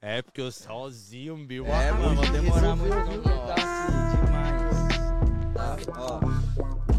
[0.00, 1.66] é, porque eu sozinho, meu.
[1.66, 3.46] É, mano, vou demorar muito não.
[3.46, 4.88] Nossa, demais.
[5.54, 6.20] Tá, ó.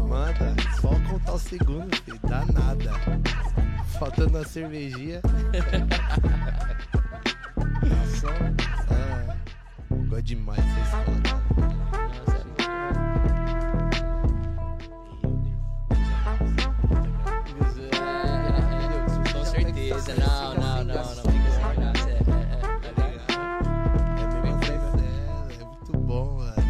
[0.06, 2.20] Manda, só contar o segundo, filho.
[2.28, 2.92] Dá nada.
[3.98, 5.20] Faltando a cervejinha.
[7.82, 8.28] Nossa,
[8.90, 9.36] Ah,
[10.08, 12.12] gosto demais vocês.
[19.32, 20.54] Com certeza, não,
[20.84, 21.22] não, não, não.
[21.22, 23.52] Fica sem graça, é, é, é,
[24.22, 25.04] É mesmo assim,
[25.58, 26.62] é, é muito bom, velho.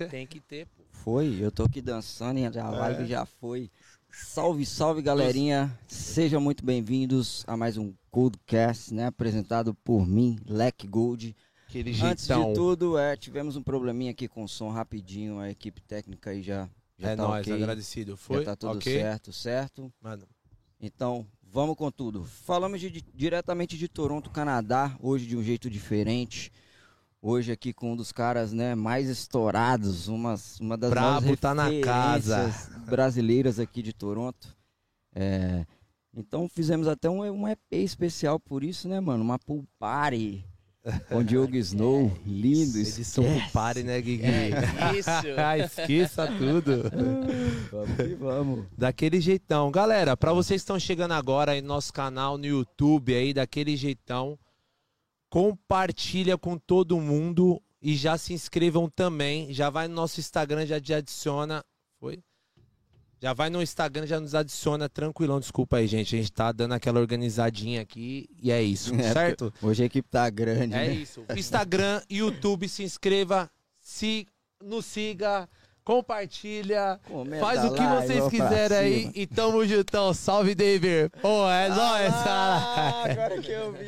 [0.00, 0.06] é.
[0.06, 0.82] Tem que ter, pô.
[0.92, 3.70] Foi, eu tô aqui dançando e a live já foi.
[4.10, 9.06] Salve, salve galerinha, sejam muito bem-vindos a mais um Coldcast, né?
[9.06, 11.36] Apresentado por mim, Leck Gold.
[11.68, 12.48] Aquele Antes jeitão.
[12.48, 16.42] de tudo, é, tivemos um probleminha aqui com o som rapidinho, a equipe técnica aí
[16.42, 16.68] já,
[16.98, 18.16] já é tá nóis, agradecido.
[18.16, 18.38] Foi?
[18.38, 18.98] já tá tudo ok?
[19.00, 19.92] certo, certo?
[20.00, 20.26] Mano,
[20.80, 22.24] Então, vamos com tudo.
[22.24, 26.52] Falamos de- diretamente de Toronto, Canadá, hoje de um jeito diferente.
[27.20, 31.68] Hoje aqui com um dos caras, né, mais estourados, umas, uma das Brabo tá na
[31.82, 32.48] casa.
[32.86, 34.56] brasileiras aqui de Toronto.
[35.12, 35.66] É,
[36.14, 39.22] então fizemos até um, um EP especial por isso, né, mano?
[39.24, 40.44] Uma pool party
[41.08, 42.78] com Diogo Snow, lindo.
[42.78, 44.24] edição do party, né, Guigui?
[44.24, 44.50] É
[44.98, 45.10] isso.
[45.36, 46.82] Ah, Esqueça tudo.
[47.70, 48.66] Vamos que vamos.
[48.76, 49.70] Daquele jeitão.
[49.70, 53.76] Galera, pra vocês que estão chegando agora aí no nosso canal no YouTube aí, daquele
[53.76, 54.38] jeitão,
[55.28, 59.52] compartilha com todo mundo e já se inscrevam também.
[59.52, 61.62] Já vai no nosso Instagram, já te adiciona.
[62.00, 62.18] Foi?
[63.20, 65.40] Já vai no Instagram, já nos adiciona tranquilão.
[65.40, 66.14] Desculpa aí, gente.
[66.14, 69.52] A gente tá dando aquela organizadinha aqui e é isso, É, certo?
[69.60, 70.94] Hoje a equipe tá grande, É né?
[70.94, 71.24] isso.
[71.36, 73.50] Instagram, YouTube, se inscreva,
[73.80, 74.26] se
[74.62, 75.48] nos siga,
[75.88, 77.00] compartilha.
[77.08, 80.12] Comenta Faz o que lá vocês quiserem aí e tamo juntão.
[80.12, 81.10] Salve, David.
[81.22, 82.56] Pô, é nóis, cara.
[82.58, 83.86] Ah, agora que eu vi.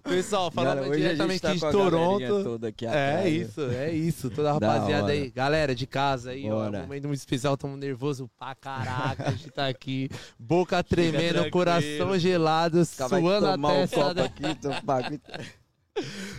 [0.02, 2.60] Pessoal, falando Galera, hoje a gente diretamente tá de Toronto.
[2.86, 3.28] É né?
[3.28, 4.30] isso, é isso.
[4.30, 5.30] Toda a Da rapaziada aí.
[5.30, 6.54] Galera de casa aí, ó.
[6.54, 6.80] Bora.
[6.80, 9.28] Momento muito especial, tamo nervoso pra caraca.
[9.28, 13.96] A gente tá aqui, boca tremendo, coração gelado, Acabei de suando a tomar um testa.
[13.96, 15.54] copo aqui, tô.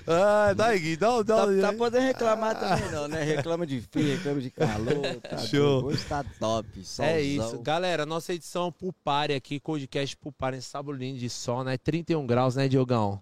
[0.07, 1.47] Ah, dá, Gui, dá, dá.
[1.47, 3.23] Tá, tá podendo reclamar também não, né?
[3.23, 5.15] Reclama de frio, reclama de calor.
[5.21, 5.85] Tá Show.
[5.85, 6.67] Hoje tá top.
[6.79, 7.19] É solzão.
[7.19, 7.59] isso.
[7.59, 11.77] Galera, nossa edição Pulpare aqui, podcast Pulpare em sábado lindo de sol, né?
[11.77, 13.19] 31 graus, né, Diogão?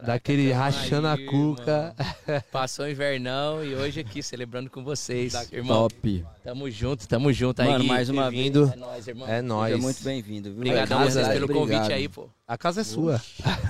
[0.00, 1.94] Caraca, Daquele tamo rachando aí, a cuca.
[2.26, 2.42] irmão.
[2.50, 5.88] Passou o invernão e hoje aqui celebrando com vocês, irmão.
[5.88, 6.24] Top.
[6.42, 7.68] Tamo junto, tamo junto aí.
[7.68, 8.46] Mano, mais uma vez.
[8.54, 9.28] É nóis, irmão.
[9.28, 9.72] É nóis.
[9.72, 10.58] Seja muito bem-vindo, viu?
[10.58, 11.68] Obrigadão a vocês é- pelo Obrigado.
[11.70, 12.28] convite aí, pô.
[12.48, 13.20] A casa é sua.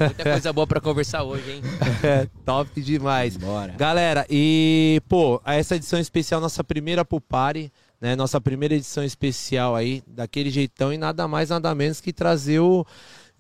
[0.01, 1.63] Muita coisa boa pra conversar hoje, hein?
[2.03, 3.37] É top demais.
[3.37, 3.73] Bora.
[3.77, 7.71] Galera, e, pô, essa edição especial, nossa primeira Pulpare,
[8.01, 8.17] né?
[8.17, 12.87] Nossa primeira edição especial aí, daquele jeitão, e nada mais, nada menos que trazer o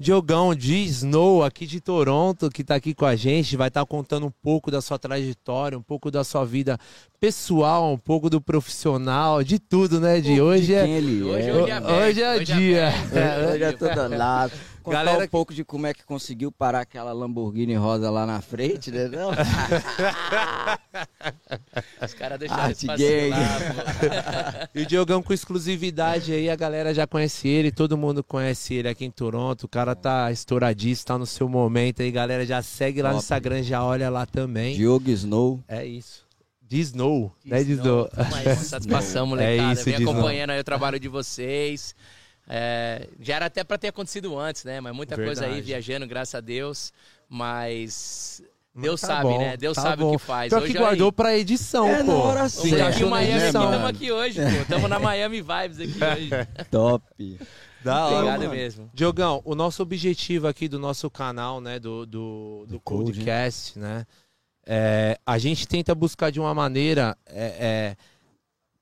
[0.00, 4.24] Diogão de Snow aqui de Toronto, que tá aqui com a gente, vai estar contando
[4.26, 6.78] um pouco da sua trajetória, um pouco da sua vida
[7.20, 10.18] pessoal, um pouco do profissional, de tudo, né?
[10.18, 10.84] De hoje é.
[10.84, 11.54] Quem ele Hoje, é.
[11.54, 12.94] hoje é Hoje é dia.
[13.52, 14.52] Hoje é todo lado.
[14.82, 18.40] Contar Galera um pouco de como é que conseguiu parar aquela Lamborghini rosa lá na
[18.40, 19.08] frente, né?
[19.08, 19.30] Não?
[22.02, 23.30] Os caras deixaram espaço gay.
[23.30, 24.68] lá, pô.
[24.74, 28.88] E o Diogão com exclusividade aí, a galera já conhece ele, todo mundo conhece ele
[28.88, 29.64] aqui em Toronto.
[29.64, 32.46] O cara tá estouradíssimo, tá no seu momento aí, galera.
[32.46, 33.24] Já segue lá no Top.
[33.24, 34.76] Instagram, já olha lá também.
[34.76, 35.60] Diogo Snow.
[35.68, 36.24] É isso.
[36.62, 37.64] De Snow, né?
[37.64, 38.08] De Snow.
[38.08, 39.72] Tamo aí, uma satisfação, molecada.
[39.72, 41.94] isso, Vem acompanhando aí o trabalho de vocês.
[42.52, 44.80] É, já era até pra ter acontecido antes, né?
[44.80, 45.66] Mas muita coisa aí Verdade.
[45.66, 46.92] viajando, graças a Deus.
[47.28, 48.42] Mas
[48.74, 49.56] Deus Tá sabe, bom, né?
[49.56, 50.08] Deus tá sabe bom.
[50.08, 50.48] o que faz.
[50.48, 51.12] Pior Hoje que guardou aí.
[51.12, 52.18] pra edição, É, na pô.
[52.18, 54.62] hora sim, tá aqui em Miami, estamos aqui hoje, pô.
[54.62, 56.30] Estamos na Miami Vibes aqui hoje.
[56.70, 57.38] Top.
[57.84, 58.16] Da hora.
[58.16, 58.50] Obrigado mano.
[58.54, 58.90] mesmo.
[58.92, 63.78] Diogão, o nosso objetivo aqui do nosso canal, né, do, do, do, Do Code, Codecast,
[63.78, 64.04] né,
[64.66, 67.96] é, a gente tenta buscar de uma maneira é, é,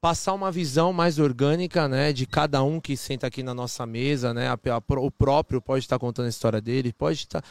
[0.00, 4.32] passar uma visão mais orgânica, né, de cada um que senta aqui na nossa mesa,
[4.32, 7.42] né, a- a- o próprio pode estar contando a história dele, pode estar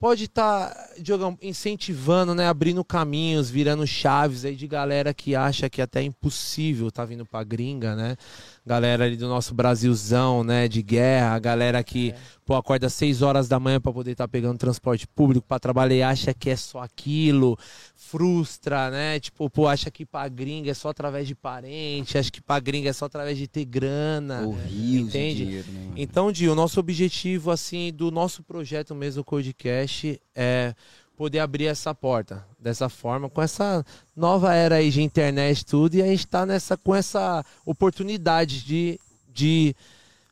[0.00, 5.82] pode estar, Diogão, incentivando, né, abrindo caminhos, virando chaves aí de galera que acha que
[5.82, 8.16] até é impossível tá vindo pra gringa, né?
[8.68, 13.22] Galera ali do nosso Brasilzão, né, de guerra, a galera que, pô, acorda às 6
[13.22, 16.56] horas da manhã pra poder estar pegando transporte público pra trabalhar e acha que é
[16.56, 17.58] só aquilo,
[17.96, 19.18] frustra, né?
[19.18, 22.90] Tipo, pô, acha que pra gringa é só através de parente, acha que pra gringa
[22.90, 24.46] é só através de ter grana.
[24.68, 25.46] De Entende?
[25.46, 25.92] dinheiro, né?
[25.96, 30.74] Então, Di, o nosso objetivo, assim, do nosso projeto mesmo, o Codecast, é
[31.18, 33.84] poder abrir essa porta dessa forma, com essa
[34.14, 38.64] nova era aí de internet e tudo, e a gente tá nessa, com essa oportunidade
[38.64, 39.74] de, de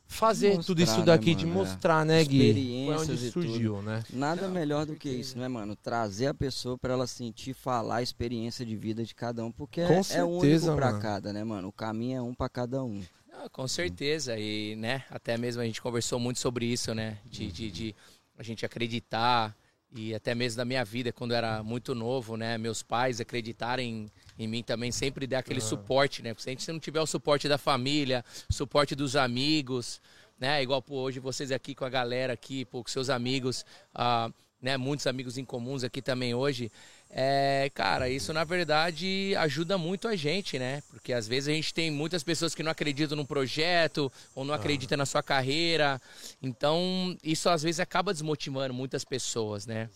[0.07, 1.59] fazer Mostrar, tudo isso né, daqui, de mano?
[1.59, 1.63] É.
[1.65, 2.37] mostrar, né, Gui?
[2.37, 4.01] Foi Experiências onde e surgiu, né?
[4.13, 5.75] Nada melhor do que isso, né, mano?
[5.75, 9.85] Trazer a pessoa pra ela sentir, falar a experiência de vida de cada um, porque
[9.85, 11.01] Com é, é certeza, único pra mano.
[11.01, 11.67] cada, né, mano?
[11.67, 13.03] O caminho é um pra cada um.
[13.33, 14.39] Ah, com certeza.
[14.39, 17.17] E, né, até mesmo a gente conversou muito sobre isso, né?
[17.25, 17.95] De, de, de
[18.37, 19.53] a gente acreditar.
[19.93, 22.57] E até mesmo da minha vida, quando eu era muito novo, né?
[22.57, 26.33] Meus pais acreditarem em mim também, sempre dar aquele suporte, né?
[26.33, 30.01] Porque se a gente não tiver o suporte da família, suporte dos amigos,
[30.37, 30.61] né?
[30.61, 34.29] Igual pô, hoje vocês aqui com a galera aqui, pô, com seus amigos, ah,
[34.61, 34.75] né?
[34.75, 36.71] Muitos amigos em comuns aqui também hoje.
[37.09, 40.83] É, cara, isso na verdade ajuda muito a gente, né?
[40.89, 44.53] Porque às vezes a gente tem muitas pessoas que não acreditam no projeto ou não
[44.53, 46.01] acreditam na sua carreira.
[46.41, 49.89] Então, isso às vezes acaba desmotivando muitas pessoas, né?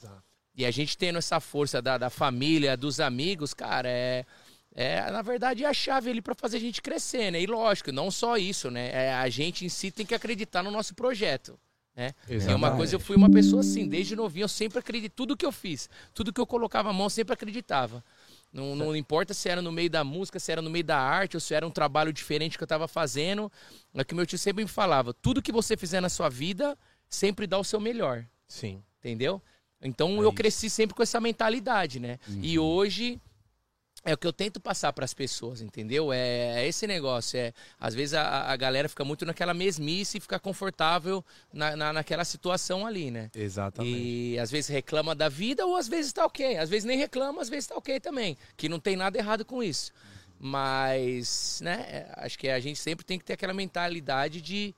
[0.55, 4.25] E a gente tendo essa força da, da família, dos amigos, cara, é,
[4.73, 7.41] é na verdade é a chave ali para fazer a gente crescer, né?
[7.41, 8.89] E lógico, não só isso, né?
[8.93, 11.59] É, a gente em si tem que acreditar no nosso projeto.
[11.95, 12.13] Né?
[12.29, 15.45] E uma coisa, eu fui uma pessoa assim, desde novinho, eu sempre acreditei, tudo que
[15.45, 18.03] eu fiz, tudo que eu colocava a mão, eu sempre acreditava.
[18.51, 21.37] Não, não importa se era no meio da música, se era no meio da arte,
[21.37, 23.49] ou se era um trabalho diferente que eu estava fazendo.
[23.93, 26.77] É que meu tio sempre me falava: tudo que você fizer na sua vida,
[27.07, 28.25] sempre dá o seu melhor.
[28.47, 28.83] Sim.
[28.99, 29.41] Entendeu?
[29.81, 30.33] Então É eu isso.
[30.33, 32.19] cresci sempre com essa mentalidade, né?
[32.41, 33.19] E hoje
[34.03, 36.11] é o que eu tento passar para as pessoas, entendeu?
[36.11, 37.39] É, é esse negócio.
[37.39, 41.93] É, às vezes a, a galera fica muito naquela mesmice e fica confortável na, na,
[41.93, 43.29] naquela situação ali, né?
[43.35, 43.97] Exatamente.
[43.97, 46.57] E às vezes reclama da vida ou às vezes tá ok.
[46.57, 48.37] Às vezes nem reclama, às vezes tá ok também.
[48.57, 49.91] Que não tem nada errado com isso.
[50.39, 54.73] Mas, né, é, acho que a gente sempre tem que ter aquela mentalidade de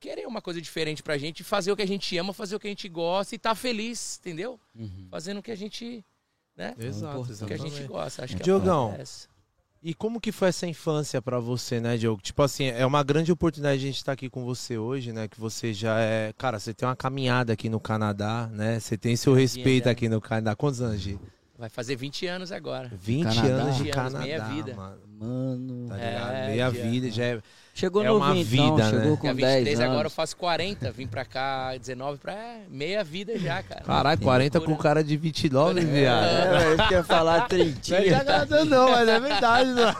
[0.00, 2.66] querer uma coisa diferente pra gente, fazer o que a gente ama, fazer o que
[2.66, 4.60] a gente gosta e tá feliz, entendeu?
[5.10, 6.04] Fazendo o que a gente,
[6.56, 6.74] né?
[6.78, 7.70] Exato, O que a exatamente.
[7.76, 8.24] gente gosta.
[8.24, 9.04] Acho que Diogão, é.
[9.82, 12.22] E como que foi essa infância pra você, né, Diogo?
[12.22, 15.28] Tipo assim, é uma grande oportunidade a gente estar aqui com você hoje, né?
[15.28, 16.32] Que você já é.
[16.38, 18.80] Cara, você tem uma caminhada aqui no Canadá, né?
[18.80, 20.56] Você tem seu respeito aqui no Canadá.
[20.56, 21.18] Quantos anos, Gi?
[21.58, 22.90] Vai fazer 20 anos agora.
[22.94, 23.46] 20 Canadá.
[23.62, 24.18] anos de 20 anos, Canadá.
[24.24, 24.74] meia vida.
[24.74, 25.88] Mano, Mano.
[25.88, 26.46] tá É, ligado?
[26.48, 26.90] Meia já.
[26.90, 27.42] vida, já é.
[27.76, 28.90] Chegou É no uma 20, vida, não, né?
[28.90, 29.90] chegou com 10 23 anos.
[29.92, 33.80] agora eu faço 40, vim pra cá 19 pra é, meia vida já, cara.
[33.82, 34.88] Caralho, 40 com loucura.
[34.90, 36.24] cara de 29, viado.
[36.24, 37.96] É, eu queria falar Não é 30.
[38.00, 39.96] exagerado não, mas é verdade, mano.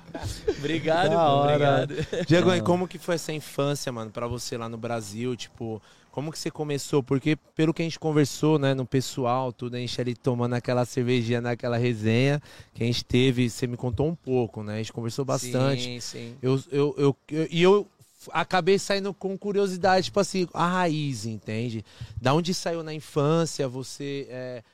[0.58, 1.52] Obrigado, pô, hora.
[1.52, 2.24] obrigado.
[2.26, 5.36] Diego, e como que foi essa infância, mano, pra você lá no Brasil?
[5.36, 5.82] Tipo,
[6.18, 7.00] como que você começou?
[7.00, 10.84] Porque pelo que a gente conversou, né, no pessoal, tudo, a gente ali tomando aquela
[10.84, 12.42] cervejinha naquela resenha
[12.74, 14.74] que a gente teve, você me contou um pouco, né?
[14.74, 15.84] A gente conversou bastante.
[15.84, 16.36] Sim, sim.
[16.42, 17.86] Eu, eu, eu, eu- e eu
[18.32, 21.84] acabei saindo com curiosidade, tipo assim, a raiz, entende?
[22.20, 24.26] Da onde saiu na infância, você.
[24.28, 24.64] é,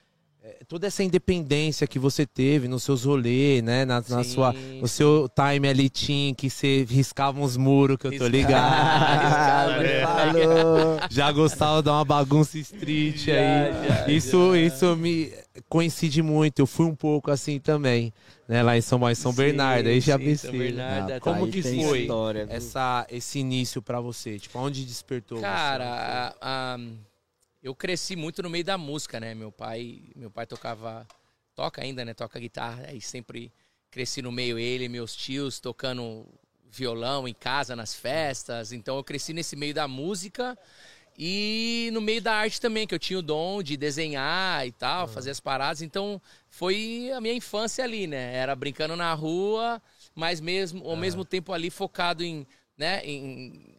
[0.69, 3.85] toda essa independência que você teve nos seus rolês, né?
[3.85, 8.07] Na, na Sim, sua, no seu time ali, Tim, que você riscava uns muros, que
[8.07, 9.25] eu tô ligado.
[9.25, 10.03] Riscava, né?
[10.03, 10.99] falou.
[11.11, 13.89] Já gostava de uma bagunça street aí.
[13.89, 14.59] já, isso, já.
[14.61, 15.33] isso me
[15.69, 16.59] coincide muito.
[16.59, 18.13] Eu fui um pouco assim também,
[18.49, 18.63] né?
[18.63, 20.51] Lá em São Paulo, em São Sim, Bernardo, aí já pensei.
[20.51, 24.39] São Bernardo, Rapaz, Como tá- que foi história, essa, esse início pra você?
[24.39, 25.45] Tipo, onde despertou você?
[25.45, 26.79] Cara, a- a-
[27.65, 29.35] eu cresci muito no meio da música, né?
[29.35, 31.09] Meu pai, meu pai tocava,
[31.55, 32.13] toca ainda, né?
[32.13, 33.51] Toca guitarra, aí sempre
[33.91, 36.27] cresci no meio ele, e meus tios tocando
[36.71, 38.71] violão em casa nas festas.
[38.71, 40.59] Então eu cresci nesse meio da música
[41.17, 45.09] e no meio da arte também, que eu tinha o dom de desenhar e tal,
[45.09, 45.81] fazer as paradas.
[45.81, 48.35] Então foi a minha infância ali, né?
[48.35, 49.81] Era brincando na rua,
[50.15, 53.74] mas mesmo ao mesmo tempo ali focado em, né, em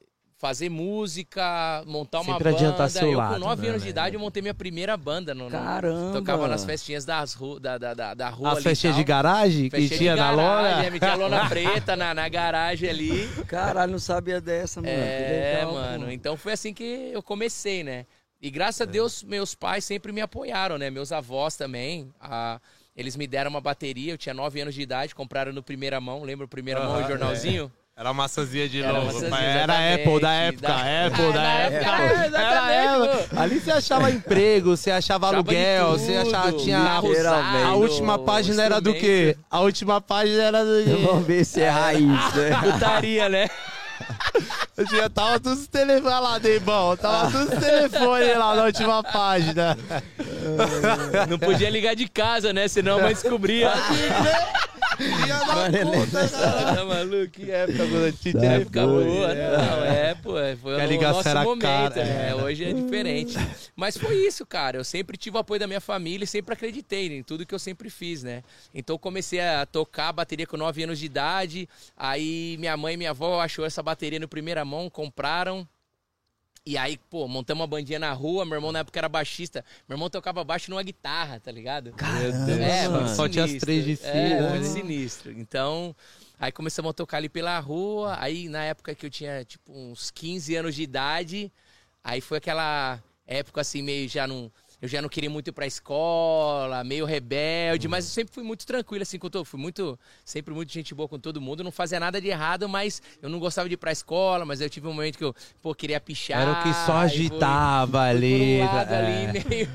[0.46, 2.90] fazer música, montar uma Sempre adiantar banda.
[2.90, 3.90] seu eu lado, com 9 né, anos de né?
[3.90, 6.12] idade eu montei minha primeira banda no, no- Caramba.
[6.20, 9.78] tocava nas festinhas das ru, da, da, da, da rua As festinhas de garagem que
[9.78, 10.86] Festinha tinha de na garagem, lona?
[10.86, 13.28] é, metia lona preta na, na garagem ali.
[13.48, 14.94] Caralho, não sabia dessa, mano.
[14.94, 16.12] É, Que legal, mano.
[16.12, 18.06] Então foi assim que eu comecei, né?
[18.40, 20.92] E graças a Deus, meus pais sempre me apoiaram, né?
[20.92, 22.14] Meus avós também.
[22.22, 22.60] Ah,
[22.96, 26.24] eles me deram uma bateria, eu tinha 9 anos de idade, compraram no primeira mão,
[26.24, 27.72] lembra o primeira mão, o jornalzinho?
[27.98, 29.26] Era maçãzinha de Era novo.
[29.36, 29.94] Era.
[29.96, 32.38] Apple da época, Da- Apple da época.
[32.38, 33.38] Era Apple.
[33.40, 38.64] Ali você achava emprego, você achava aluguel, tudo, você achava tinha a usado, última página
[38.64, 39.38] era do quê?
[39.50, 42.50] A última página era do Vamos ver se é raiz, né?
[42.62, 43.48] Putaria, né?
[44.76, 46.98] Eu tinha, tava todos os telefones lá, Deibão.
[46.98, 49.78] Tava todos os telefones lá na última página.
[51.30, 52.68] Não podia ligar de casa, né?
[52.68, 53.72] Senão a mãe descobria.
[54.98, 56.76] Filha da puta, cara.
[56.76, 57.28] tá maluco?
[57.30, 59.06] Que época quando tinha Tá telefone.
[59.06, 62.30] Boa, não, é, pô, foi Que a o nosso era momento, cara, né?
[62.30, 62.36] é.
[62.36, 63.38] Hoje é diferente.
[63.76, 64.78] Mas foi isso, cara.
[64.78, 67.60] Eu sempre tive o apoio da minha família e sempre acreditei em tudo que eu
[67.60, 68.44] sempre fiz, né?
[68.74, 71.70] Então eu comecei a tocar bateria com 9 anos de idade.
[71.96, 75.68] Aí minha mãe e minha avó achou essa bateria no primeira mão, compraram.
[76.68, 79.64] E aí, pô, montamos uma bandinha na rua, meu irmão na época era baixista.
[79.88, 81.92] Meu irmão tocava baixo numa guitarra, tá ligado?
[81.92, 83.16] Caramba, É, mano.
[83.16, 84.70] Só tinha as três de É, fila, muito né?
[84.74, 85.32] sinistro.
[85.32, 85.96] Então,
[86.40, 88.18] aí começamos a tocar ali pela rua.
[88.20, 91.52] Aí, na época que eu tinha, tipo, uns 15 anos de idade,
[92.04, 94.52] aí foi aquela época, assim, meio já não...
[94.86, 98.68] Eu já não queria muito ir pra escola, meio rebelde, mas eu sempre fui muito
[98.68, 102.00] tranquilo, assim, com todo, fui muito, sempre muito gente boa com todo mundo, não fazia
[102.00, 104.94] nada de errado, mas eu não gostava de ir pra escola, mas eu tive um
[104.94, 106.40] momento que eu, pô, queria pichar.
[106.40, 108.60] Era o que só agitava fui ali.
[108.60, 108.98] por um lado é.
[108.98, 109.68] ali, meio,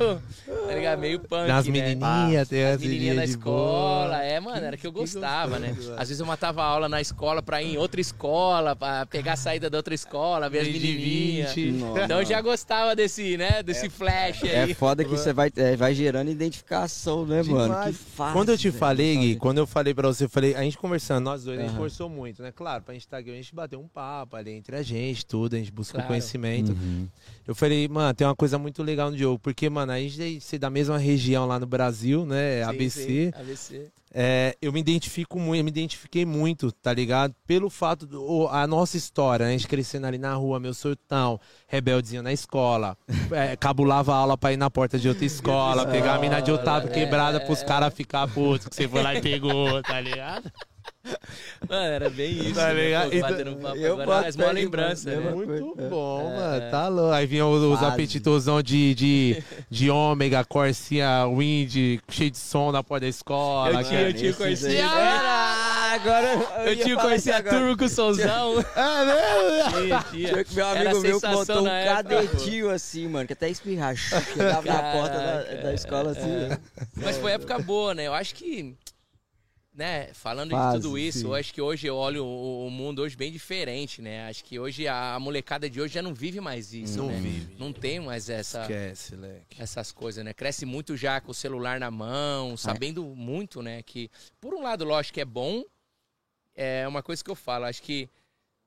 [0.69, 0.99] tá ligado?
[1.01, 1.73] Meio punk, Nas né?
[1.73, 4.23] menininhas, tem As as menininhas da escola, boa.
[4.23, 5.71] é, mano, era que eu que gostava, né?
[5.71, 9.33] gostoso, Às vezes eu matava aula na escola pra ir em outra escola, pra pegar
[9.33, 11.53] a saída da outra escola, ver as menininhas.
[11.53, 11.73] 20.
[11.73, 12.05] Nossa.
[12.05, 14.71] Então eu já gostava desse, né, desse flash aí.
[14.71, 17.75] É foda que você vai, é, vai gerando identificação, né, mano?
[17.75, 17.97] Que Demais.
[17.97, 18.33] fácil.
[18.35, 21.25] Quando eu te falei, Gui, quando eu falei pra você, eu falei, a gente conversando,
[21.25, 22.53] nós dois, a gente conversou muito, né?
[22.53, 25.55] Claro, pra gente estar aqui, a gente bateu um papo ali entre a gente, tudo,
[25.55, 26.09] a gente busca Claro.
[26.09, 26.73] conhecimento.
[26.73, 27.09] Uhum.
[27.47, 30.59] Eu falei, mano, tem uma coisa muito legal no jogo, porque, mano, a gente é
[30.59, 32.63] da mesma região lá no Brasil, né?
[32.63, 33.05] Sim, ABC.
[33.07, 33.91] sim, ABC.
[34.13, 37.35] É, eu me identifico muito, eu me identifiquei muito, tá ligado?
[37.47, 39.51] Pelo fato do a nossa história, né?
[39.51, 41.39] a gente crescendo ali na rua, meu surtão,
[41.69, 42.97] rebeldezinho na escola,
[43.31, 46.91] é, cabulava aula pra ir na porta de outra escola, pegar a mina de Otávio
[46.91, 50.51] é, quebrada pros caras ficar putos, que você foi lá e pegou, tá ligado?
[51.69, 52.55] Mano, era bem isso.
[52.55, 52.85] Tá né?
[52.85, 53.11] ligado?
[53.11, 55.33] Pô, Então, batendo um papo eu agora, mas que lembrança, né?
[55.33, 55.63] coisa.
[55.63, 55.89] Muito É.
[55.89, 56.71] bom, É, mano, é.
[56.71, 57.13] tá louco.
[57.13, 62.83] Aí vinha os, os apetitosão de, de, de ômega, corsinha, wind, cheio de som na
[62.83, 63.81] porta da escola.
[63.81, 64.89] Eu tinha, eu tinha corsinha.
[65.93, 66.27] Agora
[66.67, 68.55] Eu ia tinha corsinha turbo com somzão.
[68.77, 70.05] É mesmo?
[70.11, 73.95] Tinha, que meu amigo meu botou um na época, cadetinho assim, mano, que até espirrar.
[73.97, 76.31] Chegava na porta da, da escola assim.
[76.31, 76.49] é.
[76.49, 76.59] né?
[76.97, 78.07] Mas foi época boa, né?
[78.07, 78.75] Eu acho que,
[79.73, 81.25] né, falando Fase, de tudo isso, sim.
[81.27, 84.29] eu acho que hoje eu olho o, o mundo hoje bem diferente, né?
[84.29, 87.21] Acho que hoje a, a molecada de hoje já não vive mais isso, Não né?
[87.21, 87.57] vive.
[87.59, 89.63] Não tem mais essa, Esquece, leque.
[89.63, 90.35] essas coisas, né?
[90.35, 93.83] Cresce muito já com o celular na mão, sabendo muito, né?
[93.83, 94.11] Que,
[94.41, 95.63] por um lado, lógico que é bom,
[96.55, 98.09] é uma coisa que eu falo, acho que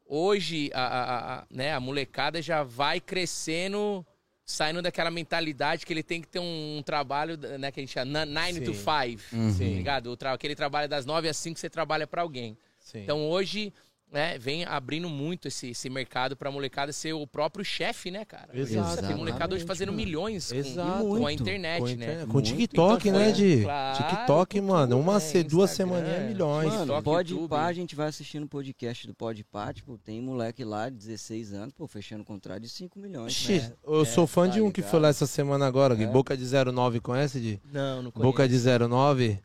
[0.06, 4.06] hoje a, a, a- né, a molecada já vai crescendo,
[4.46, 8.26] saindo daquela mentalidade que ele tem que ter um, trabalho, né, que a gente chama
[8.26, 9.18] 9 to Sim.
[9.18, 9.58] 5, Uhum.
[9.58, 10.08] tá ligado?
[10.08, 12.58] O tra- aquele trabalho das 9 às 5 você trabalha pra alguém.
[12.80, 13.00] Sim.
[13.04, 13.72] Então hoje,
[14.14, 18.48] né, vem abrindo muito esse, esse mercado pra molecada ser o próprio chefe, né, cara?
[18.54, 19.06] Exato.
[19.08, 19.98] Tem molecada hoje fazendo mano.
[20.06, 21.04] milhões com, Exato.
[21.08, 21.92] com a internet, com, né?
[21.94, 22.46] internet- com Muito.
[22.56, 23.62] TikTok, Então né, foi- Di?
[23.64, 25.20] Claro, TikTok, mano, uma, né?
[25.20, 26.68] se, duas semaninhas é milhões.
[26.72, 27.50] Mano, TikTok, pode YouTube.
[27.50, 30.96] pá, a gente vai assistindo o podcast do Pode Pá, tipo, tem moleque lá de
[30.96, 33.34] 16 anos, pô, fechando contrato de 5 milhões.
[33.34, 33.74] Xi, né?
[33.86, 34.92] eu É, sou fã tá de um que ligado?
[34.92, 36.02] foi lá essa semana agora.
[36.02, 36.06] É.
[36.06, 37.60] Boca de 09, conhece, Di?
[37.72, 38.32] Não, não conheço.
[38.32, 39.40] Boca de 09.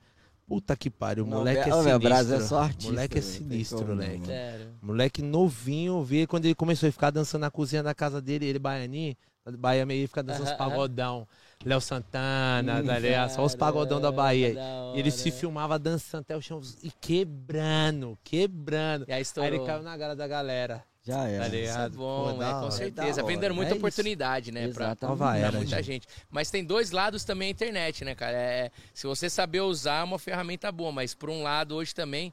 [0.48, 1.98] Puta que pariu, o Não, moleque é velho, sinistro.
[2.00, 4.26] Brasil é só artista, moleque é não sinistro, como não, moleque.
[4.26, 4.68] Sério.
[4.82, 8.58] Moleque novinho, vi quando ele começou a ficar dançando na cozinha da casa dele, ele
[8.58, 9.14] baianinho,
[9.58, 10.70] Bahia meio fica dançando os Aham, aham.
[10.70, 11.28] pagodão.
[11.64, 13.30] Léo Santana, Hum, tá ligado?
[13.30, 14.54] Só os pagodão da Bahia.
[14.54, 19.04] Da E ele se filmava dançando até o chão e quebrando, quebrando.
[19.08, 19.54] E aí Aí estourou.
[19.54, 20.84] ele caiu na cara da galera.
[21.08, 21.46] Já Tá era.
[21.46, 21.96] É ligado?
[21.96, 22.70] bom, Pô, é, com hora.
[22.70, 23.22] certeza.
[23.22, 23.78] Vendendo muita É isso.
[23.78, 24.60] oportunidade, né?
[24.68, 25.02] Pra, Exatamente.
[25.18, 25.86] Nova pra era, muita gente.
[25.86, 26.08] gente.
[26.30, 28.36] Mas tem dois lados também a internet, né, cara?
[28.36, 30.92] É, se você saber usar, é uma ferramenta boa.
[30.92, 32.32] Mas por um lado, hoje também,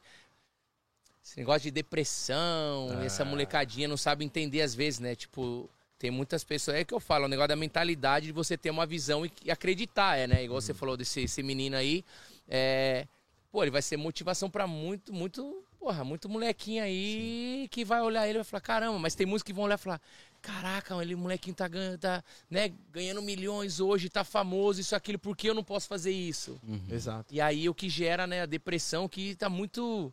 [1.24, 3.05] esse negócio de depressão, Ah.
[3.05, 5.15] essa molecadinha não sabe entender às vezes, né?
[5.15, 6.77] Tipo, tem muitas pessoas.
[6.77, 9.50] É que eu falo, o negócio da mentalidade de você ter uma visão e, e
[9.50, 10.44] acreditar, é, né?
[10.44, 12.03] Igual você falou desse esse menino aí.
[12.48, 13.08] É,
[13.51, 15.64] pô, ele vai ser motivação pra muito, muito.
[15.86, 19.44] Porra, muito molequinho aí que vai olhar ele e vai falar, caramba, mas tem muitos
[19.44, 20.01] que vão olhar e falar,
[20.42, 25.38] caraca, ele molequinho tá ganhando, tá, né, ganhando milhões hoje, tá famoso, isso, aquilo, por
[25.38, 26.60] que eu não posso fazer isso?
[26.68, 26.82] Uhum.
[26.89, 27.32] Exato.
[27.32, 30.12] E aí o que gera, né, a depressão que tá muito.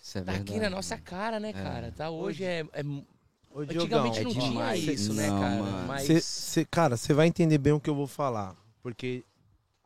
[0.00, 0.52] Isso é Tá verdade.
[0.52, 1.90] aqui na nossa cara, né, cara?
[1.90, 2.60] Tá hoje é.
[2.72, 2.82] é-
[3.50, 5.62] Ô, antigamente Diogão, não é tinha isso, né, Não, cara?
[5.88, 6.02] Mas.
[6.06, 8.54] Cê- cê- cara, você vai entender bem o que eu vou falar.
[8.84, 9.24] Porque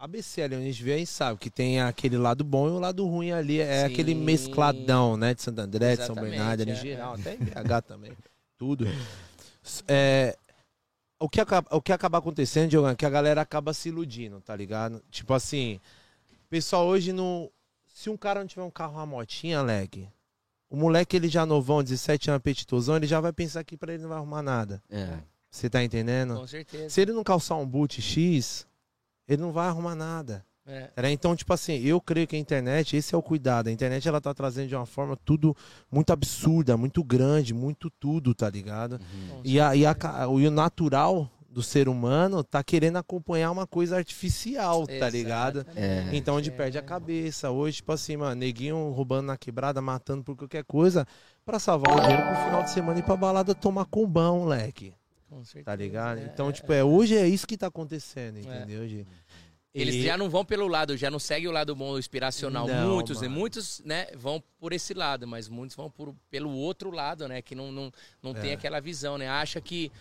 [0.00, 2.70] ABC ali, onde a gente vê, a gente sabe que tem aquele lado bom e
[2.70, 3.60] o lado ruim ali.
[3.60, 3.92] É Sim.
[3.92, 5.34] aquele mescladão, né?
[5.34, 6.76] De Santo André, de São Exatamente, Bernardo, ali em é.
[6.76, 8.12] geral, até em BH também.
[8.56, 8.86] Tudo.
[9.86, 10.36] É,
[11.18, 14.40] o, que acaba, o que acaba acontecendo, Diogão, é que a galera acaba se iludindo,
[14.40, 15.02] tá ligado?
[15.10, 15.78] Tipo assim,
[16.48, 17.50] pessoal hoje não.
[17.86, 20.08] Se um cara não tiver um carro, uma motinha, leg,
[20.70, 24.02] o moleque ele já novão, 17 anos, apetitosão, ele já vai pensar que pra ele
[24.02, 24.82] não vai arrumar nada.
[24.88, 25.18] É.
[25.50, 26.36] Você tá entendendo?
[26.36, 26.88] Com certeza.
[26.88, 28.66] Se ele não calçar um boot X,
[29.30, 30.44] ele não vai arrumar nada.
[30.66, 30.82] É.
[30.82, 31.12] Tá ligado?
[31.12, 33.68] Então, tipo assim, eu creio que a internet, esse é o cuidado.
[33.68, 35.56] A internet, ela tá trazendo de uma forma tudo
[35.90, 38.94] muito absurda, muito grande, muito tudo, tá ligado?
[38.94, 39.40] Uhum.
[39.44, 39.96] E, a, e, a
[40.38, 45.60] e o natural do ser humano tá querendo acompanhar uma coisa artificial, tá ligado?
[45.60, 46.16] Exatamente.
[46.16, 47.50] Então, onde perde a cabeça.
[47.50, 51.06] Hoje, tipo assim, mano, neguinho roubando na quebrada, matando por qualquer coisa,
[51.44, 54.92] pra salvar o dinheiro pro final de semana ir pra balada tomar combão, moleque.
[55.30, 55.64] Com certeza.
[55.64, 56.18] Tá ligado?
[56.18, 59.06] é, Então, é, tipo, é, hoje é isso que tá acontecendo, entendeu, Gi?
[59.72, 62.66] Eles E- já não vão pelo lado, já não seguem o lado bom, inspiracional.
[62.66, 63.28] Não, muitos, né?
[63.28, 63.38] mano.
[63.40, 67.40] Muitos, né, vão por esse lado, mas muitos vão por, pelo outro lado, né?
[67.40, 68.54] Que não, não, não tem É.
[68.54, 69.28] aquela visão, né?
[69.28, 69.92] Acha que,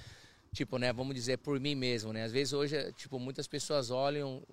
[0.53, 2.23] tipo, né, vamos dizer por mim mesmo, né?
[2.23, 4.43] Às vezes hoje, tipo, muitas pessoas olham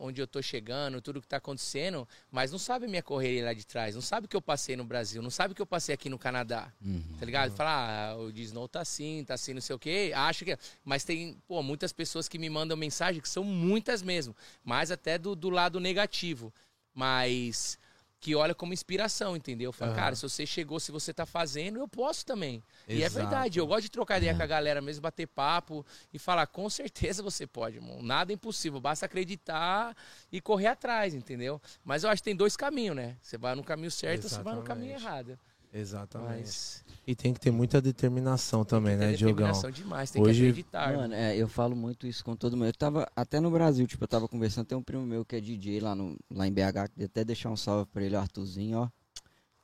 [0.00, 3.66] onde eu tô chegando, tudo que tá acontecendo, mas não sabem minha correria lá de
[3.66, 5.94] trás, não sabe o que eu passei no Brasil, não sabe o que eu passei
[5.94, 6.72] aqui no Canadá.
[7.18, 7.52] Tá ligado?
[7.52, 10.12] Fala, ah, o Disney tá assim, tá assim, não sei o quê.
[10.14, 10.56] Acha que.
[10.84, 14.34] Mas tem, pô, muitas pessoas que me mandam mensagem, que são muitas mesmo.
[14.64, 16.52] Mais até do, do lado negativo.
[16.94, 17.78] Mas
[18.22, 19.72] que olha como inspiração, entendeu?
[19.72, 20.00] Fala, Aham.
[20.00, 22.62] cara, se você chegou, se você tá fazendo, eu posso também.
[22.88, 23.18] E é Exato.
[23.18, 26.70] verdade, eu gosto de trocar ideia com a galera mesmo, bater papo e falar, com
[26.70, 28.00] certeza você pode, irmão.
[28.00, 29.96] Nada é impossível, basta acreditar
[30.30, 31.60] e correr atrás, entendeu?
[31.84, 33.16] Mas eu acho que tem dois caminhos, né?
[33.20, 35.04] Você vai no caminho certo ou você vai no caminho Exatamente.
[35.04, 35.38] errado.
[35.72, 36.42] Exatamente.
[36.42, 39.36] Mas E tem que ter muita determinação também, tem né, Diogão?
[39.46, 40.94] determinação demais, tem Hoje- que acreditar.
[40.96, 42.66] Mano, é, eu falo muito isso com todo mundo.
[42.66, 45.40] Eu tava até no Brasil, tipo, eu tava conversando, tem um primo meu que é
[45.40, 48.78] DJ lá, no, lá em BH, queria até deixar um salve pra ele, o Arthurzinho,
[48.78, 48.88] ó.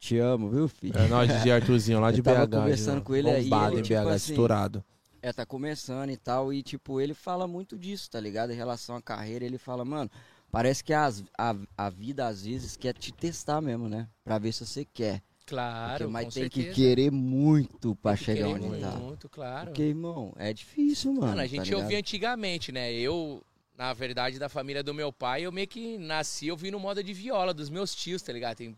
[0.00, 0.96] Te amo, viu, filho?
[0.96, 2.56] É nós de Arthurzinho, lá de Eu tava BH.
[2.56, 4.84] conversando com ele aí, bombado ele, em tipo BH, assim, estourado.
[5.20, 8.52] É, tá começando e tal, e tipo, ele fala muito disso, tá ligado?
[8.52, 10.08] Em relação à carreira, ele fala, mano,
[10.50, 14.08] parece que as, a, a vida às vezes quer te testar mesmo, né?
[14.24, 15.20] Pra ver se você quer.
[15.48, 16.68] Claro, Porque, mas tem certeza.
[16.68, 18.90] que querer muito que chegar onde tá.
[18.92, 19.66] muito, claro.
[19.66, 21.28] Porque, irmão, é difícil, mano.
[21.28, 21.80] Mano, a tá gente ligado?
[21.82, 22.92] ouvia antigamente, né?
[22.92, 23.42] Eu,
[23.76, 27.54] na verdade, da família do meu pai, eu meio que nasci ouvindo moda de viola
[27.54, 28.56] dos meus tios, tá ligado?
[28.58, 28.76] Tem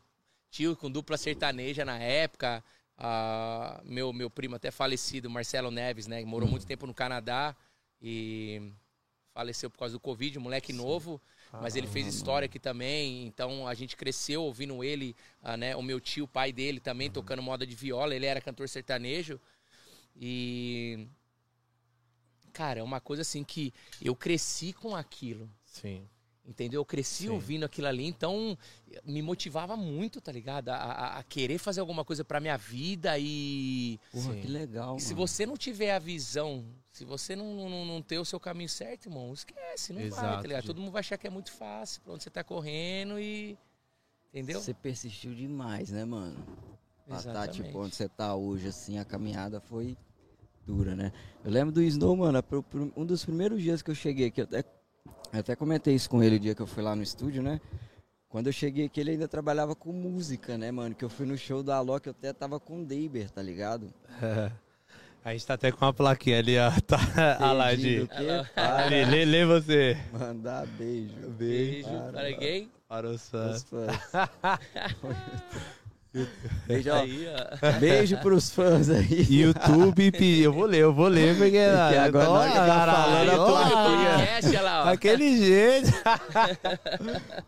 [0.50, 2.62] tio com dupla sertaneja na época.
[3.02, 6.22] ah, meu, meu primo até falecido, Marcelo Neves, né?
[6.24, 6.50] Morou Uhum.
[6.52, 7.56] muito tempo no Canadá
[8.00, 8.72] e
[9.32, 11.20] faleceu por causa do Covid, moleque novo.
[11.52, 15.74] Mas ele fez história aqui também, então a gente cresceu ouvindo ele, ah, né?
[15.74, 17.14] O meu tio, pai dele também, Uhum.
[17.14, 18.14] tocando moda de viola.
[18.14, 19.40] Ele era cantor sertanejo.
[20.16, 21.08] E.
[22.52, 25.50] Cara, é uma coisa assim que eu cresci com aquilo.
[25.64, 26.08] Sim.
[26.50, 26.80] Entendeu?
[26.80, 27.28] Eu cresci Sim.
[27.28, 28.58] ouvindo aquilo ali, então
[29.04, 30.70] me motivava muito, tá ligado?
[30.70, 34.00] A, a- a querer fazer alguma coisa pra minha vida e.
[34.10, 34.40] Porra, Sim.
[34.40, 38.18] que legal, E se você não tiver a visão, se você não, não, não ter
[38.18, 40.64] o seu caminho certo, irmão, esquece, não vai, Exato, tá ligado?
[40.64, 43.56] Todo mundo vai achar que é muito fácil, pra onde você tá correndo e.
[44.30, 44.60] Entendeu?
[44.60, 46.34] Você persistiu demais, né, mano?
[47.06, 47.62] Pra tá, Exatamente.
[47.62, 49.96] tipo, onde você tá hoje, assim, a caminhada foi
[50.66, 51.12] dura, né?
[51.44, 52.42] Eu lembro do Snow, mano,
[52.96, 54.64] um dos primeiros dias que eu cheguei aqui, eu até,
[55.32, 57.60] eu até comentei isso com ele o dia que eu fui lá no estúdio, né?
[58.28, 60.94] Quando eu cheguei aqui, ele ainda trabalhava com música, né, mano?
[60.94, 63.92] Que eu fui no show da Alok, eu até tava com o Deiber, tá ligado?
[65.22, 66.70] A gente tá até com uma plaquinha ali, ó.
[66.86, 66.96] Tá,
[67.38, 67.66] ah lá?
[68.54, 69.96] Para Ali, lê, lê você.
[70.12, 71.14] mandar beijo.
[71.36, 72.70] Beijo Para, para quem?
[72.88, 73.68] Para os Os fãs.
[76.66, 76.92] beijo.
[76.92, 77.78] Aí, ó.
[77.78, 79.26] beijo pros fãs aí.
[79.30, 81.50] YouTube, eu vou ler, eu vou ler, porque...
[81.58, 84.10] Porque agora hora que tá Caralho, falando, a ó, plaquinha.
[84.18, 84.84] Podcast, olha lá, ó.
[84.86, 85.90] Daquele jeito.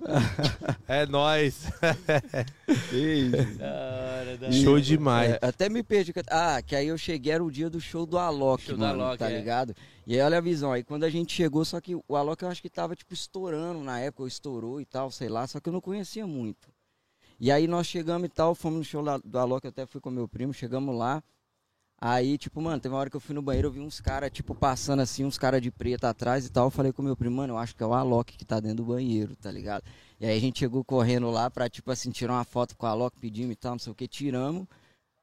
[0.89, 1.65] é nóis.
[2.91, 3.59] Beijo.
[3.59, 5.33] Da hora, da Show demais.
[5.33, 6.13] É, até me perdi.
[6.13, 8.81] que- Ah, que aí eu cheguei, era o dia do show do Alok, Show do
[8.81, 9.39] mano, Alok, tá é.
[9.39, 9.75] ligado?
[10.07, 12.49] E aí olha a visão, aí quando a gente chegou, só que o Alok eu
[12.49, 15.69] acho que tava, tipo, estourando na época, ou estourou e tal, sei lá, só que
[15.69, 16.69] eu não conhecia muito.
[17.43, 20.13] E aí nós chegamos e tal, fomos no show do Alok, eu até fui com
[20.13, 21.21] meu primo, chegamos lá,
[22.01, 24.31] aí, tipo, mano, teve uma hora que eu fui no banheiro, eu vi uns caras,
[24.31, 27.39] tipo, passando assim, uns caras de preto atrás e tal, eu falei com meu primo,
[27.39, 29.83] mano, eu acho que é o Alok que tá dentro do banheiro, tá ligado?
[30.21, 32.89] E aí a gente chegou correndo lá pra, tipo assim, tirar uma foto com o
[32.89, 34.69] Alok, pedimos e tal, não sei o que, tiramos.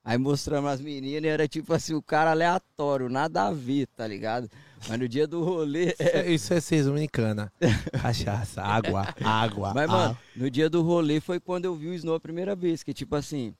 [0.03, 4.05] Aí mostramos as meninas e era tipo assim, o cara aleatório, nada a ver, tá
[4.05, 4.49] ligado?
[4.87, 5.93] Mas no dia do rolê.
[5.99, 7.51] é- Isso é seis dominicana.
[8.01, 9.73] Cachaça, água, água.
[9.73, 9.97] Mas, água.
[9.97, 12.81] mano, no dia do rolê foi quando eu vi o Snow a primeira vez.
[12.83, 13.53] Que tipo assim,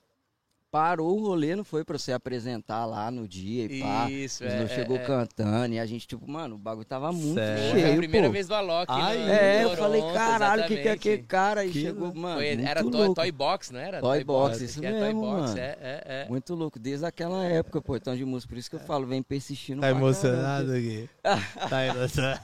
[0.70, 4.08] parou o rolê, não foi pra você apresentar lá no dia e pá.
[4.10, 4.68] Isso, é.
[4.68, 5.04] chegou é, é.
[5.04, 7.70] cantando e a gente, tipo, mano, o bagulho tava muito Sério?
[7.70, 7.96] Foi a cheio.
[7.96, 8.32] primeira pô.
[8.32, 8.86] vez do Alok.
[8.88, 11.60] Ai, no- É, no eu falei, caralho, o que, que é aquele cara?
[11.62, 12.36] Aí Que chegou, mano.
[12.36, 13.14] Foi- muito era Toy, louco.
[13.14, 14.00] Toy Box, não era?
[14.00, 15.58] Toy Box, isso que é Toy mesmo, Box, mano.
[15.58, 16.26] É, é, é.
[16.28, 18.50] Muito louco, desde aquela época, pô, então de música.
[18.52, 19.80] Por isso que eu falo, vem persistindo.
[19.80, 20.78] Tá emocionado caramba.
[20.78, 21.08] aqui?
[21.68, 22.40] Tá emocionado.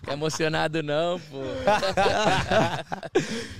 [0.00, 1.38] Fica emocionado não, pô.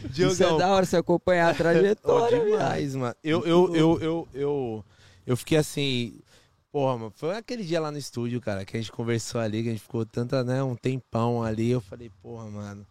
[0.15, 2.59] Isso é da hora você acompanhar a trajetória, viado.
[2.59, 3.15] demais, mano.
[3.23, 4.85] Eu, eu, eu, eu, eu,
[5.27, 6.19] eu fiquei assim.
[6.71, 9.69] Porra, mano, foi aquele dia lá no estúdio, cara, que a gente conversou ali, que
[9.69, 11.71] a gente ficou tanta, né, um tempão ali.
[11.71, 12.87] Eu falei, porra, mano.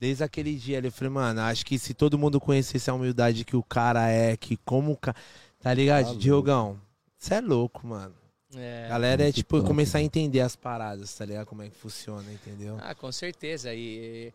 [0.00, 3.44] Desde aquele dia ali, eu falei, mano, acho que se todo mundo conhecesse a humildade
[3.44, 5.16] que o cara é, que como o cara.
[5.60, 6.12] Tá ligado?
[6.12, 6.18] Tá.
[6.18, 6.80] Diogão,
[7.16, 8.14] você é louco, mano.
[8.54, 8.86] É.
[8.86, 11.46] A galera é tipo top, começar a entender as paradas, tá ligado?
[11.46, 12.76] Como é que funciona, entendeu?
[12.80, 13.74] Ah, com certeza.
[13.74, 14.32] E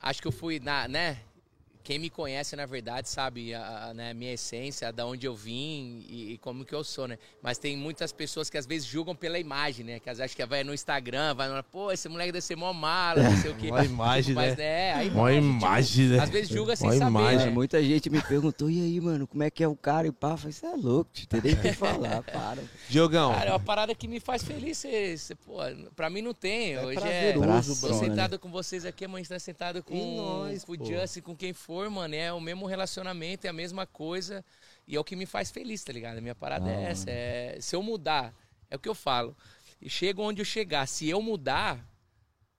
[0.00, 1.18] acho que eu fui na, né?
[1.86, 6.04] Quem me conhece, na verdade, sabe a, a né, minha essência, da onde eu vim
[6.08, 7.16] e, e, como que eu sou, né?
[7.40, 10.00] Mas tem muitas pessoas que às vezes julgam pela imagem, né?
[10.00, 12.72] Que às vezes que vai no Instagram, vai no, pô, esse moleque deve ser mó
[12.72, 13.68] mala, não sei o quê.
[13.68, 14.64] Uma imagem, Mas, né?
[14.64, 16.22] é, a Uma imagem, imagem, tipo, né?
[16.24, 17.38] Às vezes julga sem Uma saber, imagem.
[17.38, 17.46] né?
[17.46, 20.08] É, muita gente me perguntou, e aí, mano, como é que é o cara?
[20.08, 22.64] E pá, falei, você é louco, tio, tem nem o que falar, para.
[22.88, 24.78] Diogão, Cara, é uma parada que me faz feliz.
[24.78, 25.58] Cê, cê, pô,
[25.94, 26.74] pra mim não tem.
[26.74, 27.74] É Hoje prazeroso, é.
[27.80, 30.84] Tô bro, sentado com vocês aqui, amanhã está sentado com, E nós, com o.
[30.84, 32.14] Justin, com quem for, mano.
[32.14, 34.44] É o mesmo relacionamento, é a mesma coisa.
[34.86, 36.18] E é o que me faz feliz, tá ligado?
[36.18, 37.10] A minha parada é essa.
[37.10, 38.34] É, se eu mudar,
[38.70, 39.36] é o que eu falo.
[39.80, 40.86] E chego onde eu chegar.
[40.86, 41.84] Se eu mudar,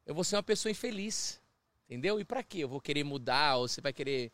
[0.06, 1.41] eu vou ser uma pessoa infeliz.
[1.86, 2.19] Entendeu?
[2.19, 2.60] E pra quê?
[2.60, 4.32] Eu vou querer mudar, ou você vai querer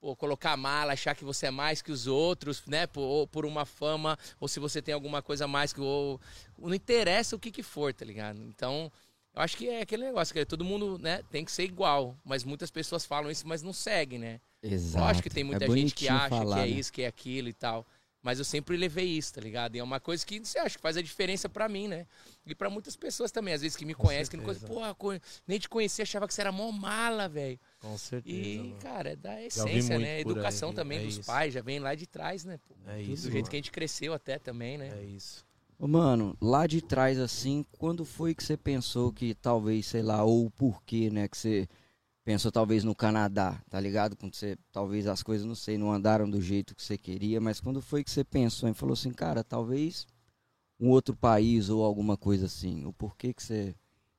[0.00, 2.86] pô, colocar a mala, achar que você é mais que os outros, né?
[2.86, 6.18] Por, por uma fama, ou se você tem alguma coisa a mais que o.
[6.58, 8.42] Não interessa o que que for, tá ligado?
[8.42, 8.90] Então,
[9.34, 12.16] eu acho que é aquele negócio, que todo mundo né, tem que ser igual.
[12.24, 14.40] Mas muitas pessoas falam isso, mas não seguem, né?
[14.62, 15.04] Exato.
[15.04, 16.78] Lógico que tem muita é gente que acha falar, que é né?
[16.78, 17.86] isso, que é aquilo e tal.
[18.22, 19.76] Mas eu sempre levei isso, tá ligado?
[19.76, 22.06] E é uma coisa que você acha que faz a diferença pra mim, né?
[22.44, 24.66] E pra muitas pessoas também, às vezes que me Com conhecem, que não certeza.
[24.66, 27.58] conhecem, porra, nem te conhecia, achava que você era mó mala, velho.
[27.78, 28.36] com certeza.
[28.36, 28.76] E, mano.
[28.78, 30.20] cara, é da essência, né?
[30.20, 31.26] Educação aí, também é dos isso.
[31.26, 32.58] pais, já vem lá de trás, né?
[32.68, 32.74] pô?
[32.88, 33.22] É Do isso.
[33.22, 33.48] jeito mano.
[33.48, 34.90] que a gente cresceu até também, né?
[35.00, 35.46] É isso.
[35.88, 40.44] Mano, lá de trás, assim, quando foi que você pensou que talvez, sei lá, ou
[40.44, 41.66] o porquê, né, que você
[42.22, 44.14] pensou talvez no Canadá, tá ligado?
[44.14, 47.60] Quando você, talvez as coisas, não sei, não andaram do jeito que você queria, mas
[47.60, 50.06] quando foi que você pensou e falou assim, cara, talvez
[50.78, 53.74] um outro país ou alguma coisa assim, o porquê que você...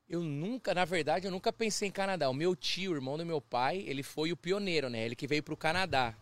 [0.08, 2.28] Eu nunca, na verdade, eu nunca pensei em Canadá.
[2.28, 5.06] O meu tio, irmão do meu pai, ele foi o pioneiro, né?
[5.06, 6.14] Ele que veio pro Canadá.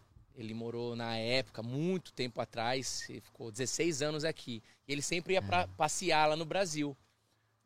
[0.42, 4.62] Ele morou na época, muito tempo atrás, ele ficou 16 anos aqui.
[4.88, 6.96] Ele sempre ia pra passear lá no Brasil.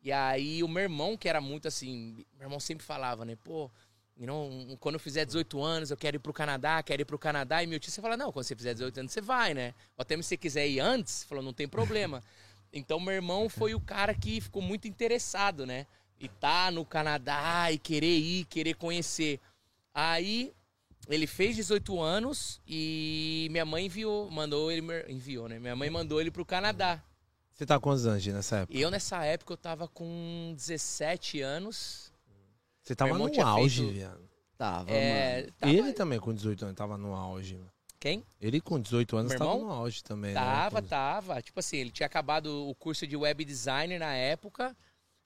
[0.01, 3.35] E aí o meu irmão, que era muito assim, meu irmão sempre falava, né?
[3.43, 3.71] Pô,
[4.17, 7.17] you know, quando eu fizer 18 anos, eu quero ir pro Canadá, quero ir pro
[7.17, 7.63] Canadá.
[7.63, 9.73] E meu tio, você fala, não, quando você fizer 18 anos, você vai, né?
[9.97, 12.21] Ou até se você quiser ir antes, falou, não tem problema.
[12.73, 15.87] Então meu irmão foi o cara que ficou muito interessado, né?
[16.19, 19.39] E tá no Canadá e querer ir, querer conhecer.
[19.93, 20.53] Aí
[21.09, 25.59] ele fez 18 anos e minha mãe enviou, mandou ele, enviou, né?
[25.59, 27.01] Minha mãe mandou ele pro Canadá.
[27.53, 28.77] Você tá com quantos anos nessa época?
[28.77, 32.11] Eu nessa época eu tava com 17 anos.
[32.81, 34.29] Você tava no auge, feito- viado.
[34.57, 35.53] Tava, É, mano.
[35.59, 37.55] tava- Ele também com 18 anos tava no auge.
[37.55, 37.71] mano.
[37.99, 38.23] Quem?
[38.39, 39.67] Ele com 18 anos Meu tava irmão?
[39.67, 40.39] no auge também, né?
[40.39, 41.41] Tava, Quando- tava.
[41.41, 44.75] Tipo assim, ele tinha acabado o curso de web designer na época.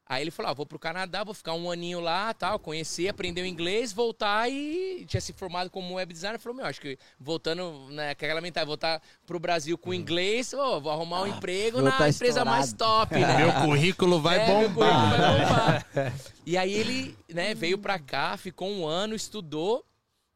[0.09, 3.43] Aí ele falou: ah, vou pro Canadá, vou ficar um aninho lá, tal, conhecer, aprender
[3.43, 6.39] o inglês, voltar e tinha se formado como web designer.
[6.39, 11.21] Falou: meu, acho que voltando naquela mentalidade, voltar pro Brasil com inglês, ô, vou arrumar
[11.21, 13.37] um emprego vou na tá empresa mais top, né?
[13.37, 15.09] Meu currículo vai É, meu currículo bombar.
[15.11, 16.13] vai bombar.
[16.43, 19.85] E aí ele, né, veio pra cá, ficou um ano, estudou,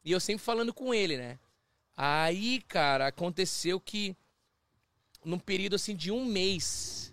[0.04, 1.36] e eu sempre falando com ele, né?
[1.96, 4.16] Aí, cara, aconteceu que
[5.24, 7.03] num período assim de um mês,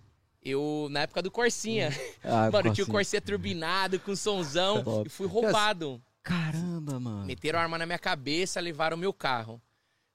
[0.43, 1.89] eu, na época do Corsinha,
[2.23, 2.88] Ah, mano, tinha o Corsinha.
[2.88, 5.08] Corsinha turbinado, com somzão, Top.
[5.08, 6.01] e fui roubado.
[6.23, 7.25] Caramba, mano.
[7.25, 9.62] Meteram a arma na minha cabeça, levaram meu carro.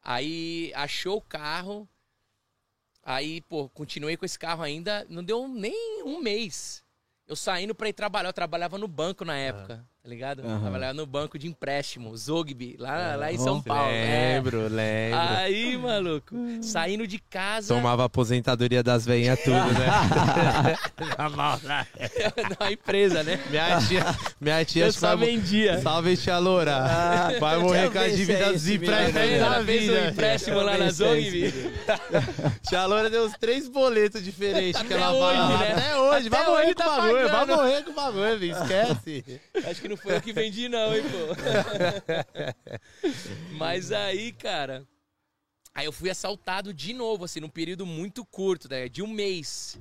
[0.03, 1.89] Aí achou o carro.
[3.03, 5.05] Aí, pô, continuei com esse carro ainda.
[5.09, 6.83] Não deu nem um mês.
[7.27, 8.29] Eu saindo pra ir trabalhar.
[8.29, 10.43] Eu trabalhava no banco na época, tá ligado?
[10.47, 10.61] Aham.
[10.61, 13.39] Trabalhava no banco de empréstimo, Zogby, lá, lá em.
[13.39, 13.91] São Paulo.
[13.91, 14.35] É.
[14.37, 15.19] Lembro, lembro.
[15.19, 17.75] Aí, maluco, saindo de casa.
[17.75, 20.77] Tomava a aposentadoria das veinhas tudo, né?
[22.61, 23.41] na empresa, né?
[23.51, 24.05] minha tia,
[24.41, 25.81] minha tia Eu que só vai, vendia.
[25.81, 26.85] Salve, tia Loura.
[27.41, 30.09] vai morrer com a ver se dívida é dos empréstimos da Ela fez um vida.
[30.09, 31.53] empréstimo lá na Zogby.
[32.69, 35.59] Tia Loura deu uns três boletos diferentes que Até ela hoje, vai.
[35.69, 35.73] né?
[35.73, 36.29] Até hoje.
[36.29, 37.29] vai Até morrer hoje com o tá bagulho.
[37.29, 38.45] Vai morrer com o bagulho.
[38.45, 39.41] Esquece.
[39.69, 41.37] Acho que não foi eu que vendi, não, hein, pô.
[43.57, 44.87] Mas aí, cara.
[45.75, 48.89] Aí eu fui assaltado de novo, assim, num período muito curto, né?
[48.89, 49.79] De um mês.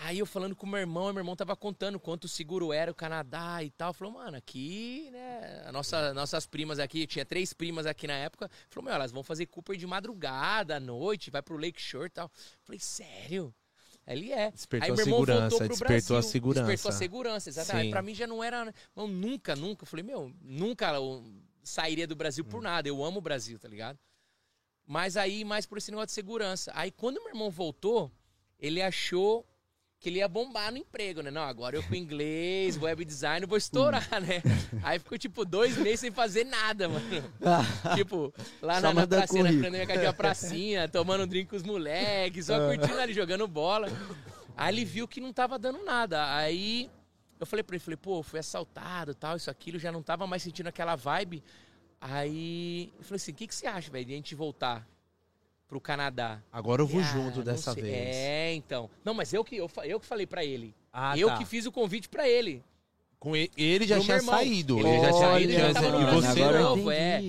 [0.00, 3.62] Aí eu falando com meu irmão, meu irmão tava contando quanto seguro era o Canadá
[3.64, 3.92] e tal.
[3.92, 5.64] Falou, mano, aqui, né?
[5.66, 8.48] A nossa, nossas primas aqui, tinha três primas aqui na época.
[8.70, 12.10] Falou, meu, elas vão fazer Cooper de madrugada, à noite, vai pro Lake Shore e
[12.10, 12.30] tal.
[12.62, 13.52] Falei, sério?
[14.08, 14.50] Ele é.
[14.50, 16.30] Despertou Aí a meu irmão segurança, voltou pro despertou a Brasil.
[16.32, 16.66] segurança.
[16.66, 17.90] Despertou a segurança, exatamente.
[17.90, 18.74] Pra mim já não era.
[18.96, 19.82] Não, nunca, nunca.
[19.84, 21.24] Eu falei, meu, nunca eu
[21.62, 22.48] sairia do Brasil Hum.
[22.48, 22.88] por nada.
[22.88, 23.98] Eu amo o Brasil, tá ligado?
[24.86, 26.72] Mas aí, mais por esse negócio de segurança.
[26.74, 28.10] Aí quando meu irmão voltou,
[28.58, 29.46] ele achou
[30.00, 31.30] que ele ia bombar no emprego, né?
[31.30, 34.42] Não, agora eu com inglês, web design, vou estourar, né?
[34.82, 37.04] Aí ficou tipo dois meses sem fazer nada, mano.
[37.96, 38.32] tipo,
[38.62, 42.58] lá Só na, na pracinha, na minha pracinha, tomando um drink com os moleques, só
[42.66, 43.88] curtindo ali, jogando bola.
[44.56, 46.32] Aí ele viu que não tava dando nada.
[46.36, 46.88] Aí
[47.40, 50.42] eu falei pra ele, falei, pô, fui assaltado tal, isso, aquilo, já não tava mais
[50.42, 51.42] sentindo aquela vibe.
[52.00, 54.86] Aí eu falei assim: o que, que você acha, velho, de a gente voltar
[55.68, 56.40] pro Canadá?
[56.52, 57.82] Agora eu vou Ah, junto dessa sei.
[57.82, 58.16] vez.
[58.16, 58.88] É, então.
[59.04, 60.74] Não, mas eu que, eu, eu que falei pra ele.
[60.92, 61.36] Ah, eu tá.
[61.38, 62.64] que fiz o convite pra ele.
[63.18, 64.34] Com ele, ele já tinha irmão.
[64.36, 64.78] saído.
[64.78, 66.62] Ele Ele já tinha ido, já tava no e você de não.
[66.76, 67.20] novo, é.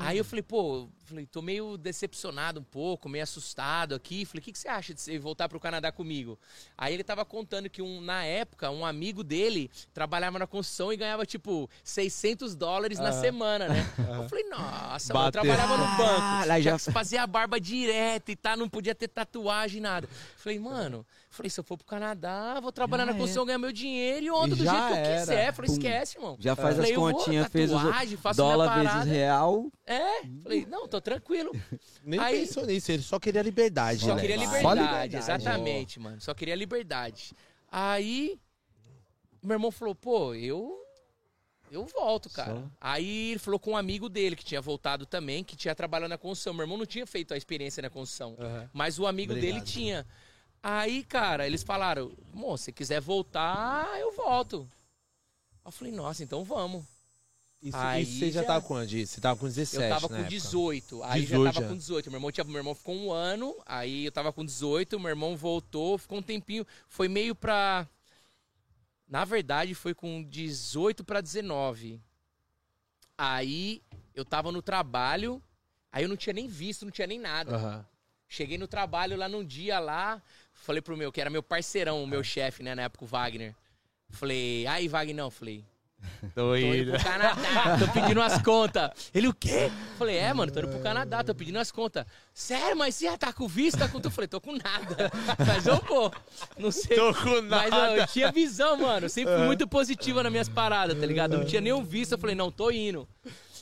[0.00, 4.24] Aí eu falei, pô, falei, tô meio decepcionado um pouco, meio assustado aqui.
[4.24, 6.38] Falei, o que, que você acha de você voltar pro Canadá comigo?
[6.78, 10.96] Aí ele tava contando que um, na época, um amigo dele trabalhava na construção e
[10.96, 13.86] ganhava, tipo, 600 dólares na semana, né?
[13.98, 16.22] Eu falei, nossa, mano, eu trabalhava no banco.
[16.50, 20.08] Ah, já- fazia a barba direto e tá, não podia ter tatuagem, nada.
[20.38, 23.72] Falei, mano, falei, se eu for pro Canadá, vou trabalhar Já na construção, ganhar meu
[23.72, 25.18] dinheiro e onda E do jeito que eu era.
[25.20, 25.52] quiser.
[25.52, 25.72] Falei, Pum.
[25.74, 26.36] esquece, irmão.
[26.40, 29.70] Já faz Falei, as continhas, fez os tatuagem, faço minha dólar vezes real.
[29.86, 31.50] É, falei, não, tô tranquilo.
[32.02, 34.00] Nem Aí- pensou nisso, ele só queria liberdade.
[34.04, 34.20] Só né?
[34.20, 36.20] queria Só liberdade, exatamente, mano.
[36.20, 37.32] Só queria liberdade.
[37.70, 38.38] Aí,
[39.42, 40.80] meu irmão falou, pô, eu.
[41.70, 42.54] Eu volto, cara.
[42.54, 42.62] Só.
[42.80, 46.16] Aí ele falou com um amigo dele que tinha voltado também, que tinha trabalhado na
[46.18, 46.54] construção.
[46.54, 48.70] Meu irmão não tinha feito a experiência na construção, Aham.
[48.72, 49.54] mas o amigo Obrigado.
[49.54, 50.06] dele tinha.
[50.66, 54.66] Aí, cara, eles falaram: Moço, se quiser voltar, eu volto.
[55.62, 56.82] Eu falei: Nossa, então vamos.
[57.60, 59.06] Isso, Aí isso você já, já- tava com onde?
[59.06, 60.28] Você tava com 17, Eu tava com época.
[60.30, 61.02] 18.
[61.02, 61.70] Aí 18 já tava já.
[61.70, 62.10] com 18.
[62.10, 65.36] Meu irmão, tinha, meu irmão ficou um ano, aí eu tava com 18, meu irmão
[65.36, 66.66] voltou, ficou um tempinho.
[66.88, 67.86] Foi meio pra.
[69.06, 72.00] Na verdade, foi com 18 pra 19.
[73.18, 73.82] Aí
[74.14, 75.42] eu tava no trabalho,
[75.92, 77.54] aí eu não tinha nem visto, não tinha nem nada.
[77.54, 77.86] Aham.
[78.28, 80.20] Cheguei no trabalho lá num dia lá,
[80.54, 82.24] falei pro meu, que era meu parceirão, o meu Ah.
[82.24, 83.54] chefe, né, na época, o Wagner.
[84.10, 85.64] Falei, aí, Wagner, não, falei.
[86.34, 86.90] Tô Tô indo indo.
[86.92, 88.90] pro Canadá, tô pedindo as contas.
[89.14, 89.70] Ele, o quê?
[89.98, 92.04] Falei, é, mano, tô indo pro Canadá, tô pedindo as contas.
[92.34, 93.78] Sério, mas você já tá com visto?
[93.78, 94.06] Tá com tudo?
[94.08, 95.10] Eu falei, tô com nada.
[95.46, 96.12] Mas eu vou.
[96.58, 96.94] Não sei.
[96.96, 97.92] Tô com Mas nada.
[97.92, 99.06] ó, eu tinha visão, mano.
[99.06, 101.34] Eu sempre fui muito positiva nas minhas paradas, tá ligado?
[101.34, 102.12] Eu não tinha nenhum visto.
[102.12, 103.08] Eu falei, não, tô indo.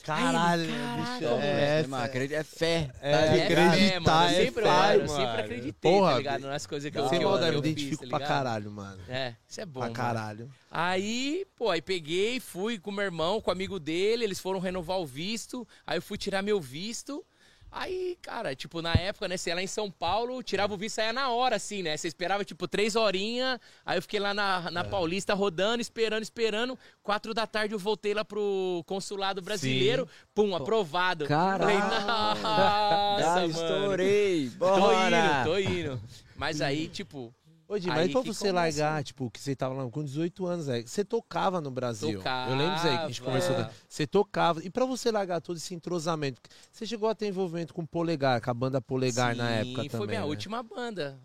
[0.03, 0.77] Caralho, bicho.
[0.77, 2.89] "Caraca, É, É, mano, é fé.
[3.01, 4.27] É, tá É, acreditar fé, mano.
[4.27, 6.41] é Eu sempre, fé, mano, eu sempre acreditei, Porra, tá ligado?
[6.41, 8.27] Nas coisas que eu, Sem que eu, maldade, eu eu me fiz, identifico tá pra
[8.27, 9.01] caralho, mano.
[9.07, 9.93] É, isso é bom, pra mano.
[9.95, 10.49] caralho.
[10.69, 14.99] Aí, pô, aí peguei, fui com meu irmão, com o amigo dele, eles foram renovar
[14.99, 17.25] o visto, aí eu fui tirar meu visto.
[17.75, 20.95] Aí, cara, tipo, na época, né, você ia lá em São Paulo, tirava o visto,
[20.95, 21.97] saia na hora, assim, né?
[21.97, 24.71] Você esperava, tipo, três horinhas, aí eu fiquei lá na, É.
[24.71, 26.77] na Paulista rodando, esperando, esperando.
[27.01, 31.25] Quatro da tarde eu voltei lá pro consulado brasileiro, pum, aprovado.
[31.25, 31.79] Caralho.
[31.79, 33.45] Falei, nossa, Já mano.
[33.49, 34.49] estourei.
[34.51, 35.17] Tô Bora.
[35.17, 36.01] indo, tô indo.
[36.35, 37.33] Mas aí, tipo,
[37.73, 39.03] Ô, Di, mas pra você começa, largar, né?
[39.03, 42.17] tipo, que você tava lá com 18 anos, é, você tocava no Brasil.
[42.17, 42.51] Tocava.
[42.51, 43.55] Eu lembro aí que a gente conversou.
[43.55, 43.71] É.
[43.87, 44.63] Você tocava.
[44.63, 48.39] E pra você largar todo esse entrosamento, você chegou a ter envolvimento com o Polegar,
[48.41, 49.89] com a banda Polegar na sim, época também.
[49.89, 50.25] foi minha né?
[50.25, 51.19] última banda.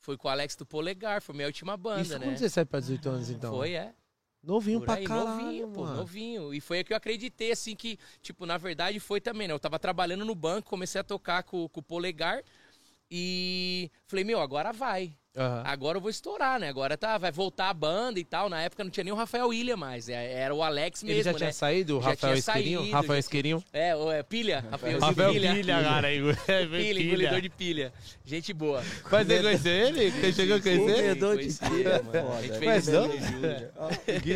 [0.00, 2.26] Foi com o Alex do Polegar, foi minha última banda, Isso né?
[2.26, 3.54] com 17 pra 18 anos, então?
[3.54, 3.94] Foi, é.
[4.42, 5.96] Novinho Por pra aí, caralho, novinho, pô, mano.
[5.98, 6.52] novinho.
[6.52, 9.54] E foi aí que eu acreditei, assim, que, tipo, na verdade foi também, né?
[9.54, 12.42] Eu tava trabalhando no banco, comecei a tocar com, com o Polegar
[13.08, 15.16] e falei, meu, agora vai.
[15.34, 15.62] Aham.
[15.64, 16.68] Agora eu vou estourar, né?
[16.68, 18.50] Agora tá, vai voltar a banda e tal.
[18.50, 21.22] Na época não tinha nem o Rafael William mais, é- era o Alex mesmo, Ele
[21.22, 21.38] já né?
[21.38, 22.80] tinha saído, o Rafael Esquirinho?
[22.80, 23.64] saído, Rafael Esquirinho?
[23.72, 25.54] É, o é, pilha, Rafael, Rafael pilha.
[25.54, 26.12] Pilha, cara.
[26.12, 26.36] Igor.
[26.70, 27.92] Pilha, engolidor de pilha.
[28.24, 28.82] Gente boa.
[29.10, 30.10] Mas você conheceu ele?
[30.10, 30.96] Você chegou a conhecer?
[30.96, 32.32] Comedor de Conheci, pilha, mano.
[32.32, 32.98] A gente Mas fez.
[32.98, 34.34] O Gui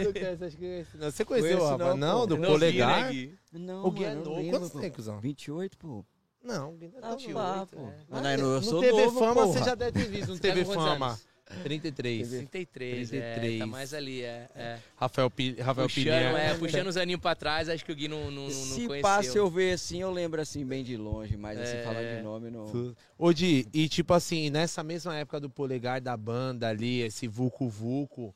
[0.98, 1.94] não Você conheceu o Conheço Rafa?
[1.96, 3.04] não, do Polegar?
[3.06, 3.38] né, Gui?
[3.52, 4.50] Não, O Gui é novo.
[4.50, 5.20] Quantos tem, cuzão?
[5.20, 6.04] 28, pô.
[6.46, 7.82] Não, é Ah, Tio, pá, oito, pô.
[7.88, 7.94] é.
[8.08, 9.46] Mas eu no sou TV novo, Fama porra.
[9.46, 11.06] você já deve ter visto no tá TV Fama.
[11.08, 11.26] anos?
[11.62, 12.28] 33.
[12.28, 13.54] 33, 33.
[13.54, 14.48] É, tá mais ali, é.
[14.56, 14.78] é.
[14.96, 18.32] Rafael, Pi, Rafael Puxando, é, puxando os aninhos pra trás, acho que o Gui não,
[18.32, 19.22] não, não Se conheceu.
[19.32, 21.82] se eu ver assim, eu lembro assim, bem de longe, mas assim, É.
[21.84, 22.94] falar de nome não.
[23.16, 27.68] Ô, Di, e tipo assim, nessa mesma época do polegar da banda ali, esse Vucu
[27.68, 28.34] Vucu,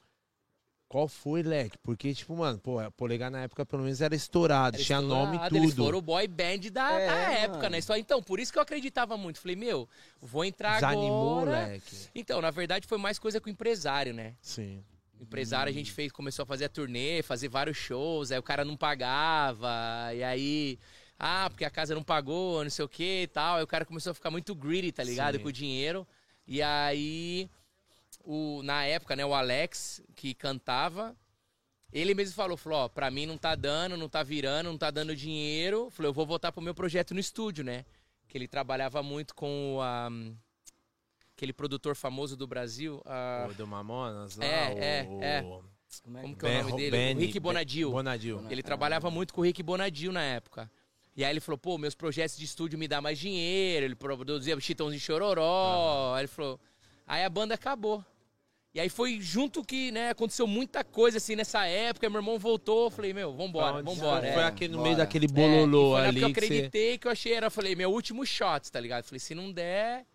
[0.91, 1.79] qual foi, Leque?
[1.85, 5.33] Porque, tipo, mano, pô, o polegar na época pelo menos era estourado, Era tinha nome
[5.33, 5.85] e estourado, Eles tudo.
[5.85, 7.71] foram o boy band da, É, da época, mano.
[7.71, 7.81] né?
[7.81, 9.39] Só, então, por isso que eu acreditava muito.
[9.41, 9.89] Falei, meu,
[10.21, 11.67] vou entrar Desanimou, agora.
[11.69, 11.97] Leque.
[12.13, 14.35] Então, na verdade, foi mais coisa com o empresário, né?
[14.43, 14.83] Sim.
[15.19, 18.43] O empresário a gente fez, começou a fazer a turnê, fazer vários shows, aí o
[18.43, 19.71] cara não pagava,
[20.13, 20.79] e aí.
[21.19, 23.59] Ah, porque a casa não pagou, não sei o que e tal.
[23.59, 25.37] Aí o cara começou a ficar muito greedy, tá ligado?
[25.37, 25.43] Sim.
[25.43, 26.07] Com o dinheiro.
[26.49, 27.49] E aí,
[28.33, 31.17] o, na época, né, o Alex, que cantava,
[31.93, 34.91] ele mesmo falou, falou, ó, pra mim não tá dando, não tá virando, não tá
[34.91, 35.91] dando dinheiro.
[35.91, 37.85] Falei, eu vou voltar pro meu projeto no estúdio, né?
[38.29, 40.09] Que ele trabalhava muito com o, ah,
[41.37, 43.03] aquele produtor famoso do Brasil.
[43.51, 44.73] O do Mamonas lá, É,
[45.09, 45.23] o...
[45.23, 45.43] é, é.
[46.05, 46.91] Como é que que é o Ben- nome dele?
[46.93, 47.91] Benny- o Rick Bonadil.
[47.91, 48.47] Bonadil.
[48.49, 50.71] Ele trabalhava muito com o Rick Bonadil na época.
[51.17, 53.85] E aí ele falou, pô, meus projetos de estúdio me dão mais dinheiro.
[53.87, 56.15] Ele produzia Chitãozinho Chororó.
[56.15, 56.61] Aí ele falou...
[57.05, 58.05] Aí a banda acabou.
[58.73, 62.09] E aí foi junto que, né, aconteceu muita coisa assim nessa época.
[62.09, 64.33] Meu irmão voltou, eu falei, meu, vambora, vambora.
[64.33, 64.47] Foi é.
[64.47, 64.89] aquele no Bora.
[64.89, 66.19] meio daquele É, bololô época ali.
[66.21, 68.79] que eu que você- acreditei que eu achei, era, eu falei, meu último shot, tá
[68.79, 69.01] ligado?
[69.03, 70.07] Eu falei, se não der,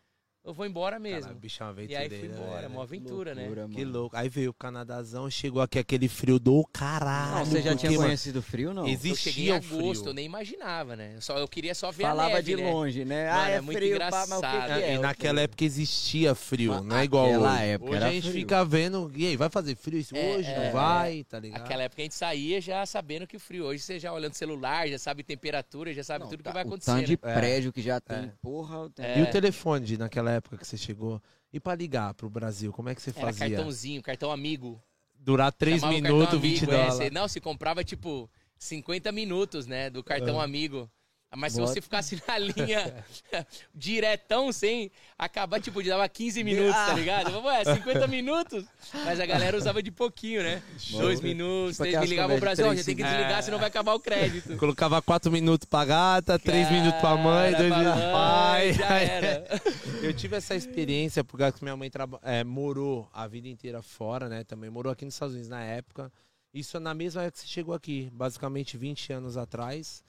[0.45, 1.21] eu vou embora mesmo.
[1.21, 2.67] Caralho, bicho é uma e aí fui embora, né?
[2.67, 3.41] uma aventura, né?
[3.43, 3.99] Loucura, Que mano.
[3.99, 4.15] louco.
[4.15, 7.37] Aí veio o Canadazão, chegou aqui aquele frio do caralho.
[7.39, 8.87] Não, você já tinha porque, mano, conhecido frio, não?
[8.87, 10.09] Existe- Eu cheguei em Existia o agosto, frio.
[10.11, 11.13] eu nem imaginava, né?
[11.15, 12.71] Eu, só, eu queria só ver Falava a neve, de né?
[12.71, 13.25] longe, né?
[13.29, 14.77] Mano, ah, é, é muito frio, pá, mas o que, engraçado.
[14.77, 14.93] que é?
[14.93, 17.63] E naquela época existia frio, Mas não é igual hoje.
[17.65, 18.33] época hoje era a gente frio.
[18.35, 20.47] fica vendo, e aí, vai fazer frio isso É, hoje?
[20.49, 21.61] é, não vai, tá ligado?
[21.61, 23.65] Naquela época a gente saía já sabendo que o frio.
[23.65, 26.53] Hoje você já olhando o celular, já sabe temperatura, já sabe Não, tudo tá- que
[26.53, 26.91] vai O acontecer.
[26.91, 27.33] tanto de né?
[27.33, 28.31] prédio que já tem, É.
[28.41, 28.91] porra.
[28.99, 29.19] É.
[29.19, 31.21] E o telefone de, naquela época que você chegou?
[31.51, 33.49] E pra ligar pro Brasil, como é que você Era fazia?
[33.49, 34.81] cartãozinho, cartão amigo.
[35.17, 36.95] Durar 3 Chamava o minutos, cartão 20 amigo, é, dólares.
[36.95, 40.43] você- não, se comprava tipo 50 minutos, né, do cartão Ah.
[40.43, 40.89] amigo.
[41.35, 41.73] Mas se Bota.
[41.73, 43.05] você ficasse na linha
[43.73, 47.31] diretão, sem acabar, tipo, de dava 15 minutos, tá ligado?
[47.31, 48.65] Vamos, é, 50 minutos.
[49.05, 50.61] Mas a galera usava de pouquinho, né?
[50.91, 53.41] Dois minutos, Tipo três, me ligava pro Brasil, ó, três já tem que desligar, É.
[53.41, 54.55] senão vai acabar o crédito.
[54.57, 58.73] Colocava 4 minutos pra gata, 3 Cara, minutos pra mãe, 2 pra minutos mãe, pai.
[58.73, 59.61] Já era.
[60.01, 64.43] Eu tive essa experiência porque minha mãe traba- é, morou a vida inteira fora, né?
[64.43, 66.11] Também morou aqui nos Estados Unidos na época.
[66.53, 70.04] Isso é na mesma época que você chegou aqui, basicamente 20 anos atrás.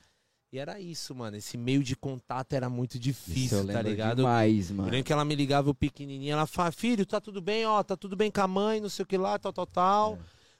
[0.53, 1.37] E era isso, mano.
[1.37, 4.19] Esse meio de contato era muito eu difícil, tá ligado?
[4.19, 4.91] demais, Eu mano.
[4.91, 7.97] lembro que ela me ligava, eu pequenininha, ela fala, filho, tá tudo bem, ó, tá
[7.97, 10.19] tudo bem com a mãe, não sei o que lá, tal, tal, tal.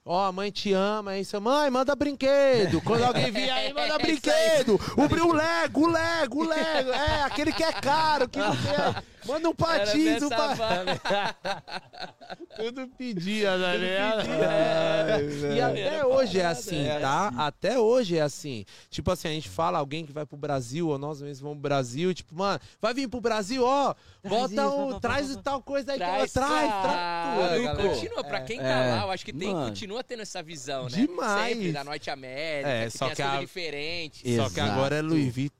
[0.09, 1.39] Ó, a mãe te ama, é isso.
[1.41, 2.79] Mãe, manda brinquedo.
[2.81, 4.79] Quando alguém vier aí, manda É brinquedo.
[4.95, 6.91] O, o Lego, o Lego, o Lego.
[6.91, 9.03] É, aquele que é caro, que não quer.
[9.27, 11.35] Manda um patins, um nessa pa...
[12.55, 14.27] Tudo pedia, tá ligado?
[14.43, 17.31] É, E até hoje é assim, É tá?
[17.37, 18.65] Até hoje é assim.
[18.89, 21.61] Tipo assim, a gente fala alguém que vai pro Brasil, ou nós mesmos vamos pro
[21.69, 23.93] Brasil, tipo, mano, vai vir pro Brasil, ó,
[24.27, 27.87] bota um, traz tal coisa aí, Traz, traz, traz, ah, traz e.
[27.89, 30.89] Continua, pra quem tá É, lá, eu acho que tem, continua tendo essa visão, né?
[30.89, 31.53] Demais.
[31.55, 34.35] Sempre da Norte América, É, que só tem as que coisas a- diferentes.
[34.35, 35.01] Só que agora é.
[35.01, 35.55] Louis Vuitton,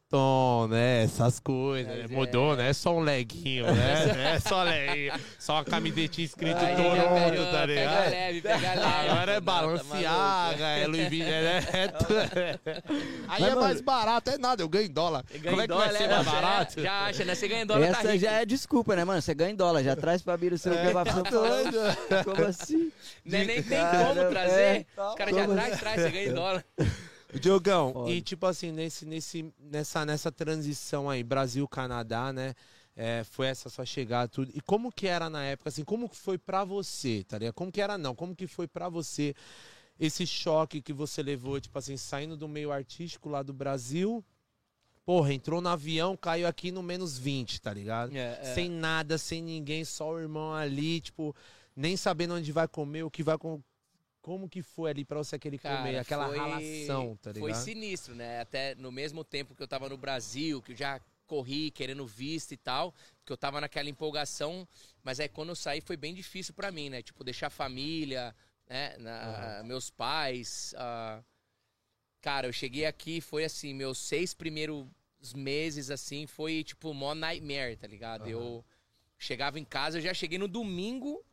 [0.70, 1.04] né?
[1.04, 2.02] Essas coisas.
[2.04, 2.58] Mas Mudou, é.
[2.58, 2.74] né?
[2.74, 4.06] Só um leguinho, né?
[4.16, 5.14] Não é só leguinho.
[5.38, 8.10] Só uma camisetinha escrito Aí Toronto, pega- tá Pega ligado?
[8.10, 8.82] leve, pega leve.
[9.10, 10.64] Agora é Não, tá Balenciaga, maluco.
[10.64, 12.82] é Louis Vuitton, é, é.
[13.28, 15.24] Aí Mas, é mano, mais barato, é nada, eu ganho em dólar.
[15.30, 16.82] Ganha Como é que vai dólar, ser leva, mais já- barato?
[16.82, 17.36] Já acha, né?
[17.36, 18.24] Você ganha em dólar, tá Essa rico.
[18.26, 19.22] já é desculpa, né, mano?
[19.22, 21.24] Você ganha em dólar, já traz pra vir o seu que vai Paulo.
[22.24, 22.92] Como assim?
[23.26, 24.88] Nem, nem tem Cara, como é, trazer.
[24.98, 26.66] Os caras já traz, traz, você ganha em dólar.
[27.40, 28.12] Diogão, Foda.
[28.12, 32.54] e tipo assim, nesse, nesse, nessa, nessa transição aí, Brasil-Canadá, né?
[32.98, 34.52] é, foi essa sua chegada, tudo.
[34.56, 37.54] E como que era na época, assim, como que foi pra você, tá ligado?
[37.54, 39.36] Como que era não, como que foi pra você
[40.00, 44.26] esse choque que você levou, tipo assim, saindo do meio artístico lá do Brasil,
[45.06, 48.16] porra, entrou no avião, caiu aqui no menos 20, tá ligado?
[48.16, 48.54] É, é.
[48.56, 51.36] Sem nada, sem ninguém, só o irmão ali, tipo,
[51.76, 53.38] nem sabendo onde vai comer, o que vai.
[54.28, 57.50] Como que foi ali pra você aquele Cara, comer, aquela foi- ralação, tá ligado?
[57.50, 58.42] Foi sinistro, né?
[58.42, 62.52] Até no mesmo tempo que eu tava no Brasil, que eu já corri querendo visto
[62.52, 62.94] e tal,
[63.26, 64.68] que eu tava naquela empolgação,
[65.02, 67.02] mas aí quando eu saí foi bem difícil pra mim, né?
[67.02, 68.36] Tipo, deixar a família,
[68.70, 68.98] né?
[68.98, 70.74] Na- Meus pais.
[70.78, 71.24] ah,
[72.20, 74.86] Cara, eu cheguei aqui, foi assim, meus seis primeiros
[75.34, 78.28] meses, assim, foi tipo mó nightmare, tá ligado?
[78.28, 78.66] Eu
[79.18, 81.24] chegava em casa, eu já cheguei no domingo,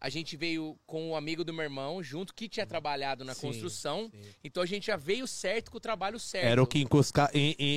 [0.00, 3.48] a gente veio com um amigo do meu irmão, junto, que tinha trabalhado na Sim,
[3.48, 4.10] construção.
[4.12, 4.20] sim.
[4.42, 6.46] Então a gente já veio certo com o trabalho certo.
[6.46, 7.30] Era o que encosca...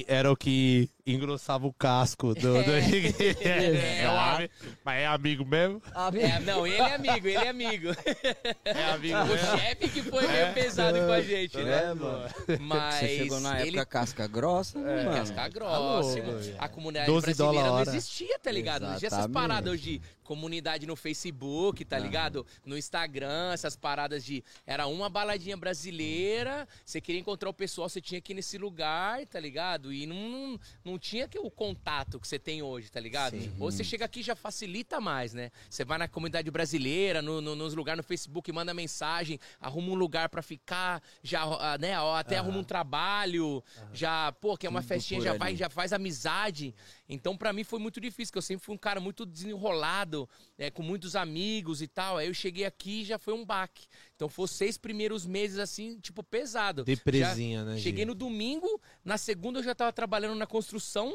[0.08, 2.54] era o que engrossava o casco do.
[2.64, 2.72] do...
[2.72, 2.84] É.
[4.04, 4.50] É ami-
[4.86, 5.82] Mas é amigo mesmo?
[6.20, 7.88] É, não, ele é amigo, ele é amigo.
[8.64, 9.58] É amigo o mesmo.
[9.58, 11.84] chefe que foi meio pesado com a gente, né?
[11.84, 12.30] É, mano.
[12.62, 15.18] Mas Você chegou na ele época casca grossa, né, mano?
[15.18, 15.80] Casca grossa.
[16.20, 16.56] louco, velho.
[16.58, 17.90] a comunidade 12 brasileira não hora.
[17.90, 18.82] existia, tá ligado?
[18.84, 22.46] Não existia essas paradas de comunidade no Facebook, tá ligado?
[22.66, 24.44] No Instagram, essas paradas de.
[24.66, 29.26] Era uma baladinha brasileira, você queria encontrar o pessoal, você tinha que ir nesse lugar,
[29.28, 29.92] tá ligado?
[29.94, 33.34] E não, não tinha que o contato que você tem hoje, tá ligado?
[33.40, 33.52] Sim.
[33.60, 35.52] Ou você chega aqui já facilita mais, né?
[35.70, 39.96] Você vai na comunidade brasileira, no, no- nos lugares no Facebook, manda mensagem, arruma um
[39.96, 41.94] lugar pra ficar, já, ah, né?
[42.18, 45.94] Até arruma um trabalho, já, pô, que é uma Tudo festinha, já vai, já faz
[45.94, 46.74] amizade.
[47.14, 50.28] Então, pra mim foi muito difícil, porque eu sempre fui um cara muito desenrolado,
[50.58, 52.18] é, com muitos amigos e tal.
[52.18, 53.88] Aí eu cheguei aqui e já foi um baque.
[54.16, 56.84] Então, foi os seis primeiros meses, assim, tipo, pesado.
[56.84, 57.78] Depresinha, né?
[57.78, 61.14] Já Cheguei no domingo, na segunda eu já tava trabalhando na construção,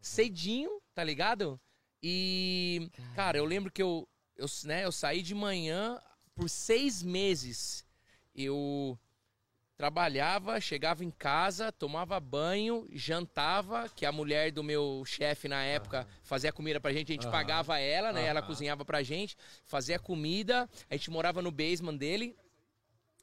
[0.00, 1.60] cedinho, tá ligado?
[2.02, 4.06] E, cara, eu lembro que eu,
[4.36, 5.98] eu, né, eu saí de manhã
[6.34, 7.84] por seis meses.
[8.34, 8.98] Eu
[9.76, 16.06] trabalhava, chegava em casa, tomava banho, jantava, que a mulher do meu chefe na época
[16.22, 17.32] fazia comida pra gente, a gente Aham.
[17.32, 18.24] pagava ela, né?
[18.24, 18.46] Ela Aham.
[18.46, 22.36] cozinhava pra gente, fazia comida, a gente morava no basement dele.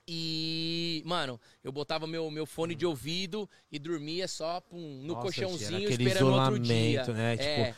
[0.08, 5.22] E, mano, eu botava meu, meu fone de ouvido e dormia só pum, no Nossa,
[5.22, 7.06] colchãozinho esperando outro dia.
[7.14, 7.38] né?
[7.38, 7.76] Tipo, É.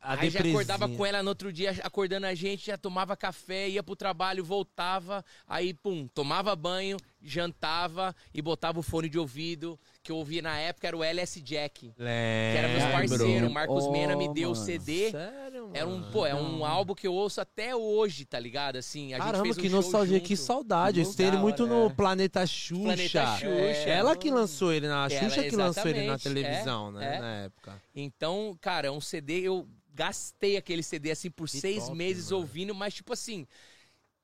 [0.00, 3.68] A Aí já acordava com ela no outro dia, acordando a gente, já tomava café,
[3.68, 9.78] ia pro trabalho, voltava, aí, pum, tomava banho, jantava e botava o fone de ouvido,
[10.02, 11.92] que eu ouvia na época, era o LS Jack.
[11.96, 12.92] Que era meus Lembro.
[13.18, 13.48] parceiros.
[13.48, 14.54] O Marcos Oh, Mena me deu o.
[14.54, 15.10] CD.
[15.10, 15.70] Sério, mano?
[15.76, 18.76] Era um, pô, é um álbum que eu ouço até hoje, tá ligado?
[18.76, 20.26] Assim, a gente Caramba, fez um que nostalgia, junto.
[20.28, 21.00] que saudade.
[21.00, 21.90] Eu Que escutei ele muito no é.
[21.90, 22.82] Planeta Xuxa.
[22.82, 23.88] Planeta Xuxa.
[23.90, 27.16] Ela que lançou ele na Ela, Xuxa que lançou ele na exatamente, televisão, né?
[27.16, 27.18] é.
[27.20, 27.82] Na época.
[27.94, 32.26] Então, cara, é um CD, eu gastei aquele CD assim por Que seis top, meses
[32.30, 32.38] mano.
[32.38, 33.46] ouvindo, mas tipo assim,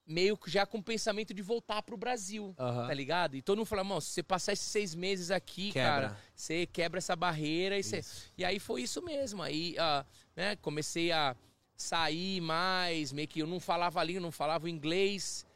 [0.09, 2.87] meio que já com o pensamento de voltar pro Brasil, Aham.
[2.87, 3.37] tá ligado?
[3.37, 5.91] E todo mundo fala, mano, se você passar esses seis meses aqui, Quebra.
[5.91, 8.03] cara, você quebra essa barreira e você...
[8.37, 10.05] E aí foi isso mesmo, aí, ah,
[10.35, 11.37] né, comecei a
[11.77, 15.47] sair mais, meio que eu não falava a língua, não falava inglês...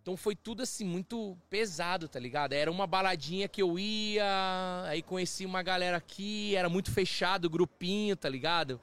[0.00, 2.54] Então foi tudo assim, muito pesado, tá ligado?
[2.54, 4.24] Era uma baladinha que eu ia,
[4.86, 8.80] aí conheci uma galera aqui, era muito fechado o grupinho, tá ligado?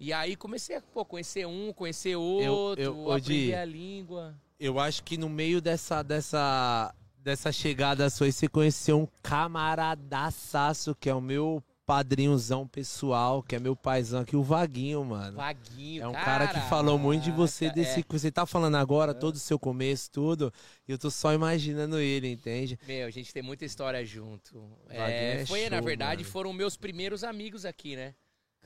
[0.00, 4.34] E aí comecei a pô, conhecer um, conhecer outro, eu- ô, aprender a língua.
[4.58, 10.94] Eu acho que no meio dessa, dessa, dessa chegada sua, aí, você conheceu um camaradaço,
[10.94, 15.36] que é o meu padrinhozão pessoal, que é meu paizão aqui, o Vaguinho, mano.
[15.36, 18.02] Vaguinho, É um cara que falou muito de você, desse é.
[18.02, 20.52] que você tá falando agora, todo o seu começo, tudo.
[20.86, 22.78] E eu tô só imaginando ele, entende?
[22.86, 24.62] Meu, a gente tem muita história junto.
[24.88, 26.32] É, é foi, na show, verdade, mano.
[26.32, 28.14] foram meus primeiros amigos aqui, né?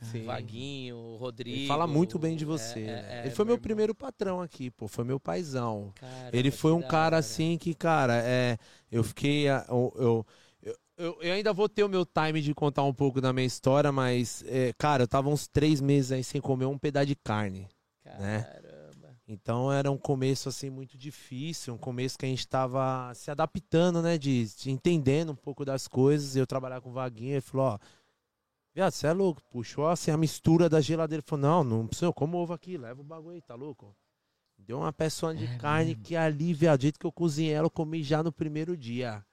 [0.03, 0.25] Sim.
[0.25, 1.57] Vaguinho, Rodrigo.
[1.57, 3.07] Ele fala muito bem de você, é, né?
[3.09, 3.63] é, ele foi meu irmão.
[3.63, 4.87] primeiro patrão aqui, pô.
[4.89, 5.93] Foi meu paizão.
[5.95, 8.59] Caramba, Ele foi um cara assim que, cara, é,
[8.91, 9.49] eu fiquei.
[9.49, 10.27] Eu, eu,
[10.97, 13.91] eu, eu ainda vou ter o meu time de contar um pouco da minha história,
[13.91, 17.69] mas, é, cara, eu tava uns três meses aí sem comer um pedaço de carne.
[18.05, 18.43] né?
[18.43, 18.75] Caramba.
[19.27, 24.03] Então era um começo assim muito difícil, um começo que a gente tava se adaptando,
[24.03, 24.19] né?
[24.19, 26.37] De, de entendendo um pouco das coisas.
[26.37, 27.79] Eu trabalhar com o Vaguinho, ele falou, ó.
[28.75, 29.43] Viado, você é louco.
[29.51, 31.23] Puxou assim a mistura da geladeira.
[31.25, 33.95] Falou, não, não precisa, eu como ovo aqui, leva o bagulho aí, tá louco?
[34.59, 37.71] Deu uma peça de carne que ali, viado, do jeito que eu cozinhei ela, eu
[37.71, 39.25] comi já no primeiro dia.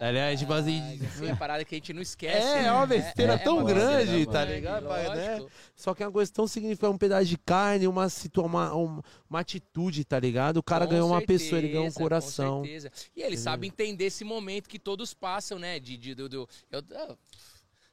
[0.00, 2.38] Aliás, tipo assim- é parada que a gente não esquece.
[2.46, 2.68] É, né?
[2.68, 5.46] é uma besteira tão uma grande, tá ligado, pai, né?
[5.76, 8.06] Só que é uma coisa tão significativa, um pedaço de carne, uma,
[8.38, 10.56] uma, um- uma atitude, tá ligado?
[10.56, 12.62] O cara Com ganhou uma certeza, pessoa, ele ganhou um com coração.
[12.64, 12.90] certeza.
[13.14, 15.78] E ele sabe entender esse momento que todos passam, né?
[15.78, 17.18] De, de, do, do- eu, eu-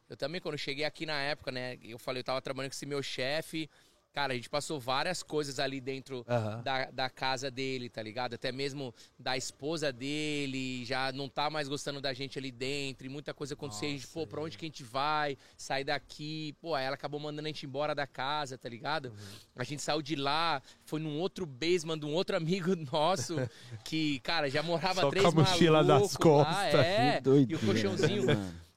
[0.09, 1.77] eu também, quando cheguei aqui na época, né?
[1.81, 3.69] Eu falei, eu tava trabalhando com esse meu chefe.
[4.13, 6.25] Cara, a gente passou várias coisas ali dentro
[6.63, 8.35] da, da casa dele, tá ligado?
[8.35, 13.09] Até mesmo da esposa dele, já não tá mais gostando da gente ali dentro, e
[13.09, 13.89] muita coisa aconteceu.
[13.89, 15.37] a gente, pô, pra onde que a gente vai?
[15.57, 16.55] Sair daqui.
[16.61, 19.07] Pô, aí ela acabou mandando a gente embora da casa, tá ligado?
[19.07, 19.15] Uhum.
[19.57, 23.35] A gente saiu de lá, foi num outro basement de um outro amigo nosso,
[23.83, 26.73] que, cara, já morava Só três com a mochila das lá, costas.
[26.73, 28.25] é, Que e o colchãozinho.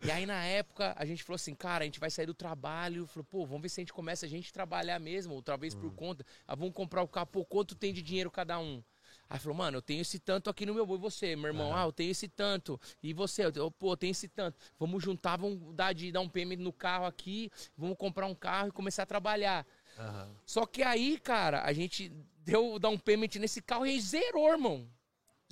[0.00, 3.06] E aí, na época, a gente falou assim, cara, a gente vai sair do trabalho.
[3.06, 5.80] Falou, pô, vamos ver se a gente começa a gente trabalhar mesmo, outra vez Hum.
[5.80, 6.24] por conta.
[6.46, 8.82] Ah, vamos comprar o carro, pô, quanto tem de dinheiro cada um?
[9.30, 10.96] Aí falou, mano, eu tenho esse tanto aqui no meu boi.
[10.96, 11.74] E você, meu irmão?
[11.76, 12.80] Ah, eu tenho esse tanto.
[13.02, 13.44] E você?
[13.44, 14.58] Eu, eu, pô, eu tenho esse tanto.
[14.78, 18.68] Vamos juntar, vamos dar, de, dar um payment no carro aqui, vamos comprar um carro
[18.68, 19.66] e começar a trabalhar.
[19.98, 20.34] Aham.
[20.46, 24.48] Só que aí, cara, a gente deu dar um payment nesse carro e aí zerou,
[24.48, 24.88] irmão.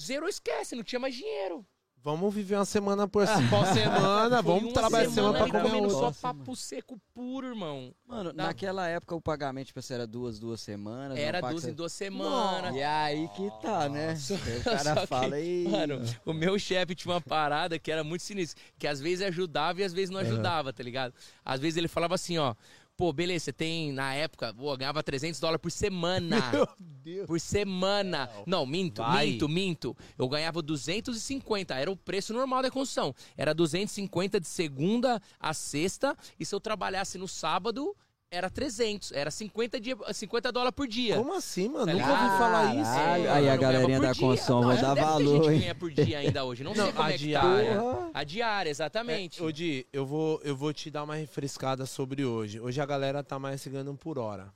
[0.01, 1.67] Zerou, esquece, não tinha mais dinheiro.
[2.07, 5.89] Vamos viver uma semana por, por semana, Foi vamos trabalhar semana ali pra comer comendo
[5.89, 6.21] um só outra.
[6.23, 7.93] papo seco puro, irmão.
[8.07, 11.19] Mano, Dá- naquela época o pagamento, tipo assim, era duas, duas semanas.
[11.19, 12.77] Era duas em duas semanas.
[12.77, 14.15] E aí que tá, né?
[14.61, 15.67] O cara que, fala aí.
[15.69, 18.63] Mano, o meu chefe tinha uma parada que era muito sinistra.
[18.79, 21.13] Que às vezes ajudava e às vezes não ajudava, tá ligado?
[21.45, 22.55] Às vezes ele falava assim, ó.
[22.97, 26.39] Pô, beleza, você tem, na época, pô, ganhava 300 dólares por semana.
[26.81, 27.27] Deus.
[27.27, 28.31] Por semana.
[28.47, 29.33] Não, minto, Vai.
[29.33, 29.97] minto, minto.
[30.19, 33.15] Eu ganhava 250, era o preço normal da construção.
[33.37, 37.95] Era 250 de segunda a sexta, e se eu trabalhasse no sábado,
[38.31, 39.13] era 300.
[39.13, 41.17] Era 50, dia, 50 dólares por dia.
[41.17, 41.93] Como assim, mano?
[41.93, 42.91] Nunca ouvi falar isso.
[42.91, 43.31] Mano.
[43.31, 46.45] aí a galerinha da construção vai dar deve ter valor, gente ganha por dia ainda
[46.45, 46.65] hoje.
[46.65, 47.77] Não, sei Não, como a é que diária.
[47.81, 48.11] tá.
[48.13, 49.41] A diária, exatamente.
[49.41, 52.61] É, ô Di, eu vou, eu vou te dar uma refrescada sobre hoje.
[52.61, 54.53] Hoje a galera tá mais se ganhando por hora.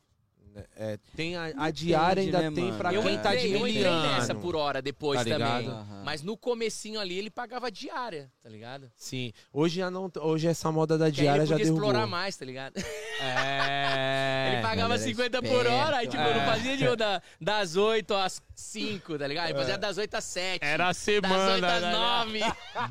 [0.76, 2.76] É, tem a, a diária ainda né, tem mano?
[2.78, 4.12] pra Eu quem tá de entrei, eu entrei miliano.
[4.14, 5.64] nessa por hora depois Tá ligado?
[5.64, 5.68] também.
[5.68, 6.02] Aham.
[6.04, 8.90] Mas no comecinho ali ele pagava diária, tá ligado?
[8.96, 9.32] Sim.
[9.52, 10.10] Hoje já não.
[10.20, 11.88] Hoje essa moda da Que aí diária ele já podia derrubou.
[11.88, 12.74] explorar mais, tá ligado?
[13.20, 14.52] É.
[14.54, 16.34] ele pagava mas era 50 por hora, aí tipo, É.
[16.34, 19.50] não fazia de, da, das 8 às 5, tá ligado?
[19.50, 20.58] Ele fazia das 8 às 7.
[20.64, 21.74] Era a das 8 semana.
[21.76, 21.92] às né?
[21.92, 22.40] 9.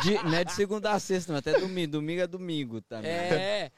[0.03, 1.39] De- não é de segunda a sexta, não.
[1.39, 1.91] Até domingo.
[1.91, 3.11] Domingo é domingo também.
[3.11, 3.71] É.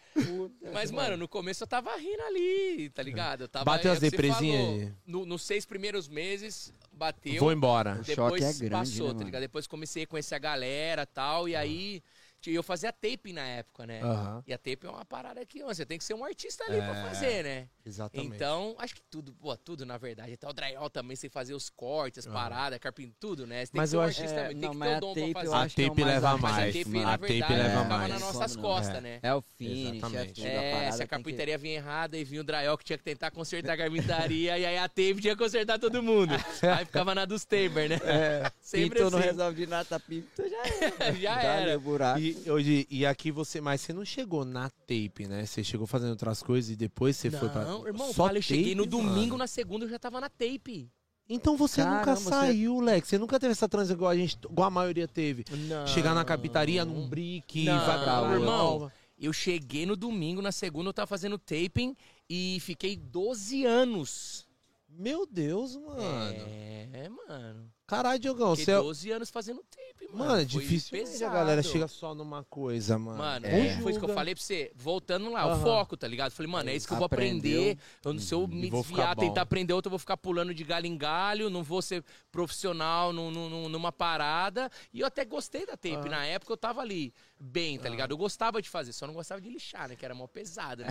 [0.73, 3.41] Mas, mano, no começo eu tava rindo ali, tá ligado?
[3.41, 4.91] Eu tava, Bateu é as você depresinhas?
[5.05, 7.39] No, nos seis primeiros meses, bateu.
[7.39, 7.93] Vou embora.
[7.99, 9.41] O choque Depois é grande, passou, né, tá ligado?
[9.41, 12.03] Depois comecei a conhecer a galera e tal, e aí
[12.47, 14.01] eu fazia tape na época, né?
[14.01, 14.43] Aham.
[14.47, 16.97] E a tape é uma parada que você tem que ser um artista ali pra
[16.97, 17.03] É.
[17.03, 17.69] fazer, né?
[17.85, 18.35] Exatamente.
[18.35, 20.33] Então, acho que tudo, pô, tudo na verdade.
[20.33, 23.65] Até o drywall também, você fazer os cortes, as paradas, carpinto, tudo, né?
[23.65, 24.95] Você tem Mas que ser eu um acho- artista, É, tem não, que ter o
[24.95, 25.55] a dom tape pra fazer.
[25.81, 27.03] é o tape leva a mais, tape, mano.
[27.03, 28.09] na A tape verdade, leva mais.
[28.13, 29.01] nas nossas Some, costas, não.
[29.01, 29.19] né?
[29.23, 30.29] É o finish, Exatamente.
[30.29, 30.45] é tudo.
[30.45, 33.03] a É, parada se a carpintaria vinha errada e vinha o Drayol que tinha que
[33.03, 36.31] tentar consertar a carpintaria, e aí a tape tinha que consertar todo mundo.
[36.79, 37.99] Aí ficava na dos Tabor, né?
[38.61, 39.27] Sempre Pintou, não assim.
[39.27, 41.13] resolve de nada, pinto, já era.
[41.21, 41.77] Já era.
[41.77, 42.19] o buraco.
[42.19, 43.59] E, hoje, e aqui você.
[43.61, 45.45] Mas você não chegou na tape, né?
[45.45, 47.63] Você chegou fazendo outras coisas e depois você foi pra.
[47.71, 49.37] Não, irmão, Só fala, eu cheguei no domingo, mano.
[49.39, 50.91] na segunda eu já tava na tape.
[51.29, 53.07] Então você Caramba, nunca você- saiu, Lex.
[53.07, 55.45] Você nunca teve essa transição igual a gente, igual a maioria teve.
[55.67, 55.87] Não.
[55.87, 58.35] Chegar na carpintaria, num brick, Não, vai pra outra.
[58.35, 58.91] irmão.
[59.17, 61.95] Eu cheguei no domingo, na segunda eu tava fazendo taping
[62.29, 64.45] e fiquei 12 anos.
[64.89, 66.01] Meu Deus, mano.
[66.03, 67.71] É, mano.
[67.91, 68.83] Caralho, Diogão, Fiquei você é.
[68.83, 70.25] 12 anos fazendo tape, mano.
[70.25, 73.17] Mano, é difícil a galera chega só numa coisa, mano.
[73.17, 74.71] Mano, Ou é, foi isso que eu falei pra você.
[74.75, 75.57] Voltando lá, Aham.
[75.57, 76.31] o foco, tá ligado?
[76.31, 77.59] Falei, mano, é isso que eu vou Aprendeu.
[77.73, 77.77] aprender.
[78.05, 80.63] Eu, se eu me vou ficar desviar, tentar aprender outro, eu vou ficar pulando de
[80.63, 84.69] galho em galho, não vou ser profissional num- num- numa parada.
[84.93, 86.07] E eu até gostei da tape.
[86.09, 88.11] Na época eu tava ali bem, tá ligado?
[88.11, 89.95] Eu gostava de fazer, só não gostava de lixar, né?
[89.95, 90.89] Que era mó pesado, né?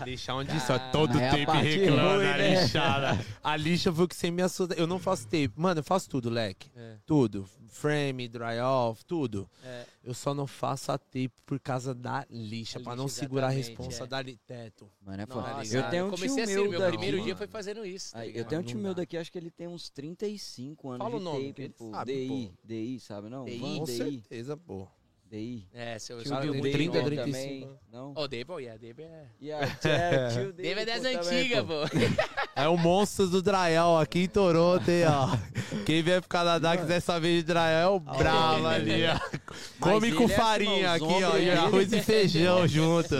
[0.00, 2.60] É, lixar onde só todo É a tape reclama ruim, da né?
[2.62, 3.26] lixada.
[3.42, 4.76] A lixa foi o que você me assustou.
[4.76, 5.52] Eu não faço tape.
[5.56, 6.70] Mano, eu faço tudo, leque.
[6.74, 6.96] É.
[7.06, 7.48] Tudo.
[7.68, 9.48] Frame, dry off, tudo.
[9.62, 9.84] É.
[10.02, 13.48] Eu só não faço a tape por causa da lixa, A pra lixa, não segurar
[13.48, 14.06] a responsa é.
[14.06, 14.90] da li- teto.
[15.04, 15.62] Mano, é foda.
[15.66, 16.92] eu Eu tenho um comecei tio assim, meu meu daqui.
[16.92, 17.36] primeiro dia mano.
[17.36, 18.12] foi fazendo isso.
[18.12, 21.04] tá Aí, eu tenho um tio meu daqui, acho que ele tem uns 35 anos
[21.04, 21.90] Fala o de nome, que tape, ele pô.
[21.90, 23.44] sabe, DI, DI, sabe não?
[23.44, 23.58] DI?
[23.58, 24.88] Van Com DI, certeza, pô.
[25.30, 25.68] DI.
[25.74, 27.06] É, seu Tio muito 30, novo.
[27.10, 27.32] 35.
[27.32, 28.12] também, não?
[28.16, 29.26] O Dave, yeah, Dave é...
[29.40, 29.48] E
[30.52, 31.82] dele, Dave é das antigas, pô.
[32.56, 35.28] É o monstro do Dryel aqui em Toronto, hein, ó.
[35.84, 39.38] Quem vier pro Canadá quiser saber de Dryel, é o bravo ali, ó.
[39.80, 43.14] Come com é assim, farinha os aqui, ó, ombros e dele- arroz e feijão junto.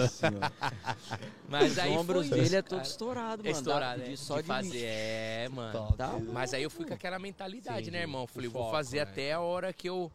[1.49, 3.59] Mas Os aí ombros foi dele é todo estourado, É mano.
[3.59, 4.05] estourado, é.
[4.05, 5.93] de só de de fazer, é, mano.
[5.93, 6.13] Tá?
[6.33, 8.27] Mas aí eu fui com aquela mentalidade, Sim, né, irmão?
[8.27, 9.03] Falei, vou fazer é.
[9.03, 10.13] até a hora que eu,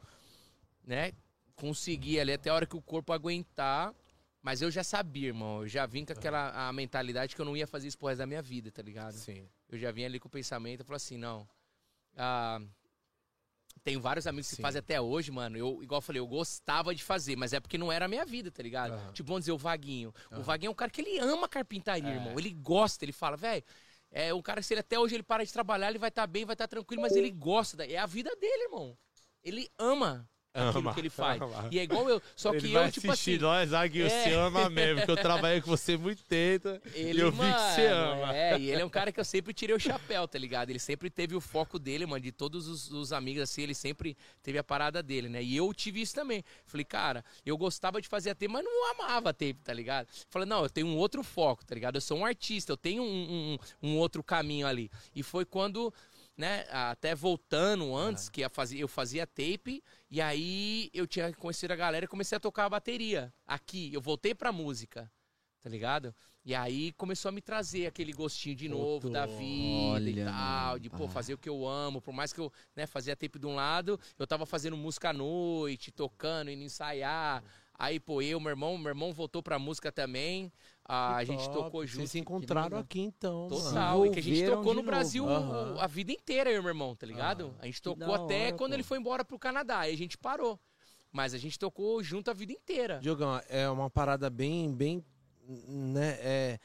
[0.85, 1.11] né,
[1.55, 3.93] conseguir ali, até a hora que o corpo aguentar.
[4.41, 5.61] Mas eu já sabia, irmão.
[5.61, 8.19] Eu já vim com aquela a mentalidade que eu não ia fazer isso pro resto
[8.19, 9.13] da minha vida, tá ligado?
[9.13, 9.47] Sim.
[9.69, 11.47] Eu já vim ali com o pensamento, eu falei assim, não.
[12.17, 12.59] Ah,
[13.83, 14.61] tenho vários amigos que Sim.
[14.61, 15.57] fazem até hoje, mano.
[15.57, 18.25] Eu, igual eu falei, eu gostava de fazer, mas é porque não era a minha
[18.25, 18.93] vida, tá ligado?
[18.93, 19.11] Aham.
[19.13, 20.13] Tipo, vamos dizer, o Vaguinho.
[20.31, 22.15] O Vaguinho é um cara que ele ama carpintaria, É.
[22.15, 22.37] irmão.
[22.37, 23.63] Ele gosta, ele fala, velho.
[24.11, 26.27] É um cara que se ele até hoje ele para de trabalhar, ele vai estar
[26.27, 27.77] bem, vai estar tranquilo, mas ele gosta.
[27.77, 27.85] Da...
[27.87, 28.95] É a vida dele, irmão.
[29.41, 31.41] Ele ama, aquilo Ama, que ele faz.
[31.41, 31.67] ama.
[31.71, 32.21] E é igual eu.
[32.35, 33.37] Só que eu, tipo assim.
[33.37, 34.09] nós, Zaguinho, É.
[34.09, 37.59] você ama mesmo, porque eu trabalhei com você muito tempo Ele, e eu vi que
[37.59, 38.35] você mano, ama.
[38.35, 40.69] É, e ele é um cara que eu sempre tirei o chapéu, tá ligado?
[40.69, 44.15] Ele sempre teve o foco dele, mano, de todos os, os amigos, assim, ele sempre
[44.41, 45.41] teve a parada dele, né?
[45.43, 46.43] E eu tive isso também.
[46.65, 50.07] Falei, cara, eu gostava de fazer a tape, mas não amava tape, tá ligado?
[50.29, 51.95] Falei, não, eu tenho um outro foco, tá ligado?
[51.95, 54.89] Eu sou um artista, eu tenho um, um, um outro caminho ali.
[55.15, 55.93] E foi quando
[56.35, 59.83] né, até voltando antes, que eu fazia, eu fazia tape,
[60.13, 63.91] e aí eu tinha conhecido a galera e comecei a tocar a bateria aqui.
[63.91, 65.11] Eu voltei pra música,
[65.59, 66.13] tá ligado?
[66.45, 70.87] E aí começou a me trazer aquele gostinho de novo da vida e tal, de
[70.87, 71.13] pô, pá.
[71.13, 71.99] fazer o que eu amo.
[71.99, 75.13] Por mais que eu né, fazia tape de um lado, eu tava fazendo música à
[75.13, 77.43] noite, tocando, indo ensaiar.
[77.73, 80.53] Aí, pô, eu, meu irmão, meu irmão voltou pra música também.
[80.85, 81.63] Ah, a gente Top.
[81.63, 81.99] tocou junto.
[81.99, 83.63] Vocês se encontraram aqui então, mano.
[83.63, 85.27] Total, e que a gente tocou de no Brasil.
[85.27, 85.77] Aham.
[85.79, 87.55] a vida inteira, eu e meu irmão, tá ligado?
[87.59, 88.75] A gente tocou até hora, quando pô.
[88.75, 90.59] ele foi embora pro Canadá, aí a gente parou.
[91.11, 92.99] Mas a gente tocou junto a vida inteira.
[92.99, 95.05] Diogão, é uma parada bem, bem,
[95.67, 96.59] né, é...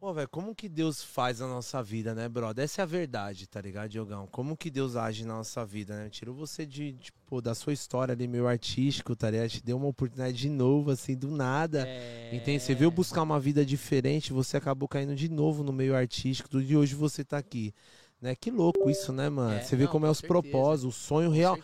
[0.00, 2.64] Pô, velho, como que Deus faz a nossa vida, né, brother?
[2.64, 4.26] Essa é a verdade, tá ligado, Diogão?
[4.28, 6.08] Como que Deus age na nossa vida, né?
[6.08, 9.50] Tirou você de, tipo, da sua história ali, meio artístico, tá ligado?
[9.50, 11.86] Te deu uma oportunidade de novo, assim, do nada.
[11.86, 12.34] É...
[12.34, 12.62] Entende?
[12.62, 16.64] Você veio buscar uma vida diferente, você acabou caindo de novo no meio artístico, do
[16.64, 17.74] de hoje você tá aqui.
[18.20, 18.34] Né?
[18.34, 19.54] Que louco isso, né, mano?
[19.54, 20.42] É, Você vê não, como é com os certeza.
[20.42, 21.58] propósitos, o sonho real.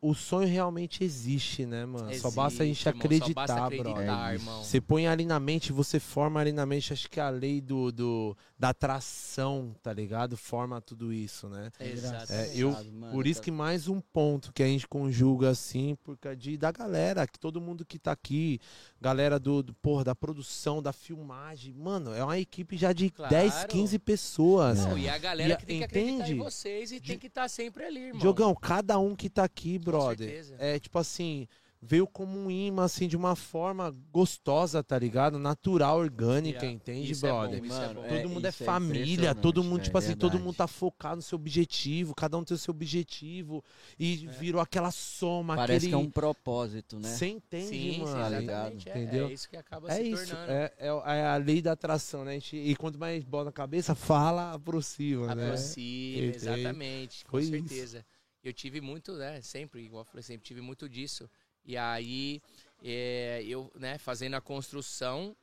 [0.00, 2.14] o sonho realmente existe, né, mano?
[2.14, 4.32] só basta a gente Existe, irmão, acreditar, basta acreditar, brother.
[4.40, 4.64] irmão.
[4.64, 7.92] Você põe ali na mente, você forma ali na mente, acho que a lei do,
[7.92, 10.36] do da atração, tá ligado?
[10.38, 11.70] Forma tudo isso, né?
[11.78, 12.32] Exato.
[12.32, 16.16] É, eu- Mano, Por isso que mais um ponto que a gente conjuga assim, por
[16.16, 18.58] causa de, da galera, que todo mundo que tá aqui,
[19.00, 23.30] galera do, do porra, da produção, da filmagem, mano, é uma equipe já de Claro.
[23.34, 24.78] 10, 15 pessoas.
[24.86, 26.34] Não, e a galera E a- que tem que acreditar em entende?
[26.34, 28.20] vocês e tem que estar sempre ali, irmão.
[28.20, 31.46] Jogão, cada um que tá aqui, brother, é tipo assim,
[31.80, 35.38] veio como um imã, assim, de uma forma gostosa, tá ligado?
[35.38, 36.70] Natural, orgânica, Yeah.
[36.76, 37.64] entende, Isso é bom, brother?
[37.64, 38.08] é bom.
[38.08, 41.22] Todo mundo é isso família, todo mundo, tipo é assim, todo mundo tá focado no
[41.22, 43.62] seu objetivo, cada um tem o seu objetivo
[43.98, 45.88] e virou aquela soma, Parece aquele...
[45.90, 47.08] que é um propósito, né?
[47.08, 48.36] Você entende, Sim, sim, mano?
[48.36, 48.88] exatamente.
[48.88, 49.28] É, Entendeu?
[49.28, 50.52] é isso que acaba É se isso, tornando.
[50.52, 52.32] é, é, é a lei da atração, né?
[52.32, 55.44] A gente- e quanto mais bola na cabeça, fala, aproxima, né?
[55.44, 57.50] Aproxima, exatamente, com Foi isso.
[57.52, 58.04] certeza.
[58.42, 61.28] Eu tive muito, né, sempre, igual eu falei, sempre tive muito disso.
[61.68, 62.40] E aí,
[62.82, 65.36] é, eu, né, fazendo a construção,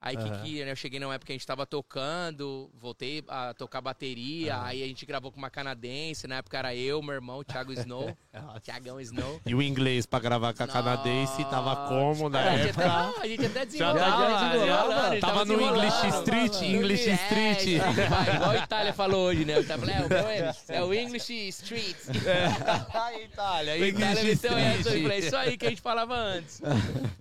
[0.00, 0.42] aí que, Aham.
[0.42, 4.62] que né, eu cheguei numa época que a gente tava tocando, voltei a tocar bateria,
[4.62, 7.72] aí a gente gravou com uma canadense, na época era eu, meu irmão, o Thiago
[7.72, 8.16] Snow,
[8.62, 9.40] Thiagão Snow.
[9.44, 13.20] E o inglês pra gravar com a canadense tava como na gente época?
[13.20, 14.00] a gente até Já desenrolou.
[14.00, 15.20] tava, tava.
[15.20, 15.60] Tava no.
[15.60, 17.78] English Street, English É, Street.
[18.08, 19.54] vai, igual a Itália falou hoje, né?
[19.54, 21.96] É, o meu é, é o English Street.
[22.94, 26.60] Ai, Itália, O Itália meteu essa, eu falei, isso aí que a gente falava antes.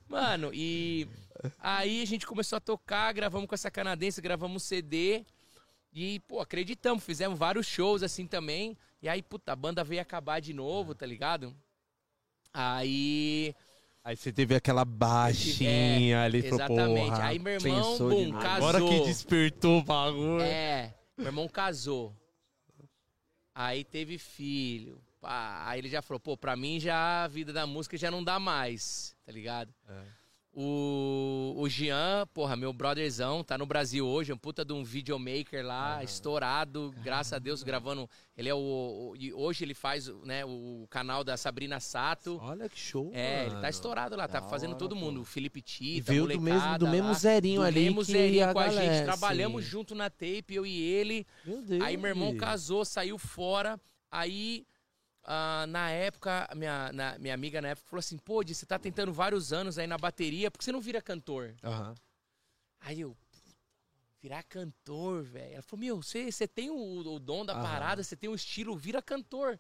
[0.08, 1.08] Mano, e
[1.60, 5.26] aí a gente começou a tocar, gravamos com essa canadense, gravamos CD.
[5.92, 8.78] E, pô, acreditamos, fizemos vários shows assim também.
[9.02, 11.56] E aí, puta, a banda veio acabar de novo, tá ligado?
[12.54, 13.56] Aí.
[14.04, 17.10] Aí você teve aquela baixinha ali, falou, Exatamente.
[17.10, 17.26] porra.
[17.26, 18.70] Aí meu irmão, bum, casou.
[18.70, 20.42] Agora que despertou o bagulho.
[20.42, 22.16] É, meu irmão casou.
[23.54, 25.02] Aí teve filho.
[25.20, 28.24] Pá, aí ele já falou, pô, pra mim já a vida da música já não
[28.24, 29.74] dá mais, tá ligado?
[29.88, 30.19] É.
[30.52, 34.84] O, o Jean, porra, meu brotherzão, tá no Brasil hoje, é um puta de um
[34.84, 38.10] videomaker lá, estourado, graças a Deus, gravando.
[38.36, 42.40] Ele é o, o- e Hoje ele faz né, o canal da Sabrina Sato.
[42.42, 43.62] Olha que show, É, ele mano.
[43.62, 45.02] tá estourado lá, tá Da fazendo hora, todo pô.
[45.02, 45.22] mundo.
[45.22, 47.14] O Felipe Tita, veio do mesmo, do mesmo lá.
[47.14, 48.76] zerinho Do ali mesmo que zerinho com a gente.
[48.86, 49.70] galera, Trabalhamos sim.
[49.72, 51.26] junto na tape, eu e ele.
[51.46, 51.82] Meu Deus.
[51.84, 53.80] Aí meu irmão casou, saiu fora.
[54.12, 54.66] Aí,
[55.24, 58.80] ah, na época, minha, na- minha amiga na época falou assim: pô, Di, você tá
[58.80, 61.56] tentando vários anos aí na bateria, por que você não vira cantor?
[61.64, 61.96] Aham.
[62.82, 63.16] Aí eu,
[64.22, 65.54] virar cantor, velho.
[65.54, 67.62] Ela falou: meu, você, você tem o, o dom da Aham.
[67.62, 69.60] parada, você tem o estilo, vira cantor.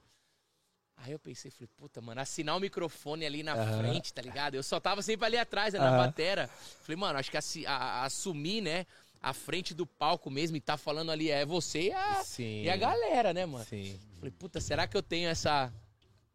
[1.01, 3.77] Aí eu pensei, falei, puta, mano, assinar o microfone ali na Aham.
[3.77, 4.55] frente, tá ligado?
[4.55, 6.49] Eu só tava sempre ali atrás, né, na batera.
[6.81, 7.41] Falei, mano, acho que a-
[7.71, 8.85] a- assumir, né,
[9.21, 12.63] a frente do palco mesmo e tá falando ali é você e a, Sim.
[12.63, 13.65] e a galera, né, mano?
[13.65, 13.99] Sim.
[14.17, 15.67] Falei, puta, será que eu tenho essa,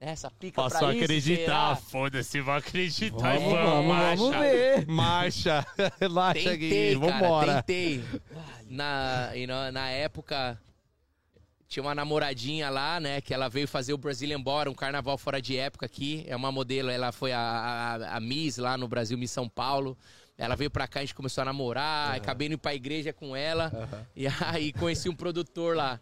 [0.01, 1.03] né, essa pica Posso pra isso?
[1.05, 3.39] acreditar, foda-se, vou acreditar.
[3.39, 4.17] Vamos, vamos, marcha.
[4.23, 4.87] vamos ver.
[4.87, 5.67] Marcha,
[5.99, 7.63] relaxa Tentei, aqui, cara, vambora.
[7.63, 8.05] tentei.
[8.69, 10.61] Na, na, na época,
[11.67, 15.41] tinha uma namoradinha lá, né, que ela veio fazer o Brazilian Bora, um carnaval fora
[15.41, 16.25] de época aqui.
[16.29, 19.97] É uma modelo, ela foi a, a, a Miss lá no Brasil, Miss São Paulo.
[20.37, 23.73] Ela veio pra cá, a gente começou a namorar, acabei indo pra igreja com ela.
[24.17, 26.01] E aí conheci um produtor lá.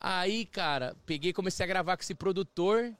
[0.00, 2.94] Aí, cara, peguei e comecei a gravar com esse produtor.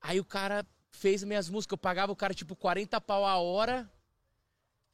[0.00, 3.90] Aí o cara fez minhas músicas, eu pagava o cara tipo 40 pau a hora.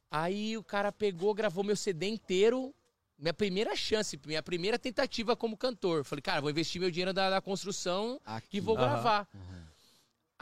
[0.09, 2.73] Aí o cara pegou, gravou meu CD inteiro.
[3.17, 6.03] Minha primeira chance, minha primeira tentativa como cantor.
[6.03, 8.57] Falei, cara, vou investir meu dinheiro da, da construção Aqui.
[8.57, 8.85] e vou Aham.
[8.87, 9.27] gravar.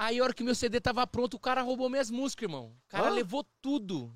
[0.01, 2.67] Aí a hora que meu CD tava pronto, o cara roubou minhas músicas, irmão.
[2.85, 4.15] O cara levou tudo.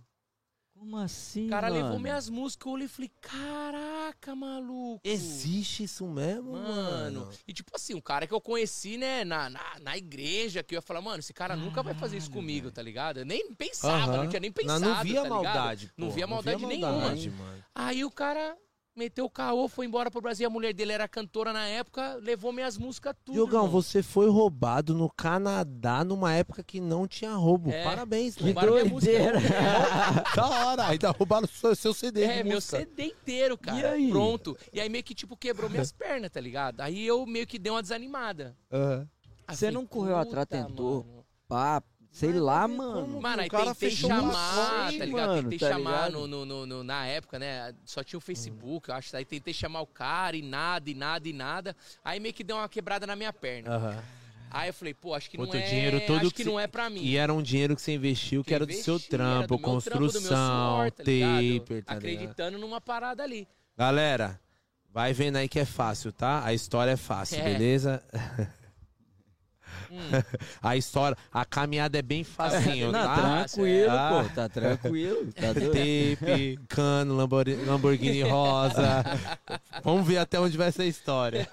[0.73, 1.84] Como assim, O cara mano?
[1.84, 2.65] levou minhas músicas.
[2.65, 5.01] Eu olhei e falei, caraca, maluco.
[5.03, 7.29] Existe isso mesmo, Mano, mano?
[7.45, 10.77] e tipo assim, um cara que eu conheci, né, na, na, na igreja, que eu
[10.77, 13.17] ia falar, mano, esse cara nunca vai fazer isso comigo, tá ligado?
[13.19, 14.23] Eu nem pensava, Aham.
[14.23, 15.91] não tinha nem Não, pensado, não via tá maldade.
[15.97, 16.91] Não pô, via maldade nenhuma.
[16.91, 17.63] maldade, mano.
[17.75, 18.57] Aí o cara
[18.96, 22.52] meteu o caô, foi embora pro Brasil, a mulher dele era cantora na época, levou
[22.54, 23.82] minhas músicas tudo, Diogão, irmão.
[23.82, 27.72] você foi roubado no Canadá numa época que não tinha roubo.
[27.72, 27.84] É.
[27.84, 28.48] Parabéns, Que né?
[28.52, 29.12] Roubaram minha música.
[29.12, 29.39] doideira.
[30.36, 30.88] da hora.
[30.88, 32.62] Ainda roubaram o seu, seu CD É, de meu.
[32.62, 33.80] CD inteiro, cara.
[33.80, 34.10] E aí?
[34.10, 34.58] Pronto.
[34.72, 36.82] E aí meio que, tipo, quebrou minhas pernas, tá ligado?
[36.82, 38.56] Aí eu meio que dei uma desanimada.
[39.48, 41.04] Aí Você não correu atrás, "Puta, tentou?
[41.04, 41.84] mano." Pá,
[42.14, 43.01] sei Mas lá, mano.
[43.07, 43.22] como.
[43.22, 44.32] Mano, aí cara tentei chamar,
[44.91, 45.28] sonho, tá ligado?
[45.28, 46.11] mano, tentei tá chamar ligado?
[46.14, 47.74] no, no, no- no- na época, né?
[47.84, 49.14] Só tinha o Facebook, eu acho.
[49.18, 51.76] Aí tentei chamar o cara e nada, e nada, e nada.
[52.05, 53.76] Aí meio que deu uma quebrada na minha perna.
[53.76, 54.03] Aham.
[54.51, 55.61] Aí eu falei, pô, acho que não é.
[55.68, 57.01] dinheiro todo acho que que não é pra mim.
[57.01, 59.61] E era um dinheiro que você investiu, que, Que era do investi, seu trampo, do
[59.68, 61.93] meu trampo, construção, suor, tá taper, tá?
[61.93, 63.47] Acreditando numa parada ali.
[63.76, 64.39] Galera,
[64.93, 66.45] Vai vendo aí que é fácil, tá?
[66.45, 67.43] A história é fácil, É.
[67.43, 68.03] beleza?
[70.04, 70.10] Hum.
[70.62, 73.16] A história, a caminhada é bem facinho, Não, tá?
[73.46, 74.24] tranquilo, Ah.
[74.28, 74.36] pô.
[74.36, 75.32] Tá tranquilo.
[75.34, 75.54] Tá.
[75.54, 79.04] Tape, cano, Lambor- Lamborghini rosa.
[79.84, 81.48] Vamos ver até onde vai essa história.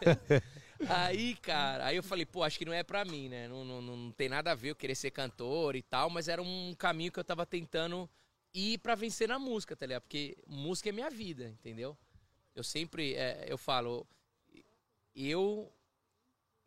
[0.88, 3.46] Aí, cara, aí eu falei, pô, acho que não é pra mim, né?
[3.48, 6.26] Não, não, não, não tem nada a ver eu querer ser cantor e tal, mas
[6.26, 8.08] era um caminho que eu tava tentando
[8.54, 10.02] ir pra vencer na música, tá ligado?
[10.02, 11.94] Porque música é minha vida, entendeu?
[12.56, 14.06] Eu sempre, é, eu falo,
[15.14, 15.70] eu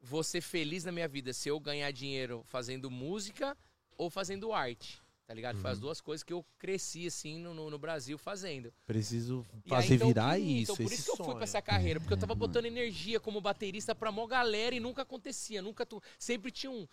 [0.03, 3.57] vou ser feliz na minha vida se eu ganhar dinheiro fazendo música
[3.97, 5.59] ou fazendo arte, tá ligado?
[5.61, 8.73] Foi as duas coisas que eu cresci, assim, no, no, no Brasil fazendo.
[8.85, 10.73] Preciso E aí, fazer então, virar que- isso.
[10.73, 13.39] Então, por isso que eu fui pra essa carreira, porque eu tava botando energia como
[13.39, 16.85] baterista pra mó galera e nunca acontecia, nunca tu, sempre tinha um.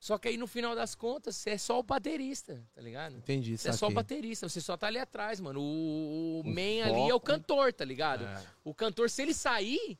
[0.00, 3.16] Só que aí no final das contas, você é só o baterista, tá ligado?
[3.16, 5.60] Entendi, Você é só o baterista, você só tá ali atrás, mano.
[5.60, 7.26] O, o O man ali é o foco.
[7.26, 8.24] cantor, tá ligado?
[8.24, 8.46] É.
[8.62, 9.98] O cantor, se ele sair,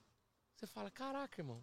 [0.54, 1.62] você fala, caraca, irmão.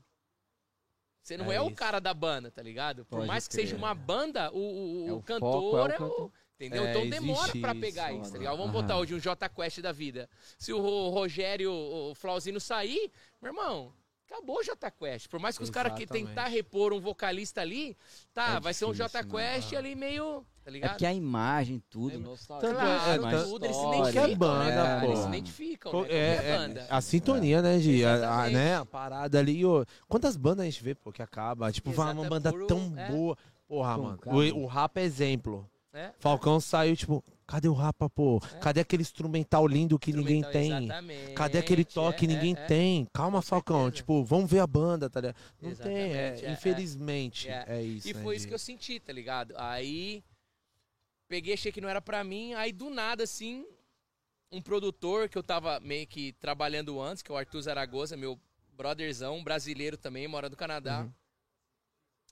[1.22, 3.06] Você não É é, o cara da banda, tá ligado?
[3.06, 3.66] Por Pode mais que crer.
[3.68, 6.42] seja uma banda, o, o- É o cantor foco, é o é.
[6.56, 6.84] Entendeu?
[6.86, 8.58] É, então demora pra pegar isso, tá ligado?
[8.58, 8.82] Vamos Aham.
[8.84, 10.30] botar hoje um J Quest da vida.
[10.60, 13.12] Se o Ro- Rogério, o Flauzino sair,
[13.42, 13.94] meu irmão,
[14.32, 15.28] acabou o J Quest.
[15.28, 17.98] Por mais que os caras que tentar repor um vocalista ali,
[18.34, 19.54] tá, É vai ser um J difícil, né?
[19.56, 20.90] Quest ali meio, tá É ligado?
[20.92, 22.70] porque a imagem, tudo, É, nostalgia.
[22.70, 25.00] tanto Claro, é, tudo, eles se identificam, Qualquer banda, né, cara?
[25.02, 25.06] pô.
[25.08, 26.08] Eles se identificam, Co- né?
[26.08, 26.80] Qualquer É, banda.
[26.82, 28.06] é, a sintonia, né, Gi?
[28.06, 29.66] A, a- né, a parada ali.
[29.66, 31.72] ô, Quantas bandas a gente vê, pô, que acaba?
[31.72, 33.12] Tipo, vai uma Exato, banda por- tão é.
[33.12, 33.38] boa.
[33.68, 34.18] Porra, Pô, mano.
[34.18, 34.36] cara.
[34.36, 35.70] O, o rap é exemplo.
[35.94, 36.12] É.
[36.20, 38.40] Falcão saiu, tipo, cadê o rapa, pô?
[38.62, 40.86] Cadê aquele instrumental lindo que ninguém Instrumental, tem?
[40.86, 42.66] exatamente, Cadê aquele toque que é, ninguém é, é.
[42.66, 43.08] tem?
[43.14, 43.92] Calma, Falcão.
[43.92, 45.36] Tipo, vamos ver a banda, tá ligado?
[45.62, 46.54] Não tem, Exatamente, é, é, é.
[46.54, 47.50] infelizmente.
[47.50, 47.66] É.
[47.68, 48.08] É, isso.
[48.08, 48.48] E né, foi isso Gi?
[48.48, 49.54] que eu senti, tá ligado?
[49.58, 50.24] Aí
[51.28, 53.66] peguei, achei que não era pra mim, aí do nada, assim,
[54.50, 58.40] um produtor que eu tava meio que trabalhando antes, que é o Arthur Zaragoza, meu
[58.78, 61.02] brotherzão, brasileiro também, mora no Canadá.
[61.02, 61.12] Uhum.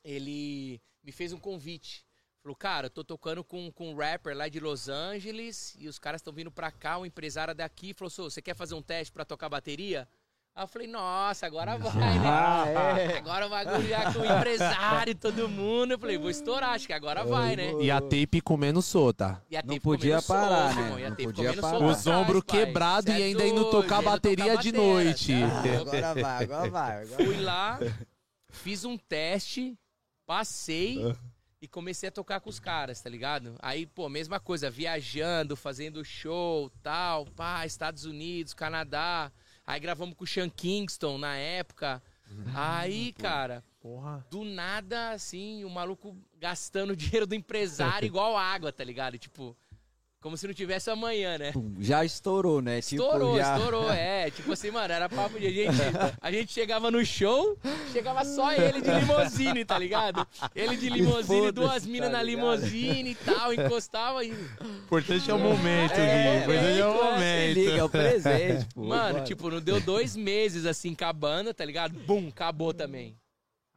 [0.02, 2.06] Ele me fez um convite.
[2.50, 6.00] Falou, cara, eu tô tocando com, com um rapper lá de Los Angeles e os
[6.00, 7.94] caras estão vindo pra cá, um empresário daqui.
[7.94, 10.08] Falou, "Sô, você quer fazer um teste pra tocar bateria?
[10.56, 12.28] Aí eu falei, nossa, agora vai, né?
[12.28, 12.66] Ah,
[13.00, 13.18] é.
[13.20, 15.92] Agora o bagulho já com o empresário e todo mundo.
[15.92, 17.72] Eu falei, vou estourar, acho que agora vai, né?
[17.82, 19.40] E a tape comendo solta.
[19.48, 20.82] E a Não tape podia comendo parar, solto, né?
[20.86, 21.86] irmão, e a Não tape podia comendo parar.
[21.86, 22.66] Os ombros pai.
[22.66, 25.34] quebrados e é ainda indo tocar bateria de noite.
[25.34, 25.46] é
[25.78, 25.96] louco.
[25.96, 27.04] Agora vai, agora vai.
[27.04, 27.26] Agora...
[27.26, 27.80] Fui lá,
[28.50, 29.78] fiz um teste,
[30.26, 31.16] passei
[31.62, 33.56] e comecei a tocar com os caras, tá ligado?
[33.62, 39.32] Aí, pô, mesma coisa, viajando, fazendo show, tal, pá, Estados Unidos, Canadá.
[39.66, 42.02] Aí gravamos com o Sean Kingston na época.
[42.54, 44.26] Aí, cara, Porra.
[44.30, 49.18] do nada, assim, o maluco gastando dinheiro do empresário igual água, tá ligado?
[49.18, 49.58] Tipo,
[50.22, 51.54] como se não tivesse amanhã, né?
[51.80, 52.82] Já estourou, né?
[52.82, 53.58] Tipo, Estourou, já...
[53.58, 54.30] estourou, é.
[54.30, 55.70] Tipo assim, mano, era papo de a gente.
[56.22, 57.58] A gente chegava no show,
[57.92, 60.28] chegava só ele de limousine, tá ligado?
[60.54, 64.32] Ele de limousine, duas minas tá na limousine e tal, encostava e.
[64.86, 66.44] importante é o momento, É, Gui.
[66.44, 67.54] Importante é o momento, é, momento.
[67.54, 68.84] Se liga, é o presente, pô.
[68.84, 69.24] Mano, Bora.
[69.26, 71.94] tipo, não deu dois meses assim com a banda, tá ligado?
[72.00, 73.16] Bum, acabou também.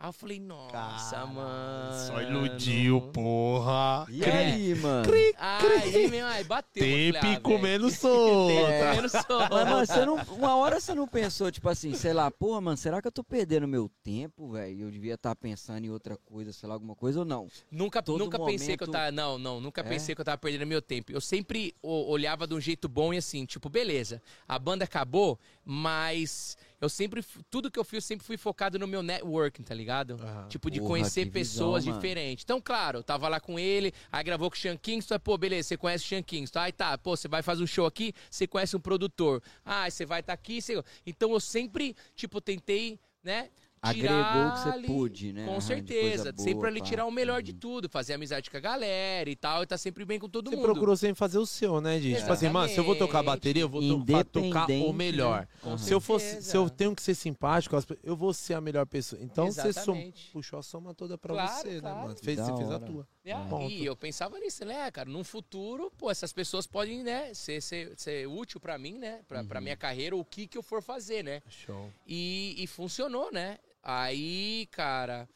[0.02, 2.06] Aí eu falei, nossa, mano.
[2.08, 4.04] Só iludiu, porra.
[4.10, 5.08] E aí, mano?
[5.38, 6.84] Aí, meu, aí bateu.
[6.84, 8.52] eu falei, Tape ah, comendo solta.
[8.66, 9.48] Tape comendo solta.
[9.52, 12.76] Mas, mano, você não, uma hora você não pensou, tipo assim, sei lá, porra, mano,
[12.76, 14.86] será que eu tô perdendo meu tempo, velho?
[14.86, 17.46] Eu devia estar pensando em outra coisa, sei lá, alguma coisa ou não?
[17.70, 19.12] Nunca, Todo nunca pensei que eu momento- tava.
[19.12, 19.84] Não, não, nunca É?
[19.84, 21.12] pensei que eu tava perdendo meu tempo.
[21.12, 26.56] Eu sempre olhava de um jeito bom e assim, tipo, beleza, a banda acabou, mas
[26.82, 27.24] eu sempre.
[27.48, 30.16] Tudo que eu fiz, eu sempre fui focado no meu networking, tá ligado?
[30.48, 31.96] Tipo, de Porra, conhecer visão, pessoas mano.
[31.96, 32.42] diferentes.
[32.42, 35.38] Então, claro, eu tava lá com ele, aí gravou com o Sean Kingston, aí, pô,
[35.38, 36.58] beleza, você conhece o Sean Kingston.
[36.58, 39.40] Aí tá, pô, você vai fazer um show aqui, você conhece um produtor.
[39.64, 40.60] Ah, você vai estar aqui.
[40.60, 40.82] Você...
[41.06, 43.48] Então eu sempre, tipo, tentei, né?
[43.84, 45.44] Agregou o que você ali- pôde, né?
[45.44, 46.32] Com certeza.
[46.32, 47.58] coisa sempre boa, ali tirar o melhor de Uhum.
[47.58, 50.54] tudo, fazer amizade com a galera e tal, e tá sempre bem com todo Você
[50.56, 50.64] mundo.
[50.66, 52.20] procurou sempre fazer o seu, né, gente?
[52.20, 53.82] Tipo assim, mano, se eu vou tocar bateria, eu vou
[54.30, 55.40] tocar o melhor.
[55.40, 55.48] né?
[55.60, 58.86] Com Se eu fosse, se eu tenho que ser simpático, eu vou ser a melhor
[58.86, 59.20] pessoa.
[59.20, 60.30] Então você som- Exatamente.
[60.32, 61.96] puxou a soma toda pra Claro, você, claro.
[61.96, 62.16] né, mano?
[62.22, 63.08] Fez, você fez a tua.
[63.24, 65.08] E aí, eu pensava nisso, né, cara?
[65.10, 69.22] Num futuro, pô, essas pessoas podem, né, ser, ser, ser útil pra mim, né?
[69.26, 69.46] Pra, Uhum.
[69.48, 71.42] pra minha carreira, o que que eu for fazer, né?
[71.48, 71.90] Show.
[72.06, 73.58] E, e funcionou, né?
[73.82, 75.28] Aí, cara,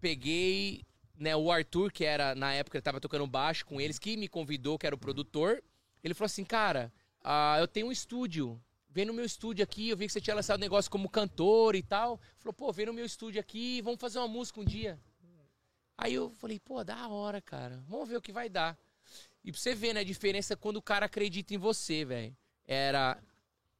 [0.00, 0.84] peguei,
[1.16, 4.28] né, o Arthur, que era, na época, ele tava tocando baixo com eles, que me
[4.28, 5.62] convidou, que era o produtor.
[6.02, 6.92] Ele falou assim, cara,
[7.22, 8.60] ah, eu tenho um estúdio.
[8.88, 11.82] Vem no meu estúdio aqui, eu vi que você tinha lançado negócio como cantor e
[11.82, 12.20] tal.
[12.38, 14.98] Falou, pô, vem no meu estúdio aqui, vamos fazer uma música um dia.
[15.96, 17.82] Aí eu falei, pô, da hora, cara.
[17.88, 18.78] Vamos ver o que vai dar.
[19.44, 22.36] E pra você ver, né, a diferença quando o cara acredita em você, velho.
[22.64, 23.18] Era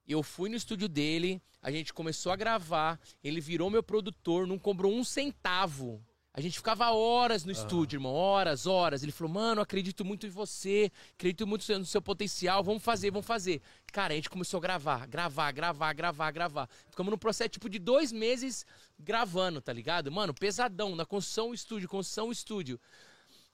[0.09, 4.59] Eu fui no estúdio dele, a gente começou a gravar, ele virou meu produtor, não
[4.59, 6.02] cobrou um centavo.
[6.32, 9.02] A gente ficava horas no estúdio, irmão, horas, horas.
[9.02, 13.26] Ele falou, mano, acredito muito em você, acredito muito no seu potencial, vamos fazer, vamos
[13.26, 13.61] fazer.
[13.92, 16.68] Cara, a gente começou a gravar, gravar, gravar, gravar, gravar.
[16.88, 18.64] Ficamos num processo tipo de dois meses
[18.98, 20.12] gravando, tá ligado?
[20.12, 22.80] Mano, pesadão, na construção estúdio, construção estúdio.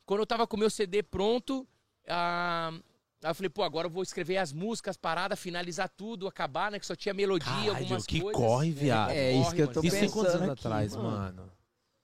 [0.04, 1.66] Quando eu tava com o meu CD pronto,
[2.06, 2.70] ah,
[3.24, 6.78] Aí eu falei, pô, agora eu vou escrever as músicas, paradas, finalizar tudo, acabar, né?
[6.78, 8.40] Que só tinha melodia, Caralho, algumas que coisas.
[8.40, 9.10] corre, viado.
[9.10, 11.10] É isso que eu tô Isso tem quantos pensando anos aqui, atrás, mano.
[11.10, 11.42] mano?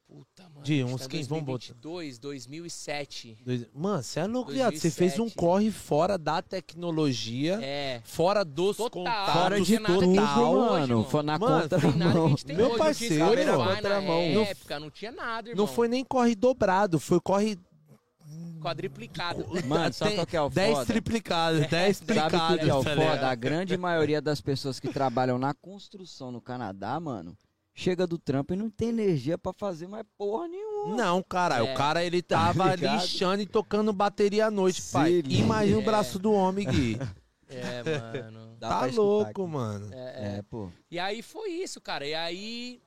[0.09, 0.63] Puta, mano.
[0.65, 1.75] De uns tá 15, vamos botar.
[1.75, 3.39] 2022, 2007.
[3.45, 4.77] Dois- Mano, você é louco, viado.
[4.77, 5.37] Você fez um 2007.
[5.37, 8.01] corre fora da tecnologia, É.
[8.03, 8.91] fora dos Total.
[9.05, 9.33] contatos.
[9.35, 11.05] Fora de tudo, hoje, mano.
[11.05, 12.29] Foi na Mano, conta Tem da nada que a mão.
[12.31, 12.79] gente tem Meu hoje.
[12.79, 13.23] parceiro,
[13.59, 13.65] mano.
[13.65, 14.43] Na Contramão.
[14.43, 15.65] Época, não tinha nada, irmão.
[15.67, 17.57] Não foi nem corre dobrado, foi corre
[18.61, 19.47] quadriplicado.
[19.67, 20.87] Mano, sabe qual que é o 10 foda?
[20.87, 22.57] triplicados, 10 Sabe o triplicados.
[22.59, 23.29] que, que é o tá foda?
[23.29, 27.37] A grande maioria das pessoas que trabalham na construção no Canadá, mano,
[27.75, 30.97] chega do trampo e não tem energia pra fazer mais porra nenhuma.
[30.97, 31.63] Não, cara, É.
[31.63, 33.01] o cara ele tava ligado?
[33.01, 35.23] lixando e tocando bateria à noite, Se pai.
[35.29, 35.85] Imagina o É.
[35.85, 36.99] braço do homem, Gui.
[37.49, 37.83] É,
[38.31, 38.57] mano.
[38.59, 39.51] Dá tá pra escutar louco, aqui.
[39.53, 39.89] mano.
[39.93, 39.97] É,
[40.35, 40.39] é.
[40.39, 40.71] É, pô.
[40.91, 42.07] E aí foi isso, cara.
[42.07, 42.81] E aí,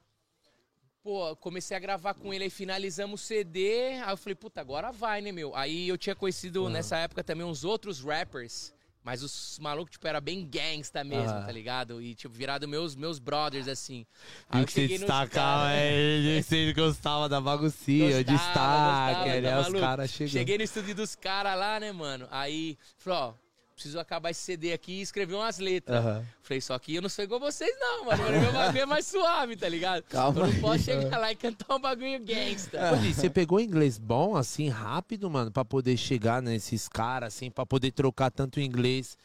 [1.04, 4.00] pô, comecei a gravar com ele, aí finalizamos o CD.
[4.04, 5.54] Aí eu falei, puta, agora vai, né, meu?
[5.56, 8.74] Aí eu tinha conhecido nessa época também uns outros rappers.
[9.06, 12.02] Mas os malucos, tipo, era bem gangsta mesmo, tá ligado?
[12.02, 14.00] E, tipo, virado meus, meus brothers, assim.
[14.00, 14.06] E
[14.50, 20.10] Aí eu que você destacava caras- é você gostava da baguncinha, destaque, tá os caras
[20.10, 20.32] chegando.
[20.32, 22.30] Cheguei no estúdio dos caras lá, né, mano?
[22.32, 23.43] Aí, falou, ó,
[23.84, 26.00] preciso acabar esse CD aqui e escrever umas letras.
[26.00, 26.26] Aham.
[26.42, 28.24] Falei, só que eu não sou igual vocês, não, mano.
[28.24, 30.04] Meu bagulho é mais suave, tá ligado?
[30.04, 30.62] Calma Eu não aí.
[30.62, 32.94] posso chegar lá e cantar um bagulho gangsta.
[32.94, 37.52] Ô, Gui, você pegou inglês bom, assim, rápido, mano, pra poder chegar nesses caras, assim,
[37.52, 39.18] pra poder trocar tanto inglês,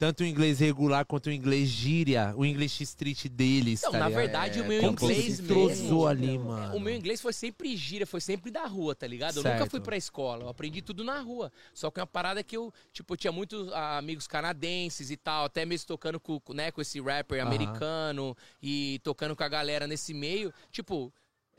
[0.00, 4.08] tanto o inglês regular quanto o inglês gíria, o inglês street deles, Não, tá na
[4.08, 4.18] ligado?
[4.22, 6.06] verdade, o meu inglês mesmo.
[6.06, 6.74] ali, mano?
[6.74, 9.36] O meu inglês foi sempre gira, foi sempre da rua, tá ligado?
[9.36, 9.58] Eu Certo.
[9.58, 11.52] nunca fui pra escola, eu aprendi tudo na rua.
[11.74, 15.18] Só que é uma parada que eu, tipo, eu tinha muitos ah, amigos canadenses e
[15.18, 19.86] tal, até mesmo tocando com, né, com esse rapper americano e tocando com a galera
[19.86, 20.50] nesse meio.
[20.72, 21.12] Tipo,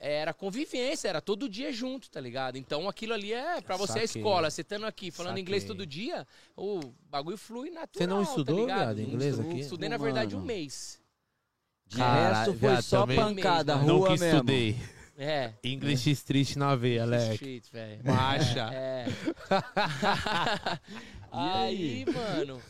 [0.04, 2.58] era convivência, era todo dia junto, tá ligado?
[2.58, 4.22] Então aquilo ali é pra você a Saquei.
[4.22, 4.50] escola.
[4.50, 5.42] Você estando aqui falando Saquei.
[5.44, 6.26] inglês todo dia,
[6.58, 7.90] o bagulho flui natural.
[7.94, 8.96] Você não tá estudou, ligado?
[8.96, 9.60] viado, Não inglês estu- aqui?
[9.60, 11.00] Estudei, na verdade, um mês.
[11.86, 14.26] De Caralho, resto foi viado, só pancada, Não rua Nunca mesmo.
[14.28, 14.76] estudei.
[15.18, 15.54] É.
[15.64, 17.34] English street na veia, Alec.
[17.36, 18.02] Street, velho.
[18.04, 18.70] Macha.
[18.74, 19.06] É.
[21.32, 22.62] aí, mano,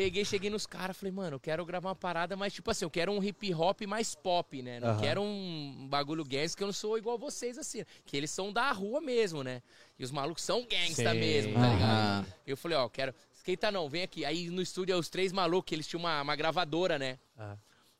[0.00, 2.90] peguei, cheguei nos caras, falei, mano, eu quero gravar uma parada, mas tipo assim, eu
[2.90, 4.80] quero um hip hop mais pop, né?
[4.80, 5.00] Não Aham.
[5.00, 7.84] quero um bagulho gangsta, que eu não sou igual vocês, assim.
[8.06, 9.62] Que eles são da rua mesmo, né?
[9.98, 11.20] E os malucos são gangsta Sim.
[11.20, 11.74] mesmo, tá Aham.
[11.74, 12.34] ligado?
[12.46, 13.14] Eu falei, ó, quero.
[13.34, 14.24] Esquenta não, vem aqui.
[14.24, 17.18] Aí no estúdio, os três malucos, que eles tinham uma, uma gravadora, né?
[17.36, 17.58] Ah.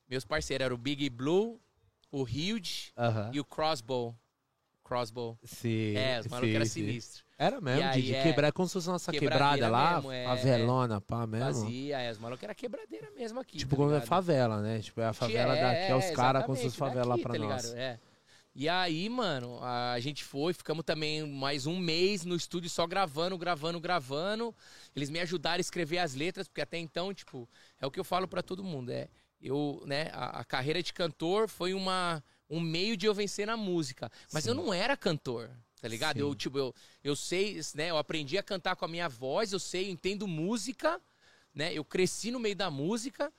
[0.09, 1.61] Meus parceiros eram o Big Blue,
[2.11, 2.95] o Huge
[3.31, 4.17] e o Crossbow.
[4.91, 5.39] Crossbow.
[5.45, 5.97] Sim.
[5.97, 7.25] É, os malucos eram sinistros.
[7.39, 10.25] Era mesmo, aí, de é, quebrar, é como se fosse nossa quebrada lá, mesmo, é,
[10.25, 11.63] favelona, pá, mesmo.
[11.63, 13.57] Fazia, é, os malucos era quebradeira mesmo aqui.
[13.57, 14.81] Tipo, tá quando é favela, né?
[14.81, 17.33] Tipo, é a favela É, daqui, é os caras com exatamente, suas favelas daqui, pra
[17.33, 17.73] tá nós.
[17.73, 18.01] É.
[18.53, 23.39] E aí, mano, a gente foi, ficamos também mais um mês no estúdio só gravando,
[23.39, 24.53] gravando, gravando.
[24.95, 27.49] Eles me ajudaram a escrever as letras, porque até então, tipo,
[27.81, 29.09] é o que eu falo pra todo mundo, é
[29.41, 33.57] eu, né, a, a carreira de cantor foi uma um meio de eu vencer na
[33.57, 35.51] música, mas eu não era cantor.
[35.81, 36.17] Tá ligado?
[36.17, 36.21] Sim.
[36.23, 37.89] Eu, tipo, eu, eu sei, né?
[37.91, 41.01] Eu aprendi a cantar com a minha voz, eu sei, eu entendo música,
[41.55, 41.73] né?
[41.73, 43.33] Eu cresci no meio da música,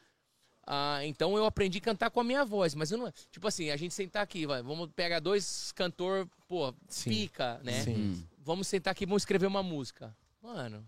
[0.66, 3.12] ah, então eu aprendi a cantar com a minha voz, mas eu não.
[3.30, 7.10] Tipo assim, a gente sentar aqui, vai, vamos pegar dois cantor, pô, Sim.
[7.12, 7.84] pica, né?
[7.84, 7.96] Sim.
[7.96, 10.16] Hum, Vamos sentar aqui e vamos escrever uma música.
[10.42, 10.84] Mano,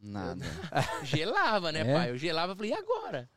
[0.00, 0.44] nada.
[1.04, 1.94] gelava, né, É?
[1.94, 2.10] pai?
[2.10, 3.30] Eu gelava e falei, e agora?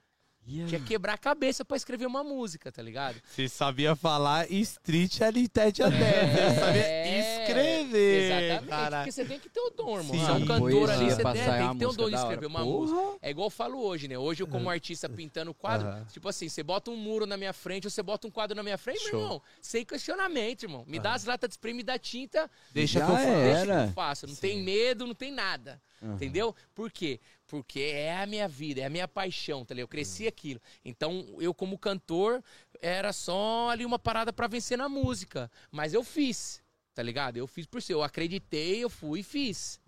[0.50, 0.66] Aí?
[0.66, 3.16] Tinha que quebrar a cabeça pra escrever uma música, tá ligado?
[3.30, 6.00] Você sabia falar street ali tete a tete.
[6.00, 8.24] Você sabia É, escrever.
[8.24, 8.98] Exatamente, cara.
[8.98, 10.16] porque você tem que ter o dom, irmão.
[10.16, 10.20] Sim.
[10.26, 11.44] Você é um cantor ali, você pra tem,
[11.74, 12.80] que ter o dom de escrever uma Porra.
[12.96, 13.18] música.
[13.22, 14.18] É igual eu falo hoje, né?
[14.18, 16.06] Hoje eu, como artista pintando quadro, Aham.
[16.12, 18.64] tipo assim, você bota um muro na minha frente, ou você bota um quadro na
[18.64, 19.22] minha frente, meu Show.
[19.22, 20.84] irmão, sem questionamento, irmão.
[20.88, 23.26] Me dá as latas de spray, me dá tinta, Deixa Já que eu é.
[23.26, 23.38] faço.
[23.42, 24.28] deixa que eu faço.
[24.28, 24.42] Não Sim.
[24.42, 25.82] tem medo, não tem nada.
[26.02, 26.56] Entendeu?
[26.74, 27.20] Por quê?
[27.50, 29.86] Porque é a minha vida, é a minha paixão, tá ligado?
[29.86, 30.62] Eu cresci aquilo.
[30.86, 32.44] Então, eu como cantor,
[32.80, 35.52] era só ali uma parada pra vencer na música.
[35.72, 36.62] Mas eu fiz,
[36.94, 37.38] tá ligado?
[37.38, 37.92] Eu fiz por si.
[37.92, 39.82] Eu acreditei, eu fui e fiz.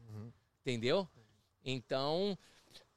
[0.62, 1.08] Entendeu?
[1.64, 2.36] Então,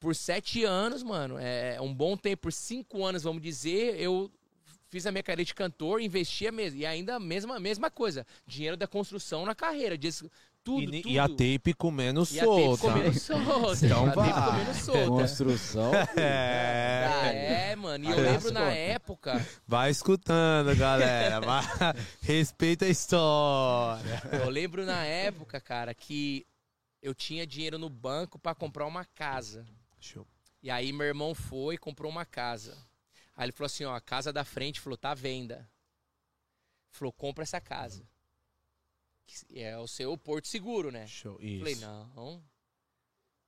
[0.00, 4.32] por sete anos, mano, é um bom tempo, por cinco anos, vamos dizer, eu
[4.88, 6.80] fiz a minha carreira de cantor, investia mesmo.
[6.80, 8.26] E ainda a mesma, mesma coisa.
[8.46, 9.98] Dinheiro da construção na carreira.
[10.64, 11.12] Tudo, e, tudo.
[11.12, 12.82] e a tape comendo E a tape solta.
[12.92, 13.86] comendo solta.
[13.86, 14.50] Então a tape vai.
[14.50, 15.06] comendo solta.
[15.08, 15.92] Construção.
[16.16, 17.06] É.
[17.06, 18.04] Ah, é, mano.
[18.04, 21.40] E eu lembro na época, Vai escutando, galera.
[21.40, 21.64] Vai-
[22.22, 24.22] Respeita a história.
[24.42, 26.46] eu lembro na época, cara, que
[27.02, 29.66] eu tinha dinheiro no banco pra comprar uma casa.
[30.00, 30.26] Show.
[30.62, 32.74] E aí meu irmão foi e comprou uma casa.
[33.36, 35.68] Aí ele falou assim, ó, a casa da frente, falou, tá à venda.
[36.90, 38.02] Falou, compra essa casa.
[39.26, 41.06] Que É o seu porto seguro, né?
[41.06, 41.36] Show.
[41.36, 41.80] Falei, Isso.
[41.82, 42.42] não.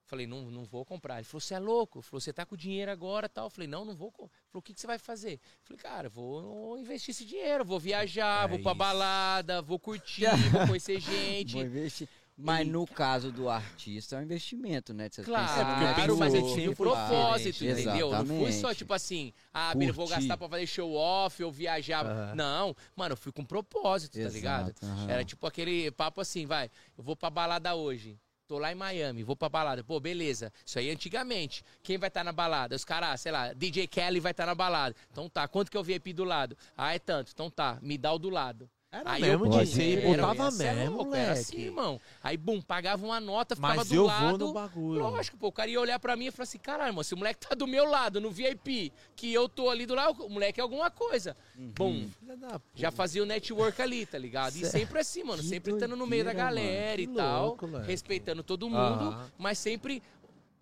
[0.04, 1.16] Falei, não, não vou comprar.
[1.16, 2.00] Ele falou, você é louco?
[2.00, 3.50] Falou, você tá com dinheiro agora tal.
[3.50, 4.12] Falei, não, não vou.
[4.12, 4.28] co-".
[4.48, 5.40] Falou, o que, que você vai fazer?
[5.64, 8.78] Falei, cara, vou investir esse dinheiro, vou viajar, É vou pra isso.
[8.78, 11.54] balada, vou curtir, vou conhecer gente.
[11.54, 12.08] Vou investir.
[12.38, 15.08] Mas no caso do artista é um investimento, né?
[15.10, 17.88] Você Claro, pensa no porque eu penso mas eu tinha um futuro, propósito, diferente.
[17.88, 18.10] entendeu?
[18.10, 18.78] Não fui só Exatamente.
[18.78, 22.34] tipo assim, ah, Bira, eu vou gastar pra fazer show off ou viajar.
[22.36, 24.74] Não, mano, eu fui com propósito, tá ligado?
[24.82, 25.10] Exato.
[25.10, 28.18] Era tipo aquele papo assim, vai, eu vou pra balada hoje.
[28.46, 29.82] Tô lá em Miami, vou pra balada.
[29.82, 30.52] Pô, beleza.
[30.64, 31.64] Isso aí antigamente.
[31.82, 32.76] Quem vai estar na balada?
[32.76, 34.94] Os caras, sei lá, DJ Kelly vai estar na balada.
[35.10, 36.56] Então tá, quanto que eu VIP do lado?
[36.76, 37.32] Ah, é tanto.
[37.34, 38.70] Então tá, me dá o do lado.
[38.90, 40.16] Era Aí mesmo eu crer.
[40.16, 42.00] botava mesmo, louco, Era assim, irmão.
[42.22, 44.38] Aí, bum, pagava uma nota, ficava Mas do eu lado.
[44.38, 45.00] vou no bagulho.
[45.00, 47.16] Lógico, pô, o cara ia olhar pra mim e falar assim, caralho, mano, se o
[47.16, 50.60] moleque tá do meu lado, no VIP, que eu tô ali do lado, o moleque
[50.60, 51.36] é alguma coisa.
[51.58, 52.08] Uhum.
[52.38, 54.56] Da já fazia o network ali, tá ligado?
[54.56, 58.42] E sempre assim, mano, sempre estando no meio da galera e Que tal, louco, respeitando
[58.42, 60.02] todo mundo, mas sempre...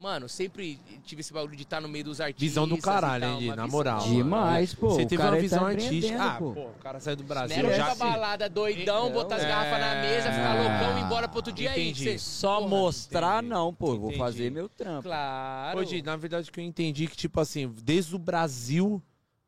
[0.01, 2.43] Mano, sempre tive esse bagulho de estar no meio dos artistas.
[2.43, 3.47] Visão do e caralho, hein, Di?
[3.49, 4.01] Na visão, moral.
[4.03, 4.15] mano.
[4.15, 4.91] Demais, pô.
[4.91, 5.97] Você o teve cara uma tá visão artística.
[5.97, 6.51] empreendendo, Ah, pô.
[6.51, 7.57] o cara saiu do Brasil.
[7.57, 9.49] era já balada doidão, Então, botar as é.
[9.49, 11.89] garrafas na mesa, ficar Ah, loucão e ir embora pro outro dia aí.
[11.89, 12.05] entendi.
[12.05, 13.49] Cê- Só Porra, mostrar, entendi.
[13.55, 13.87] não, pô.
[13.97, 14.19] Vou Entendi.
[14.19, 15.05] fazer meu trampo.
[15.05, 15.79] Claro.
[15.79, 19.03] Hoje, na verdade, que eu entendi que, tipo assim, desde o Brasil,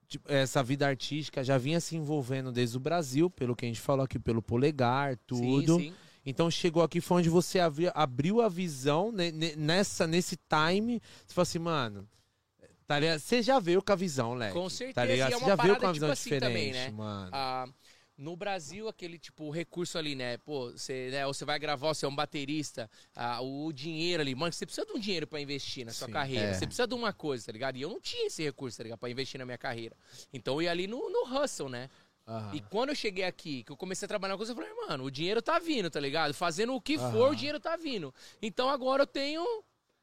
[0.08, 3.80] tipo, essa vida artística já vinha se envolvendo desde o Brasil, pelo que a gente
[3.80, 5.76] falou aqui, pelo polegar, tudo.
[5.76, 5.94] Sim, sim.
[6.26, 11.00] Então chegou aqui, foi onde você abri- abriu a visão ne- nessa, nesse time.
[11.26, 12.08] Você falou assim, mano.
[12.86, 13.18] Tá ligado?
[13.20, 14.52] Você já veio com a visão, Leque.
[14.52, 15.30] Com certeza, Tá ligado?
[15.30, 16.90] e é Você uma já veio parada, com a tipo visão assim, diferente, também, né?
[16.90, 17.30] mano.
[17.32, 17.66] Ah,
[18.16, 20.38] no Brasil, aquele tipo recurso ali, né?
[20.38, 24.34] Pô, você, né, ou você vai gravar, você é um baterista, ah, o dinheiro ali,
[24.36, 26.44] mano, você precisa de um dinheiro pra investir na sua Sim, carreira.
[26.46, 26.52] é.
[26.54, 27.76] Você precisa de uma coisa, tá ligado?
[27.76, 28.98] E eu não tinha esse recurso, tá ligado?
[29.00, 29.94] Pra investir na minha carreira.
[30.32, 31.90] Então eu ia ali no, no hustle, né?
[32.26, 32.54] Aham.
[32.54, 35.04] E quando eu cheguei aqui, que eu comecei a trabalhar com coisa, eu falei, mano,
[35.04, 36.34] o dinheiro tá vindo, tá ligado?
[36.34, 37.30] Fazendo o que for, Aham.
[37.30, 38.12] o dinheiro tá vindo.
[38.42, 39.44] Então agora eu tenho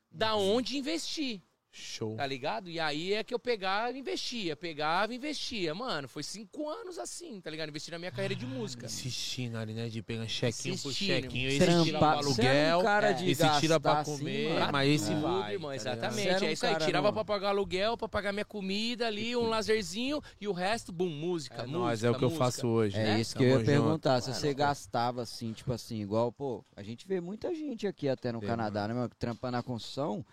[0.09, 1.41] da onde investir.
[1.75, 2.15] Show.
[2.15, 2.69] Tá ligado?
[2.69, 5.73] E aí é que eu pegava e investia, pegava e investia.
[5.73, 7.69] Mano, foi cinco anos assim, tá ligado?
[7.69, 8.85] Investir na minha carreira de música.
[8.85, 9.89] Insistindo ali, né?
[9.89, 11.49] De pegar chequinho por chequinho.
[11.49, 14.53] Esse Trampa- tira pra era um aluguel, cara é, de esse tira pra assim, comer,
[14.53, 14.71] mano.
[14.71, 15.53] mas esse Tudo, vai.
[15.53, 16.43] irmão, tá exatamente.
[16.43, 16.75] Um é isso aí.
[16.75, 20.91] Tirava no- pra pagar aluguel, pra pagar minha comida ali, um lazerzinho e o resto,
[20.91, 21.55] bum, música.
[21.55, 22.45] É música, nóis, é o que eu música.
[22.45, 22.97] faço hoje.
[22.99, 23.19] É né?
[23.19, 23.71] isso que eu ia Tamo junto.
[23.83, 24.21] perguntar.
[24.21, 24.55] Se você pô.
[24.57, 28.87] gastava assim, tipo assim, igual, pô, a gente vê muita gente aqui até no Canadá,
[28.87, 29.09] né, meu?
[29.09, 30.23] que Trampa na construção.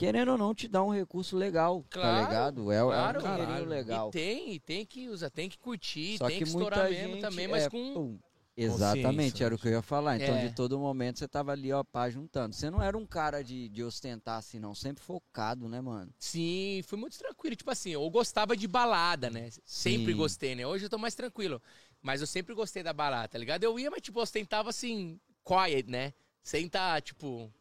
[0.00, 2.72] Querendo ou não, te dá um recurso legal, Claro, tá ligado?
[2.72, 4.08] É, claro, é um dinheirinho legal.
[4.08, 6.94] E tem, e tem que usar, tem que curtir, Só tem que, que estourar muita
[6.94, 7.94] mesmo gente também, mas é, com.
[7.94, 8.18] pum,
[8.56, 10.16] Exatamente, era o que eu ia falar.
[10.16, 10.48] Então, É.
[10.48, 12.54] de todo momento, você tava ali, ó, pá, juntando.
[12.54, 14.74] Você não era um cara de, de ostentar assim, não.
[14.74, 16.10] Sempre focado, né, mano?
[16.18, 17.54] Sim, fui muito tranquilo.
[17.54, 19.50] Tipo assim, eu gostava de balada, né?
[19.64, 20.16] Sempre Sim.
[20.16, 20.66] gostei, né?
[20.66, 21.60] Hoje eu tô mais tranquilo.
[22.00, 23.64] Mas eu sempre gostei da balada, tá ligado?
[23.64, 26.14] Eu ia, mas tipo, ostentava assim, quiet, né?
[26.42, 27.52] Sem tá, tipo.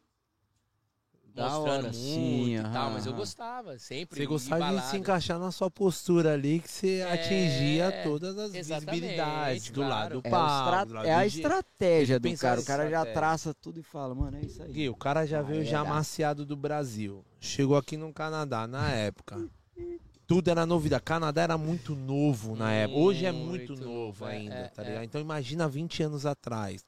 [1.34, 3.20] Da mostrando hora, muito sim, e tal, aham, mas eu aham.
[3.20, 4.18] gostava, sempre.
[4.20, 8.52] Você gostava de se encaixar na sua postura ali, que você É, atingia todas as
[8.52, 9.90] visibilidades do claro.
[9.92, 10.48] lado do É, o palco.
[10.48, 11.42] estra- do lado é a do dia.
[11.42, 12.60] estratégia do cara.
[12.60, 14.72] O cara já traça tudo e fala, mano, é isso aí.
[14.72, 17.24] Gui, o cara já veio Aí já é amaciado do Brasil.
[17.40, 19.48] Chegou aqui no Canadá na época.
[20.28, 21.04] Tudo era novidade.
[21.04, 23.00] Canadá era muito novo na época.
[23.00, 24.86] Hoje é muito, Muito novo novo, é, ainda, é, tá é.
[24.86, 25.04] ligado?
[25.06, 26.84] Então imagina 20 anos atrás.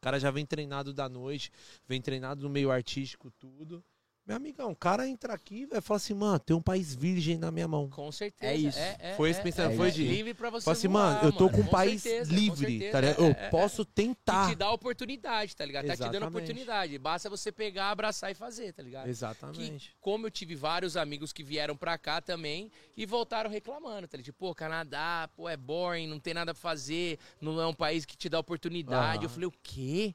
[0.00, 1.52] O cara já vem treinado da noite,
[1.86, 3.84] vem treinado no meio artístico, tudo.
[4.26, 7.50] Meu amigão, o cara entra aqui e fala assim, mano, tem um país virgem na
[7.50, 7.88] minha mão.
[7.90, 8.52] Com certeza.
[8.52, 8.78] É isso.
[9.16, 11.62] Foi esse pensamento, foi de- Livre pra você Fala assim, voar, mano, eu tô com
[11.62, 13.20] um país certeza, com livre, certeza, tá ligado?
[13.20, 13.48] é, Eu é, é.
[13.50, 14.48] posso E tentar.
[14.50, 15.86] te dá oportunidade, tá ligado?
[15.86, 16.36] Tá te dando Exatamente.
[16.36, 16.98] oportunidade.
[16.98, 19.08] Basta você pegar, abraçar e fazer, tá ligado?
[19.08, 19.96] Exatamente.
[20.00, 24.26] Como eu tive vários amigos que vieram pra cá também e voltaram reclamando, tá ligado?
[24.26, 28.04] Tipo, pô, Canadá, pô, é boring, não tem nada pra fazer, não é um país
[28.04, 29.24] que te dá oportunidade.
[29.24, 30.14] Eu falei, o quê?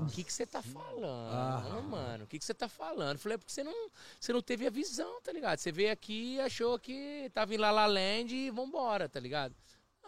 [0.00, 1.82] O que que você tá falando, Aham.
[1.82, 2.24] mano?
[2.24, 3.18] O que que você tá falando?
[3.18, 3.90] Falei, é porque você não,
[4.20, 5.58] você não teve a visão, tá ligado?
[5.58, 9.54] Você veio aqui e achou que tava em La La Land e vambora, tá ligado?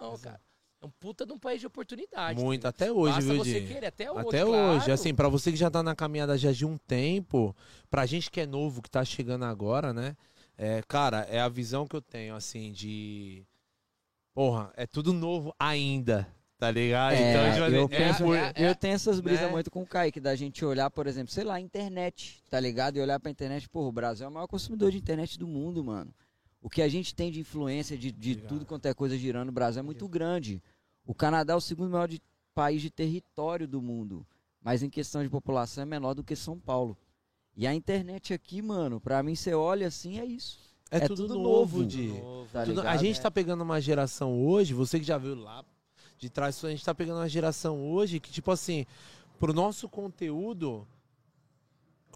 [0.00, 0.40] Não, cara.
[0.80, 2.40] É um puta de um país de oportunidade.
[2.40, 3.66] Muito, tá até hoje, Basta viu, você Di?
[3.66, 4.76] querer, até hoje, Até claro.
[4.76, 7.54] hoje, assim, pra você que já tá na caminhada já de um tempo,
[7.90, 10.16] pra gente que é novo, que tá chegando agora, né?
[10.56, 13.44] É, cara, é a visão que eu tenho, assim, de.
[14.32, 16.28] porra, é tudo novo ainda,
[16.58, 17.12] tá ligado?
[17.14, 19.50] É, então, tipo, eu, é penso- por- é, eu tenho essas brisas né?
[19.50, 22.96] muito com o Kaique, da gente olhar, por exemplo, sei lá, a internet, tá ligado?
[22.96, 25.82] E olhar pra internet, pô, o Brasil é o maior consumidor de internet do mundo,
[25.84, 26.12] mano.
[26.60, 28.48] O que a gente tem de influência de, de Obrigado.
[28.48, 30.60] tudo quanto é coisa girando no Brasil é muito grande.
[31.06, 32.20] O Canadá é o segundo maior de-
[32.54, 34.26] país de território do mundo,
[34.60, 36.98] mas em questão de população é menor do que São Paulo.
[37.56, 40.58] E a internet aqui, mano, pra mim você olha assim, é isso.
[40.90, 41.86] é, é tudo, tudo novo, novo.
[41.86, 42.08] de.
[42.52, 42.86] Tá Tudo- ligado?
[42.88, 45.64] a gente tá pegando uma geração hoje, você que já viu lá
[46.18, 48.84] de trás, a gente tá pegando uma geração hoje que, tipo assim,
[49.38, 50.86] pro nosso conteúdo,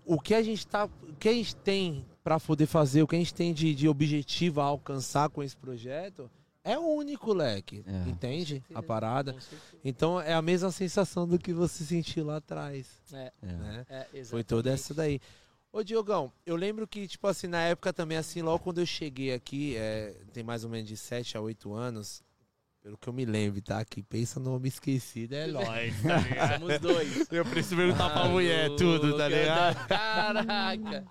[0.05, 0.84] o que a gente tá.
[0.84, 3.88] O que a gente tem pra poder fazer, o que a gente tem de, de
[3.88, 6.30] objetivo a alcançar com esse projeto.
[6.64, 7.84] É único, leque.
[7.86, 8.09] É.
[8.09, 8.55] Entende?
[8.55, 8.78] certeza.
[8.78, 9.36] A parada.
[9.84, 12.86] Então é a mesma sensação do que você sentiu lá atrás.
[13.12, 13.46] É, É.
[13.46, 13.86] Né?
[13.88, 15.20] é, Foi toda essa daí.
[15.72, 19.32] Ô, Diogão, eu lembro que, tipo assim, na época também, assim, logo quando eu cheguei
[19.32, 22.22] aqui, é, tem mais ou menos de 7 a 8 anos,
[22.83, 23.85] pelo que eu me lembro, tá?
[23.85, 26.59] Que pensa no homem esquecido, é nóis, tá ligado?
[26.59, 27.26] Somos dois.
[27.30, 29.87] Eu preciso perguntar pra mulher tudo, tá ligado?
[29.87, 31.05] Caraca!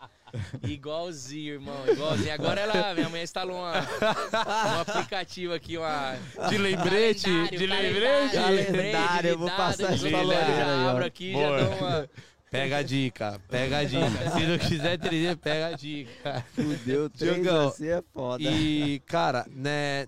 [0.63, 2.33] Igualzinho, irmão, igualzinho.
[2.33, 6.15] Agora ela, minha mãe instalou uma, um aplicativo aqui, uma.
[6.49, 8.33] De lembrete, Calendário, de lembrete.
[8.33, 11.59] Calendário, eu vou de passar eu galera já abro aqui, Boa.
[11.59, 12.09] já dou uma.
[12.49, 14.31] Pega a dica, pega a dica.
[14.31, 16.45] Se não quiser 3D, pega a dica.
[16.53, 18.43] Fudeu, Diogão, assim é foda.
[18.43, 20.05] E, cara, né,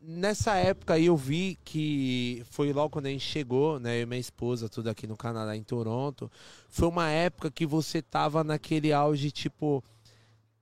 [0.00, 4.06] nessa época aí eu vi que foi logo quando a gente chegou, né, eu e
[4.06, 6.30] minha esposa, tudo aqui no Canadá, em Toronto.
[6.68, 9.82] Foi uma época que você tava naquele auge, tipo.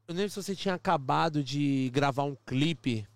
[0.09, 3.07] Eu lembro se você tinha acabado de gravar um clipe,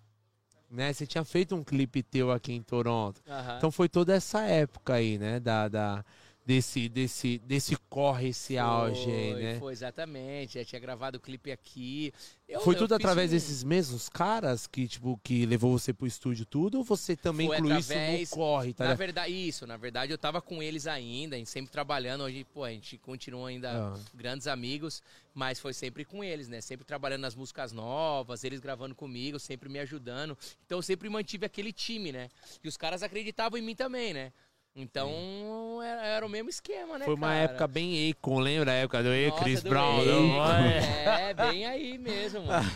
[0.69, 0.91] né?
[0.91, 3.21] Você tinha feito um clipe teu aqui em Toronto.
[3.27, 3.57] Aham.
[3.57, 5.39] Então foi toda essa época aí, né?
[5.39, 6.05] Da, da,
[6.45, 9.59] desse, desse, desse corre, esse auge aí, Foi, né?
[9.59, 10.59] Foi, exatamente.
[10.59, 12.11] Já tinha gravado o clipe aqui.
[12.47, 16.05] Eu- Foi eu tudo através um- desses mesmos caras que, tipo, que levou você pro
[16.07, 16.79] estúdio tudo?
[16.79, 19.65] Ou você também Foi incluiu através- isso no corre, tá Na verdade, isso.
[19.67, 22.21] Na verdade, eu tava com eles ainda, a gente sempre trabalhando.
[22.23, 23.99] Hoje, pô, a gente continua ainda Ah.
[24.13, 25.01] grandes amigos,
[25.33, 26.59] mas foi sempre com eles, né?
[26.59, 30.37] Sempre trabalhando nas músicas novas, eles gravando comigo, sempre me ajudando.
[30.65, 32.29] Então eu sempre mantive aquele time, né?
[32.63, 34.33] E os caras acreditavam em mim também, né?
[34.73, 37.03] Então era, era o mesmo esquema, né?
[37.03, 37.39] Foi uma cara?
[37.41, 40.01] época bem Akon, lembra a época do Nossa, Chris do Brown?
[40.45, 41.29] É?
[41.29, 42.69] É, bem aí mesmo, mano.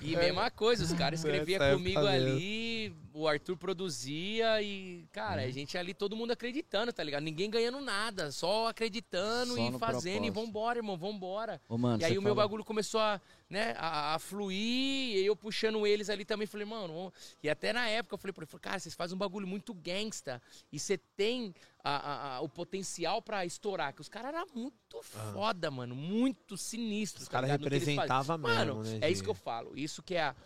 [0.00, 5.48] E mesma coisa, os caras escreviam comigo ali, o Arthur produzia e, cara, Uhum.
[5.48, 7.22] a gente ali, todo mundo acreditando, tá ligado?
[7.24, 10.46] Ninguém ganhando nada, só acreditando Só e fazendo e propósito.
[10.46, 11.60] vambora, irmão, vambora.
[11.68, 15.24] Ô, mano, e aí o meu falou- bagulho começou a, né, a, a fluir, e
[15.26, 18.60] eu puxando eles ali também, falei, mano, e até na época eu falei pra ele,
[18.60, 20.40] cara, vocês fazem um bagulho muito gangsta,
[20.72, 25.70] e você tem a- a- o potencial pra estourar, que os caras eram muito foda,
[25.70, 27.24] mano, muito sinistros.
[27.24, 30.22] Os caras tá representavam mesmo, Mano, né, é isso que eu falo, isso que é
[30.22, 30.36] a,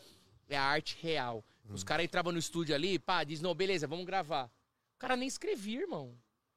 [0.48, 1.44] é a arte real.
[1.68, 1.74] Hum.
[1.74, 4.46] Os caras entravam no estúdio ali, pá, diz, não, beleza, vamos gravar.
[4.96, 6.12] O cara nem escrevia, irmão.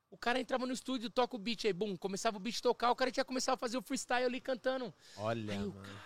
[0.10, 2.96] O cara entrava no estúdio, toca o beat aí, bum, começava o beat tocar, o
[2.96, 4.94] cara tinha começado a fazer o freestyle ali cantando.
[5.16, 5.74] Olha, Aí mano.
[5.74, 6.00] mano.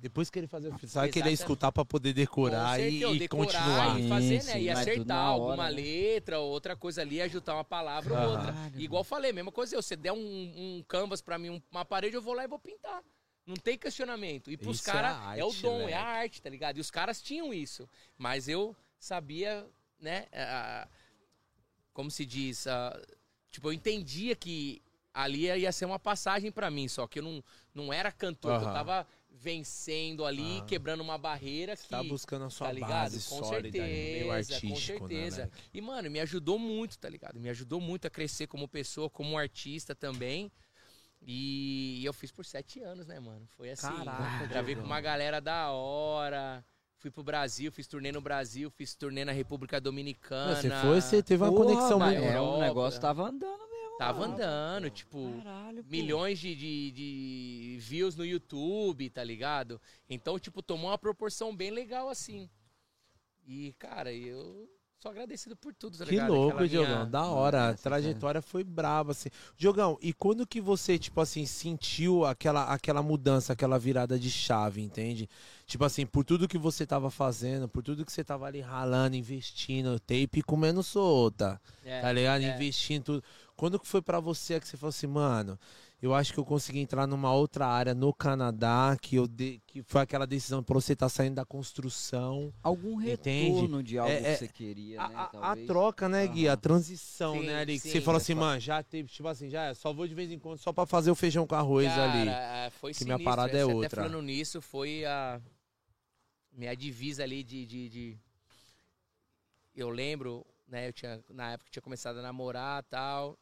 [0.00, 1.34] Depois que ele fazia o sabe que ele ia Exatamente.
[1.40, 4.00] escutar pra poder decorar Com e, certeza, e decorar continuar.
[4.00, 4.52] E fazer, Sim, né?
[4.52, 5.76] sim, E acertar na hora, alguma né?
[5.76, 8.52] letra, ou outra coisa ali, ajudar uma palavra ou outra.
[8.52, 9.82] Caralho, Igual falei, mesma coisa eu.
[9.82, 12.58] Você der um, um canvas pra mim, um- uma parede, eu vou lá e vou
[12.58, 13.02] pintar.
[13.46, 14.50] Não tem questionamento.
[14.50, 15.92] E pros é caras a é, o dom, leque.
[15.92, 16.76] é a arte, tá ligado?
[16.76, 17.88] E os caras tinham isso.
[18.16, 19.66] Mas eu sabia,
[20.00, 20.26] né?
[21.92, 22.66] como se diz?
[23.50, 24.80] tipo, eu entendia que
[25.12, 27.42] ali ia ser uma passagem pra mim, só que eu não,
[27.74, 30.66] não era cantor, eu tava vencendo ali, Aham.
[30.66, 32.90] quebrando uma barreira que Você tá buscando a sua tá ligado?
[32.90, 34.76] base com sólida, certeza, meio artístico, com
[35.08, 35.44] certeza.
[35.46, 37.38] né, e, mano, me ajudou muito, tá ligado?
[37.38, 40.50] Me ajudou muito a crescer como pessoa, como artista também.
[41.20, 43.46] E eu fiz por sete anos, né, mano?
[43.56, 43.86] Foi assim.
[43.88, 46.64] Caraca, gravei com uma galera da hora.
[46.96, 50.56] Fui pro Brasil, fiz turnê no Brasil, fiz turnê na República Dominicana.
[50.56, 52.28] Você foi, você teve uma Porra, conexão mas muito.
[52.32, 53.77] É, o negócio tava andando mesmo.
[53.98, 54.90] Tava andando, pô.
[54.90, 59.80] tipo, Caralho, milhões de, de, de views no YouTube, tá ligado?
[60.08, 62.48] Então, tipo, tomou uma proporção bem legal assim.
[63.46, 64.68] E, cara, eu
[65.00, 66.32] sou agradecido por tudo, tá Que ligado?
[66.34, 66.92] louco, Aquela Diogão.
[66.96, 67.68] minha- Da hora.
[67.68, 69.30] A Essa trajetória foi braba, assim.
[69.56, 74.82] Diogão, e quando que você, tipo assim, sentiu aquela, aquela mudança, aquela virada de chave,
[74.82, 75.28] entende?
[75.66, 79.16] Tipo assim, por tudo que você tava fazendo, por tudo que você tava ali ralando,
[79.16, 82.42] investindo, tape comendo solta, É, tá ligado?
[82.42, 82.54] é.
[82.54, 83.24] Investindo tudo.
[83.58, 85.58] Quando que foi pra você que você falou assim, mano,
[86.00, 89.60] eu acho que eu consegui entrar numa outra área no Canadá, que eu de...
[89.66, 92.54] que foi aquela decisão pra você estar saindo da construção.
[92.62, 93.50] Algum Entende?
[93.56, 95.14] retorno de algo É, é, que você queria, A, né?
[95.16, 96.48] a- a troca, né, Gui?
[96.48, 97.72] A transição, Sim, né, ali.
[97.74, 97.90] Que sim.
[97.90, 100.30] você falou assim, É mano, já teve, tipo assim, já é, só vou de vez
[100.30, 102.28] em quando só pra fazer o feijão com arroz Cara, ali.
[102.28, 103.86] é, foi que minha sinistro, parada é essa- outra.
[104.02, 105.40] Até falando nisso, foi a
[106.52, 108.18] minha divisa ali de, de, de,
[109.74, 113.36] eu lembro, né, eu tinha, na época tinha começado a namorar tal.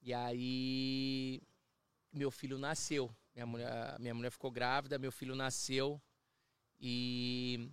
[0.00, 1.42] E aí
[2.12, 3.14] meu filho nasceu.
[3.34, 6.00] Minha mulher, minha mulher ficou grávida, meu filho nasceu.
[6.80, 7.70] E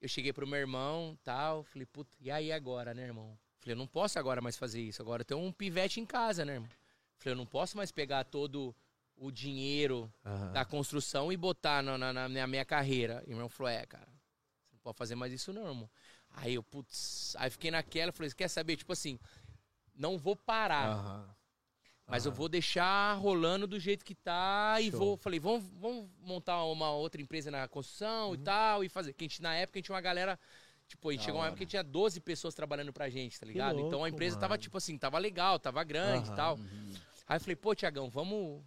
[0.00, 1.64] eu cheguei pro meu irmão tal.
[1.64, 3.38] Falei, puta, e aí agora, né, irmão?
[3.58, 5.00] Falei, eu não posso agora mais fazer isso.
[5.00, 6.68] Agora tem um pivete em casa, né, irmão?
[7.16, 8.74] Falei, eu não posso mais pegar todo
[9.16, 10.52] o dinheiro Aham.
[10.52, 13.22] da construção e botar na, na, na minha, carreira.
[13.26, 15.90] E o irmão falou, é, cara, você não pode fazer mais isso não, irmão.
[16.30, 19.18] Aí eu, putz, aí fiquei naquela, falei, quer saber, tipo assim,
[19.94, 21.36] não vou parar, Aham.
[22.06, 24.98] mas eu vou deixar rolando do jeito que tá e Show.
[24.98, 29.12] vou, falei, vamos, vamos montar uma outra empresa na construção e tal e fazer.
[29.14, 30.38] Que a gente, na época a gente tinha uma galera,
[30.86, 33.46] tipo, a gente Da chegou uma época que tinha 12 pessoas trabalhando pra gente, tá
[33.46, 33.80] ligado?
[33.80, 34.62] então a louco, empresa tava, mano.
[34.62, 36.32] tipo assim, tava legal, tava grande Aham.
[36.32, 36.60] e tal.
[37.26, 38.62] Aí eu falei, pô, Tiagão, vamos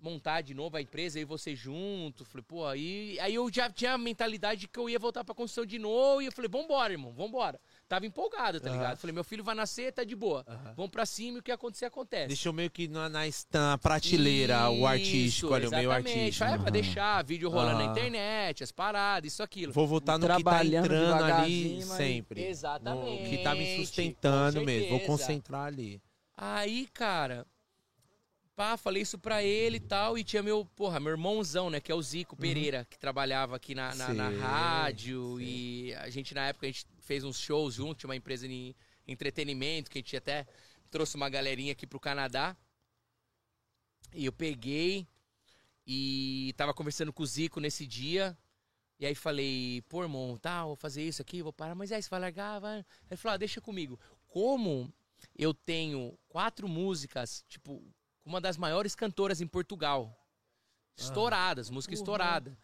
[0.00, 2.24] montar de novo a empresa, aí você junto.
[2.24, 5.34] Falei, pô, aí, aí eu já tinha a mentalidade de que eu ia voltar pra
[5.34, 6.22] construção de novo.
[6.22, 7.60] E eu falei, vambora, irmão, vambora.
[7.88, 8.76] Tava empolgado, tá Aham.
[8.78, 8.96] ligado?
[8.98, 10.44] Falei, meu filho vai nascer, tá de boa.
[10.48, 10.74] Aham.
[10.76, 12.28] Vamos pra cima e o que acontecer, acontece.
[12.28, 13.20] Deixou meio que na, na,
[13.52, 16.48] na prateleira o artístico, Isso, ali, o meio artístico.
[16.48, 17.92] Vai pra deixar vídeo rolando na Aham.
[17.92, 19.72] internet, as paradas, isso, aquilo.
[19.72, 22.44] Vou voltar no que tá Trabalhando entrando ali sempre.
[22.44, 24.88] Exatamente, No que tá me sustentando mesmo.
[24.90, 26.00] Vou concentrar ali.
[26.36, 27.46] Aí, cara,
[28.56, 30.16] pá, falei isso pra ele e tal.
[30.16, 31.78] E tinha meu, porra, meu irmãozão, né?
[31.78, 35.40] Que é o Zico Pereira, que trabalhava aqui na, na, na Sei, rádio.
[35.40, 38.74] E a gente, na época, a gente fez uns shows junto, tinha uma empresa de
[39.06, 40.46] entretenimento, que a gente até
[40.90, 42.56] trouxe uma galerinha aqui pro Canadá.
[44.14, 45.06] E eu peguei
[45.86, 48.36] e tava conversando com o Zico nesse dia.
[48.98, 51.74] E aí falei, pô, irmão, tá, vou fazer isso aqui, vou parar.
[51.74, 52.84] Mas aí você vai largar, vai.
[53.10, 54.00] Ele falou, ah, deixa comigo.
[54.26, 54.90] Como
[55.36, 57.82] eu tenho quatro músicas, tipo,
[58.26, 60.12] com uma das maiores cantoras em Portugal.
[60.96, 62.58] Estouradas, música estourada.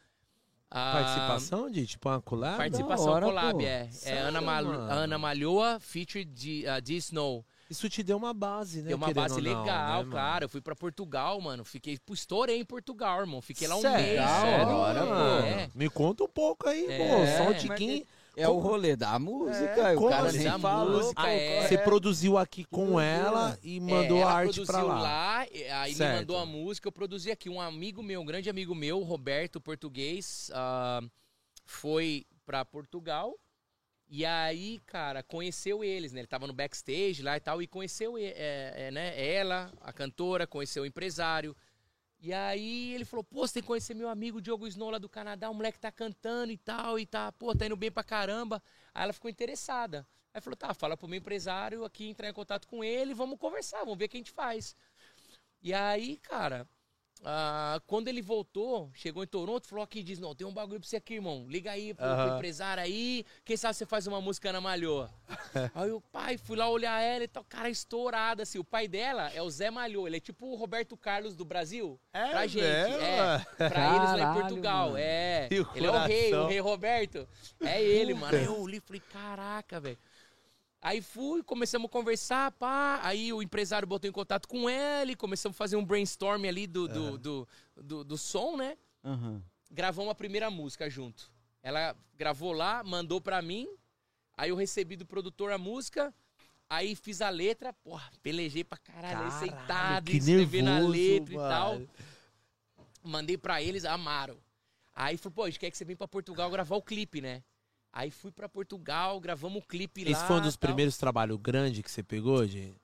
[0.69, 2.57] Ah, Participação de tipo uma collab?
[2.57, 3.61] Participação hora, collab, pô.
[3.61, 3.83] é.
[3.83, 4.91] É Sério, Ana, Mal mano?
[4.91, 7.47] Ana Malhoa, feature de uh, de Snow.
[7.71, 8.89] Isso te deu uma base, né?
[8.89, 10.45] Deu uma base ou não, legal, né, claro.
[10.47, 11.65] Eu fui pra Portugal, mano.
[11.65, 13.41] Fiquei, pô, estourei em Portugal, irmão.
[13.41, 13.99] Fiquei lá um Sério?
[14.05, 14.31] mês.
[14.31, 14.69] Sério.
[14.69, 15.47] hora, mano.
[15.47, 15.71] É.
[15.75, 17.37] Me conta um pouco aí, É, pô.
[17.37, 18.07] Só um mas tiquinho.
[18.35, 20.49] É o rolê da música, como o cara assim?
[20.59, 20.97] falou.
[21.03, 21.69] música, pô, é.
[21.69, 25.47] Você produziu aqui com ela e mandou É, a arte produziu pra lá.
[25.53, 26.13] e- aí Certo.
[26.13, 27.51] me mandou a música, eu produzi aqui.
[27.51, 31.03] Um amigo meu, um grande amigo meu, Roberto Português, ah,
[31.67, 33.35] foi pra Portugal.
[34.09, 36.21] E aí, cara, conheceu eles, né?
[36.21, 38.33] Ele tava no backstage lá e tal, e conheceu é,
[38.77, 39.15] é, né?
[39.35, 41.57] ela, a cantora, conheceu o empresário.
[42.23, 45.09] E aí ele falou, pô, você tem que conhecer meu amigo Diogo Snow lá do
[45.09, 48.63] Canadá, o moleque tá cantando e tal, e tá, pô, tá indo bem pra caramba.
[48.95, 50.07] Aí ela ficou interessada.
[50.33, 53.81] Aí falou, tá, fala pro meu empresário aqui entrar em contato com ele, vamos conversar,
[53.81, 54.77] vamos ver o que a gente faz.
[55.63, 56.69] E aí, cara,
[57.25, 60.89] ah, quando ele voltou, chegou em Toronto, falou aqui, diz, não, tem um bagulho pra
[60.89, 61.47] você aqui, irmão.
[61.49, 62.37] Liga aí pro, Aham.
[62.37, 65.11] empresário aí, quem sabe você faz uma música na Malhoa.
[65.75, 68.59] aí o pai, fui lá olhar ela e tal, cara, estourada, assim.
[68.59, 71.99] O pai dela é o Zé Malhoa, ele é tipo o Roberto Carlos do Brasil.
[72.13, 73.03] É pra gente, mesmo?
[73.03, 73.45] é.
[73.69, 74.99] Pra eles lá em Caralho, Portugal, mano.
[74.99, 75.49] é.
[75.51, 77.29] Ele é o rei, o rei Roberto.
[77.61, 78.37] É ele, mano.
[78.37, 79.99] Aí eu e falei, caraca, velho.
[80.83, 82.99] Aí fui, começamos a conversar, pá.
[83.05, 86.89] Aí o empresário botou em contato com ele, começamos a fazer um brainstorm ali do,
[86.89, 88.77] do, do, do, do som, né?
[89.05, 89.41] Aham.
[89.71, 91.31] Gravamos a primeira música junto.
[91.63, 93.69] Ela gravou lá, mandou pra mim.
[94.37, 96.13] Aí eu recebi do produtor a música.
[96.69, 101.37] Aí fiz a letra, porra, pelejei pra caralho, Caralho, sentado, que escrever na letra e
[101.37, 101.75] tal.
[101.75, 101.89] mano.
[103.05, 104.37] Mandei pra eles, amaram.
[104.95, 107.43] Aí falou, pô, a gente quer que você venha pra Portugal gravar o clipe, né?
[107.93, 110.11] Aí fui pra Portugal, gravamos o clipe lá.
[110.11, 110.69] Esse foi um dos tal.
[110.69, 112.75] primeiros trabalhos grandes que você pegou, de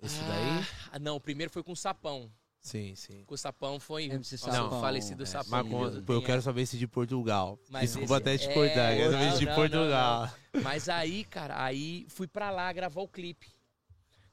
[0.00, 0.64] Esse daí?
[0.92, 2.30] Ah, não, o primeiro foi com o Sapão.
[2.60, 3.24] Sim, sim.
[3.26, 5.64] Com o Sapão foi MC Sapão, falecido é, Sapão.
[5.64, 6.22] Mas eu tenha.
[6.22, 7.58] quero saber esse de Portugal.
[7.70, 10.30] Mas Desculpa esse- até te é, cortar, eu quero não, saber esse de não, Portugal.
[10.62, 13.48] Mas aí, cara, aí fui pra lá gravar o clipe.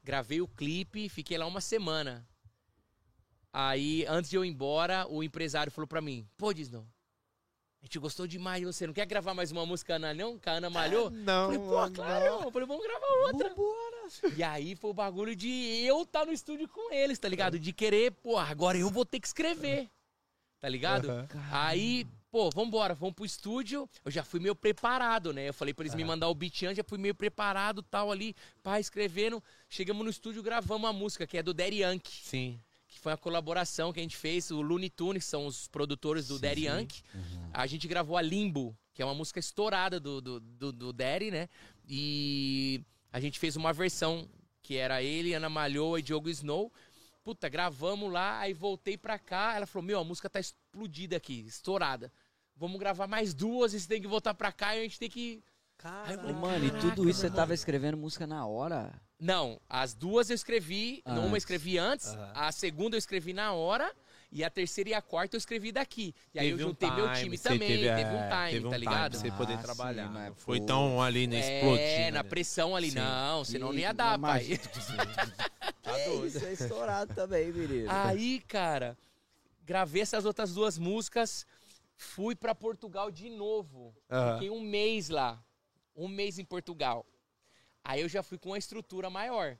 [0.03, 2.27] Gravei o clipe, fiquei lá uma semana.
[3.52, 6.81] Aí, antes de eu ir embora, o empresário falou pra mim: Pô, Disney,
[7.84, 8.88] a gente gostou demais de você.
[8.88, 10.39] Não quer gravar mais uma música, Ana, não?
[10.39, 11.10] Que a Ana malhou?
[11.10, 12.51] Não, Falei, pô, claro, irmão.
[12.51, 13.55] Falei, vamos gravar outra.
[14.38, 15.49] E aí foi o bagulho de
[15.85, 17.60] eu estar no estúdio com eles, tá ligado?
[17.60, 19.89] De querer, pô, agora eu vou ter que escrever.
[20.61, 21.11] Tá ligado?
[21.11, 21.27] Aham.
[21.51, 23.89] Aí, pô, vambora, vamos pro estúdio.
[24.05, 25.49] Eu já fui meio preparado, né?
[25.49, 28.34] Eu falei pra eles me mandar o beat antes, já fui meio preparado, tal, ali,
[28.64, 29.43] pá, escrevendo.
[29.68, 32.61] Chegamos no estúdio, gravamos a música, que é do Daddy Yankee Sim.
[33.03, 34.49] Que foi uma colaboração que a gente fez.
[34.49, 37.03] O Looney Tunes são os produtores do Daddy Yankee.
[37.51, 41.30] A gente gravou a Limbo, que é uma música estourada do, do, do, do Daddy,
[41.30, 41.49] né?
[41.85, 42.81] E
[43.11, 44.27] a gente fez uma versão
[44.61, 46.71] que era ele, Ana Malhoa e Diogo Snow.
[47.25, 49.53] Puta, gravamos lá, aí voltei pra cá.
[49.55, 52.11] Ela falou: Meu, a música tá explodida aqui, estourada.
[52.55, 55.09] Vamos gravar mais duas, e você tem que voltar pra cá e a gente tem
[55.09, 55.43] que
[56.17, 58.93] falei, mano, e "Caraca, tudo isso você meu tava irmão." escrevendo música na hora?
[59.24, 61.24] Não, as duas eu escrevi, Antes.
[61.24, 63.90] uma eu escrevi antes, a segunda eu escrevi na hora,
[64.30, 66.14] e a terceira e a quarta eu escrevi daqui.
[66.34, 68.10] E aí eu Teve um juntei meu time, time você também, teve, é, um time,
[68.10, 69.12] teve um tá time ligado?
[69.12, 70.10] pra você poder Ah, sim, trabalhar.
[70.10, 71.80] mas, não foi tão ali na explodindo.
[71.80, 72.98] É, na pressão ali, Sim.
[72.98, 74.60] não, senão não ia E- dar, pai.
[75.84, 76.26] Tá doido.
[76.28, 77.90] Isso é estourado também, menino.
[77.91, 78.98] Aí, cara,
[79.66, 81.45] gravei essas outras duas músicas,
[81.95, 83.94] fui pra Portugal de novo.
[84.34, 85.41] Fiquei um mês lá.
[85.95, 87.06] Um mês em Portugal.
[87.84, 89.57] Aí eu já fui com uma estrutura maior.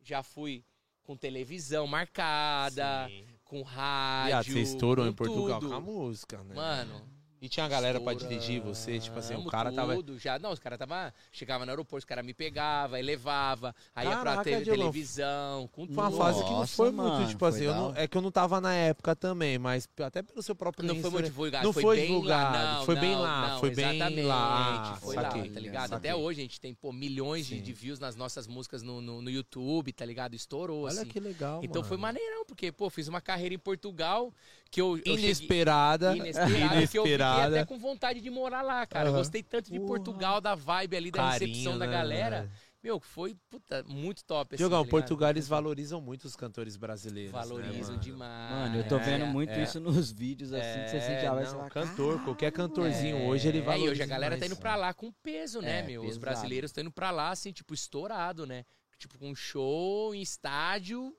[0.00, 0.64] Já fui
[1.02, 3.26] com televisão marcada, Sim.
[3.44, 4.36] com E rádio.
[4.38, 5.70] ah, você estourou com em Portugal tudo.
[5.70, 6.54] com a música, né?
[6.54, 7.08] Mano,
[7.44, 9.94] E tinha a galera pra dirigir você, tipo assim, o cara tava.
[9.96, 11.12] tudo, Já, não, os caras tava.
[11.30, 15.86] Chegava no aeroporto, os caras me pegavam, aí levava, aí ia pra Diogão, televisão, com
[15.86, 16.16] Foi uma tudo.
[16.16, 18.72] fase que não foi mano, muito, tipo assim, não- é que eu não tava na
[18.74, 22.74] época também, mas até pelo seu próprio Não foi muito divulgado, Não foi, divulgado, lá.
[22.78, 24.96] Não, foi bem não, lá, não, foi bem lá.
[25.02, 25.90] Foi Saquei, lá, tá ligado?
[25.90, 26.10] saquei.
[26.10, 29.20] Até hoje a gente tem, pô, milhões de, de views nas nossas músicas no, no,
[29.20, 30.32] no YouTube, tá ligado?
[30.34, 31.10] Estourou, Olha assim.
[31.10, 31.88] que legal, Então mano.
[31.88, 34.32] foi maneirão, porque, pô, fiz uma carreira em Portugal
[34.74, 34.96] que eu.
[34.98, 36.16] eu cheguei- Inesperada.
[36.16, 37.56] Inesperada, que eu fiquei Inesperada.
[37.60, 39.06] até com vontade de morar lá, cara.
[39.08, 39.18] Eu Aham.
[39.18, 39.78] gostei tanto de.
[39.80, 42.40] Portugal, da vibe ali, da Carinho, recepção da né, galera.
[42.42, 42.50] velho?
[42.82, 44.90] Meu, foi, puta, muito top, assim, Diogão, tá?
[44.90, 47.32] Portugal eles valorizam muito os cantores brasileiros.
[47.32, 47.98] né, Valorizam mano?
[48.02, 48.50] demais.
[48.52, 49.62] Mano, eu tô vendo É, muito é.
[49.62, 53.16] isso nos vídeos, assim, que você É, sente já vai não, falar, cantor, qualquer cantorzinho
[53.16, 53.86] É, hoje ele é, valoriza.
[53.88, 56.02] e hoje a galera tá indo pra lá com peso, né, É, meu?
[56.02, 56.20] Os pesado.
[56.20, 58.64] brasileiros estão indo pra lá, assim, tipo, estourado, né?
[58.98, 61.16] Tipo, com show em estádio,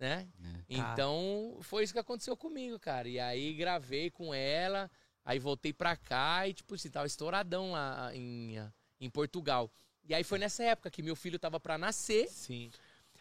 [0.00, 0.26] né?
[0.68, 0.74] É.
[0.76, 3.06] Então, foi isso que aconteceu comigo, cara.
[3.08, 4.90] E aí gravei com ela,
[5.24, 8.56] aí voltei pra cá e, tipo, assim, tava estouradão lá em,
[9.00, 9.70] em Portugal.
[10.08, 12.26] E aí foi nessa época que meu filho tava pra nascer.
[12.28, 12.70] Sim.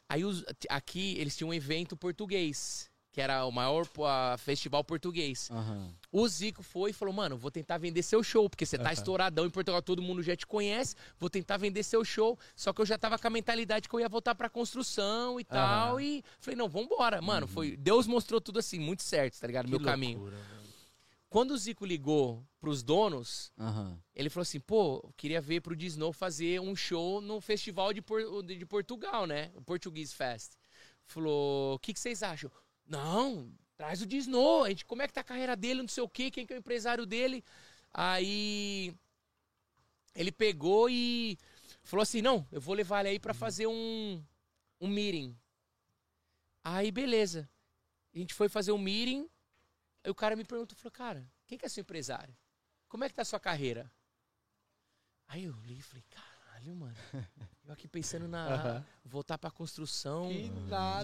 [0.08, 5.50] Aí os- aqui eles tinham um evento português, que era o maior a, festival português.
[5.52, 5.94] Aham.
[6.12, 8.94] O Zico foi e falou: Mano, vou tentar vender seu show, porque você tá Aham.
[8.94, 10.96] estouradão em Portugal, todo mundo já te conhece.
[11.18, 12.38] Vou tentar vender seu show.
[12.56, 15.44] Só que eu já tava com a mentalidade que eu ia voltar pra construção e
[15.44, 15.94] tal.
[15.98, 16.02] Aham.
[16.02, 17.22] E falei: Não, vambora.
[17.22, 17.76] Mano, foi.
[17.76, 19.66] Deus mostrou tudo assim, muito certo, tá ligado?
[19.66, 20.20] Que Meu caminho.
[20.20, 20.60] loucura, mano.
[21.32, 23.52] Quando o Zico ligou pros donos,
[24.16, 28.42] ele falou assim: pô, queria ver pro Disney fazer um show no festival de, Por-
[28.44, 29.52] de Portugal, né?
[29.56, 30.54] O Portuguese Fest.
[31.06, 32.50] Falou: o que, que vocês acham?
[32.90, 34.36] Não, traz o Disney.
[34.66, 36.52] A gente, como é que tá a carreira dele, não sei o quê, quem que
[36.52, 37.46] é o empresário dele.
[37.94, 38.94] Aí
[40.16, 41.38] ele pegou e
[41.84, 44.24] falou assim: não, eu vou levar ele aí pra fazer um,
[44.82, 45.38] um meeting.
[46.64, 47.48] Aí, beleza.
[48.14, 49.30] A gente foi fazer um meeting.
[50.04, 52.36] Aí o cara me perguntou, falou, cara, quem que é seu empresário?
[52.88, 53.92] Como é que tá a sua carreira?
[55.28, 56.98] Aí eu li e falei, caralho, mano.
[57.70, 58.84] Eu aqui pensando na.
[59.06, 60.28] Voltar pra construção.
[60.28, 60.46] Que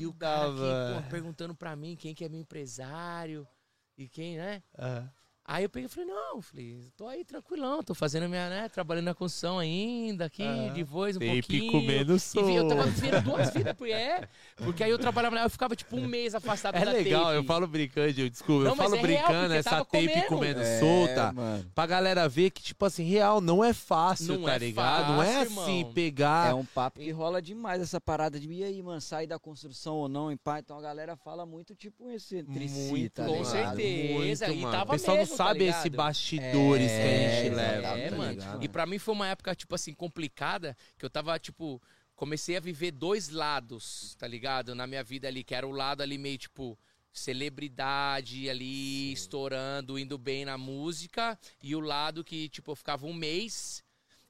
[0.02, 3.48] e o nada, cara aqui, pô, perguntando pra mim quem que é meu empresário.
[3.96, 4.64] E quem, né?
[4.78, 5.12] Aham.
[5.48, 9.06] Aí eu peguei e falei, não, falei, tô aí tranquilão, tô fazendo minha, né, trabalhando
[9.06, 10.74] na construção ainda, aqui, Aham.
[10.74, 11.62] de voz um Tem pouquinho.
[11.72, 14.28] pico menos E vi- eu tava vivendo duas vidas, porque é,
[14.58, 17.36] porque aí eu trabalhava lá, eu ficava tipo um mês afastado É da legal, tape.
[17.36, 20.28] eu falo brincando, eu- desculpa, Não, eu falo é real, brincando, porque essa tape comendo.
[20.30, 21.32] comendo É, solta.
[21.32, 21.72] mano.
[21.76, 25.10] Pra galera ver que, tipo assim, real, não é fácil, Não tá é ligado?
[25.14, 25.94] não é fácil, assim, irmão.
[25.94, 26.50] pegar.
[26.50, 29.94] É um papo que rola demais essa parada de e aí, mano, sair da construção
[29.96, 30.58] ou não, em pá.
[30.58, 33.52] Então a galera fala muito tipo esse entre si, Muito, tá Com ligado?
[33.52, 34.72] certeza, e mano.
[34.76, 35.80] tava mesmo, tá sabe ligado?
[35.80, 37.88] esse bastidores que a É, gente leva.
[38.00, 38.32] É, tá mano.
[38.32, 38.64] ligado?
[38.64, 41.82] E pra mim foi uma época, tipo assim, complicada, que eu tava, tipo,
[42.16, 44.74] comecei a viver dois lados, tá ligado?
[44.76, 46.78] Na minha vida ali, que era o lado ali meio, tipo,
[47.12, 53.14] celebridade ali, estourando, indo bem na música, e o lado que, tipo, eu ficava um
[53.14, 53.84] mês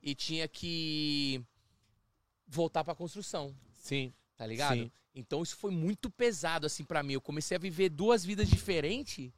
[0.03, 1.41] e tinha que
[2.47, 4.13] voltar pra construção Sim.
[4.37, 4.75] tá ligado?
[4.77, 4.91] Sim.
[5.15, 7.13] Então isso foi muito pesado assim pra mim.
[7.13, 9.31] Eu comecei a viver duas vidas diferentes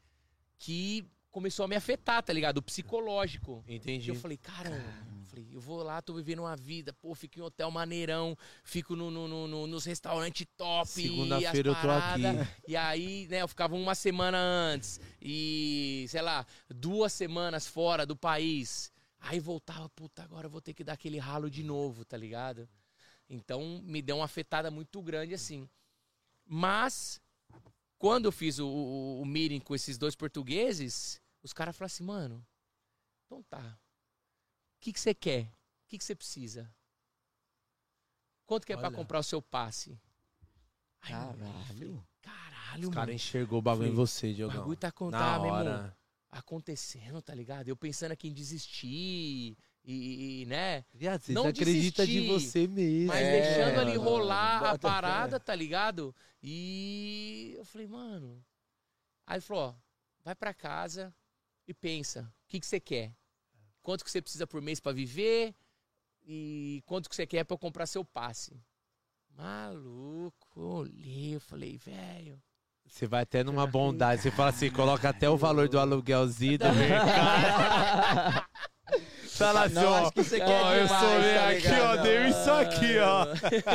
[0.57, 1.05] que
[1.37, 2.57] começou a me afetar, tá ligado?
[2.57, 3.63] O psicológico.
[3.67, 4.09] E Entendi.
[4.09, 4.75] eu falei, caramba,
[5.19, 8.95] eu falei, eu vou lá, tô vivendo uma vida, pô, fico em hotel maneirão, fico
[8.95, 10.89] no, no- no- no- nos restaurantes top.
[10.89, 12.21] Segunda-feira e eu tô aqui.
[12.67, 18.15] E aí, né, eu ficava uma semana antes e, sei lá, duas semanas fora do
[18.15, 18.91] país.
[19.19, 22.67] Aí voltava, puta, agora eu vou ter que dar aquele ralo de novo, tá ligado?
[23.29, 25.69] Então me deu uma afetada muito grande assim.
[26.47, 27.21] Mas,
[27.99, 32.03] quando eu fiz o, o, o meeting com esses dois portugueses, os caras falaram assim,
[32.03, 32.45] mano,
[33.25, 33.77] então tá.
[34.75, 35.43] O que que você quer?
[35.45, 36.69] O que que você precisa?
[38.45, 38.95] Quanto que é pra Olha.
[38.95, 39.91] comprar o seu passe?
[39.91, 41.65] Eu Caralho.
[41.65, 43.13] falei, Caralho, O cara mano.
[43.13, 44.57] enxergou o bagulho em você, O Diogão.
[44.59, 44.91] bagulho tá
[45.39, 45.93] meu irmão
[46.29, 47.67] acontecendo, tá ligado?
[47.69, 50.83] Eu pensando aqui em desistir e, e, né?
[50.93, 53.07] Viado, você Não acredita de desistir, você mesmo.
[53.07, 54.77] Mas É, deixando ali mano, rolar a fé.
[54.77, 56.13] parada, tá ligado?
[56.43, 58.43] E eu falei, mano.
[59.25, 59.75] Aí ele falou: ó,
[60.23, 61.13] vai pra casa
[61.67, 63.13] e pensa, o que, que você quer?
[63.83, 65.53] Quanto que você precisa por mês pra viver?
[66.27, 68.61] e quanto que você quer pra eu comprar seu passe?
[69.35, 72.37] Maluco, olhei, eu falei, velho.
[72.85, 74.21] Você vai até numa bondade.
[74.21, 78.45] Você fala assim, coloca até o valor do aluguelzinho do mercado.
[79.29, 80.09] Fala assim, ó.
[80.09, 81.99] que você ó, quer eu sou tá aqui, ligado?
[81.99, 82.01] ó.
[82.01, 83.27] Dei isso aqui, ó.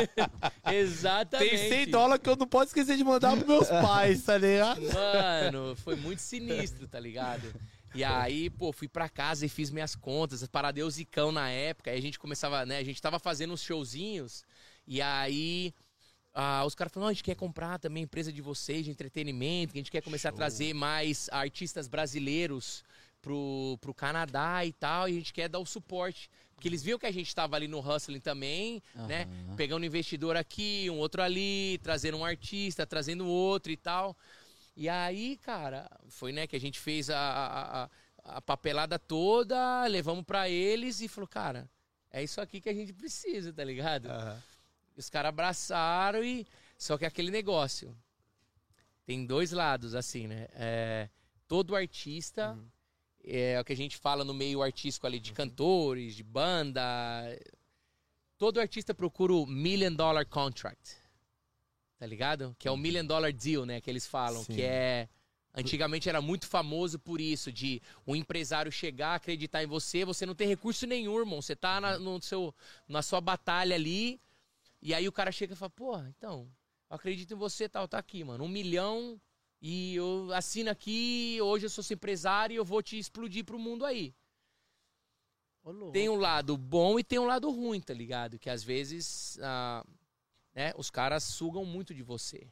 [0.73, 1.49] Exatamente.
[1.49, 4.81] Tem 100 dólares que eu não posso esquecer de mandar pros meus pais, tá ligado?
[4.81, 7.53] Mano, foi muito sinistro, tá ligado?
[7.93, 11.91] E aí, pô, fui pra casa e fiz minhas contas, paradei o zicão na época,
[11.91, 14.43] aí a gente começava, né, a gente tava fazendo uns showzinhos,
[14.87, 15.73] e aí
[16.33, 19.73] ah, os caras falaram, "Não, a gente quer comprar também empresa de vocês, de entretenimento,
[19.73, 22.83] que a gente quer começar a trazer mais artistas brasileiros
[23.21, 26.29] pro, pro Canadá e tal, e a gente quer dar o suporte.
[26.55, 29.55] Porque eles viam que a gente tava ali no hustling também, né, Aham.
[29.55, 34.15] pegando um investidor aqui, um outro ali, trazendo um artista, trazendo outro e tal.
[34.75, 37.89] E aí, cara, foi, né, que a gente fez a, a, a-
[38.25, 41.69] a papelada toda, levamos pra eles e falou, cara,
[42.09, 44.07] é isso aqui que a gente precisa, tá ligado?
[44.95, 46.45] E Os caras abraçaram e.
[46.77, 47.95] Só que aquele negócio.
[49.05, 50.47] Tem dois lados, assim, né?
[50.53, 51.09] É,
[51.47, 52.57] todo artista.
[53.25, 56.81] É o que a gente fala no meio artístico ali de cantores, de banda.
[58.37, 60.97] Todo artista procura o Million Dollar Contract.
[62.03, 62.53] Tá ligado?
[62.59, 63.79] Que é o Million Dollar Deal, né?
[63.79, 64.43] Que eles falam.
[64.43, 64.55] Sim.
[64.55, 65.07] Que é.
[65.55, 70.35] Antigamente era muito famoso por isso, de um empresário chegar, acreditar em você, você não
[70.35, 71.41] tem recurso nenhum, irmão.
[71.41, 72.53] Você tá na, no seu,
[72.89, 74.19] na sua batalha ali,
[74.81, 76.45] e aí o cara chega e fala, porra, então,
[76.89, 78.43] eu acredito em você, tal, tá aqui, mano.
[78.43, 79.17] Um milhão
[79.61, 83.57] e eu assino aqui, hoje eu sou seu empresário e eu vou te explodir pro
[83.57, 84.13] mundo aí.
[85.93, 88.37] Tem um lado bom e tem um lado ruim, tá ligado?
[88.37, 89.85] Que às vezes, ah,
[90.53, 92.47] né, os caras sugam muito de você.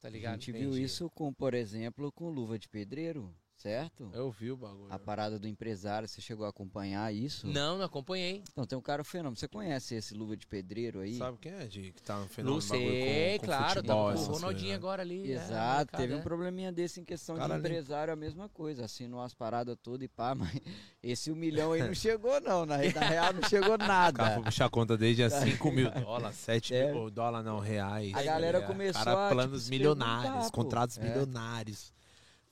[0.00, 0.34] Tá A ligado?
[0.40, 0.82] gente viu Entendi.
[0.84, 4.08] isso com, por exemplo, com luva de pedreiro, certo?
[4.14, 4.86] Eu vi o bagulho.
[4.92, 7.46] A parada do empresário, você chegou a acompanhar isso?
[7.46, 8.42] Não, não acompanhei.
[8.52, 9.36] Então tem um cara fenômeno.
[9.36, 11.16] Você conhece esse luva de pedreiro aí?
[11.18, 14.24] Sabe quem é, de que tá no Não fenômeno sei, com, com claro, futebol, tava
[14.26, 14.74] com o Ronaldinho né?
[14.76, 15.22] agora ali.
[15.28, 16.22] né, Exato, teve um é.
[16.22, 20.04] probleminha desse em questão Cara, de nem- empresário, a mesma coisa, assinou as paradas todas
[20.04, 20.56] e pá, mas
[21.02, 24.34] esse um milhão aí não chegou não, na, na real não chegou O cara nada.
[24.34, 26.92] foi puxar a conta desde a 5 mil dólares, 7 É.
[26.92, 28.14] mil dólares, não, reais.
[28.14, 31.02] A galera É, começou cara, a, planos tipo, milionários, contratos É.
[31.02, 31.92] milionários.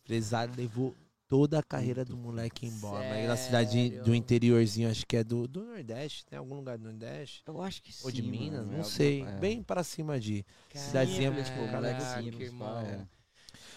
[0.07, 0.97] Empresário levou
[1.27, 3.09] toda a carreira do moleque embora.
[3.09, 4.05] Mas na cidade Sério?
[4.05, 7.43] do interiorzinho, acho que é do, do Nordeste, tem algum lugar do Nordeste?
[7.45, 8.05] Eu acho que sim.
[8.05, 9.21] Ou de Minas, mano, não é sei.
[9.21, 9.41] alguma- é.
[9.41, 10.47] Bem pra cima de.
[10.73, 12.79] Cidadezinha, Simples, tipo, Caraca, irmão.
[12.81, 13.07] é.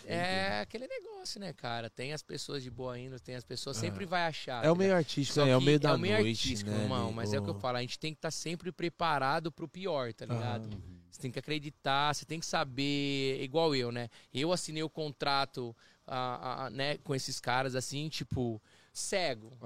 [0.06, 1.90] É aquele negócio, né, cara?
[1.90, 4.64] Tem as pessoas de boa índole, tem as pessoas, sempre vai achar.
[4.66, 5.52] É o tá meio artístico, né?
[5.52, 6.84] É o meio da é o meio noite, artístico, né?
[6.84, 7.12] irmão.
[7.12, 10.12] Mas é o que eu falo, a gente tem que estar sempre preparado pro pior,
[10.14, 10.66] tá ligado?
[10.68, 10.82] Aham.
[11.12, 14.10] Você tem que acreditar, você tem que saber, igual eu, né?
[14.34, 15.76] Eu assinei o contrato
[16.10, 18.62] ah, ah, né, com esses caras assim, tipo,
[18.92, 19.58] cego,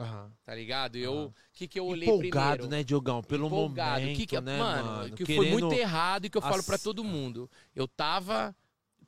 [0.44, 0.98] tá ligado?
[0.98, 2.68] Eu, o que que eu olhei Empolgado, primeiro?
[2.68, 3.22] né, Diogão?
[3.24, 4.02] Pelo empolgado.
[4.02, 5.16] momento, que que, né, mano, mano?
[5.16, 7.50] que foi muito errado e que eu falo As- pra todo mundo.
[7.76, 8.56] Eu tava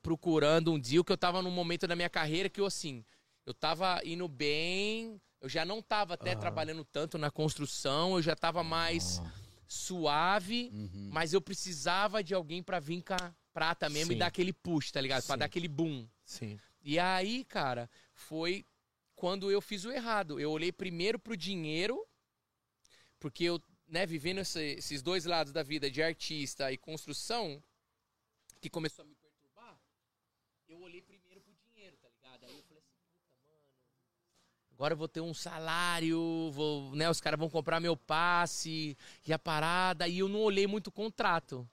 [0.01, 3.03] procurando um deal que eu tava num momento da minha carreira que eu assim,
[3.45, 8.35] eu tava indo bem, eu já não tava até trabalhando tanto na construção, eu já
[8.35, 9.21] tava mais
[9.67, 11.09] suave, Uhum.
[11.11, 14.15] mas eu precisava de alguém pra vir a prata mesmo Sim.
[14.15, 15.23] e dar aquele push, tá ligado?
[15.25, 15.39] Pra Sim.
[15.39, 16.07] dar aquele boom.
[16.23, 16.57] Sim.
[16.85, 18.63] E aí, cara, foi
[19.15, 20.39] quando eu fiz o errado.
[20.39, 22.07] Eu olhei primeiro pro dinheiro,
[23.19, 27.61] porque eu, né, vivendo esse- esses dois lados da vida de artista e construção,
[28.61, 29.79] que começou a me perturbar,
[30.69, 32.45] eu olhei primeiro pro dinheiro, tá ligado?
[32.45, 33.63] Aí eu falei assim, puta, mano,
[34.73, 38.95] agora eu vou ter um salário, vou, né, os caras vão comprar meu passe
[39.25, 41.67] e a parada, e eu não olhei muito o contrato.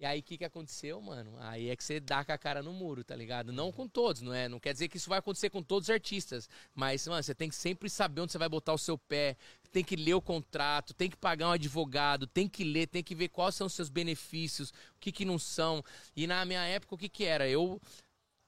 [0.00, 1.36] E aí, o que, que aconteceu, mano?
[1.40, 3.52] Aí é que você dá com a cara no muro, tá ligado?
[3.52, 4.48] Não com todos, não é?
[4.48, 6.48] Não quer dizer que isso vai acontecer com todos os artistas.
[6.74, 9.36] Mas, mano, você tem que sempre saber onde você vai botar o seu pé.
[9.70, 13.14] Tem que ler o contrato, tem que pagar um advogado, tem que ler, tem que
[13.14, 15.84] ver quais são os seus benefícios, o que, que não são.
[16.16, 17.46] E na minha época, o que, que era?
[17.46, 17.78] Eu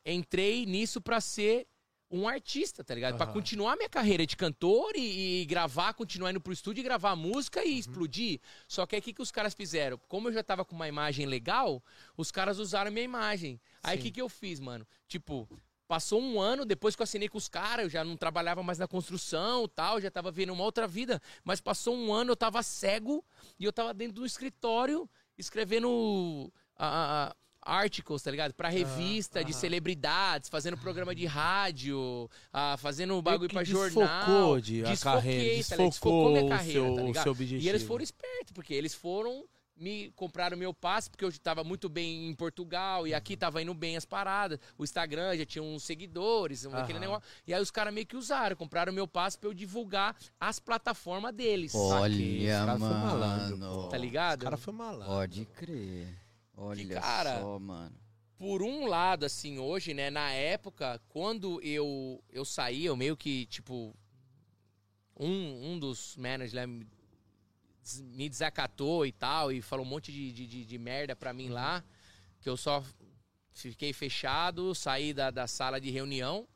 [0.07, 1.67] entrei nisso pra ser
[2.13, 3.17] um artista, tá ligado?
[3.17, 3.33] Pra Aham.
[3.33, 7.65] continuar minha carreira de cantor e, e gravar, continuar indo pro estúdio e gravar música
[7.65, 8.39] e explodir.
[8.69, 9.99] Só que aí o que, que os caras fizeram?
[10.09, 11.83] Como eu já tava com uma imagem legal,
[12.17, 13.59] os caras usaram minha imagem.
[13.83, 14.87] Aí o que, que eu fiz, mano?
[15.09, 15.49] Tipo,
[15.89, 18.79] passou um ano depois que eu assinei com os caras, eu já não trabalhava mais
[18.79, 21.21] na construção tal, já tava vendo uma outra vida.
[21.43, 23.25] Mas passou um ano, eu tava cego
[23.59, 25.09] e eu tava dentro do escritório
[25.39, 26.53] escrevendo.
[26.77, 28.53] a- a- articles, tá ligado?
[28.55, 29.61] Pra revista de aham.
[29.61, 34.61] celebridades, fazendo programa de rádio, ah, fazendo bagulho pra desfocou jornal.
[34.61, 37.23] de a Desfoquei, carreira, tá desfocou minha o carreira, seu- tá o ligado?
[37.23, 37.63] seu objetivo.
[37.63, 39.45] E eles foram espertos, porque eles foram
[39.75, 43.73] me compraram meu passe, porque eu estava muito bem em Portugal e aqui tava indo
[43.75, 44.59] bem as paradas.
[44.79, 47.23] O Instagram já tinha uns seguidores, um aquele negócio.
[47.47, 51.35] E aí os caras meio que usaram, compraram meu passe pra eu divulgar as plataformas
[51.35, 51.75] deles.
[51.75, 53.89] Olha, foi malandro, mano.
[53.89, 54.45] Tá O ligado?
[54.45, 55.07] cara foi malandro.
[55.07, 56.22] Pode crer.
[56.65, 57.95] Olha cara, só, mano.
[58.39, 63.47] por um lado, assim, hoje, né, na época, quando eu, eu saí, eu meio que,
[63.47, 63.95] tipo,
[65.19, 66.87] um, um dos managers lá me
[67.83, 71.33] des- me desacatou e tal, e falou um monte de, de, de, de merda pra
[71.33, 71.85] mim lá,
[72.41, 72.85] que eu só
[73.53, 76.47] fiquei fechado, saí da, da sala de reunião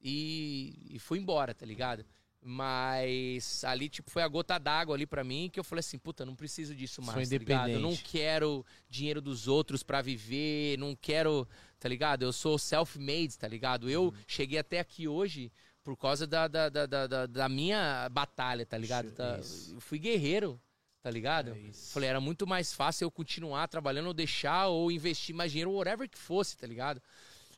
[0.00, 2.04] e, e fui embora, tá ligado?
[2.40, 6.24] Mas ali, tipo, foi a gota d'água ali pra mim que eu falei assim, puta,
[6.24, 7.68] não preciso disso Sou mais, tá ligado?
[7.70, 8.10] Eu não independente.
[8.10, 11.46] quero dinheiro dos outros pra viver, não quero,
[11.78, 12.22] tá ligado?
[12.22, 13.90] Eu sou self-made, tá ligado?
[13.90, 15.50] Eu cheguei até aqui hoje
[15.82, 19.10] por causa da, da, da, da, da- minha batalha, tá ligado?
[19.12, 19.74] Tá- Isso.
[19.74, 20.60] eu fui guerreiro,
[21.02, 21.50] tá ligado?
[21.52, 21.72] É.
[21.92, 26.08] Falei, era muito mais fácil eu continuar trabalhando ou deixar ou investir mais dinheiro, whatever
[26.08, 27.00] que fosse, tá ligado?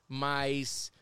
[0.09, 0.93] Mas,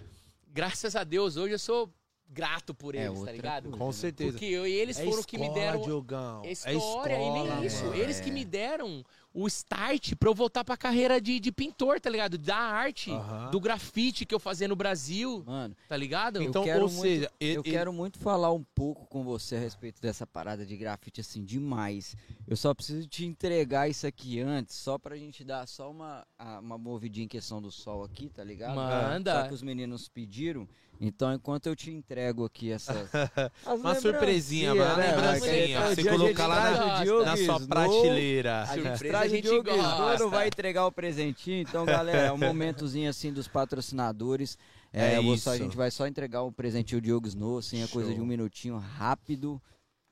[0.48, 1.92] graças a Deus, hoje eu sou
[2.30, 3.62] grato por É eles, tá outra ligado?
[3.64, 3.78] coisa.
[3.78, 4.32] Com certeza.
[4.32, 6.42] Porque eu, e eles É foram que me escola, deram Diogão.
[6.42, 6.76] a É história, e
[7.18, 7.84] escola, nem isso.
[7.84, 7.94] mano.
[7.96, 12.10] Eles que me deram o start pra eu voltar pra carreira de, de pintor, tá
[12.10, 12.36] ligado?
[12.38, 13.50] Da arte, Aham.
[13.50, 16.42] do grafite que eu fazia no Brasil, Mano, tá ligado?
[16.42, 19.22] Então, eu quero ou muito, seja, ele- eu ele- quero muito falar um pouco com
[19.22, 22.16] você a respeito dessa parada de grafite assim demais.
[22.46, 26.26] Eu só preciso te entregar isso aqui antes, só pra gente dar só uma
[26.60, 28.74] uma movidinha em questão do sol aqui, tá ligado?
[28.74, 29.42] Manda.
[29.42, 30.66] Só que os meninos pediram.
[31.01, 33.09] Então, enquanto eu te entrego aqui essas
[33.65, 37.69] Uma surpresinha, uma né, lembrancinha, você colocar lá na, o Diogo na sua Snow.
[37.69, 38.62] prateleira.
[38.62, 40.25] A gente Surpresa traz a o gente Diogo Snow, gosta.
[40.25, 41.61] não vai entregar o presentinho.
[41.61, 44.59] Então, galera, é um momentozinho assim dos patrocinadores.
[44.93, 45.65] É, É vou só- a isso.
[45.65, 48.16] gente vai só entregar o presentinho Diogo Snow, assim, é coisa Show.
[48.16, 49.62] de um minutinho rápido.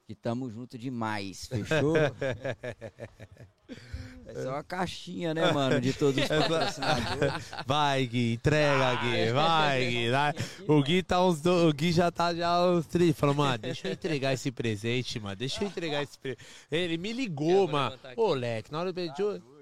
[0.07, 1.95] Que tamo junto demais, fechou?
[4.27, 7.33] Essa é uma caixinha, né, mano, de todos os patrocinadores.
[7.65, 10.11] Vai, Gui, entrega, Gui, vai, Gui.
[10.11, 10.35] vai.
[10.67, 11.69] O Gui tá uns do...
[11.69, 13.17] o Gui já tá já uns três.
[13.17, 15.37] Falou, mano, deixa eu entregar esse presente, mano.
[15.37, 16.45] Deixa eu entregar esse presente.
[16.71, 17.97] Ele me ligou, mano.
[18.17, 19.13] Ô, Leque, na hora do beijo.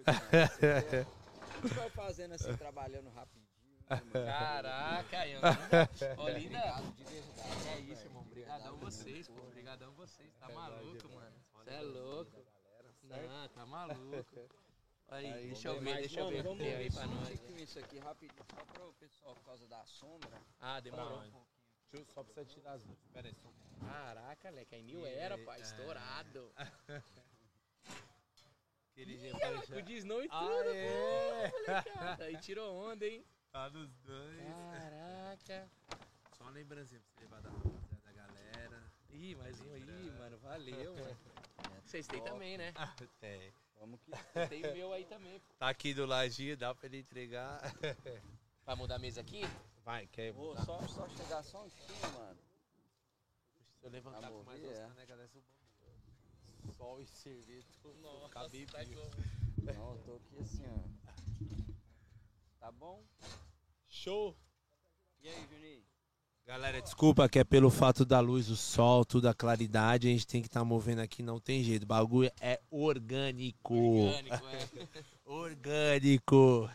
[0.06, 0.12] A
[1.66, 3.44] gente vai fazendo assim, trabalhando rapidinho.
[4.12, 5.40] Caraca, Ian.
[6.16, 6.58] Ô, linda.
[6.58, 8.22] É isso, irmão.
[8.22, 9.40] Obrigadão vocês, pô.
[9.42, 10.30] Obrigadão vocês.
[10.40, 11.32] Tá maluco, mano.
[11.54, 12.43] Você é louco.
[13.22, 14.48] Não, tá maluco.
[15.08, 17.28] Aí, deixa eu ver, deixa eu ver o que tem aí pra nós.
[17.60, 20.40] Isso aqui rapidinho, só para o pessoal, por causa da sombra.
[20.60, 21.22] Ah, demorou.
[22.08, 23.06] Só precisa tirar as luzes.
[23.12, 25.60] Pera aí, só um Caraca, Leque, aí mil era, pai.
[25.60, 26.52] Estourado.
[28.94, 31.50] Com o Disney e tudo, Aê!
[31.64, 32.24] cara.
[32.24, 33.24] Aí tirou onda, hein?
[33.50, 34.40] Tá nos dois.
[34.72, 35.70] Caraca.
[36.36, 38.92] Só uma lembrancinha pra você levar da rapaziada, da galera.
[39.10, 40.38] Ih, mais um aí, mano.
[40.38, 41.16] Valeu, mano.
[41.94, 42.72] Vocês têm também, né?
[43.20, 43.54] Tem.
[43.78, 44.10] Vamos que.
[44.48, 45.38] Tem o meu aí também.
[45.38, 45.54] pô.
[45.60, 47.60] Tá aqui do ladinho, dá pra ele entregar.
[48.66, 49.42] Vai mudar a mesa aqui?
[49.84, 52.38] Vai, quer Ô, só, só chegar só um pouquinho, mano.
[53.78, 54.66] Se eu levantar com mais é.
[54.66, 55.42] duas canecas dessa, eu
[56.64, 56.74] vou.
[56.74, 57.68] Sol e cerveja.
[58.02, 58.96] Nossa, Cabe tá bem.
[59.62, 60.80] Não, eu tô aqui assim, ó.
[62.58, 63.04] Tá bom?
[63.86, 64.36] Show!
[65.20, 65.84] E aí, Juninho?
[66.46, 70.26] Galera, desculpa que é pelo fato da luz, o sol, tudo, a claridade, a gente
[70.26, 71.84] tem que estar movendo aqui, não tem jeito.
[71.84, 73.74] O bagulho é orgânico.
[73.74, 75.04] Orgânico, é.
[75.24, 76.70] Orgânico.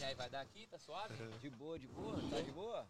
[0.00, 0.66] E aí, vai dar aqui?
[0.66, 1.14] Tá suave?
[1.40, 2.16] De boa, de boa?
[2.28, 2.88] Tá de boa?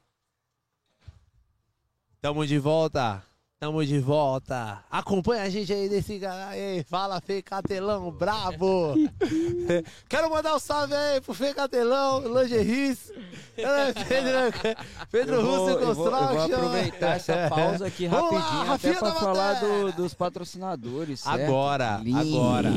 [2.23, 3.23] Tamo de volta.
[3.61, 4.79] Tamo de volta.
[4.89, 6.85] Acompanha a gente aí desse canal aí.
[6.85, 8.95] Fala, Fê Catelão, brabo.
[10.09, 13.11] Quero mandar um salve aí pro Fê Catelão, Lingeries.
[14.09, 14.77] Pedro,
[15.11, 16.55] Pedro Russo eu vou, eu vou Construction.
[16.55, 21.41] aproveitar essa pausa aqui rapidinho, até pra falar do- dos patrocinadores, certo?
[21.43, 22.21] Agora, Lindo.
[22.39, 22.71] agora.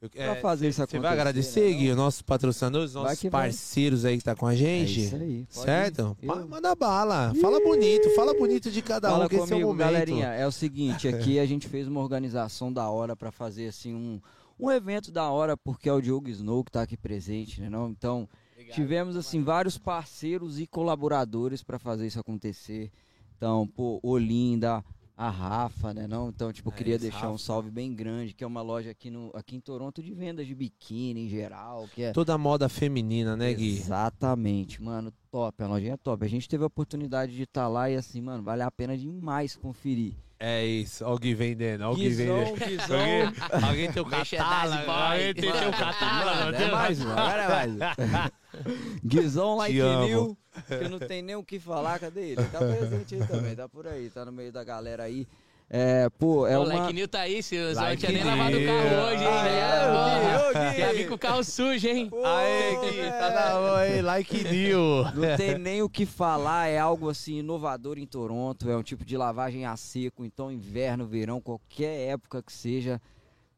[0.00, 3.02] Eu- Pra é, fazer isso Você acontecer, vai agradecer, né, Gui, os nossos patrocinadores, Vai
[3.02, 3.42] nossos que vai.
[3.48, 5.00] parceiros aí que tá com a gente?
[5.00, 5.46] É isso aí.
[5.48, 6.16] Certo?
[6.22, 7.32] Eu- Manda bala.
[7.40, 9.78] Fala bonito, fala bonito de cada Fala um, que esse é o comigo, momento.
[9.86, 10.26] galerinha.
[10.28, 14.20] É o seguinte, aqui a gente fez uma organização da hora pra fazer assim um,
[14.60, 17.70] um evento da hora, porque é o Diogo Snow que tá aqui presente, né?
[17.70, 17.88] Não?
[17.88, 18.28] Então,
[18.74, 22.90] tivemos assim vários parceiros e colaboradores pra fazer isso acontecer.
[23.36, 24.84] Então, pô, Olinda,
[25.16, 26.06] a Rafa, né?
[26.06, 26.28] Não?
[26.28, 27.44] Então, tipo, É queria isso, deixar um Rafa.
[27.44, 30.54] salve bem grande, que é uma loja aqui, no, aqui em Toronto de vendas de
[30.54, 33.78] biquíni em geral, que é Toda moda feminina, né, Gui?
[33.78, 36.24] Exatamente, mano, top, a lojinha é top.
[36.24, 39.56] A gente teve a oportunidade de estar lá e assim, mano, vale a pena demais
[39.56, 40.14] conferir.
[40.38, 41.04] É isso.
[41.18, 42.54] Gui vendendo, ó o Gui vendendo.
[42.56, 46.40] Guizão, Alguém, alguém tem o Merchandise catálogo, alguém tem o catálogo.
[46.44, 48.32] Mano, é mais um, agora é mais.
[49.04, 49.74] Guizão Like.
[49.74, 50.36] New,
[50.66, 52.44] que não tem nem o que falar, cadê ele?
[52.44, 55.26] Tá presente aí também, tá por aí, tá no meio da galera aí.
[55.68, 56.74] É, pô, é o uma...
[56.74, 59.30] Like New tá aí, se eu não tinha nem lavado o carro hoje, hein?
[59.30, 60.70] É.
[60.70, 60.80] Gui.
[60.80, 62.08] Já vim com o carro sujo, hein?
[62.24, 65.04] Aê, Gui, tá na boa aí, like new.
[65.14, 69.04] Não tem nem o que falar, é algo assim inovador em Toronto, é um tipo
[69.04, 73.00] de lavagem a seco, então inverno, verão, qualquer época que seja,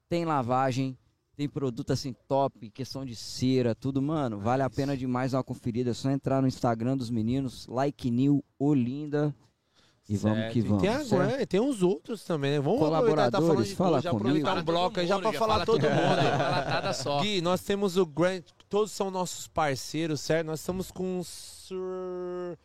[0.09, 0.97] tem lavagem,
[1.37, 5.45] tem produto assim top, questão de cera, tudo, mano, vale a pena demais dar uma
[5.45, 9.35] conferida, é só entrar no Instagram dos meninos, like new Olinda,
[10.09, 10.53] e vamos Certo.
[10.53, 10.83] que E vamos.
[10.83, 11.15] Tem, certo?
[11.15, 12.61] agora, tem uns outros também, né?
[12.61, 14.27] Vamos aproveitar, tá falando de Colaboradores, fala tudo, já comigo.
[14.29, 15.95] aproveitar Fala um bloco aí já já falar fala todo mundo.
[15.95, 17.21] mundo, fala só.
[17.21, 20.47] Gui, nós temos o Grant, todos são nossos parceiros, certo?
[20.47, 22.57] Nós estamos com sur-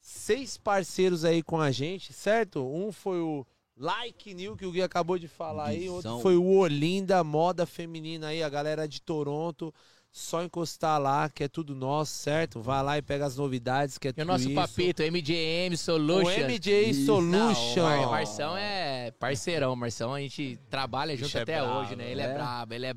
[0.00, 2.64] seis parceiros aí com a gente, certo?
[2.64, 3.44] Um foi o
[3.76, 5.88] Like New, que o Gui acabou de falar aí.
[5.88, 9.72] Outro foi o Olinda, moda feminina aí, a galera de Toronto.
[10.14, 12.60] Só encostar lá, que é tudo nosso, certo?
[12.60, 14.54] Vai lá e pega as novidades, que é E o tudo nosso isso.
[14.54, 16.36] papito, MJM O Solutions.
[16.36, 17.06] MJ Isso.
[17.06, 17.82] Solution.
[17.82, 19.74] Não, o Mar Marção é parceirão.
[19.74, 22.10] Marção a gente trabalha junto Bicho é até brabo, hoje, né?
[22.10, 22.34] Ele é, né?
[22.34, 22.92] brabo, ele é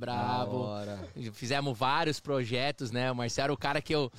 [0.58, 1.10] hora.
[1.32, 3.10] Fizemos vários projetos, né?
[3.10, 4.12] O Marcelo era o cara que eu,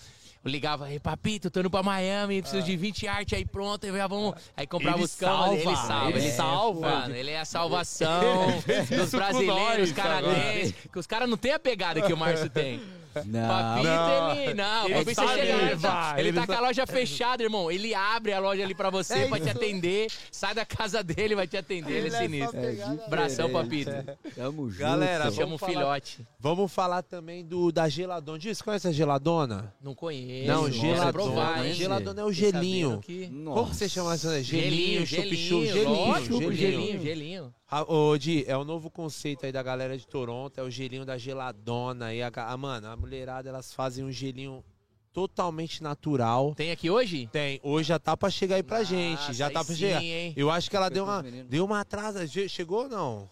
[0.47, 3.91] eu ligava, ei, papito, tô indo pra Miami, preciso de 20 arte aí pronto, aí
[3.91, 4.35] vamos.
[4.57, 6.81] Aí comprava Ele os camas, ele salva, ele ele salva.
[6.89, 8.47] Mano, ele é a salvação
[8.97, 10.75] dos brasileiros, nós canadenses.
[10.93, 12.81] Que os caras não têm a pegada que o Márcio tem.
[13.25, 14.37] Não, Papito, Não.
[14.37, 14.55] ele.
[14.55, 16.87] Não, Ele papito você sabe, chega ele ele tá, ele ele tá com a loja
[16.87, 17.71] fechada, irmão.
[17.71, 19.57] Ele abre a loja ali pra você, É pra te isso.
[19.57, 20.07] atender.
[20.31, 21.93] Sai da casa dele, vai te atender.
[21.93, 22.59] Ele, é sinistro.
[23.09, 23.91] Bração, papito.
[24.35, 24.81] Tamo junto.
[24.81, 26.27] Galera, Chama um filhote.
[26.39, 28.39] Vamos falar também do da geladona.
[28.39, 29.73] Diz, conhece a geladona?
[29.83, 30.49] Não conheço.
[30.49, 31.13] Não, geladona.
[31.13, 31.65] provar?
[31.73, 33.01] Geladona é o gelinho.
[33.01, 33.27] que-.
[33.29, 34.29] Como que você chama isso?
[34.29, 34.43] né?
[34.43, 37.03] Gelinho, gelinho, chup, gelinho, gelinho.
[37.03, 37.55] gelinho,
[37.89, 41.19] Ô, Di, é o novo conceito aí da galera de Toronto, é o gelinho da
[41.19, 42.15] geladona.
[42.15, 44.65] E a, ah, mano, a mulherada, elas fazem um gelinho
[45.13, 46.55] totalmente natural.
[46.55, 47.29] Tem aqui hoje?
[47.33, 49.81] Tem, hoje já tá pra chegar aí pra gente, já Nossa, tá aí pra sim,
[49.81, 50.03] chegar.
[50.03, 50.33] hein?
[50.37, 52.27] Eu acho que ela deu uma, deu uma atrasa.
[52.27, 53.31] Che- Chegou ou não?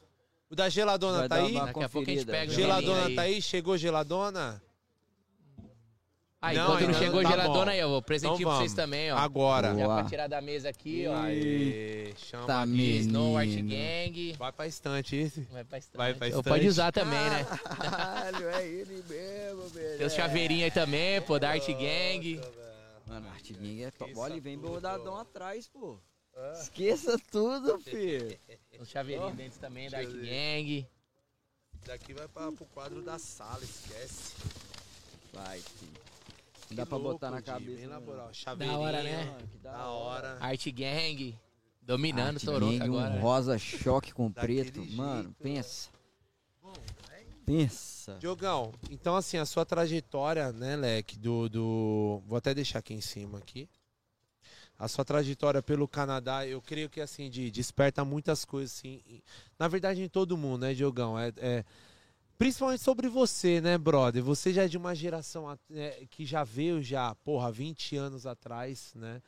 [0.51, 1.55] O da geladona Vai tá aí?
[1.55, 3.41] Daqui a pouco a gente pega o Geladona tá aí?
[3.41, 4.63] Chegou geladona?
[6.45, 7.71] Aí, Não, enquanto não ainda chegou tá geladona bom.
[7.71, 9.17] aí, eu vou presentinho Então pra vocês também, ó.
[9.17, 9.69] Agora.
[9.69, 9.95] Já Boa.
[10.01, 11.17] pra tirar da mesa aqui, ó.
[11.23, 12.97] Aê, chama Tá aqui.
[12.99, 13.49] Snow Art.
[13.49, 14.33] Gang.
[14.39, 15.41] Vai pra estante esse.
[15.51, 15.97] Vai pra estante.
[15.97, 16.47] Vai pra estante.
[16.47, 17.45] Pode usar também, né?
[17.45, 19.97] Caralho, é ele mesmo, velho.
[19.97, 22.41] Tem os chaveirinhos aí também, pô, da Art Gang.
[23.07, 24.13] Mano, Arte Gang é top.
[24.15, 25.99] Olha, e vem bordadão atrás, pô.
[26.61, 28.37] Esqueça tudo, filho.
[28.81, 30.87] Os chaveirinhos dentro também da Art Gang.
[31.87, 34.35] Daqui vai pra, pro quadro da sala, esquece.
[35.33, 36.04] Vai, filho.
[36.75, 37.77] Não dá Que pra louco, botar na Di, cabeça.
[37.77, 38.31] Bem na né, moral.
[38.59, 39.25] Da hora, né?
[39.25, 39.49] mano?
[39.49, 40.37] Que Da hora.
[40.41, 41.39] Art Gang.
[41.81, 43.11] Dominando Arte Toronto Gang, agora.
[43.11, 43.21] Um né?
[43.21, 44.81] rosa choque com Daquele preto.
[44.83, 45.35] jeito, Mano, né?
[45.41, 45.91] pensa.
[47.47, 48.17] Pensa.
[48.19, 52.23] Diogão, então assim, a sua trajetória, né, Leque, do, do...
[52.27, 53.69] Vou até deixar aqui em cima aqui.
[54.79, 59.03] A sua trajetória pelo Canadá, eu creio que assim, de, desperta muitas coisas, assim.
[59.59, 61.19] Na verdade, em todo mundo, né, Diogão?
[61.19, 61.65] É, é-
[62.39, 64.23] principalmente sobre você, né, brother?
[64.23, 68.93] Você já é de uma geração é, que já veio já, porra, 20 anos atrás,
[68.95, 69.23] né?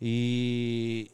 [0.00, 1.10] E...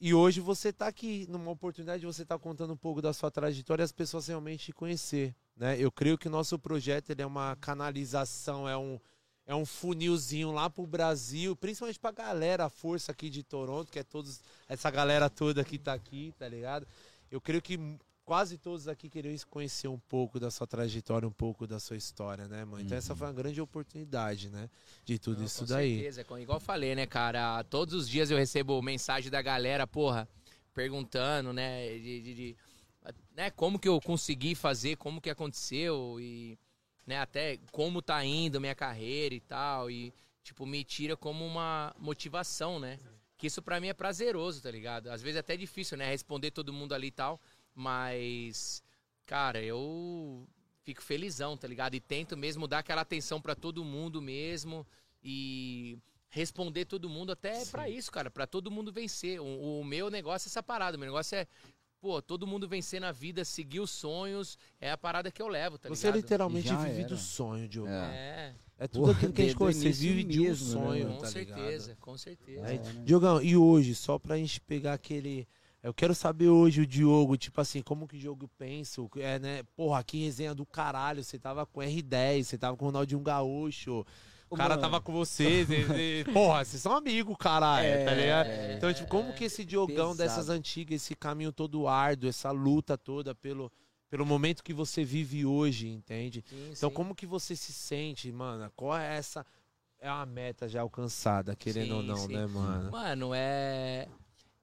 [0.00, 3.32] E hoje você tá aqui numa oportunidade de você estar contando um pouco da sua
[3.32, 5.76] trajetória e as pessoas realmente te conhecer, né?
[5.76, 9.00] Eu creio que o nosso projeto ele é uma canalização, é um
[9.44, 13.98] é um funilzinho lá pro Brasil, principalmente pra galera, a força aqui de Toronto, que
[13.98, 16.86] é todos essa galera toda que tá aqui, tá ligado?
[17.30, 17.98] Eu creio que
[18.28, 22.46] quase todos aqui queriam conhecer um pouco da sua trajetória, um pouco da sua história,
[22.46, 22.84] né, mano?
[22.84, 24.68] Então essa foi uma grande oportunidade, né,
[25.02, 25.94] de tudo Não, isso com daí.
[25.94, 27.64] certeza, com- igual eu falei, né, cara?
[27.64, 30.28] Todos os dias eu recebo mensagem da galera, porra,
[30.74, 32.56] perguntando, né, de, de- de-
[33.34, 36.58] né, como que eu consegui fazer, como que aconteceu e,
[37.06, 41.94] né, até como tá indo minha carreira e tal e, tipo, me tira como uma
[41.98, 42.98] motivação, né?
[43.38, 45.08] Que isso pra mim é prazeroso, tá ligado?
[45.10, 47.40] Às vezes é até difícil, né, responder todo mundo ali e tal,
[47.78, 48.82] mas,
[49.24, 50.44] cara, eu
[50.82, 51.94] fico felizão, tá ligado?
[51.94, 54.84] E tento mesmo dar aquela atenção pra todo mundo mesmo
[55.22, 55.96] e
[56.28, 59.40] responder todo mundo até pra isso, cara, Pra todo mundo vencer.
[59.40, 61.46] O, o meu negócio é essa parada, o meu negócio é
[62.00, 65.78] pô, todo mundo vencer na vida, seguir os sonhos, é a parada que eu levo,
[65.78, 66.20] tá Você ligado?
[66.20, 67.08] literalmente Já vive era.
[67.08, 67.88] do sonho, Diogo.
[67.90, 69.80] É, É, tudo Porra, aquilo que a gente conhece.
[69.80, 71.14] Você vive de um né, sonho, mano?
[71.16, 72.00] com tá certeza, ligado?
[72.00, 72.66] com certeza.
[72.68, 73.02] É, né?
[73.04, 75.46] Diogão, e hoje, só pra gente pegar aquele.
[75.82, 79.00] Eu quero saber hoje o Diogo, tipo assim, como que o Diogo pensa?
[79.16, 79.62] É, né?
[79.76, 81.22] Porra, que resenha do caralho.
[81.22, 84.04] Você tava com R10, você tava com o Ronaldinho Gaúcho.
[84.50, 84.80] O cara Mano.
[84.82, 85.64] tava com você.
[85.66, 88.46] cê- cê- porra, vocês são amigos, caralho, tá ligado?
[88.48, 90.16] É, Então, tipo, como que esse Diogão pesado.
[90.18, 93.70] dessas antigas, esse caminho todo árduo, essa luta toda pelo,
[94.10, 96.42] pelo momento que você vive hoje, entende?
[96.48, 96.94] Sim, Então, sim.
[96.96, 98.72] como que você se sente, mano?
[98.74, 99.44] Qual é essa.
[100.00, 102.90] É uma meta já alcançada, querendo Sim, ou não, né, mano?
[102.90, 104.08] Mano, é.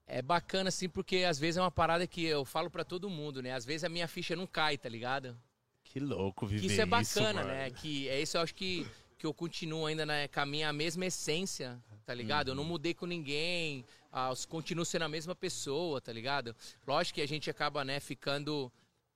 [0.07, 3.41] É bacana, assim, porque às vezes é uma parada que eu falo pra todo mundo,
[3.41, 3.53] né?
[3.53, 5.36] Às vezes a minha ficha não cai, tá ligado?
[5.84, 7.48] Que louco viver Que isso é bacana, mano.
[7.48, 7.69] né?
[7.72, 8.86] Que é isso eu acho que,
[9.18, 12.49] que eu continuo ainda né, com a minha mesma essência, tá ligado?
[12.49, 16.56] Eu não mudei com ninguém, ah, eu continuo sendo a mesma pessoa, tá ligado?
[16.86, 18.72] Lógico que a gente acaba, né, ficando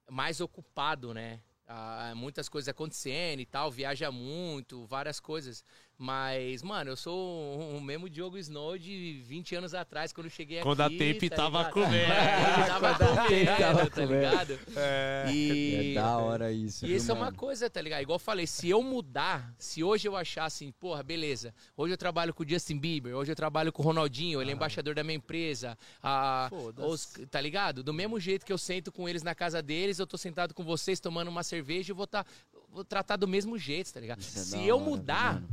[0.09, 1.39] mais ocupado, né?
[1.67, 5.63] Ah, muitas coisas acontecendo e tal, viaja muito, várias coisas.
[6.01, 10.61] Mas, mano, eu sou o mesmo Diogo Snow de 20 anos atrás, quando eu cheguei
[10.61, 10.95] Quando aqui.
[10.95, 11.73] a tape tá tava ligado?
[11.73, 11.91] comendo.
[12.55, 14.13] Ele tava Quando a tape comendo, tava tá comendo.
[14.13, 14.59] ligado?
[14.77, 15.25] É.
[15.29, 15.91] E...
[15.91, 16.85] É da hora isso.
[16.85, 17.35] E viu, isso é uma mano?
[17.37, 18.01] coisa, tá ligado?
[18.01, 21.97] Igual eu falei, se eu mudar, se hoje eu achar assim, porra, beleza, hoje eu
[21.97, 25.03] trabalho com o Justin Bieber, hoje eu trabalho com o Ronaldinho, ele é embaixador da
[25.03, 26.87] minha empresa, a, Foda-se.
[26.89, 27.83] os- tá ligado?
[27.83, 30.63] Do mesmo jeito que eu sento com eles na casa deles, eu tô sentado com
[30.63, 32.25] vocês tomando uma cerveja e vou, tá,
[32.69, 34.21] vou tratar do mesmo jeito, tá ligado?
[34.21, 35.49] Isso é se eu mudar, mano?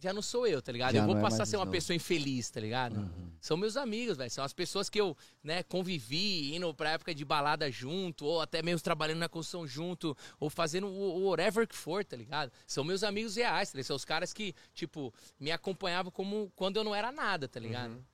[0.00, 0.94] Já não sou eu, tá ligado?
[0.94, 1.72] Já eu vou é passar a mais ser uma não.
[1.72, 3.10] pessoa infeliz, tá ligado?
[3.40, 4.30] São meus amigos, velho.
[4.30, 8.62] São as pessoas que eu, né, convivi, indo pra época de balada junto, ou até
[8.62, 12.52] mesmo trabalhando na construção junto, ou fazendo o o whatever que for, tá ligado?
[12.66, 13.86] São meus amigos reais, tá ligado?
[13.86, 18.04] São os caras que, tipo, me acompanhavam como quando eu não era nada, tá ligado?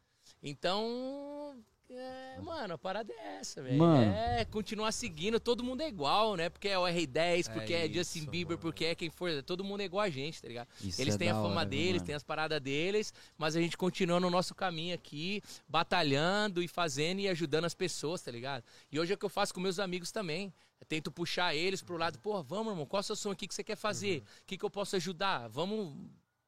[0.42, 1.56] Então.
[1.96, 3.78] É, mano, a parada é essa, velho.
[3.94, 6.48] É continuar seguindo, todo mundo é igual, né?
[6.48, 8.58] Porque é o R10, porque é, isso, Justin Bieber, mano.
[8.58, 10.68] porque é quem for, todo mundo é igual a gente, tá ligado?
[10.82, 12.06] Isso Eles é têm a fama hora, viu, deles, mano?
[12.06, 17.20] têm as paradas deles, mas a gente continua no nosso caminho aqui, batalhando e fazendo
[17.20, 18.64] e ajudando as pessoas, tá ligado?
[18.90, 20.52] E hoje é o que eu faço com meus amigos também.
[20.80, 23.32] Eu tento puxar eles pro lado, porra, vamos, irmão, qual é o seu sonho?
[23.34, 24.22] O que, você quer fazer?
[24.42, 25.48] O que, que eu posso ajudar?
[25.48, 25.94] Vamos,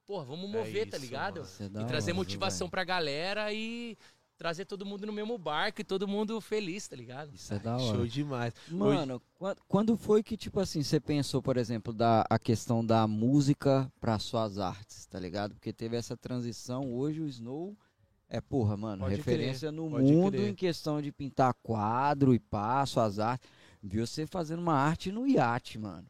[0.04, 1.36] porra, vamos mover, tá isso, ligado?
[1.40, 1.46] mano.
[1.48, 2.70] Isso é E hora, trazer viu, motivação velho?
[2.70, 3.96] pra galera e
[4.36, 7.34] trazer todo mundo no mesmo barco e todo mundo feliz, tá ligado?
[7.34, 7.96] Isso é da hora.
[7.96, 8.52] Show demais.
[8.68, 13.06] Mano, quan- quando foi que, tipo assim, você pensou, por exemplo, da a questão da
[13.06, 15.54] música para suas artes, tá ligado?
[15.54, 17.76] Porque teve essa transição, hoje o Snow
[18.28, 20.48] é, porra, mano, Pode referência no pode mundo crer.
[20.48, 23.48] em questão de pintar quadro e pá, suas artes.
[23.82, 26.06] Viu você fazendo uma arte no iate, mano.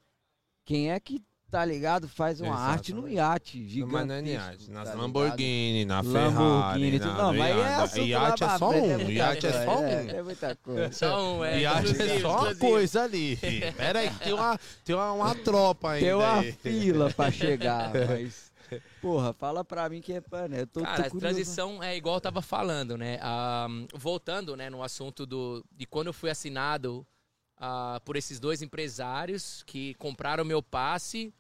[0.65, 1.23] Quem é que,
[1.57, 3.16] tá ligado, faz uma arte no Exatamente.
[3.16, 3.93] iate gigante.
[3.93, 7.12] Mas não é iate, nas tá Lamborghini, na Ferrari, Lamborghini, tudo.
[7.12, 7.83] na, Não, mas é iate.
[7.83, 9.87] assunto Iate lá é só frente, um, muita iate é só um.
[9.87, 10.93] É, é muita coisa.
[10.93, 13.39] Só um, é, Iate é só uma coisa ali.
[13.74, 16.05] Pera aí, que tem uma, tem uma, uma tropa ainda.
[16.05, 16.53] Tem uma aí.
[16.53, 18.53] fila pra chegar, mas.
[19.01, 20.47] Porra, fala pra mim que é pra.
[20.47, 20.61] Né?
[20.61, 23.19] Eu tô, Cara, tô a transição é igual eu tava falando, né?
[23.23, 27.07] Ah, voltando, né, no assunto do de quando eu fui assinado
[27.57, 31.33] ah, por esses dois empresários que compraram meu passe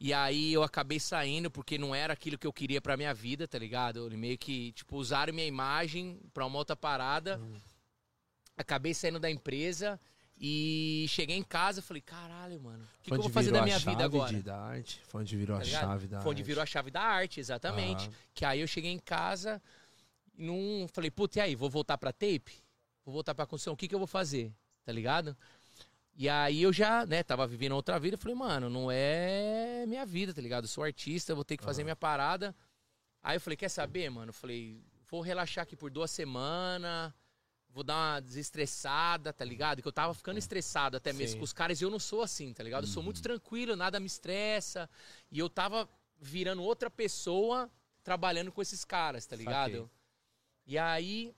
[0.00, 3.46] e aí eu acabei saindo porque não era aquilo que eu queria pra minha vida,
[3.46, 4.06] tá ligado?
[4.06, 7.38] Ele meio que tipo usaram minha imagem pra uma outra parada.
[8.56, 9.98] Acabei saindo da empresa
[10.38, 13.60] e cheguei em casa e falei, caralho, mano, o que, que eu vou fazer da
[13.60, 14.32] a minha vida agora?
[14.32, 15.00] de- da arte.
[15.06, 16.46] Foi onde virou tá a chave da Foi onde arte.
[16.46, 18.04] virou a chave da arte, exatamente.
[18.06, 18.14] Aham.
[18.34, 19.62] Que aí eu cheguei em casa
[20.34, 22.52] e não falei, puta, e aí, vou voltar pra tape?
[23.04, 24.52] Vou voltar pra construção, o que que eu vou fazer?
[24.84, 25.36] Tá ligado?
[26.20, 30.34] E aí eu já, né, tava vivendo outra vida, falei, mano, não é minha vida,
[30.34, 30.64] tá ligado?
[30.64, 32.54] Eu sou artista, vou ter que fazer minha parada.
[33.22, 34.28] Aí eu falei, quer saber, mano?
[34.28, 34.78] Eu falei,
[35.10, 37.10] vou relaxar aqui por duas semanas,
[37.70, 39.80] vou dar uma desestressada, tá ligado?
[39.80, 41.38] Que eu tava ficando estressado até mesmo Sim.
[41.38, 42.84] com os caras e eu não sou assim, tá ligado?
[42.84, 44.90] Eu sou muito tranquilo, nada me estressa.
[45.32, 45.88] E eu tava
[46.20, 47.70] virando outra pessoa
[48.04, 49.72] trabalhando com esses caras, tá ligado?
[49.72, 49.90] Saquei.
[50.66, 51.34] E aí,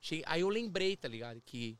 [0.00, 1.38] che- aí eu lembrei, tá ligado?
[1.42, 1.78] Que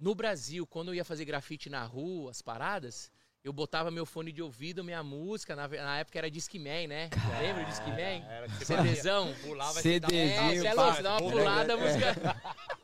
[0.00, 3.10] no Brasil, quando eu ia fazer grafite na rua, as paradas,
[3.42, 7.10] eu botava meu fone de ouvido, minha música, na, na época era Discman, né?
[7.40, 8.24] Lembra o Discman?
[8.64, 9.34] CDzão.
[9.42, 11.80] Pulava CDzinho, É, você é pá, louco, você dá uma pulada, a é.
[11.80, 12.42] música...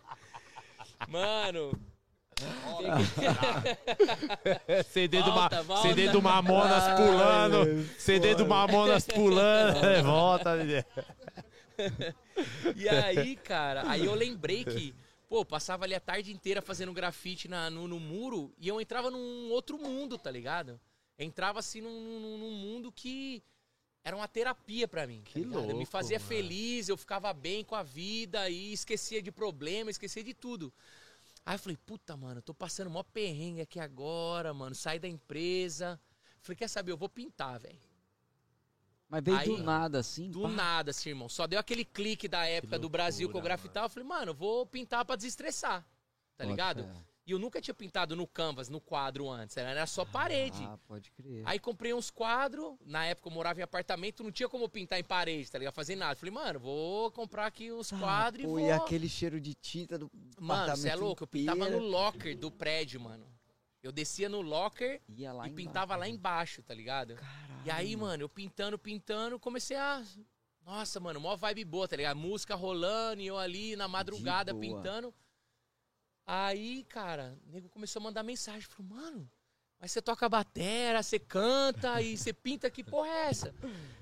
[1.09, 1.78] Mano...
[4.91, 5.89] CD, do, Ma- Volta, volta.
[5.89, 7.85] CD do Mamonas pulando.
[7.99, 9.78] CD do Mamonas pulando.
[9.86, 10.57] É, Volta.
[12.74, 14.93] E aí, cara, aí eu lembrei que,
[15.35, 19.11] pô, passava ali a tarde inteira fazendo grafite na, no, no muro e eu entrava
[19.11, 20.81] num outro mundo, tá ligado?
[21.19, 23.43] Entrava assim num, num- num mundo que
[24.05, 25.23] era uma terapia pra mim.
[25.24, 25.40] tá Que?
[25.40, 26.28] Me louco, fazia mano.
[26.28, 30.73] feliz, eu ficava bem com a vida e esquecia de problema, esquecia de tudo.
[31.44, 35.09] Aí eu falei, puta, mano, eu tô passando mó perrengue aqui agora, mano, saí da
[35.09, 36.01] empresa.
[36.43, 37.81] Falei, quer saber, eu vou pintar, velho.
[39.09, 40.31] Mas veio Aí, do nada, assim.
[40.31, 40.49] Do pá.
[40.49, 41.29] nada, assim, irmão.
[41.29, 43.87] Só deu aquele clique da época do Brasil que eu loucura, grafitava.
[43.87, 45.83] Eu falei, mano, eu vou pintar pra desestressar.
[46.37, 46.85] Tá Bota ligado?
[46.85, 47.05] fé.
[47.27, 49.57] E eu nunca tinha pintado no canvas, no quadro antes.
[49.57, 50.63] Era só parede.
[50.63, 51.43] Ah, pode crer.
[51.47, 52.75] Aí comprei uns quadros.
[52.85, 55.73] Na época eu morava em apartamento, não tinha como pintar em parede, tá ligado?
[55.73, 56.15] Fazer nada.
[56.17, 58.69] Falei, mano, vou comprar aqui os Ah, quadros pô, e vou.
[58.69, 61.23] e aquele cheiro de tinta do Mano, você é louco.
[61.23, 63.27] Eu pintava no locker do prédio, mano.
[63.85, 65.55] Eu descia no locker e embaixo.
[65.55, 67.16] pintava lá embaixo, tá ligado?
[67.16, 67.62] Caralho.
[67.66, 70.02] E aí, mano, eu pintando, pintando, comecei a
[70.65, 72.16] Nossa, mano, mó vibe boa, tá ligado?
[72.16, 75.15] Música rolando e eu ali na madrugada pintando.
[76.27, 78.62] Aí, cara, o nego começou a mandar mensagem.
[78.62, 79.31] Falou, mano,
[79.78, 83.55] mas você toca batera, você canta e você pinta, que porra é essa?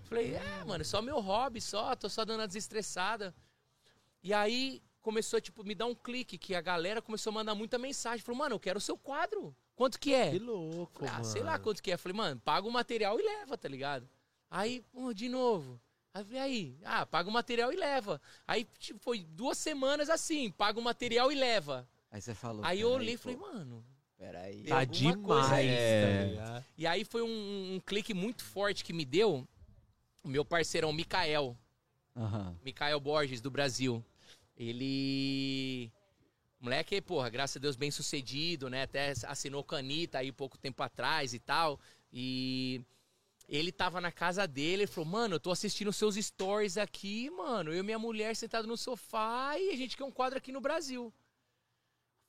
[0.04, 3.34] Falei, é, mano, só meu hobby, só, tô só dando uma desestressada.
[4.22, 7.78] E aí começou, tipo, me dar um clique, que a galera começou a mandar muita
[7.78, 8.24] mensagem.
[8.24, 9.56] Falou, mano, eu quero o seu quadro.
[9.82, 10.30] Quanto que é?
[10.30, 11.24] Que louco, Falei, ah, mano.
[11.24, 11.96] sei lá quanto que é.
[11.96, 14.08] Falei, mano, paga o material e leva, tá ligado?
[14.48, 15.80] Aí, pô, de novo.
[16.14, 18.20] Aí eu falei, aí, ah, paga o material e leva.
[18.46, 21.88] Aí tipo, foi duas semanas assim, paga o material e leva.
[22.12, 22.64] Aí você falou.
[22.64, 23.84] Aí eu "Peraí, olhei e falei, mano.
[24.16, 24.62] Peraí.
[24.62, 25.72] Tá demais, coisa aí, tá
[26.58, 26.64] É.
[26.78, 29.44] E aí foi um, um clique muito forte que me deu
[30.22, 31.58] o meu parceirão, Mikael.
[32.14, 32.56] Aham.
[32.64, 34.04] Mikael Borges, do Brasil.
[34.56, 35.90] Ele.
[36.62, 38.82] Moleque, porra, graças a Deus, bem sucedido, né?
[38.84, 41.80] Até assinou canita aí pouco tempo atrás e tal.
[42.12, 42.80] E
[43.48, 47.72] ele tava na casa dele, ele falou, mano, eu tô assistindo seus stories aqui, mano.
[47.72, 50.60] Eu e minha mulher sentado no sofá e a gente quer um quadro aqui no
[50.60, 51.12] Brasil.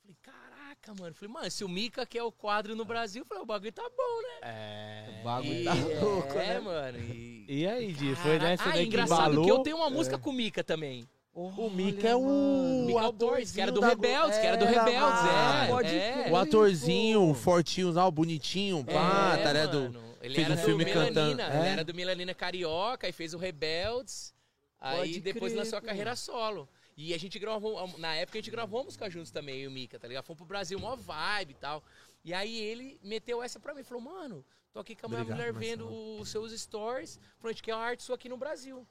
[0.02, 1.14] Falei, caraca, mano.
[1.14, 3.88] Falei, mano, se o Mika quer o quadro no Brasil, eu falei, o bagulho tá
[3.96, 4.40] bom, né?
[4.42, 5.20] É.
[5.20, 6.60] O bagulho E- tá louco, é, né?
[6.60, 6.98] mano.
[6.98, 7.46] E...
[7.48, 9.46] E aí, Di, foi nessa ah, daí que engraçado embalou?
[9.46, 11.08] que eu tenho uma música com o Mika também.
[11.36, 14.66] O Mika é o Mikael atorzinho Borges, que era do da Rebeldes, que era do
[14.66, 15.68] Era, Rebeldes, é.
[15.68, 16.28] Pode é.
[16.32, 19.82] O atorzinho, o fortinho, lá, o bonitinho, pá, É, tá ligado?
[19.82, 20.04] mano.
[20.22, 21.42] Ele Fez era um do filme Melanina, cantando.
[21.42, 21.72] ele É?
[21.72, 24.34] era do Melanina Carioca e fez o Rebeldes.
[24.80, 26.70] Aí depois crer, lançou a carreira solo.
[26.96, 29.98] E a gente gravou, na época a gente gravou música juntos também, e o Mika,
[29.98, 30.24] tá ligado?
[30.26, 31.84] Fomos pro Brasil, mó vibe e tal.
[32.24, 35.52] E aí ele meteu essa pra mim, falou, mano, tô aqui com a minha mulher
[35.52, 35.90] vendo
[36.20, 38.86] os seus stories, falou, a gente quer uma arte sua aqui no Brasil.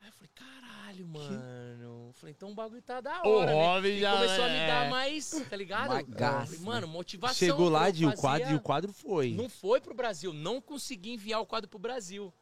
[0.00, 2.12] Aí eu falei, caralho, mano.
[2.14, 3.64] Falei, então o bagulho tá da O hora, né?
[3.66, 4.66] Robin E já começou a me é.
[4.66, 6.06] dar mais, tá ligado?
[6.06, 7.34] Gás, Falei, mano, motivação.
[7.36, 9.32] Chegou lá, Di, o quadro, e o quadro foi.
[9.32, 10.32] não foi pro Brasil.
[10.32, 12.32] Não consegui enviar o quadro pro Brasil.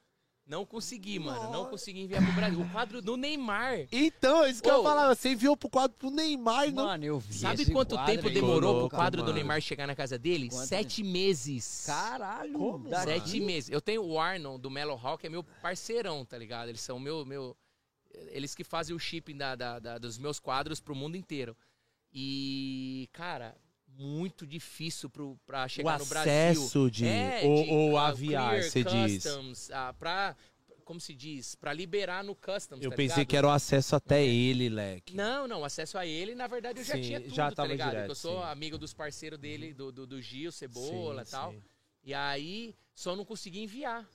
[0.46, 1.50] Não consegui, mano.
[1.50, 2.60] Não consegui enviar pro Brasil.
[2.60, 3.88] O quadro do Neymar.
[3.90, 4.78] Então, isso que eu Ô.
[4.78, 6.84] ia falar, você enviou pro quadro pro Neymar, não...
[6.84, 8.34] Mano, eu vi Sabe esse quanto quadro tempo aí.
[8.34, 9.34] demorou louco, pro quadro do mano.
[9.34, 10.48] Neymar chegar na casa dele?
[10.48, 11.82] Quanto Sete meses.
[11.84, 12.52] Caralho.
[12.52, 13.70] Como, Sete meses.
[13.70, 16.68] Eu tenho o Arnon do Mellow Hawk, é meu parceirão, tá ligado?
[16.68, 17.24] Eles são meu.
[17.26, 17.56] meu
[18.30, 21.56] eles que fazem o shipping da, da- da- dos meus quadros pro mundo inteiro.
[22.12, 23.54] E, cara,
[23.98, 26.32] muito difícil pro, pra chegar o no Brasil.
[26.32, 27.06] acesso de...
[27.06, 29.70] É, ou, de, ou ah, aviar, você diz.
[29.70, 30.36] ah, pra,
[30.84, 31.54] como se diz?
[31.54, 33.26] Pra liberar no customs, Eu tá pensei ligado?
[33.28, 35.14] que era o acesso até ele, leque.
[35.14, 37.68] Não, não, acesso a ele, na verdade, eu já Sim, tinha tudo, já tá tava
[37.68, 37.90] ligado?
[37.90, 38.48] direto, eu sou sim.
[38.48, 41.52] amigo dos parceiros dele, do, do, do Gil, Cebola e tal.
[41.52, 41.62] sim.
[42.04, 44.08] E aí, só não consegui enviar.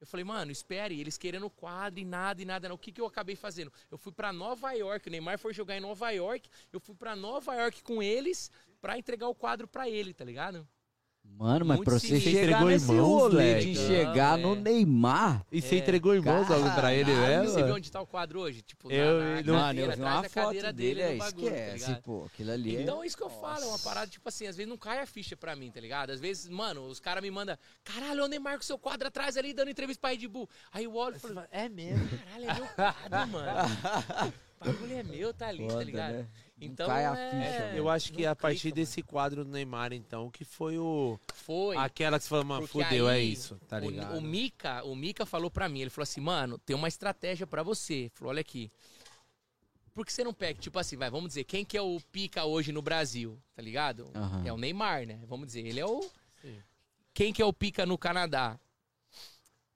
[0.00, 2.68] Eu falei, mano, espere, eles querendo quadro e nada, e nada.
[2.68, 2.74] Não.
[2.74, 3.72] O que, que eu acabei fazendo?
[3.90, 7.16] Eu fui pra Nova York, o Neymar foi jogar em Nova York, eu fui pra
[7.16, 8.50] Nova York com eles
[8.86, 10.66] pra entregar o quadro pra ele, tá ligado?
[11.28, 12.30] Mano, mas Muito pra você sinistro.
[12.30, 14.62] chegar Entregou nesse em mãos, rolê de chegar Não, no é.
[14.62, 15.44] Neymar.
[15.50, 18.40] E você entregou em mãos algo pra ele Caralho, Você viu onde tá o quadro
[18.42, 18.62] hoje?
[18.62, 20.94] Tipo, Eu- na, na não- Mano, cadeira, eu vi atrás uma da foto cadeira dele,
[21.02, 22.02] dele é, bagulho, tá esquece, ligado?
[22.04, 22.24] pô.
[22.26, 22.82] Aquilo ali é...
[22.82, 25.06] Então, isso que eu falo, é uma parada, tipo assim, às vezes não cai a
[25.06, 26.10] ficha pra mim, tá ligado?
[26.10, 29.52] Às vezes, mano, os caras me mandam, caralho, o Neymar com seu quadro atrás ali,
[29.52, 30.48] dando entrevista pra Red Bull.
[30.70, 32.08] Aí eu olho e falo, É mesmo.
[32.18, 34.36] caralho, é meu quadro, mano.
[34.58, 36.12] O bagulho é meu, tá ali, tá ligado?
[36.14, 36.26] né?
[36.58, 37.30] Então, cai a é...
[37.30, 37.76] ficha, mano.
[37.76, 41.18] Eu acho que não a partir clica, desse quadro do Neymar, então, que foi o...
[41.34, 41.76] Foi.
[41.76, 44.16] Aquela que você falou, mano, fudeu, é aí, isso, tá o- ligado?
[44.16, 47.62] O, Mika, o Mika falou pra mim, ele falou assim, mano, tem uma estratégia pra
[47.62, 47.94] você.
[47.94, 48.70] Ele falou, olha aqui.
[49.92, 52.44] Por que você não pega, tipo assim, vai, vamos dizer, quem que é o pica
[52.44, 54.10] hoje no Brasil, tá ligado?
[54.14, 54.42] Aham.
[54.44, 55.20] É o Neymar, né?
[55.26, 56.02] Vamos dizer, ele é o...
[56.40, 56.62] Sim.
[57.14, 58.58] Quem que é o pica no Canadá?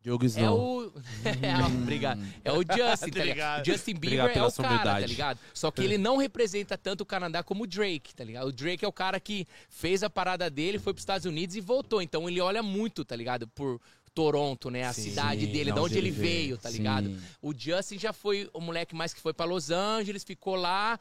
[0.03, 0.87] Diogo É Snow.
[0.87, 0.93] o...
[1.43, 2.23] é, obrigado.
[2.43, 3.67] É o Justin, tá ligado?
[3.67, 5.39] Justin Bieber é o cara, tá ligado?
[5.53, 8.49] Só que ele não representa tanto o Canadá como o Drake, tá ligado?
[8.49, 11.61] O Drake é o cara que fez a parada dele, foi pros Estados Unidos e
[11.61, 12.01] voltou.
[12.01, 13.47] Então ele olha muito, tá ligado?
[13.49, 13.79] Por
[14.15, 14.85] Toronto, né?
[14.85, 16.59] A Sim, cidade dele, de de onde ele veio, veio.
[16.59, 17.09] tá ligado?
[17.09, 17.21] Sim.
[17.41, 20.99] O Justin já foi o moleque mais que foi pra Los Angeles, ficou lá,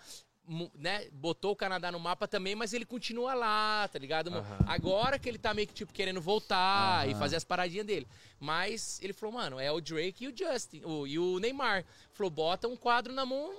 [0.75, 1.07] né?
[1.11, 4.29] Botou o Canadá no mapa também, mas ele continua lá, tá ligado?
[4.33, 4.65] Aham.
[4.67, 7.19] Agora que ele tá meio que tipo querendo voltar e Aham.
[7.19, 8.07] fazer as paradinhas dele.
[8.39, 11.85] Mas ele falou, mano, é o Drake e o Justin, o, e o Neymar.
[12.13, 13.53] Falou, bota um quadro na mão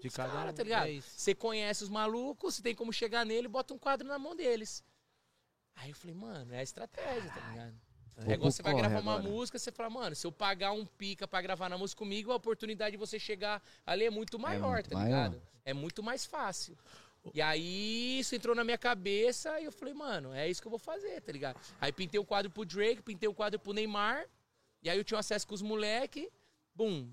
[0.00, 0.88] De cada cara, um, tá ligado?
[0.88, 1.00] é.
[1.00, 4.84] Você conhece os malucos, você tem como chegar nele, bota um quadro na mão deles.
[5.74, 7.74] Aí eu falei, mano, é a estratégia, tá ligado?
[8.24, 9.28] É igual você vai gravar uma agora.
[9.28, 12.36] música, você fala, mano, se eu pagar um pica pra gravar na música comigo, a
[12.36, 15.06] oportunidade de você chegar ali é muito maior, muito tá maior.
[15.06, 15.42] ligado?
[15.64, 16.76] É muito mais fácil.
[17.34, 20.70] E aí isso entrou na minha cabeça e eu falei, mano, é isso que eu
[20.70, 21.60] vou fazer, tá ligado?
[21.80, 24.24] Aí pintei um quadro pro Drake, pintei um quadro pro Neymar,
[24.82, 26.30] e aí eu tinha acesso com os moleque,
[26.74, 27.10] bum.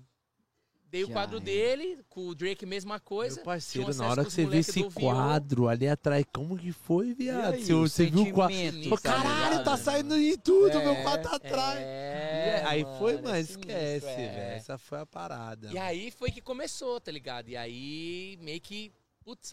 [0.90, 1.40] Dei o quadro é.
[1.40, 3.36] dele, com o Drake mesma coisa.
[3.36, 4.90] Meu parceiro, na hora que você moleque esse Viol.
[4.92, 7.54] quadro ali atrás, como que foi, viado?
[7.54, 8.56] aí, Você, você viu o quadro.
[8.88, 11.78] Pô, tá caralho, tá saindo em tudo, É, meu quadro tá atrás.
[11.80, 14.28] É, E aí foi, mano, mas é sinistro, esquece, é.
[14.28, 14.56] velho.
[14.56, 15.70] Essa foi a parada.
[15.72, 17.48] E aí foi que começou, tá ligado?
[17.48, 18.92] E aí meio que,
[19.24, 19.50] putz,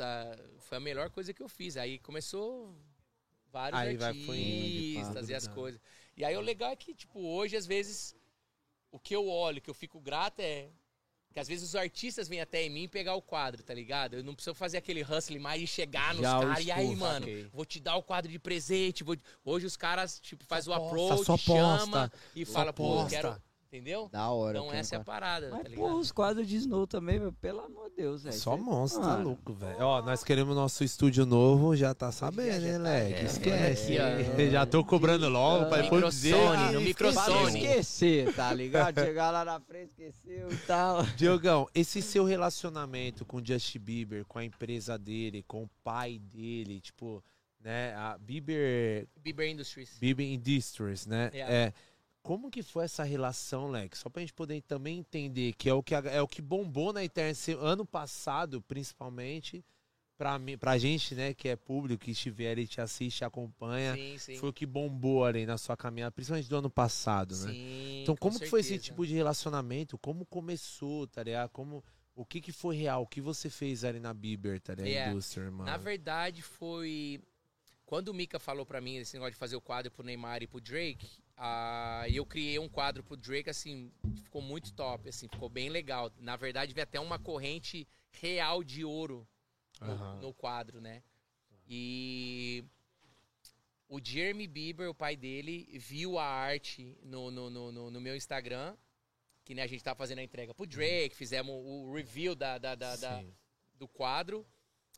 [0.59, 1.77] foi a melhor coisa que eu fiz.
[1.77, 2.75] Aí começou
[3.51, 5.81] vários Aí artistas e as coisas.
[6.15, 8.15] E aí o legal é que, tipo, hoje às vezes
[8.91, 10.69] o que eu olho, que eu fico grato é
[11.33, 14.15] que às vezes os artistas vêm até em mim pegar o quadro, tá ligado?
[14.17, 16.65] Eu não preciso fazer aquele hustle mais e chegar nos o caras.
[16.65, 17.47] E aí, mano, ok.
[17.53, 19.03] vou te dar o quadro de presente.
[19.03, 22.73] vou- Hoje os caras, tipo, faz o posta, approach, só chama posta, e só fala,
[22.73, 23.09] pô, eu posta.
[23.09, 23.41] quero.
[23.71, 24.09] Entendeu?
[24.11, 24.57] Da hora.
[24.57, 25.95] Então essa é a parada, Mas, tá ligado?
[25.95, 28.35] os quadros de Snow também, meu, pelo amor de Deus, velho.
[28.35, 29.77] Só monstro, tá louco, velho.
[29.79, 33.13] Ó, nós queremos nosso estúdio novo, já tá sabendo, hein, Leque?
[33.13, 33.97] é, Esquece.
[33.97, 36.35] aqui, já tô cobrando logo pra depois dizer.
[36.35, 37.63] No Sony.
[37.63, 38.99] esquecer, tá ligado?
[38.99, 41.03] Chegar lá na frente, esqueceu e tal.
[41.15, 46.19] Diogão, esse seu relacionamento com o Justin Bieber, com a empresa dele, com o pai
[46.19, 47.23] dele, tipo,
[47.63, 49.97] né, a Bieber, Bieber Industries.
[49.97, 51.31] Bieber Industries, né?
[51.33, 51.53] Yeah.
[51.53, 51.73] É,
[52.21, 53.97] como que foi essa relação, Leque?
[53.97, 57.03] Só pra gente poder também entender que é o que, é o que bombou na
[57.03, 59.63] internet ano passado, principalmente,
[60.17, 63.95] pra, mim, pra gente, né, que é público, que estiver ali, te assiste, acompanha.
[63.95, 64.35] Sim, sim.
[64.37, 67.51] Foi o que bombou ali na sua caminhada, principalmente do ano passado, né?
[67.51, 69.97] Sim, Então, com como que foi esse tipo de relacionamento?
[69.97, 71.49] Como começou, tá ligado?
[71.49, 71.83] Como,
[72.15, 73.01] o que que foi real?
[73.01, 74.91] O que você fez ali na Bieber, tá ligado?
[74.91, 75.11] Yeah.
[75.11, 75.63] Indústria, mano.
[75.63, 77.19] Na verdade, foi.
[77.83, 80.47] Quando o Mika falou pra mim esse negócio de fazer o quadro pro Neymar e
[80.47, 83.91] pro Drake, ah, eu criei um quadro pro Drake, assim,
[84.23, 86.11] ficou muito top, assim, ficou bem legal.
[86.19, 89.27] Na verdade, veio até uma corrente real de ouro
[89.79, 90.19] no, Aham.
[90.21, 91.01] no quadro, né?
[91.67, 92.63] E
[93.87, 98.75] o Jeremy Bieber, o pai dele, viu a arte no, no, no, no- meu Instagram,
[99.43, 102.75] que né, a gente tava fazendo a entrega pro Drake, fizemos o review da, da,
[102.75, 103.23] da, da-
[103.75, 104.45] do quadro.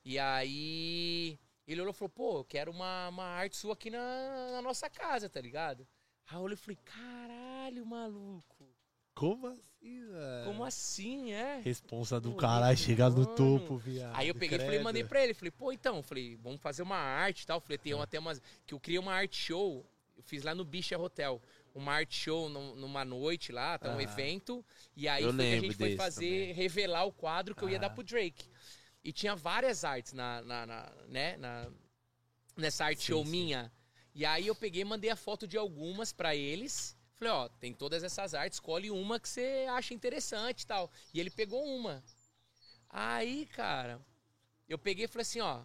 [0.05, 4.51] E aí ele olhou e falou, pô, eu quero uma, uma arte sua aqui na,
[4.51, 5.88] na nossa casa, tá ligado?
[6.28, 8.68] Aí eu olhei e falei, caralho, maluco.
[9.14, 10.45] Como assim, velho?
[10.45, 11.60] Como assim, é?
[11.64, 14.16] Responsa do caralho, chegar no topo, viado.
[14.16, 14.84] Aí eu peguei e falei, credo.
[14.84, 15.34] mandei pra ele.
[15.36, 17.60] Falei, pô, então, falei, vamos fazer uma arte e tal.
[17.62, 18.41] Falei, tem até umas.
[18.66, 19.86] Que eu criei uma arte show.
[20.18, 21.41] Eu fiz lá no Bicha Hotel.
[21.76, 24.02] Uma arte show num- numa noite lá, tá um Aham.
[24.02, 24.66] evento.
[24.95, 26.54] E aí foi que a gente foi fazer, também.
[26.54, 27.95] revelar o quadro que eu ia dar Aham.
[27.95, 28.48] pro Drake.
[29.04, 31.70] E tinha várias artes na, na, na- né, na,
[32.56, 33.32] nessa arte Sim, show sim.
[33.32, 33.72] minha.
[34.15, 36.95] E aí eu peguei mandei a foto de algumas pra eles.
[37.15, 40.91] Falei, ó, tem todas essas artes, escolhe uma que você acha interessante e tal.
[41.14, 42.03] E ele pegou uma.
[42.90, 43.99] Aí, cara,
[44.68, 45.61] eu peguei e falei assim, ó,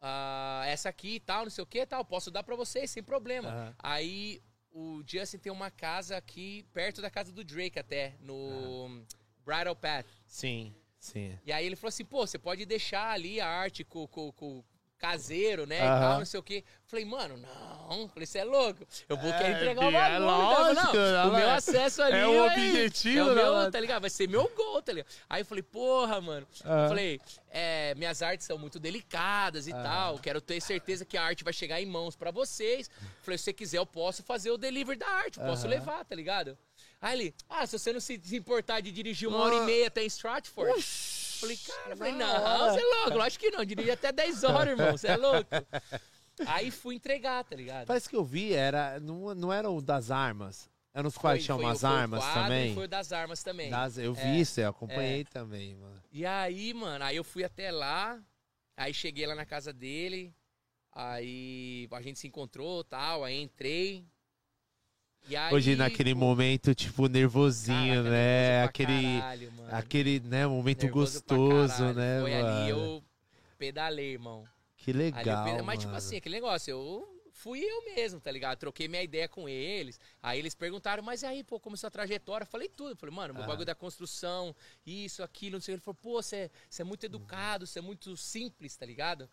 [0.00, 3.02] ah, essa aqui e tal, não sei o que tal, posso dar pra vocês, sem
[3.02, 3.48] problema.
[3.48, 3.74] Aham.
[3.78, 4.42] Aí
[4.72, 9.04] o Justin tem uma casa aqui, perto da casa do Drake até, no
[9.44, 10.06] Bridal Path.
[10.26, 11.38] Sim, sim.
[11.44, 14.64] E aí ele falou assim, pô, você pode deixar ali a arte com, com, com
[15.02, 16.62] caseiro, né, e tal, não sei o quê.
[16.86, 18.08] Falei, mano, não.
[18.08, 18.86] Falei, você é louco?
[19.08, 22.18] Eu vou É, querer entregar o filho, é lógico, não, o né, meu acesso ali
[22.18, 24.00] É o objetivo, é o meu, tá ligado?
[24.02, 25.10] Vai ser meu gol, tá ligado?
[25.28, 26.46] Aí eu falei, porra, mano.
[26.64, 26.86] Ah.
[26.88, 27.20] Falei,
[27.50, 30.18] é, minhas artes são muito delicadas e tal.
[30.20, 32.88] Quero ter certeza que a arte vai chegar em mãos pra vocês.
[33.22, 35.40] Falei, se você quiser, eu posso fazer o delivery da arte.
[35.40, 36.56] Posso levar, tá ligado?
[37.00, 39.42] Aí ele, ah, se você não se importar de dirigir uma Ah.
[39.42, 40.72] hora e meia até em Stratford.
[41.42, 44.92] Falei, cara, falei, não, você é louco, lógico que não, dirige até 10 horas, irmão,
[44.92, 45.50] você é louco.
[46.46, 47.86] Aí fui entregar, tá ligado?
[47.88, 50.70] Parece que eu vi, era, não, não era o das armas.
[50.94, 52.74] Era os Foi- quais tinham foi- umas foi o armas quadro também.
[52.74, 53.70] Foi o das armas também.
[53.70, 56.00] Das- eu vi É, isso, eu acompanhei também, mano.
[56.12, 58.22] E aí, mano, aí eu fui até lá,
[58.76, 60.32] aí cheguei lá na casa dele,
[60.92, 64.06] aí a gente se encontrou tal, aí entrei.
[65.28, 68.64] E aí, Hoje naquele pô, momento, tipo, nervosinho, caraca, né?
[68.64, 72.46] Aquele, caralho, aquele, né, momento Nervoso gostoso, né, Foi mano?
[72.48, 73.04] ali, eu
[73.56, 74.44] pedalei, irmão.
[74.76, 78.58] Que legal, pedalei, mas tipo assim, aquele negócio, eu fui eu mesmo, tá ligado?
[78.58, 79.98] Troquei minha ideia com eles.
[80.20, 82.42] Aí eles perguntaram, mas aí, pô, como é sua trajetória?
[82.44, 82.90] Eu falei tudo.
[82.90, 83.46] Eu falei, mano, meu Ah.
[83.46, 84.54] bagulho da construção,
[84.84, 85.80] isso, aquilo, não sei o que.
[85.80, 89.28] Ele falou, pô, você é, você é muito educado, você é muito simples, tá ligado?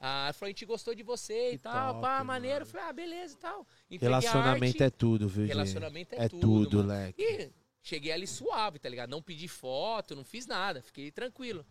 [0.00, 2.60] Ah, falou, a gente gostou de você e Que tal, top, pá, maneiro.
[2.60, 2.70] mano.
[2.70, 3.66] Falei, ah, beleza e tal.
[3.90, 5.54] Entreguei Relacionamento é tudo, viu, gente?
[5.54, 6.88] Relacionamento é, É tudo, tudo, mano.
[6.90, 7.20] leque.
[7.22, 7.52] E
[7.82, 9.10] cheguei ali suave, tá ligado?
[9.10, 11.66] Não pedi foto, não fiz nada, fiquei tranquilo.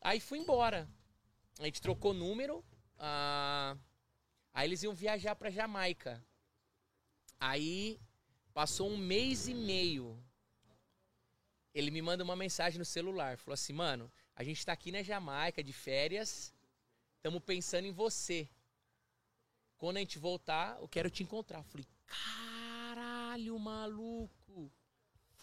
[0.00, 0.88] Aí fui embora.
[1.60, 2.64] A gente trocou número.
[2.98, 3.76] ah,
[4.52, 6.20] Aí eles iam viajar pra Jamaica.
[7.38, 8.00] Aí
[8.52, 10.20] passou um mês e meio.
[11.72, 13.36] Ele me manda uma mensagem no celular.
[13.38, 16.52] Falou assim, mano, a gente tá aqui na Jamaica de férias.
[17.18, 18.48] Estamos pensando em você.
[19.76, 21.58] Quando a gente voltar, eu quero te encontrar.
[21.58, 24.47] Eu falei, caralho, maluco.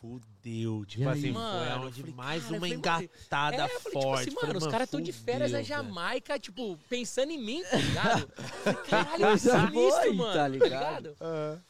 [0.05, 0.85] Fudeu.
[0.85, 1.31] Tipo E assim?
[1.31, 4.25] Mano, foi falei, mais cara, uma falei, engatada É, eu falei, forte.
[4.29, 5.61] tipo assim, Falei, mano, os caras estão de férias na.
[5.61, 8.27] Jamaica, tipo, pensando em mim, tá ligado?
[8.63, 10.33] Falei, Caralho, sinistro, aí, mano.
[10.33, 11.15] tá ligado?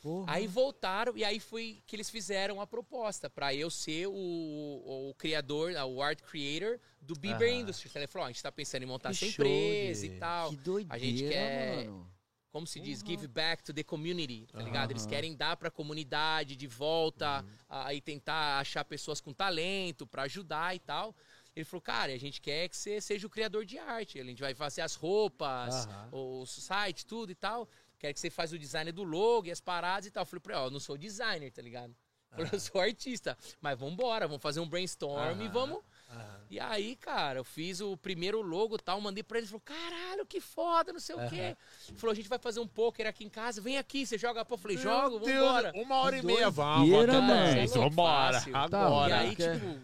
[0.02, 0.34] Porra.
[0.34, 5.14] Aí voltaram e aí foi que eles fizeram a proposta pra eu ser o, o,
[5.18, 7.60] criador, o art creator do Bieber Aham.
[7.62, 7.95] Industries.
[7.95, 10.49] Ele falou, ó, a gente tá pensando em montar Que essa empresa de- e tal.
[10.49, 12.14] Que doideira, a gente quer, mano.
[12.56, 13.07] Como se diz, Uhum.
[13.07, 14.91] give back to the community, tá ligado?
[14.91, 17.49] Eles querem dar pra comunidade de volta, Uhum.
[17.68, 21.14] a- aí tentar achar pessoas com talento pra ajudar e tal.
[21.53, 24.22] Ele falou, cara, a gente quer que você seja o criador de arte.
[24.22, 27.68] A gente vai fazer as roupas, o site, tudo e tal.
[27.99, 30.22] Quer que você faça o design do logo e as paradas e tal.
[30.22, 31.94] Eu falei pra ele, ó, eu não sou designer, tá ligado?
[32.38, 33.38] Eu sou artista.
[33.60, 35.80] Mas vambora, vamos fazer um brainstorm e vamos.
[36.15, 36.35] Aham.
[36.49, 40.25] E aí, cara, eu fiz o primeiro logo e tal, mandei pra ele, falou, caralho,
[40.25, 41.55] que foda, não sei o quê.
[41.89, 44.45] Ele falou, a gente vai fazer um poker aqui em casa, vem aqui, você joga
[44.45, 45.71] pô, eu falei, jogo, Meu Deus, vambora.
[45.75, 46.89] Uma hora e meia, vamos.
[46.89, 48.53] vamos é Vambora, fácil.
[48.53, 49.09] Tá, agora.
[49.09, 49.79] E aí, que é- tipo,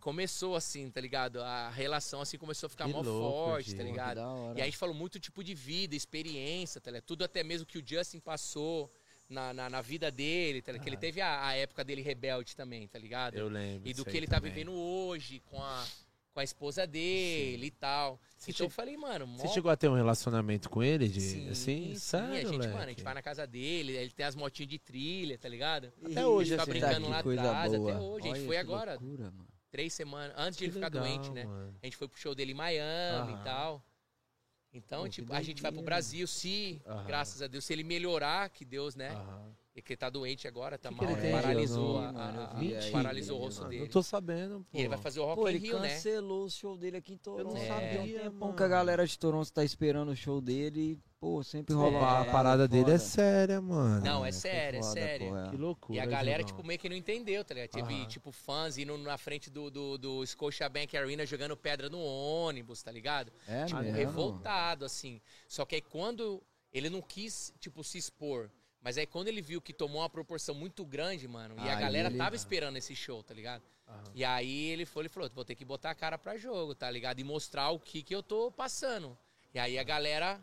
[0.00, 1.42] começou assim, tá ligado?
[1.42, 4.20] A relação assim começou a ficar Que mó louco, forte, tá ligado?
[4.56, 7.04] E aí a gente falou muito tipo de vida, experiência, tá ligado?
[7.04, 8.90] Tudo até mesmo que o Justin passou
[9.28, 10.84] na, na, na vida dele, tá ligado?
[10.84, 13.34] Que ele teve a, a época dele rebelde também, tá ligado?
[13.36, 13.88] Eu lembro.
[13.88, 14.52] e do que ele tá também.
[14.52, 15.84] vivendo hoje com a,
[16.32, 18.20] com a esposa dele e tal.
[18.38, 21.08] Você então eu che- falei, mano, mó Você chegou a ter um relacionamento com ele?
[21.08, 21.88] De, Sim, assim?
[21.88, 24.70] sim, Sério, a gente, mano, a gente vai na casa dele, ele tem as motinhas
[24.70, 25.92] de trilha, tá ligado?
[26.04, 27.92] Até hoje, assim, brincando que lá atrás, boa.
[27.92, 28.28] até hoje.
[28.30, 29.32] A gente foi agora, loucura,
[29.70, 31.44] três semanas, antes de Que ele ficar legal, doente, né?
[31.44, 31.74] mano.
[31.82, 33.84] A gente foi pro show dele em Miami e tal.
[34.78, 35.82] Então, Pô, que tipo, a gente vai pro.
[35.82, 37.04] Brasil se, Aham.
[37.04, 39.10] graças a Deus, se ele melhorar, que Deus, né?
[39.10, 39.52] Aham.
[39.74, 42.18] E que ele tá doente agora, tá Que que mal, ele tem, paralisou, a, eu
[42.18, 43.86] a- a- aí, paralisou o rosto Não dele.
[43.88, 44.76] tô sabendo, pô.
[44.76, 45.88] E ele vai fazer o Rock Pô, in Rio, né?
[45.94, 47.54] cancelou o show dele aqui em Toronto.
[47.54, 48.54] não sabia, um tempão mano.
[48.56, 52.28] que a galera de Toronto tá esperando o show dele e, pô, sempre rola É,
[52.28, 54.04] A parada dele é séria, mano.
[54.04, 55.50] Não, é foi sério, é pô, é.
[55.50, 55.96] Que loucura.
[55.98, 57.70] E a galera, tipo, meio que não entendeu, tá ligado?
[57.70, 58.06] Teve, Aham.
[58.06, 62.90] tipo, fãs indo na frente do, do, do Scotiabank Arena jogando pedra no ônibus, tá
[62.92, 63.32] ligado?
[63.46, 63.96] É tipo, mesmo?
[63.96, 65.20] revoltado, assim.
[65.46, 66.42] Só que aí quando
[66.72, 68.50] ele não quis, tipo, se expor,
[68.80, 71.80] mas aí quando ele viu que tomou uma proporção muito grande, mano, e a Aí
[71.82, 73.62] galera ele- tava esperando esse show, tá ligado?
[73.88, 74.04] Aham.
[74.14, 76.90] E aí ele foi e falou, vou ter que botar a cara pra jogo, tá
[76.90, 77.18] ligado?
[77.18, 79.18] E mostrar o que que eu tô passando.
[79.52, 80.38] E aí a galera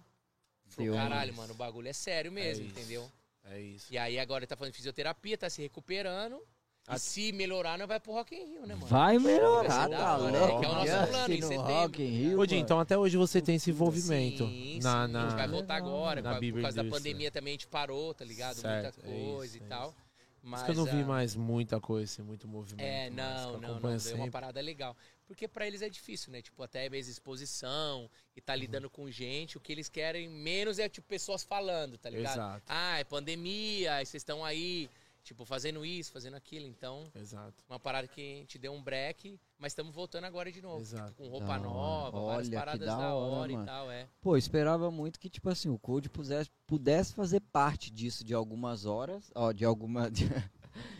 [0.69, 1.39] falou, Deu caralho, isso.
[1.41, 2.77] mano, o bagulho é sério mesmo, isso.
[2.79, 3.11] entendeu?
[3.45, 3.93] É isso.
[3.93, 6.39] E aí agora ele tá fazendo fisioterapia, tá se recuperando.
[6.87, 8.85] E se melhorar, não vai pro Rock in Rio, né, mano?
[8.85, 10.59] Vai melhorar, ser tá da louco?
[10.59, 11.73] que é o nosso Justin plano em no setembro.
[11.73, 12.53] Rock in Rio, Ô, mano.
[12.55, 15.19] então até hoje você tem esse envolvimento Sim, na, sim, na...
[15.25, 16.21] a gente vai voltar agora.
[16.21, 17.03] na por- por Bieber causa da Industry.
[17.03, 18.57] pandemia também a gente parou, tá ligado?
[18.57, 19.91] Certo, Muita é isso, coisa é e tal.
[19.91, 19.97] Por
[20.43, 22.85] Mas, isso que eu não vi ah, mais muita coisa, assim, muito movimento.
[22.85, 23.97] É, não, não, não.
[23.97, 24.95] Deu uma parada legal.
[25.27, 26.41] Porque pra eles é difícil, né?
[26.41, 29.57] Tipo, até mesmo exposição e tá lidando com gente.
[29.57, 32.33] O que eles querem menos é, tipo, pessoas falando, tá ligado?
[32.35, 32.63] Exato.
[32.67, 34.87] Ah, é pandemia, vocês estão aí,
[35.23, 36.67] tipo, fazendo isso, fazendo aquilo.
[36.67, 37.63] Então, Exato.
[37.67, 40.81] uma parada que gente deu um break, mas estamos voltando agora de novo.
[40.81, 41.09] Exato.
[41.09, 41.63] Tipo, com roupa Da hora.
[41.63, 44.07] nova, várias Olha, paradas da da hora, hora, e tal, é.
[44.21, 48.85] Pô, esperava muito que, tipo assim, o Code pudesse, pudesse fazer parte disso de algumas
[48.85, 50.09] horas, ó, de alguma...
[50.11, 50.29] de-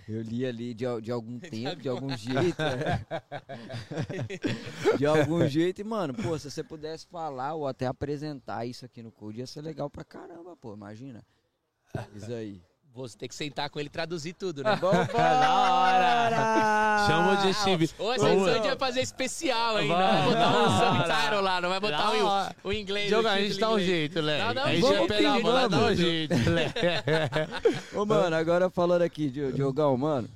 [0.07, 3.05] eu li ali de, de algum tempo, de algum jeito, é.
[4.97, 9.01] de algum jeito, e, mano, pô, se você pudesse falar ou até apresentar isso aqui
[9.01, 11.25] no Code, ia ser legal pra caramba, pô, imagina.
[12.13, 12.61] Isso aí.
[12.95, 14.73] Você tem que sentar com ele e traduzir tudo, né?
[14.81, 16.29] Vambora!
[17.07, 17.89] Chama o Steve.
[17.99, 19.89] Ô, essa Vamos- edição a gente vai fazer especial, hein?
[19.89, 20.23] Não Vai.
[20.25, 20.69] botar um
[21.05, 23.09] subtitle lá, não vai botar Não, o, o inglês.
[23.09, 24.45] Joga, a gente dá um jeito, Léo.
[24.47, 25.97] Não, não, a gente vamos vai pegar a dá um vamos.
[25.97, 26.71] jeito, Léo.
[28.01, 30.29] Ô, mano, agora falando aqui, Di- Diogão, mano,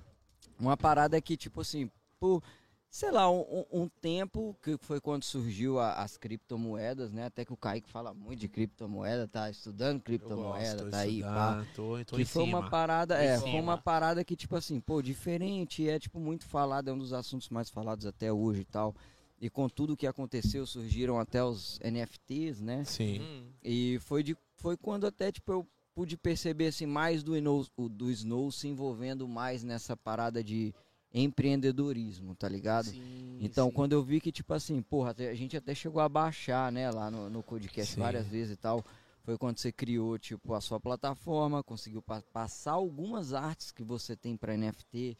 [0.59, 2.43] uma parada que, tipo assim, por,
[2.89, 7.25] sei lá, um, um- tempo que foi quando surgiu a- as criptomoedas, né?
[7.25, 11.65] Até que o Kaique fala muito de criptomoeda, tá estudando criptomoeda, tá aí, pá.
[11.75, 12.59] Tô, tô Que foi cima.
[12.59, 13.51] uma parada, Em é, cima.
[13.51, 17.13] foi uma parada que, tipo assim, pô, diferente, é, tipo, muito falado, é um dos
[17.13, 18.95] assuntos mais falados até hoje e tal.
[19.41, 22.83] E com tudo que aconteceu, surgiram até os NFTs, né?
[22.83, 23.21] Sim.
[23.21, 27.65] Hum, E foi, de, foi quando até, tipo, eu pude perceber, assim, mais do Snow,
[27.89, 30.73] do Snow se envolvendo mais nessa parada de
[31.13, 32.91] empreendedorismo, tá ligado?
[32.91, 33.73] sim, Então, sim.
[33.73, 37.09] quando eu vi que, tipo assim, porra, a gente até chegou a baixar, né, lá
[37.09, 37.99] no, no Codecast Sim.
[38.01, 38.83] várias vezes e tal,
[39.23, 44.15] foi quando você criou, tipo, a sua plataforma, conseguiu pa- passar algumas artes que você
[44.15, 45.17] tem pra NFT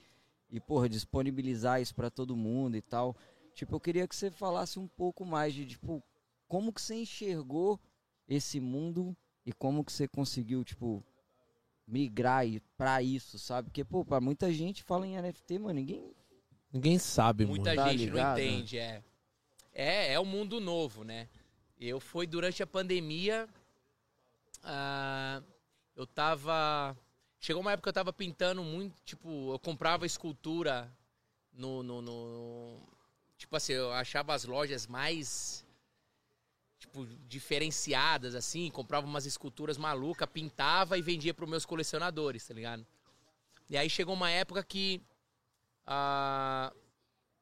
[0.50, 3.16] e, porra, disponibilizar isso pra todo mundo e tal.
[3.54, 6.04] Tipo, eu queria que você falasse um pouco mais de, tipo,
[6.48, 7.80] como que você enxergou
[8.28, 11.04] esse mundo e como que você conseguiu, tipo,
[11.90, 13.70] migrar e- pra isso, sabe?
[13.70, 16.14] Porque, pô, pra muita gente fala em NFT, mano, ninguém
[16.72, 17.76] Ninguém sabe Muita muito.
[17.84, 18.38] Tá gente ligado?
[18.38, 19.04] não entende, é.
[19.74, 21.28] É, é um mundo novo, né?
[21.80, 23.48] Eu fui durante a pandemia.
[24.64, 25.42] ah,
[25.96, 26.96] eu tava.
[27.40, 30.92] Chegou uma época que eu tava pintando muito, tipo, eu comprava escultura
[31.54, 32.80] no, no, no-
[33.38, 35.66] Tipo assim, eu achava as lojas mais.
[36.80, 38.70] Tipo, diferenciadas, assim.
[38.72, 42.86] Comprava umas esculturas malucas, pintava e vendia pros meus colecionadores, tá ligado?
[43.70, 45.02] E aí chegou uma época que.
[45.86, 46.72] ah,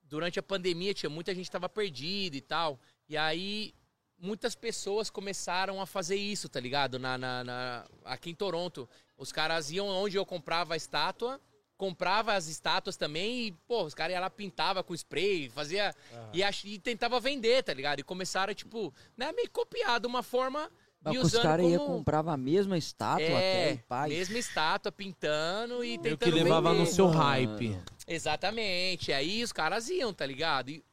[0.04, 2.80] durante a pandemia, tinha muita gente que tava perdida e tal.
[3.10, 3.74] E aí
[4.20, 6.98] muitas pessoas começaram a fazer isso, tá ligado?
[6.98, 8.90] Na, na- na- aqui em Toronto.
[9.18, 11.40] Os caras iam onde eu comprava a estátua,
[11.78, 15.94] comprava as estátuas também e, pô, os caras iam lá, pintava com spray, fazia.
[16.34, 18.00] E, ach- e tentava vender, tá ligado?
[18.00, 20.72] E começaram, tipo, né, meio copiar de uma forma.
[21.00, 24.10] Mas e os caras iam comprar a mesma estátua até, É, e pai.
[24.10, 26.82] mesma estátua, pintando e tentando que levava vender.
[26.82, 27.20] no seu Mano.
[27.20, 27.80] hype.
[28.08, 29.14] Exatamente.
[29.14, 30.70] Aí os caras iam, tá ligado?
[30.72, 30.84] E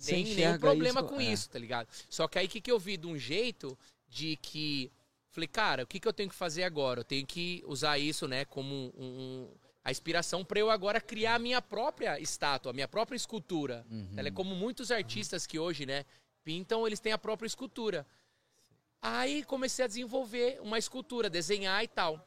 [0.00, 1.24] nenhum problema isso, com é.
[1.24, 1.88] isso, tá ligado?
[2.08, 3.76] Só que aí o que, que eu vi de um jeito
[4.08, 4.90] de que.
[5.30, 7.00] Falei, cara, o que, que eu tenho que fazer agora?
[7.00, 8.92] Eu tenho que usar isso, né, como um.
[8.96, 9.48] um-
[9.88, 13.86] a inspiração para eu agora criar a minha própria estátua, a minha própria escultura.
[13.90, 14.12] Uhum.
[14.18, 16.04] Ela é como muitos artistas que hoje, né,
[16.44, 18.06] pintam, eles têm a própria escultura.
[19.00, 22.22] Aí comecei a desenvolver uma escultura, desenhar e tal.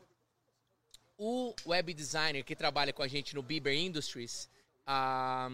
[1.16, 4.50] O web designer que trabalha com a gente no Bieber Industries,
[4.88, 5.48] ah,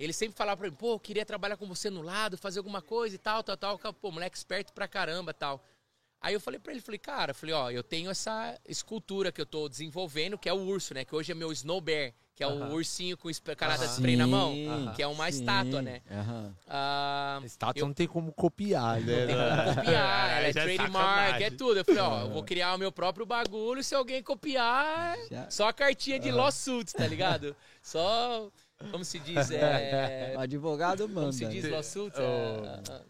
[0.00, 2.82] ele sempre falava pra mim, pô, eu queria trabalhar com você no lado, fazer alguma
[2.82, 3.78] coisa e tal, tal, tal.
[3.94, 5.64] Pô, moleque esperto pra caramba tal.
[6.22, 9.46] Aí eu falei pra ele, falei, cara, falei, ó, eu tenho essa escultura que eu
[9.46, 11.04] tô desenvolvendo, que é o urso, né?
[11.04, 14.26] Que hoje é meu Snow Bear, que é o ursinho com canada de spray na
[14.26, 15.40] mão, Sim, que é uma sim.
[15.40, 16.00] estátua, né?
[16.68, 19.26] Ah, Estátua eu- não tem como copiar, né?
[19.26, 21.78] tem como copiar, ela é é trademark, é tudo.
[21.80, 25.68] Eu falei, ó, eu vou criar o meu próprio bagulho, se alguém copiar, Já- só
[25.68, 27.54] a cartinha de lawsuits, tá ligado?
[27.82, 28.48] Só,
[28.92, 30.34] como se diz, é...
[30.36, 31.20] O advogado manda.
[31.22, 31.70] Como se diz né?
[31.70, 32.16] lawsuits?
[32.16, 32.64] Oh.
[32.92, 33.02] É,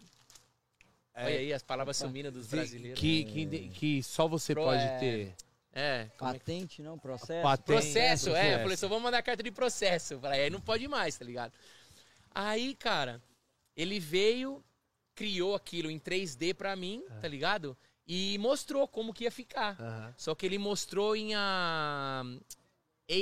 [1.15, 2.99] é, Olha aí as palavras sumindo dos brasileiros.
[2.99, 5.35] Que, que, que só você Pro- pode é- ter.
[5.75, 6.99] É, é Patente, não?
[6.99, 7.43] Processo?
[7.43, 7.67] Patente.
[7.67, 8.57] processo, é.
[8.57, 10.19] Eu falei, só vou mandar carta de processo.
[10.21, 11.53] Falei, aí não pode mais, tá ligado?
[12.35, 13.23] Aí, cara,
[13.77, 14.63] ele veio,
[15.15, 17.77] criou aquilo em 3D pra mim, tá ligado?
[18.07, 20.15] E mostrou como que ia ficar.
[20.17, 22.23] Só que ele mostrou em ah,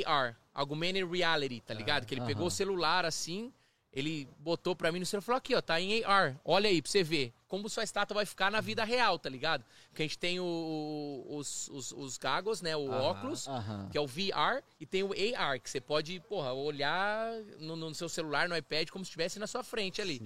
[0.07, 2.07] AR, Augmented Reality, tá ligado?
[2.07, 3.53] Que ele pegou o celular assim,
[3.93, 6.37] ele botou pra mim no celular e falou: aqui, ó, tá em AR.
[6.45, 9.65] Olha aí pra você ver como sua estátua vai ficar na vida real, tá ligado?
[9.89, 12.77] Porque a gente tem o- os, os, os goggles, né?
[12.77, 13.03] O Aham.
[13.11, 13.49] óculos,
[13.91, 17.93] que é o VR, e tem o AR, que você pode, porra, olhar no, no
[17.93, 20.23] seu celular, no iPad, como se estivesse na sua frente ali.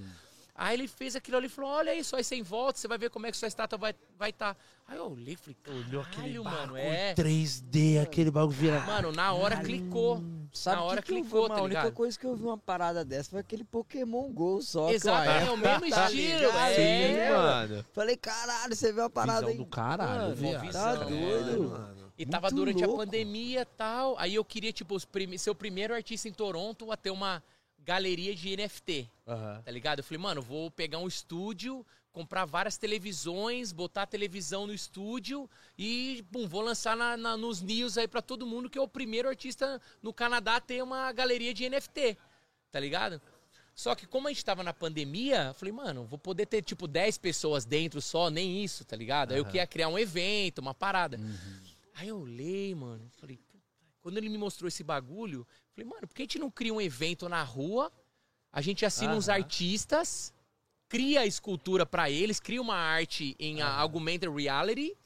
[0.57, 2.97] Aí ele fez aquilo ali e falou: Olha aí, só aí sem volta, você vai
[2.97, 4.07] ver como é que sua estátua vai estar.
[4.17, 4.57] Vai tá.
[4.87, 5.57] Aí eu olhei e falei:
[5.87, 7.15] Olhou aquele Caralho, mano, bagulho é.
[7.15, 8.81] 3D, aquele bagulho vira.
[8.83, 10.23] Mano, na hora clicou.
[10.53, 11.23] Sabe na hora que que eu vi?
[11.23, 11.93] clicou, tá A única ligado?
[11.95, 14.85] coisa que eu vi uma parada dessa foi aquele Pokémon GO só.
[14.87, 16.39] que eu- Exato, é o mesmo Tá estilo.
[16.39, 16.57] ligado?
[16.71, 16.75] é,
[17.27, 17.85] Sim, mano.
[17.93, 19.57] Falei, caralho, você viu uma parada Visão aí.
[19.59, 20.61] do caralho, Mano, viado.
[20.73, 21.69] Tá Visão, doido.
[21.71, 22.13] Mano.
[22.17, 23.03] E tava Muito durante louco.
[23.03, 24.17] a pandemia e tal.
[24.21, 27.43] Aí eu queria, tipo, os prime- ser o primeiro artista em Toronto a ter uma
[27.85, 29.09] galeria de NFT.
[29.27, 29.63] Aham.
[29.65, 29.99] Tá ligado?
[30.01, 35.49] Eu falei, mano, vou pegar um estúdio, comprar várias televisões, botar a televisão no estúdio
[35.77, 38.89] e, pum, vou lançar na- na- nos news aí pra todo mundo que é o
[38.89, 42.17] primeiro artista no Canadá a ter uma galeria de NFT.
[42.71, 43.21] Tá ligado?
[43.75, 46.87] Só que como a gente tava na pandemia, eu falei, mano, vou poder ter tipo
[46.87, 49.33] 10 pessoas dentro só, nem isso, tá ligado?
[49.33, 51.19] Aí eu queria criar um evento, uma parada.
[51.95, 53.39] Aí eu olhei, mano, falei,
[54.01, 55.45] quando ele me mostrou esse bagulho,
[55.75, 57.93] falei, mano, por que a gente não cria um evento na rua?
[58.53, 59.39] A gente assina uns Aham.
[59.39, 60.33] artistas,
[60.89, 64.97] cria a escultura pra eles, cria uma arte em a augmented reality,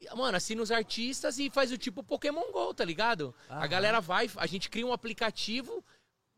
[0.00, 3.34] e, Mano, assina os artistas e faz o tipo Pokémon GO, tá ligado?
[3.48, 3.68] A Aham.
[3.68, 5.82] galera vai, a gente cria um aplicativo,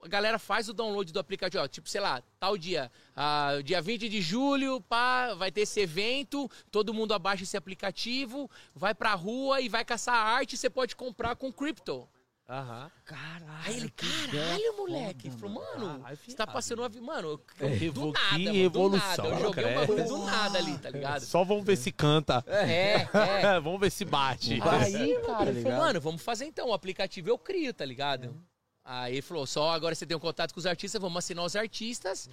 [0.00, 3.82] a galera faz o download do aplicativo, ó, tipo, sei lá, tal dia, ah, dia
[3.82, 9.12] 20 de julho, pá, vai ter esse evento, todo mundo abaixa esse aplicativo, vai pra
[9.14, 12.08] rua e vai caçar arte, você pode comprar com cripto.
[12.48, 12.90] Aham.
[13.04, 13.44] Caralho.
[13.66, 15.28] Aí ele, caralho, moleque.
[15.28, 17.04] Ele falou, mano, Caralho, você tá passando uma vida.
[17.04, 17.28] Mano,
[17.60, 19.28] eu- Revo- do nada, que mano, do evolução, nada.
[19.28, 21.20] Eu joguei um bagulho do nada ali, tá ligado?
[21.26, 22.42] Só vamos ver se canta.
[22.46, 23.60] É, é.
[23.60, 24.54] vamos ver se bate.
[24.54, 25.78] Aí, Tá cara, ele falou, ligado?
[25.78, 26.68] mano, vamos fazer então.
[26.68, 28.34] O aplicativo eu crio, tá ligado?
[28.82, 31.54] Aí ele falou, só agora você tem um contato com os artistas, vamos assinar os
[31.54, 32.30] artistas.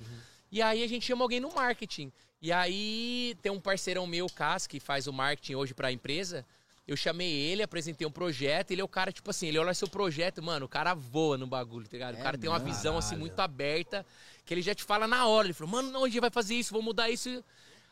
[0.50, 2.10] E aí a gente chama alguém no marketing.
[2.42, 6.46] E aí tem um parceirão meu, Cas, que faz o marketing hoje pra empresa.
[6.88, 8.72] Eu chamei ele, apresentei um projeto.
[8.72, 11.48] Ele é o cara, tipo assim, ele olha seu projeto, mano, o cara voa no
[11.48, 12.16] bagulho, tá ligado?
[12.16, 13.22] O É cara tem uma visão assim Caralho.
[13.22, 14.06] muito aberta,
[14.46, 15.48] que ele já te fala na hora.
[15.48, 17.44] Ele falou, mano, não, a gente vai fazer isso, vou mudar isso.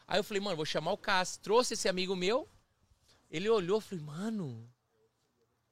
[0.07, 1.37] Aí eu falei, mano, vou chamar o Cas.
[1.37, 2.47] Trouxe esse amigo meu.
[3.31, 4.69] Ele olhou, falei, mano,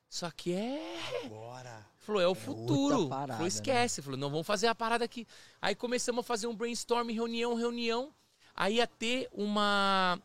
[0.10, 1.27] isso aqui é.
[1.30, 1.85] Bora.
[1.99, 3.07] Falou, é o futuro.
[3.07, 4.02] parada, falou, esquece.
[4.02, 5.27] Falou, não, vamos fazer a parada aqui.
[5.61, 8.11] Aí começamos a fazer um brainstorm, reunião, reunião.
[8.56, 10.19] Aí ia ter uma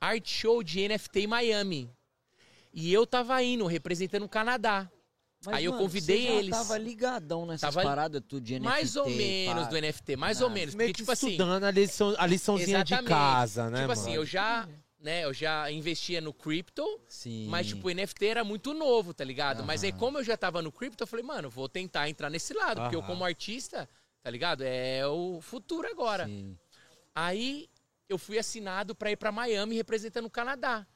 [0.00, 1.90] art show de NFT em Miami.
[2.74, 4.90] E eu tava indo, representando o Canadá.
[5.46, 6.50] Mas, Aí eu mano, convidei você já eles.
[6.50, 8.64] tava ligadão nessas Tava- paradas tudo de NFT.
[8.64, 9.68] mais ou menos pá.
[9.70, 10.74] do NFT, mais ou Ah, menos.
[10.74, 13.08] Meio Porque, que tipo assim, estudando a, lição, a liçãozinha de Exatamente.
[13.10, 13.92] casa, né, tipo mano?
[13.92, 14.66] assim, eu já,
[14.98, 17.46] né, eu já investia no crypto, Sim.
[17.48, 19.62] mas tipo, o NFT era muito novo, tá ligado?
[19.62, 19.98] Mas aí Aham.
[19.98, 22.96] como eu já tava no crypto, eu falei, mano, vou tentar entrar nesse lado, porque
[22.96, 23.08] eu Aham.
[23.08, 23.86] como artista,
[24.22, 24.62] tá ligado?
[24.64, 26.24] É o futuro agora.
[26.26, 26.56] Sim.
[27.14, 27.68] Aí
[28.08, 30.86] eu fui assinado pra ir pra Miami representando o Canadá.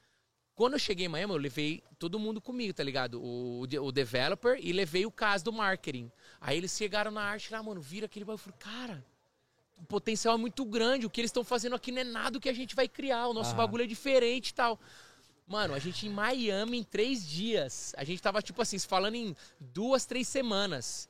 [0.58, 3.22] Quando eu cheguei em Miami, eu levei todo mundo comigo, tá ligado?
[3.22, 6.10] O, o developer e levei o caso do marketing.
[6.40, 8.42] Aí eles chegaram na arte lá, mano, vira aquele bagulho.
[8.44, 9.06] Eu falei, cara,
[9.78, 11.06] o potencial é muito grande.
[11.06, 13.28] O que eles estão fazendo aqui não é nada que a gente vai criar.
[13.28, 13.56] O nosso Aham.
[13.58, 14.80] bagulho é diferente e tal.
[15.46, 17.94] Mano, a gente em Miami em três dias.
[17.96, 21.08] A gente tava, tipo assim, se falando em duas, três semanas.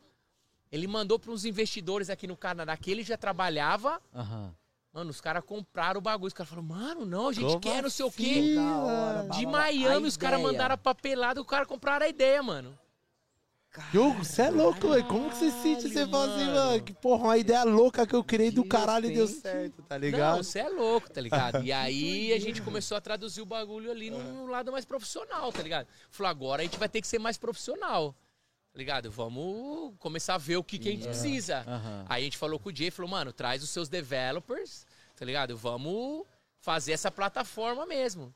[0.70, 3.98] Ele mandou para uns investidores aqui no Canadá que ele já trabalhava.
[4.14, 4.54] Aham.
[4.98, 6.26] Mano, os caras compraram o bagulho.
[6.26, 8.56] Os caras falaram, mano, não, a gente Como quer não sei o quê.
[8.58, 9.46] Hora, De.
[9.46, 12.76] Miami, A os caras mandaram a papelada, o cara compraram a ideia, mano.
[13.92, 15.06] Diogo, você é louco, velho.
[15.06, 15.88] Como que você sente?
[15.88, 16.82] Você fala assim, mano.
[16.82, 20.00] que porra, uma ideia louca que eu criei do caralho e deu certo, tá Não,
[20.04, 20.42] ligado?
[20.42, 21.62] você é louco, tá ligado?
[21.62, 25.62] E aí a gente começou a traduzir o bagulho ali num lado mais profissional, tá
[25.62, 25.86] ligado?
[26.10, 28.16] Falou, agora a gente vai ter que ser mais profissional.
[28.72, 29.10] Tá ligado?
[29.10, 31.64] Vamos começar a ver o que, que a gente precisa.
[32.08, 34.86] Aí a gente falou com o Jay, falou, mano, traz os seus developers,
[35.18, 35.56] tá ligado?
[35.56, 36.24] Vamos
[36.60, 38.32] fazer essa plataforma mesmo.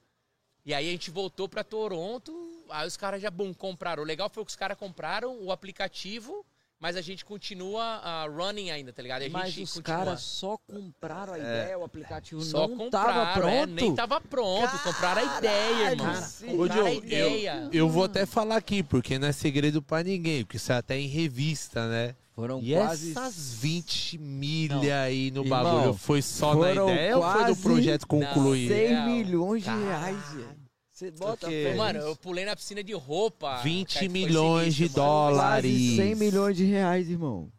[0.65, 4.03] E aí a gente voltou pra Toronto, aí os caras já, bum, compraram.
[4.03, 6.47] O legal foi que os caras compraram o aplicativo,
[6.79, 9.23] mas a gente continua ah, running ainda, tá ligado?
[9.23, 9.99] A Mas gente os continua.
[9.99, 13.55] caras só compraram a ideia, o aplicativo Só não compraram, tava pronto.
[13.55, 16.07] é, nem tava pronto, compraram a ideia, irmão.
[16.07, 16.55] Caralho.
[16.55, 17.69] Ô, Compraram a ideia.
[17.73, 20.97] Eu vou até falar aqui, porque não é segredo pra ninguém, porque isso é até
[20.97, 22.17] em revista, né?
[22.35, 23.11] Foram E quase...
[23.11, 25.03] essas 20 milha Não.
[25.05, 28.73] aí no Irmão, bagulho, foi só na ideia ou foi do projeto concluído?
[28.73, 29.07] 100 Real.
[29.07, 30.63] milhões de reais, velho.
[30.91, 33.57] Você bota Porque- fé Mano, eu pulei na piscina de roupa.
[33.63, 35.13] 20 cara, milhões de sinistro, mano.
[35.13, 35.71] dólares.
[35.73, 37.51] Quase 100 milhões de reais, irmão.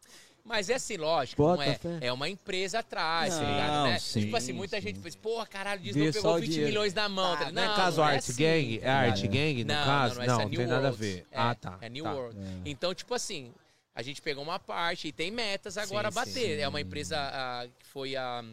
[0.45, 1.97] Mas é assim, lógico, Bota não é, fé.
[2.01, 3.99] é uma empresa atrás, tá Não, ligado, né?
[3.99, 4.87] sim, tipo assim, muita sim.
[4.87, 6.67] gente fez, porra, caralho, o Disney pegou o 20 dinheiro.
[6.67, 7.37] milhões na mão.
[7.37, 7.53] tá Ah, ligado?
[7.65, 8.79] não é caso é Art assim, Gang?
[8.83, 9.21] É Art?
[9.21, 10.19] Gang, no não, caso?
[10.19, 10.97] Não, não, Não, é não New tem nada a World.
[11.05, 11.25] ver.
[11.31, 12.13] É, Ah, tá, É New tá.
[12.13, 12.37] World.
[12.65, 13.51] Então, tipo assim,
[13.95, 16.55] a gente pegou uma parte e tem metas agora Sim, a bater.
[16.57, 16.61] sim.
[16.61, 18.43] É uma empresa ah, que foi ah,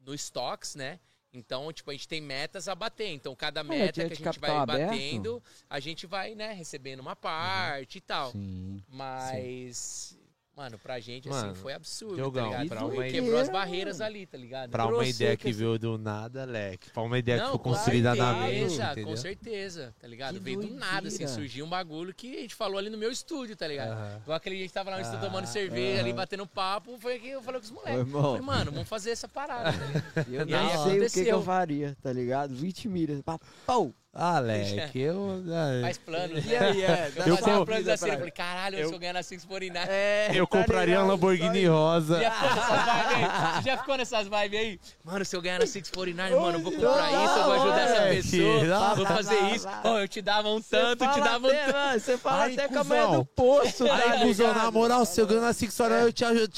[0.00, 0.98] no Stocks, né?
[1.32, 3.08] Então, tipo, a gente tem metas a bater.
[3.08, 4.90] Então, cada é meta que a gente vai aberto?
[4.90, 8.30] batendo, a gente vai, né, recebendo uma parte e tal.
[8.30, 8.82] Sim.
[8.88, 10.16] Mas,
[10.56, 12.86] mano, pra gente, Mano, assim, foi absurdo, Diogão, tá ligado?
[12.92, 14.70] uma quebrou as barreiras ali, tá ligado?
[14.70, 16.90] Pra uma ideia que veio do nada, Leque.
[16.90, 19.04] Pra uma ideia que Não, foi construída na entendeu?
[19.06, 20.34] com certeza, tá ligado?
[20.34, 21.32] Que Veio do nada, assim, doideira.
[21.32, 23.92] surgiu um bagulho que a gente falou ali no meu estúdio, tá ligado?
[23.92, 24.20] Aham.
[24.22, 26.16] Igual aquele dia a gente tava lá no estúdio Ah, tomando cerveja, ali aham.
[26.16, 28.12] batendo papo, foi que eu falei com os moleques.
[28.12, 30.24] Falei, mano, vamos fazer essa parada, tá ligado?
[30.34, 31.26] Eu E aí sei o que, que aconteceu.
[31.36, 32.54] eu faria, tá ligado?
[32.54, 33.20] 20 milhas.
[33.66, 33.92] Pau!
[34.14, 35.42] Ah, Leque, eu...
[35.82, 37.10] Faz planos, E aí, é?
[37.16, 39.88] Eu, Eu fazia com- eu pra- falei, caralho, Eu- se eu ganhar na 649.
[39.90, 41.02] É, Eu tá compraria ligado?
[41.04, 42.20] uma Lamborghini rosa.
[42.20, 43.62] Já ficou nessas vibes aí?
[43.64, 44.80] Já ficou nessas vibes aí?
[45.04, 47.80] Mano, se eu ganhar na 649, mano, eu vou comprar Não, isso, eu vou ajudar
[47.80, 49.66] essa pessoa, Não, vou fazer não, isso.
[49.66, 49.92] não.
[49.92, 52.00] Ó, eu te dava um tanto, te dava um até, tanto.
[52.00, 55.40] Você fala até com a manhã do poço, Aí, cuzão, na moral, se eu ganhar
[55.40, 56.52] na Six Horas, eu te ajudo.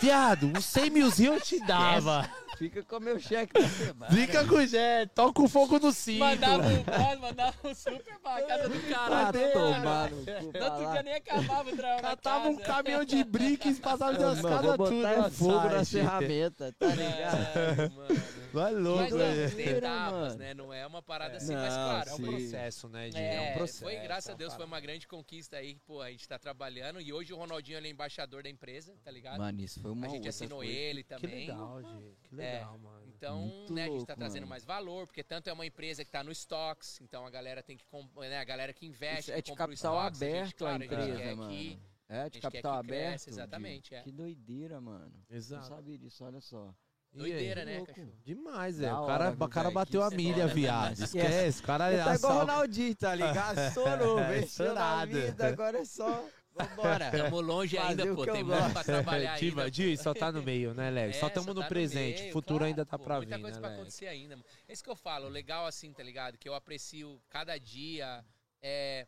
[0.00, 2.26] Viado, uns 100 milzinho eu te dava.
[2.56, 4.12] Fica com o meu cheque da semana.
[4.12, 6.18] Fica com o Jé, toca o fogo no cinto.
[6.20, 9.52] Mandava um, mandava um super pra casa do Pra caralho.
[9.52, 10.92] tomar no cu, No outro pra lá.
[10.92, 14.76] dia nem acabava o trabalho Catava um caminhão de bricks, passava das vou tudo.
[14.76, 17.52] botar na fogo na ferramenta, tá ligado?
[17.52, 18.22] Caralho, mano.
[18.52, 19.18] Vai Mas louco, não, tem
[19.48, 20.54] Doideira, etapas, né?
[20.54, 23.16] Não é uma parada assim, Não, mas claro, É um processo, né, Di?
[23.18, 23.80] É, É um processo.
[23.84, 26.38] foi, graças a é Deus, uma foi uma grande conquista aí, pô, a gente tá
[26.38, 27.00] trabalhando.
[27.00, 29.38] E hoje o Ronaldinho ele é embaixador da empresa, tá ligado?
[29.38, 30.72] Mano, isso foi uma a gente assinou coisa.
[30.72, 31.46] ele Que também.
[31.46, 32.16] legal, Gi.
[32.22, 32.52] Que É.
[32.54, 33.02] legal, mano.
[33.06, 34.50] Então, Muito né, a gente louco, tá trazendo mano.
[34.50, 37.76] mais valor, porque tanto é uma empresa que tá no stocks, então a galera tem
[37.76, 40.34] que, comp- né, a galera que investe, Isso é que de capital stocks, a gente,
[40.34, 41.50] aberto a claro, gente empresa, quer mano.
[41.50, 43.28] que- É, gente de quer capital que aberto.
[43.28, 43.96] exatamente, Gui.
[43.96, 44.02] é.
[44.02, 45.12] Que doideira, mano.
[45.30, 45.66] Não Exato.
[45.68, 46.74] sabia disso, olha só.
[47.12, 48.12] Doideira, né, cachorro?
[48.24, 48.92] Demais, é.
[48.92, 50.82] O cara, o cara bateu a milha, foda, né, viado.
[50.92, 51.04] mano?
[51.04, 51.60] Esquece.
[51.60, 53.58] O cara Ele tá igual o Ronaldinho, tá ligado?
[53.58, 56.24] Estourou, É, venceu na vida, agora é só...
[56.54, 57.10] Vambora.
[57.10, 59.70] Tamo longe Fazer ainda, pô, tem muito pra trabalhar Diva, ainda.
[59.70, 61.08] Di, só tá no meio, né, Léo?
[61.08, 62.20] É, só tamo no tá presente.
[62.20, 63.78] meio, futuro claro, ainda tá pô, pra Muita vir, coisa né, pra Léo?
[63.78, 64.38] acontecer ainda.
[64.68, 66.36] É isso que eu falo, o legal assim, tá ligado?
[66.36, 68.22] Que eu aprecio cada dia.
[68.60, 69.06] É,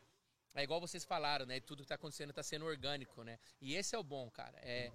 [0.54, 1.60] é igual vocês falaram, né?
[1.60, 3.38] Tudo que tá acontecendo tá sendo orgânico, né?
[3.60, 4.58] E esse é o bom, cara.
[4.62, 4.90] É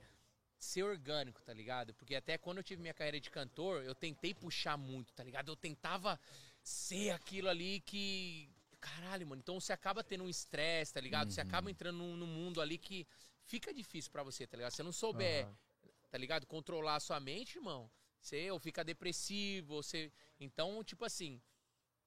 [0.59, 1.93] ser orgânico, tá ligado?
[1.93, 5.49] Porque até quando eu tive minha carreira de cantor, eu tentei puxar muito, tá ligado?
[5.49, 6.19] Eu tentava
[6.61, 8.49] ser aquilo ali que.
[8.81, 9.41] Caralho, mano.
[9.41, 11.31] Então você acaba tendo um estresse, tá ligado?
[11.31, 13.07] Você acaba entrando num, num mundo ali que
[13.45, 14.71] fica difícil pra você, tá ligado?
[14.71, 15.57] Se você não souber Aham.
[16.11, 16.45] tá ligado?
[16.45, 17.89] Controlar a sua mente, irmão.
[18.21, 20.11] Você ou fica depressivo, você.
[20.39, 21.41] Então, tipo assim,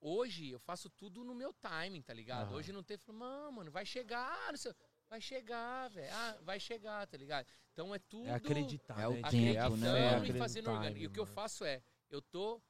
[0.01, 2.49] hoje eu faço tudo no meu timing, tá ligado?
[2.49, 2.57] Aham.
[2.57, 4.75] Hoje não tem, "Mano, mano, vai chegar, não sei,
[5.13, 6.11] vai chegar, velho.
[6.11, 7.47] Ah, vai chegar, tá ligado?
[7.73, 10.01] Então é tudo É acreditar, É o tempo, É né?
[10.01, 11.01] é acreditando e fazendo orgânico.
[11.01, 12.63] E o que eu faço é, eu tô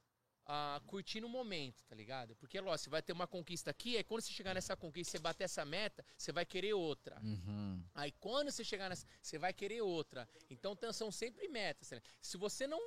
[0.45, 2.35] ah, curtindo o momento, tá ligado?
[2.35, 5.19] Porque, lógico, você vai ter uma conquista aqui, aí quando você chegar nessa conquista, você
[5.21, 7.21] bater essa meta, você vai querer outra.
[7.23, 7.81] Uhum.
[7.95, 10.29] Aí quando você chegar nessa, você vai querer outra.
[10.51, 11.93] Então são sempre metas.
[11.93, 12.03] né?
[12.21, 12.81] Se você não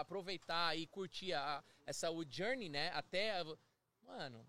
[0.00, 2.90] aproveitar e curtir a, essa o journey, né?
[2.92, 3.42] Até.
[4.02, 4.46] Mano,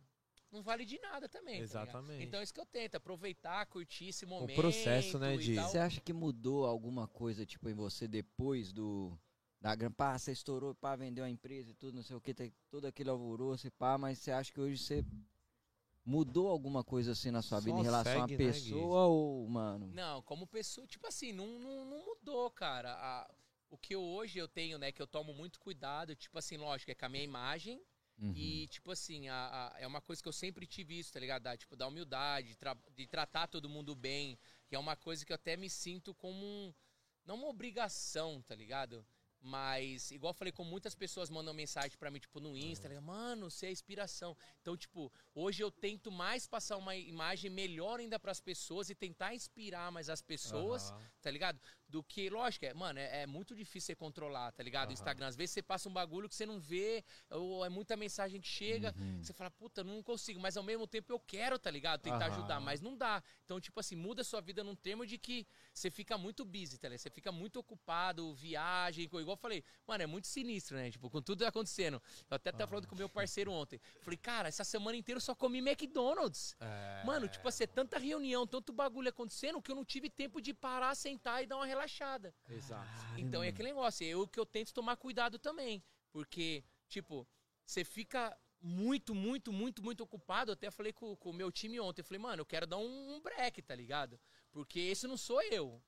[0.51, 1.57] não vale de nada também.
[1.57, 1.63] tá?
[1.63, 2.23] Exatamente.
[2.23, 4.55] então é isso que eu tento, aproveitar, curtir esse momento.
[4.55, 5.55] processo, né, de-.
[5.55, 9.17] Você acha que mudou alguma coisa, tipo, em você depois do.
[9.59, 12.33] Da gran- pá, você estourou, pá, vendeu a empresa e tudo, não sei o que,
[12.33, 15.03] tem todo aquele alvoroço e pá, mas você acha que hoje você
[16.05, 19.47] mudou alguma coisa assim na sua Só vida em relação à segue, né, pessoa ou,
[19.49, 19.87] mano?
[19.87, 22.93] Não, como pessoa, tipo assim, não, não, não mudou, cara.
[22.93, 23.35] A-
[23.69, 26.91] o que eu, hoje eu tenho, né, que eu tomo muito cuidado, tipo assim, lógico,
[26.91, 27.81] é com a minha imagem.
[28.19, 28.33] Uhum.
[28.35, 31.43] E, tipo assim, a- a- é uma coisa que eu sempre tive isso, tá ligado?
[31.43, 34.37] Da, tipo, da humildade, de, tra- de tratar todo mundo bem.
[34.67, 36.73] Que é uma coisa que eu até me sinto como um.
[37.25, 39.05] Não uma obrigação, tá ligado?
[39.39, 43.03] Mas, igual eu falei, como muitas pessoas mandam mensagem pra mim, tipo, no Insta, ligado?
[43.03, 44.35] mano, você é inspiração.
[44.61, 49.35] Então, tipo, hoje eu tento mais passar uma imagem melhor ainda pras pessoas e tentar
[49.35, 51.01] inspirar mais as pessoas, Aham.
[51.21, 51.59] tá ligado?
[51.89, 54.87] Do que, lógico, é, mano, é, é muito difícil você controlar, tá ligado?
[54.87, 54.93] Aham.
[54.93, 58.41] Instagram, às vezes você passa um bagulho que você não vê, ou é muita mensagem
[58.41, 59.23] que chega, Uhum.
[59.23, 62.01] você fala, puta, não consigo, mas ao mesmo tempo eu quero, tá ligado?
[62.01, 62.33] Tentar Aham.
[62.35, 63.23] ajudar, mas não dá.
[63.45, 66.89] Então, tipo assim, muda sua vida num termo de que você fica muito busy, tá
[66.89, 66.99] ligado?
[66.99, 70.91] Você fica muito ocupado, viagem, igual eu falei, mano, é muito sinistro, né?
[70.91, 72.01] Tipo, com tudo acontecendo.
[72.29, 73.79] Eu até tava falando com o meu parceiro ontem.
[74.01, 76.53] Falei, cara, essa semana inteira eu só comi McDonald's.
[76.59, 77.03] É.
[77.05, 80.53] Mano, tipo assim, é tanta reunião, tanto bagulho acontecendo que eu não tive tempo de
[80.53, 82.33] parar, sentar e dar uma relaxada.
[82.49, 82.87] Exato.
[83.17, 85.83] Então é aquele negócio, é o que eu tento tomar cuidado também.
[86.11, 87.27] Porque, tipo,
[87.65, 90.51] você fica muito, muito, muito, muito ocupado.
[90.51, 92.01] Eu até falei com, com o meu time ontem.
[92.01, 94.19] Eu falei, mano, eu quero dar um, um break, tá ligado?
[94.51, 95.81] Porque esse não sou eu.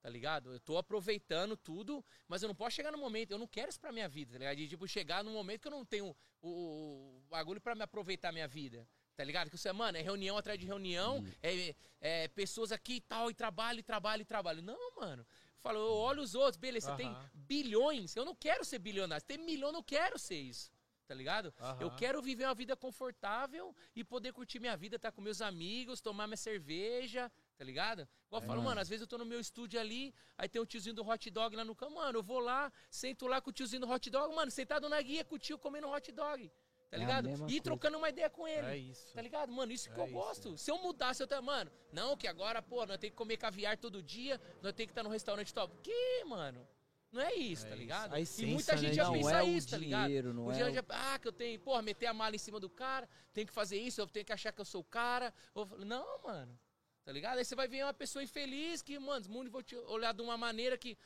[0.00, 0.52] Tá ligado?
[0.52, 3.80] Eu tô aproveitando tudo, mas eu não posso chegar no momento, eu não quero isso
[3.80, 4.56] pra minha vida, tá ligado?
[4.56, 8.28] De tipo, chegar num momento que eu não tenho o, o bagulho pra me aproveitar
[8.28, 8.88] a minha vida.
[9.16, 9.50] Tá ligado?
[9.50, 13.34] Que você, mano, é reunião atrás de reunião, é, é pessoas aqui e tal, e
[13.34, 14.62] trabalho, e trabalho, e trabalho.
[14.62, 15.26] Não, mano.
[15.60, 18.14] Fala, eu olho os outros, beleza, você tem bilhões.
[18.14, 19.20] Eu não quero ser bilionário.
[19.22, 20.70] Você tem milhão, eu não quero ser isso.
[21.08, 21.54] Tá ligado?
[21.78, 26.00] Eu quero viver uma vida confortável e poder curtir minha vida, estar com meus amigos,
[26.00, 28.08] tomar minha cerveja, tá ligado?
[28.26, 30.66] Igual eu falo, mano, às vezes eu tô no meu estúdio ali, aí tem o
[30.66, 33.52] tiozinho do hot dog lá no canto, mano, eu vou lá, sento lá com o
[33.52, 36.50] tiozinho do hot dog, mano, sentado na guia com o tio comendo hot dog,
[36.90, 37.28] tá É a ligado?
[37.30, 37.62] E coisa.
[37.62, 38.66] trocando uma ideia com ele.
[38.66, 39.12] É isso.
[39.14, 39.52] Tá ligado?
[39.52, 40.14] Mano, isso que É eu isso.
[40.14, 40.56] gosto.
[40.58, 43.76] Se eu mudasse, eu tava, mano, não, que agora, pô, nós temos que comer caviar
[43.76, 45.76] todo dia, nós temos que estar no restaurante top.
[45.82, 46.66] Que, mano?
[47.12, 47.80] Não é isso, É tá isso.
[47.82, 48.16] ligado?
[48.16, 50.04] E essência, muita gente né, já de- pensa Não é o isso, tá ligado?
[50.06, 52.34] dinheiro, não o é dinheiro o- já, ah, que eu tenho, porra, meter a mala
[52.34, 54.80] em cima do cara, tenho que fazer isso, eu tenho que achar que eu sou
[54.80, 55.32] o cara.
[55.54, 56.58] Eu não, mano.
[57.04, 57.38] Tá ligado?
[57.38, 60.20] Aí você vai ver uma pessoa infeliz que, mano, os mundo vão te olhar de
[60.20, 60.98] uma maneira que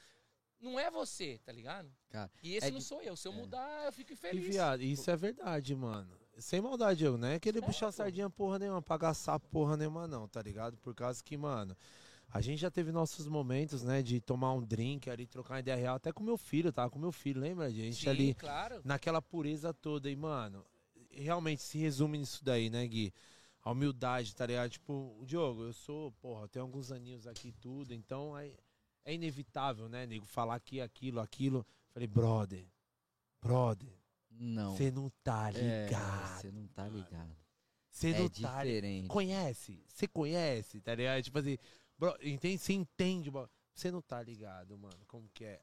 [0.61, 1.91] não é você, tá ligado?
[2.11, 3.17] Cara, E esse É não sou eu.
[3.17, 4.47] Se eu mudar, eu fico E infeliz.
[4.47, 6.11] viado, isso é verdade, mano.
[6.39, 7.39] Sem maldade, eu, né?
[7.39, 7.93] Querer puxar pô.
[7.93, 10.77] sardinha porra nenhuma, pagar sapo porra nenhuma, não, tá ligado?
[10.79, 11.77] Por causa que, mano,
[12.31, 14.03] a gente já teve nossos momentos, né?
[14.03, 16.99] De tomar um drink ali, trocar uma ideia real, até com meu filho, tava com
[16.99, 17.67] meu filho, lembra?
[17.67, 18.81] A gente Sim, ali claro.
[18.85, 20.11] naquela pureza toda.
[20.11, 20.65] E, mano,
[21.11, 23.13] realmente se resume nisso daí, né, Gui?
[23.63, 24.71] A humildade, tá ligado?
[24.71, 28.51] Tipo, o Diogo, eu sou, porra, eu tenho alguns aninhos aqui e tudo, então é,
[29.05, 31.67] é inevitável, né, nego, falar aqui, aquilo, aquilo.
[31.93, 32.67] Falei, brother,
[33.41, 33.93] brother,
[34.31, 34.77] não.
[34.77, 36.41] você não tá É, ligado.
[36.41, 37.37] Você não tá ligado.
[37.91, 38.65] Você É não tá ligado.
[38.67, 39.09] diferente.
[39.09, 39.85] Conhece?
[39.89, 41.23] Você conhece, tá ligado?
[41.23, 41.59] Tipo assim,
[41.99, 42.59] bro, entende?
[42.59, 43.31] Você entende.
[43.75, 45.61] Você não tá ligado, mano, como que é.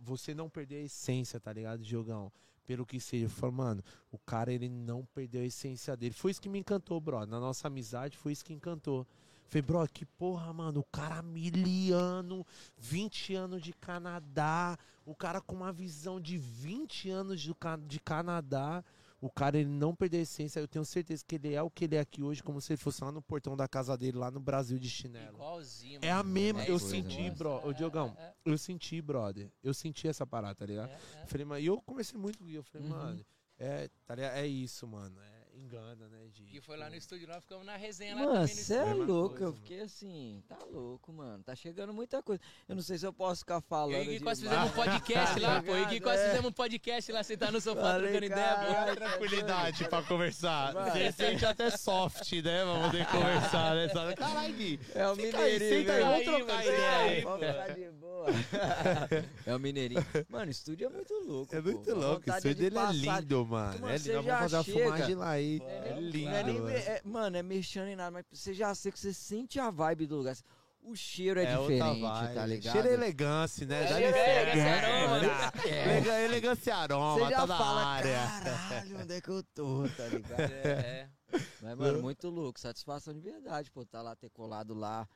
[0.00, 2.32] Você não perder a essência, tá ligado, Diogão?
[2.64, 3.24] Pelo que seja.
[3.26, 6.14] Eu falo, mano, o cara, ele não perdeu a essência dele.
[6.14, 7.24] Foi isso que me encantou, bro.
[7.26, 9.06] Na nossa amizade, foi isso que encantou.
[9.48, 10.80] Falei, bro, que porra, mano.
[10.80, 12.46] O cara miliano,
[12.76, 14.78] 20 anos de Canadá.
[15.06, 17.54] O cara com uma visão de 20 anos de,
[17.86, 18.84] de Canadá.
[19.20, 20.60] O cara, ele não perdeu a essência.
[20.60, 22.76] Eu tenho certeza que ele é o que ele é aqui hoje, como se ele
[22.76, 25.34] fosse lá no portão da casa dele, lá no Brasil de chinelo.
[25.34, 25.98] Igualzinho.
[26.02, 26.30] É a mano.
[26.30, 26.62] mesma.
[26.62, 27.38] É eu que senti, gosto.
[27.38, 27.66] bro.
[27.66, 29.50] Ô, É, Diogão, é, eu senti, brother.
[29.64, 30.90] Eu senti essa parada, tá ligado?
[30.90, 31.22] é, é.
[31.22, 32.54] Eu Falei, mas e eu conversei muito com o Gui.
[32.54, 32.96] Eu falei, Uhum.
[32.96, 33.26] mano,
[33.58, 34.34] é, tá ligado?
[34.36, 35.18] é isso, mano.
[35.20, 36.18] É, engana, né?
[36.32, 38.74] De, E foi lá no estúdio, lá ficamos na resenha lá Mano, também no você
[38.74, 39.28] é louco.
[39.30, 39.56] coisa, eu mano.
[39.62, 41.42] fiquei assim, tá louco, mano.
[41.44, 42.40] Tá chegando muita coisa.
[42.68, 43.94] Eu não sei se eu posso ficar falando.
[43.96, 45.70] Eu e Gui quase fizemos um podcast lá, pô.
[45.72, 46.26] Eu e Gui quase É.
[46.28, 48.72] fizemos um podcast lá, sentado no sofá, Falei, trocando ideia, pô.
[48.72, 48.96] caralho.
[48.96, 50.72] tranquilidade pra conversar.
[50.72, 50.90] Vai.
[50.90, 52.64] Você sente até soft, né?
[52.64, 53.88] Pra poder conversar, né?
[54.16, 54.80] Caralho, Gui.
[54.94, 55.58] É o mineirinho.
[55.70, 56.10] senta aí, né?
[56.10, 58.26] vamos trocar ideia Vamos ficar de boa.
[59.46, 60.04] é o mineirinho.
[60.28, 61.54] Mano, o estúdio é muito louco.
[61.54, 62.30] É muito A louco.
[62.30, 63.80] O estúdio de dele é lindo, mano.
[63.80, 64.04] Mano, É lindo.
[64.12, 65.47] já Vamos fazer chega- filmagem lá aí.
[65.62, 66.30] É é lindo.
[66.30, 66.70] nem- mano.
[66.70, 70.06] é- mano, é mexendo em nada, mas você já sei que você sente a vibe
[70.06, 70.36] do lugar.
[70.80, 72.00] O cheiro é, É diferente,
[72.34, 72.72] tá ligado?
[72.72, 73.84] Cheiro é elegância, né?
[73.84, 76.24] É elegância, aroma, É.
[76.24, 78.18] Elegância e aroma, Você já tá fala, área.
[78.26, 80.38] caralho, onde é que eu tô, tá ligado?
[81.30, 82.58] É, Mas, mano, muito louco.
[82.58, 83.84] Satisfação de verdade, pô.
[83.84, 85.06] Tá lá, ter colado lá.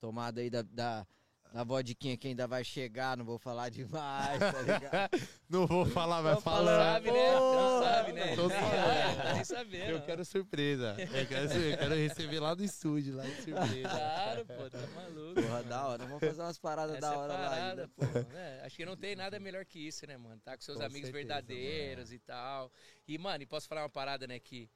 [0.00, 1.06] Tomado aí da, da,
[1.52, 3.16] da vodquinha que ainda vai chegar.
[3.16, 5.10] Não vou falar demais, tá ligado?
[5.50, 6.94] Não vou falar, vai Não falar.
[6.94, 7.32] sabe, né?
[7.34, 8.36] Não sabe, né?
[8.36, 8.86] tô Nem sabendo.
[8.86, 9.90] olha, tá nem sabendo.
[9.90, 10.96] Eu quero surpresa.
[10.98, 13.88] Eu quero, eu quero receber lá no estúdio, lá de surpresa.
[13.88, 15.42] Claro, pô, tá maluco.
[15.42, 16.04] Porra, da hora.
[16.06, 17.48] Vamos fazer umas paradas Essa da hora é lá.
[17.48, 18.04] parada, ainda, pô.
[18.32, 18.60] né?
[18.64, 20.40] Acho que não tem nada melhor que isso, né, mano?
[20.40, 22.70] Tá com seus Com amigos certeza, verdadeiros e tal.
[23.08, 24.70] E, mano, e posso falar uma parada, né, que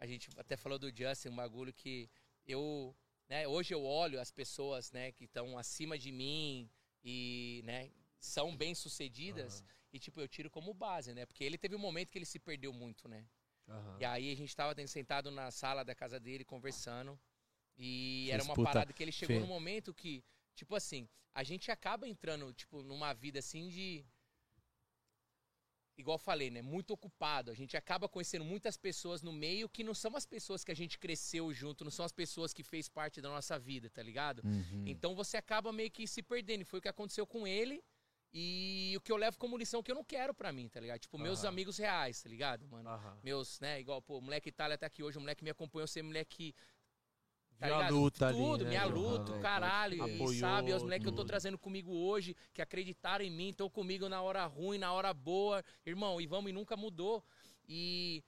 [0.00, 2.10] a gente até falou do Justin, um bagulho que
[2.46, 2.94] eu,
[3.28, 6.70] né, hoje eu olho as pessoas, né, que estão acima de mim
[7.04, 11.24] e, né, são bem-sucedidas e, tipo, eu tiro como base, né?
[11.26, 13.26] Porque ele teve um momento que ele se perdeu muito, né?
[13.68, 13.96] Aham.
[14.00, 17.18] E aí a gente tava sentado na sala da casa dele conversando.
[17.76, 20.24] E era uma parada que ele chegou fe- num momento que,
[20.54, 24.04] tipo assim, a gente acaba entrando, tipo, numa vida assim de.
[25.98, 26.62] Igual falei, né?
[26.62, 27.50] Muito ocupado.
[27.50, 30.76] A gente acaba conhecendo muitas pessoas no meio que não são as pessoas que a
[30.76, 34.40] gente cresceu junto, não são as pessoas que fez parte da nossa vida, tá ligado?
[34.44, 34.84] Uhum.
[34.86, 36.64] Então você acaba meio que se perdendo.
[36.64, 37.82] Foi o que aconteceu com ele.
[38.32, 41.00] E o que eu levo como lição que eu não quero pra mim, tá ligado?
[41.00, 41.48] Tipo, meus Aham.
[41.48, 42.88] amigos reais, tá ligado, mano?
[42.88, 43.18] Aham.
[43.22, 46.02] Meus, né, igual, pô, o moleque Itália tá aqui hoje, o moleque me acompanhou, ser
[46.02, 46.54] moleque.
[47.58, 50.04] Tá luta ali, Tudo, né, minha luta, o caralho.
[50.04, 50.38] crer.
[50.38, 53.68] sabe, os Apoiou moleques que eu tô trazendo comigo hoje, que acreditaram em mim, estão
[53.68, 55.64] comigo na hora ruim, na hora boa.
[55.84, 57.24] Irmão, e vamos, e nunca mudou.
[57.68, 58.22] E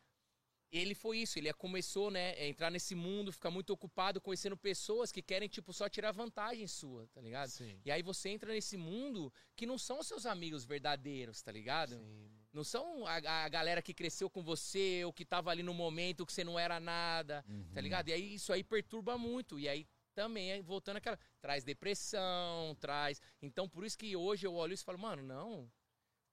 [0.73, 5.13] ele foi isso, ele começou, né, a entrar nesse mundo, ficar muito ocupado conhecendo pessoas
[5.13, 7.51] que querem, tipo, só tirar vantagem sua, tá ligado?
[7.51, 7.81] Sim.
[7.85, 11.95] E aí você entra nesse mundo que não são seus amigos verdadeiros, tá ligado?
[11.95, 12.40] Sim.
[12.53, 16.27] Não são a, a galera que cresceu com você, ou que tava ali no momento
[16.27, 18.09] que você não era nada, tá ligado?
[18.09, 19.59] E aí isso aí perturba muito.
[19.59, 21.19] E aí também, voltando àquela.
[21.41, 23.21] Traz depressão, traz.
[23.41, 25.71] Então por isso que hoje eu olho isso e falo, mano, não.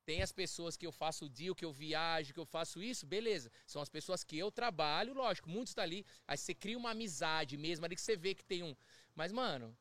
[0.05, 3.05] Tem as pessoas que eu faço o deal, que eu viajo, que eu faço isso,
[3.05, 3.51] beleza.
[3.65, 6.05] São as pessoas que eu trabalho, lógico, muitos tá ali.
[6.25, 8.73] Aí você cria uma amizade mesmo, ali que você vê que tem um.
[9.13, 9.77] Mas, mano,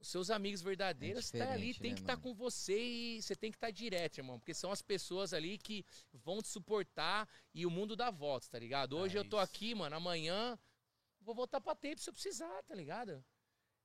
[0.00, 2.22] os seus amigos verdadeiros É tá ali, tem né, que estar mano?
[2.22, 4.38] com você e você tem que estar direto, irmão.
[4.38, 8.58] Porque são as pessoas ali que vão te suportar e o mundo dá voltas, tá
[8.58, 8.96] ligado?
[8.96, 9.44] Hoje É eu tô isso.
[9.44, 10.58] aqui, mano, amanhã
[11.20, 13.22] vou voltar pra tempo se eu precisar, tá ligado?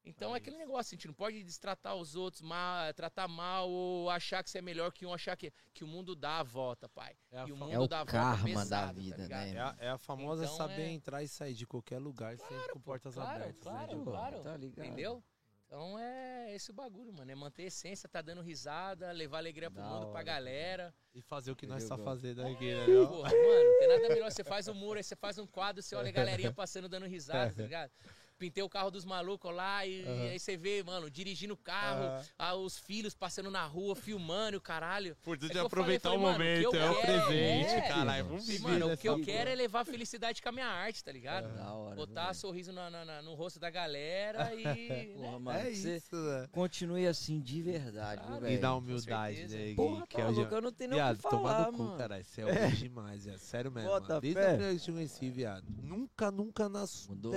[0.08, 3.68] Então é, É aquele negócio, a gente não pode destratar os outros mal, tratar mal
[3.68, 6.44] ou achar que você é melhor que um, achar que, que o mundo dá a
[6.44, 7.18] volta, pai.
[7.32, 9.18] É a e o mundo É o dá a volta karma pesado, da tá vida,
[9.18, 9.48] ligado?
[9.48, 9.56] né?
[9.56, 12.70] É a, é a famosa Então, saber é- entrar e sair de qualquer lugar sempre
[12.72, 13.64] com portas claro, abertas.
[13.64, 14.44] claro, né, claro.
[14.44, 14.86] Tá ligado?
[14.86, 15.24] Entendeu?
[15.68, 17.32] Então é esse o bagulho, mano.
[17.32, 20.94] É manter a essência, tá dando risada, levar alegria pro Da mundo, hora, pra galera.
[21.14, 22.14] E fazer o que nós Entendeu, tá Gal?
[22.14, 22.86] fazendo aqui, né?
[22.86, 24.32] Porra, mano, não tem nada melhor.
[24.32, 27.08] Você faz um muro, aí você faz um quadro, você olha a galerinha passando, dando
[27.08, 27.92] risada, tá ligado?
[28.38, 32.04] Pintei o carro dos malucos lá e, e aí você vê, mano, dirigindo o carro,
[32.04, 32.24] Aham.
[32.38, 35.12] ah, os filhos passando na rua, filmando, e o caralho.
[35.22, 37.70] Importante É é falei, aproveitar falei, o mano, o momento, eu é o quero presente,
[37.70, 38.26] é- caralho.
[38.26, 41.12] Vamos viver mano, o que eu quero é levar felicidade com a minha arte, tá
[41.14, 41.48] ligado?
[41.56, 44.64] Da hora, Botar sorriso na- na- na- no rosto da galera e.
[45.16, 45.40] Porra, né?
[45.40, 46.48] mano, É isso, né?
[46.52, 48.54] continue assim de verdade, velho?
[48.54, 49.74] E na humildade, né?
[49.76, 51.78] Porra, que tá é o louco, eu não tenho nem o que falar, toma no
[51.78, 51.98] cu, mano.
[51.98, 52.26] caralho.
[52.26, 52.46] Você é
[52.90, 53.38] demais, viado.
[53.40, 53.90] Sério mesmo.
[53.90, 54.02] Mano.
[54.02, 55.66] Desde a primeira vez que eu te conheci, viado.
[55.82, 57.16] Nunca, nunca na sua.
[57.16, 57.32] Mudou?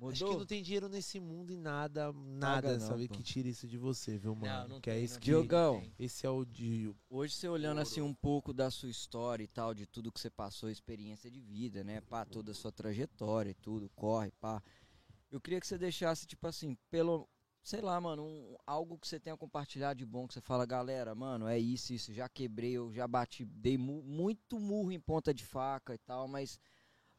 [0.00, 0.12] Mudou?
[0.12, 3.14] Acho que não tem dinheiro nesse mundo e nada, nada, não, sabe, pô.
[3.14, 4.62] que tira isso de você, viu, mano?
[4.62, 5.26] Não, não que é tem, isso não que.
[5.26, 5.92] tem, não Diogão.
[5.98, 6.90] Esse é o de.
[7.10, 10.30] Hoje você olhando assim um pouco da sua história e tal, de tudo que você
[10.30, 12.00] passou, experiência de vida, né?
[12.00, 14.62] Pá, toda a sua trajetória e tudo, corre, pá.
[15.30, 17.28] Eu queria que você deixasse, tipo assim, pelo.
[17.62, 21.14] Sei lá, mano, um- algo que você tenha compartilhado de bom, que você fala, galera,
[21.14, 25.34] mano, é isso, isso, já quebrei, eu já bati, dei mu- muito murro em ponta
[25.34, 26.58] de faca e tal, mas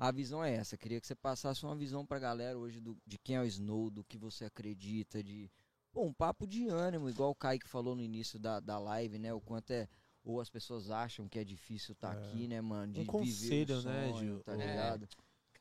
[0.07, 0.75] a visão é essa.
[0.77, 3.89] Queria que você passasse uma visão pra galera hoje do, de quem é o Snow,
[3.91, 5.49] do que você acredita, de.
[5.91, 9.31] Pô, um papo de ânimo, igual o Kaique falou no início da, da live, né?
[9.33, 9.87] O quanto é.
[10.23, 12.93] Ou as pessoas acham que é difícil estar aqui, né, mano?
[12.93, 14.43] De Um conselho, viver o né, sonho, Gil?
[14.43, 14.55] Tá É.
[14.55, 15.07] ligado?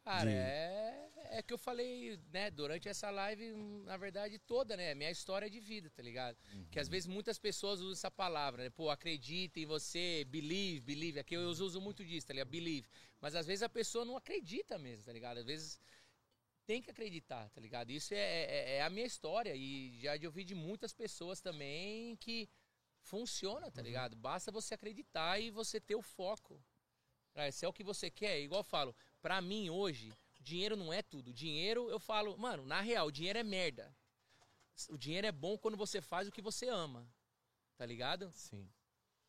[0.04, 3.52] Cara, De- é, é que eu falei, né, durante essa live,
[3.84, 4.94] na verdade, toda, né?
[4.94, 6.36] Minha história de vida, tá ligado?
[6.70, 8.70] Que às vezes muitas pessoas usam essa palavra, né?
[8.70, 11.20] Pô, acredita em você, believe, believe.
[11.20, 12.48] Aqui eu uso muito disso, tá ligado?
[12.48, 12.88] Believe.
[13.20, 15.38] Mas às vezes a pessoa não acredita mesmo, tá ligado?
[15.38, 15.80] Às vezes
[16.66, 17.90] tem que acreditar, tá ligado?
[17.90, 22.16] Isso é, é, é a minha história e já de ouvir de muitas pessoas também
[22.16, 22.48] que
[23.02, 24.16] funciona, tá ligado?
[24.16, 26.62] Basta você acreditar e você ter o foco.
[27.34, 30.92] Cara, se é o que você quer, igual eu falo, pra mim hoje, dinheiro não
[30.92, 31.32] é tudo.
[31.32, 33.94] Dinheiro, eu falo, mano, na real, dinheiro é merda.
[34.88, 37.06] O dinheiro é bom quando você faz o que você ama.
[37.76, 38.30] tá ligado?
[38.34, 38.68] Sim.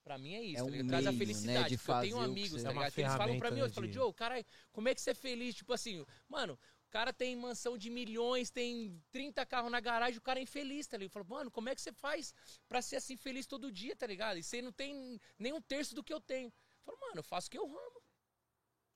[0.03, 0.87] Pra mim é isso, É tá um ligado?
[0.89, 1.69] Traz a meio, né, felicidade.
[1.69, 2.91] de porque eu tenho amigos, tá É ligado?
[2.93, 5.11] Que eles falam pra mim, né, eu falo, de- Joe, cara, como é que você
[5.11, 5.55] é feliz?
[5.55, 10.21] Tipo assim, mano, o cara tem mansão de milhões, tem 30 carros na garagem, o
[10.21, 11.11] cara é infeliz, tá ligado?
[11.17, 12.33] Eu falo, mano, como é que você faz
[12.67, 14.37] pra ser assim feliz todo dia, tá ligado?
[14.37, 16.47] E você não tem nem um terço do que eu tenho.
[16.49, 18.00] Eu falo, mano, eu faço o que eu amo,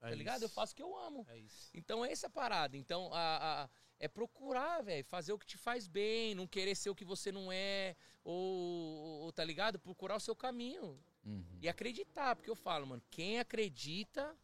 [0.07, 0.41] É tá ligado?
[0.41, 0.55] Eu isso.
[0.55, 1.25] faço o que eu amo.
[1.29, 1.69] É isso.
[1.73, 2.75] Então é essa parada.
[2.77, 3.69] Então a, a-
[3.99, 7.31] é procurar, velho, fazer o que te faz bem, não querer ser o que você
[7.31, 9.79] não é, ou, ou, tá ligado?
[9.79, 11.57] Procurar o seu caminho Uhum.
[11.59, 14.37] e acreditar, porque eu falo, mano, quem acredita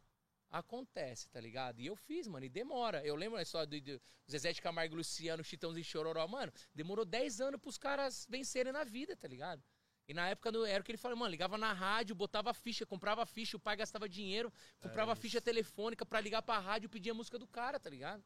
[0.50, 1.80] acontece, tá ligado?
[1.80, 3.04] E eu fiz, mano, e demora.
[3.06, 7.04] Eu lembro a história do, do Zezé de Camargo Luciano, Chitãozinho e Chororó, mano, demorou
[7.04, 9.62] 10 anos pros caras vencerem na vida, tá ligado?
[10.08, 12.84] E na época do, era o que ele falou, mano, ligava na rádio, botava ficha,
[12.84, 17.10] comprava ficha, o pai gastava dinheiro, comprava ficha telefônica pra ligar pra rádio e pedir
[17.10, 18.22] a música do cara, tá ligado?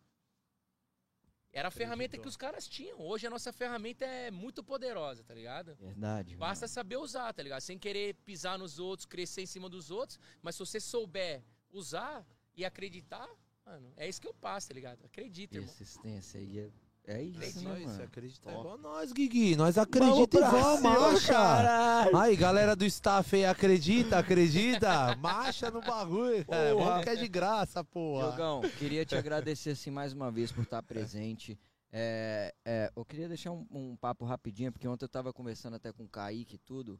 [1.52, 3.00] Era a ferramenta que os caras tinham.
[3.00, 5.74] Hoje a nossa ferramenta é muito poderosa, tá ligado?
[5.76, 6.36] Verdade.
[6.36, 7.62] Basta saber usar, tá ligado?
[7.62, 12.26] Sem querer pisar nos outros, crescer em cima dos outros, mas se você souber usar
[12.54, 13.26] e acreditar,
[13.64, 15.04] mano, é isso que eu passo, tá ligado?
[15.06, 15.74] Acredita, irmão.
[15.74, 16.70] Persistência aí é,
[17.06, 18.02] é isso, É isso né, você mano?
[18.04, 18.60] acredita Top.
[18.60, 19.54] igual nós, Guigui.
[19.56, 22.18] Nós acreditamos e vamos, marcha.
[22.20, 25.14] Aí, galera do staff aí, acredita, acredita?
[25.16, 26.72] Marcha no bagulho, cara.
[26.74, 26.84] Porra.
[26.90, 28.28] Vamos que é de graça, porra.
[28.28, 31.58] Diogão, queria te agradecer assim mais uma vez por estar presente.
[31.92, 35.92] É, é, eu queria deixar um, um papo rapidinho, porque ontem eu tava conversando até
[35.92, 36.98] com o Kaique e tudo.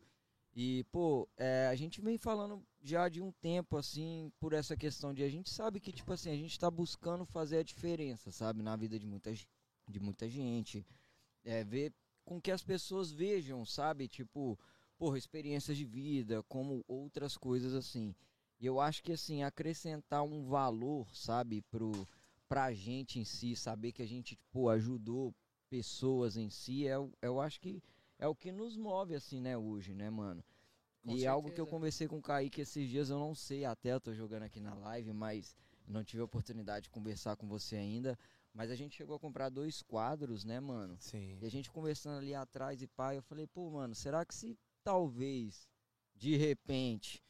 [0.55, 5.13] E, pô, é, a gente vem falando já de um tempo, assim, por essa questão
[5.13, 8.63] de a gente sabe que, tipo assim, a gente tá buscando fazer a diferença, sabe,
[8.63, 9.47] na vida de muita, ge-
[9.89, 10.87] de muita gente.
[11.45, 11.93] É, ver
[12.25, 14.59] com que as pessoas vejam, sabe, tipo,
[14.99, 18.15] porra, experiências de vida, como outras coisas assim.
[18.59, 21.93] E eu acho que, assim, acrescentar um valor, sabe, pro,
[22.49, 25.35] pra gente em si, saber que a gente, pô, ajudou
[25.69, 27.83] pessoas em si, é, eu acho que
[28.19, 30.43] é o que nos move, assim, né, hoje, né, mano?
[31.05, 31.71] Com e algo que eu certeza.
[31.71, 34.75] conversei com o Kaique esses dias, eu não sei até, eu tô jogando aqui na
[34.75, 35.55] live, mas
[35.87, 38.19] não tive a oportunidade de conversar com você ainda.
[38.57, 40.97] Mas a gente chegou a comprar dois quadros, né, mano?
[40.99, 41.37] Sim.
[41.43, 44.59] E a gente conversando ali atrás e pai, eu falei, pô, mano, será que se
[44.83, 45.69] talvez,
[46.15, 47.23] de repente,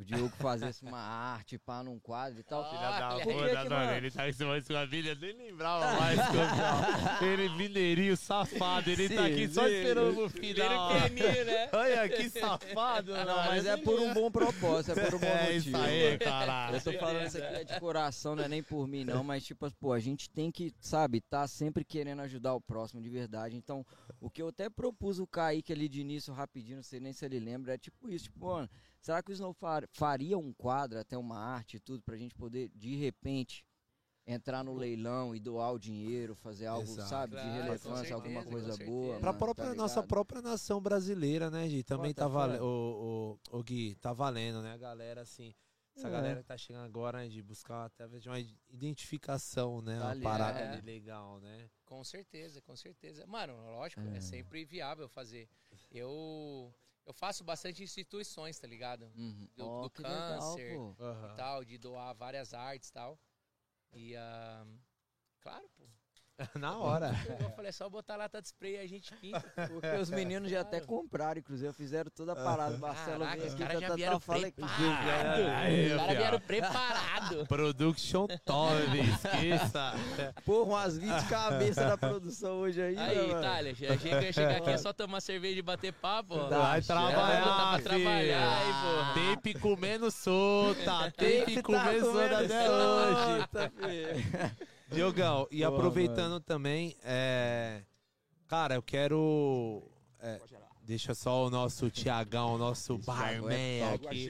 [0.00, 2.64] o Diogo fizesse uma arte, pá, num quadro e tal?
[2.70, 3.92] Filha da puta, mano.
[3.92, 6.18] Ele tá em cima de sua filha, nem lembrava mais.
[6.18, 7.28] campeão.
[7.28, 8.88] ele mineirinho, safado.
[8.88, 9.74] Ele tá Sim, aqui só sim.
[9.74, 10.88] esperando o final.
[11.00, 11.68] Prêmio, né?
[11.74, 13.48] Olha que safado, Não, mano.
[13.48, 15.68] mas é por um bom propósito, é por um bom É motivo.
[15.68, 16.76] isso aí, caralho.
[16.76, 19.44] Eu tô falando isso aqui é de coração, não é nem por mim, não, mas
[19.44, 23.54] tipo, pô, a gente tem que, sabe, tá sempre querendo ajudar o próximo de verdade.
[23.54, 23.84] Então,
[24.18, 27.22] o que eu até propus o Kaique ali de início, rapidinho, não sei nem se
[27.26, 28.68] ele lembra, é tipo isso, tipo, mano,
[29.00, 32.34] será que o Snow far- faria um quadro, até uma arte e tudo, pra gente
[32.34, 33.64] poder, de repente,
[34.26, 37.08] entrar no leilão e doar o dinheiro, fazer algo, Exato.
[37.08, 39.18] sabe, Claro, de relevância, certeza, alguma coisa boa.
[39.18, 41.82] Pra mano, própria, tá nossa própria nação brasileira, né, Gi?
[41.82, 42.32] Também Bota tá fé.
[42.34, 42.62] valendo.
[42.64, 45.52] O, o, o Gui, tá valendo, né, a galera, assim.
[45.96, 46.10] Essa É.
[46.12, 49.98] galera que tá chegando agora, né, de buscar através de uma identificação, né?
[49.98, 50.80] Tá uma ali, parada é.
[50.80, 51.68] legal, né?
[51.84, 53.26] Com certeza, com certeza.
[53.26, 54.20] Mano, lógico, é, É.
[54.20, 55.48] sempre viável fazer.
[55.90, 56.72] Eu
[57.10, 59.10] eu faço bastante instituições, tá ligado?
[59.16, 59.48] Uhum.
[59.56, 60.76] Do- Ó, do legal, câncer.
[60.76, 60.94] pô.
[61.32, 63.18] E tal, de doar várias artes e tal.
[63.92, 64.64] E, ah,
[65.40, 65.84] claro, pô.
[66.58, 67.12] Na hora.
[67.40, 69.44] Eu falei, é só botar lata de spray e a gente pinta.
[69.68, 72.76] Porque os meninos já até compraram, inclusive, fizeram toda a parada.
[72.78, 75.46] Marcelo Caraca, veio os aqui, caras tá, já tá, vieram tá, falei- preparados.
[75.46, 77.48] Aí, Os caras vieram preparados.
[77.48, 79.94] Production top, esqueça.
[80.44, 83.38] Porra, umas 20 cabeças da produção hoje aí, né, Aí, mano?
[83.40, 86.36] Itália, chega, chega aqui é só tomar cerveja e bater papo.
[86.36, 88.72] Vai Dá, Vai trabalhar, pra trabalhar aí,
[89.14, 89.34] porra.
[89.34, 91.10] Tape comendo solta.
[91.12, 94.56] Tape Tá comendo solta até hoje.
[94.90, 97.82] Diogão, e Boa, aproveitando também, é,
[98.48, 99.82] cara, eu quero.
[100.18, 100.40] é,
[100.82, 104.28] deixa só o nosso Tiagão, o nosso barman é aqui.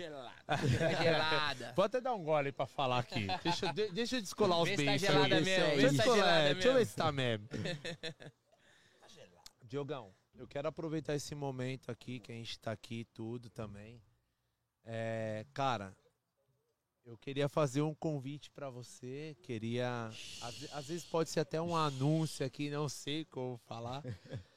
[0.69, 1.73] Fica gelada.
[1.75, 3.27] Vou até dar um gole pra falar aqui.
[3.43, 5.45] Deixa, eu- de- deixa eu descolar os tá beijos gelada aí.
[5.45, 6.79] mesmo, Deixa eu se tá descolar, gelada é, Deixa eu mesmo.
[6.79, 7.49] ver se tá mesmo.
[9.65, 14.03] Diogão, eu quero aproveitar esse momento aqui, que a gente tá aqui tudo também.
[14.85, 15.95] É, cara,
[17.05, 20.07] eu queria fazer um convite pra você, queria...
[20.43, 24.03] Às, às vezes pode ser até um anúncio aqui, não sei como falar.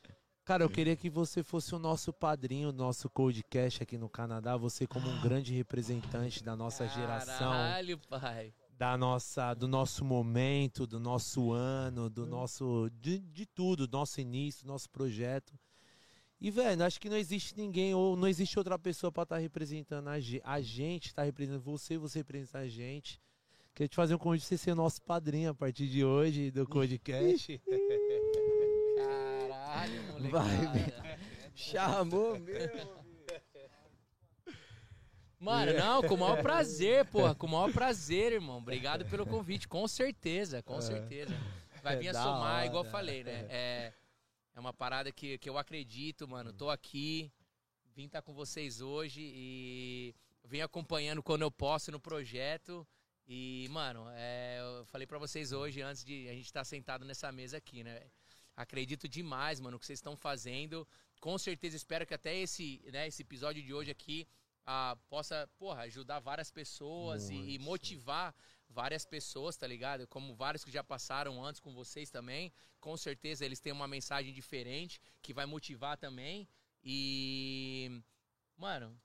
[0.46, 4.86] Cara, eu queria que você fosse o nosso padrinho nosso Codecast aqui no Canadá, você
[4.86, 8.54] como um grande representante da nossa geração Caralho, pai.
[8.78, 14.20] da nossa, do nosso momento, do nosso ano, do nosso, de, de tudo, do nosso
[14.20, 15.58] início, do nosso projeto.
[16.44, 20.10] E, velho, acho que não existe ninguém, ou não existe outra pessoa pra estar representando
[20.10, 20.42] a gente.
[20.44, 23.18] A gente tá representando você, você representa a gente.
[23.74, 26.68] Queria te fazer um convite pra você ser nosso padrinho a partir de hoje do
[26.68, 27.62] Codecast.
[28.98, 30.30] Caralho, moleque.
[30.30, 31.18] Vai,
[31.56, 33.04] Chamou mesmo.
[35.40, 37.34] Mano, não, com o maior prazer, porra.
[37.34, 38.58] Com o maior prazer, irmão.
[38.58, 41.34] Obrigado pelo convite, com certeza, com certeza.
[41.82, 43.46] Vai vir a É somar, igual eu falei, né?
[43.50, 43.94] É,
[44.56, 46.54] é uma parada que, que eu acredito, mano.
[46.54, 47.32] Tô aqui,
[47.96, 52.88] vim estar com vocês hoje e vim acompanhando quando eu posso no projeto.
[53.28, 57.32] E, mano, é, eu falei pra vocês hoje, antes de a gente estar sentado nessa
[57.32, 58.04] mesa aqui, né?
[58.56, 60.88] Acredito demais, mano, o que vocês estão fazendo.
[61.20, 64.28] Com certeza espero que até esse, né, esse episódio de hoje aqui
[64.66, 68.36] ah, possa, porra, ajudar várias pessoas e, e motivar
[68.74, 70.08] várias pessoas, tá ligado?
[70.08, 72.52] Como vários que já passaram antes com vocês também.
[72.80, 76.48] Com certeza eles têm uma mensagem diferente que vai motivar também.
[76.84, 78.02] E.
[78.58, 79.00] Mano,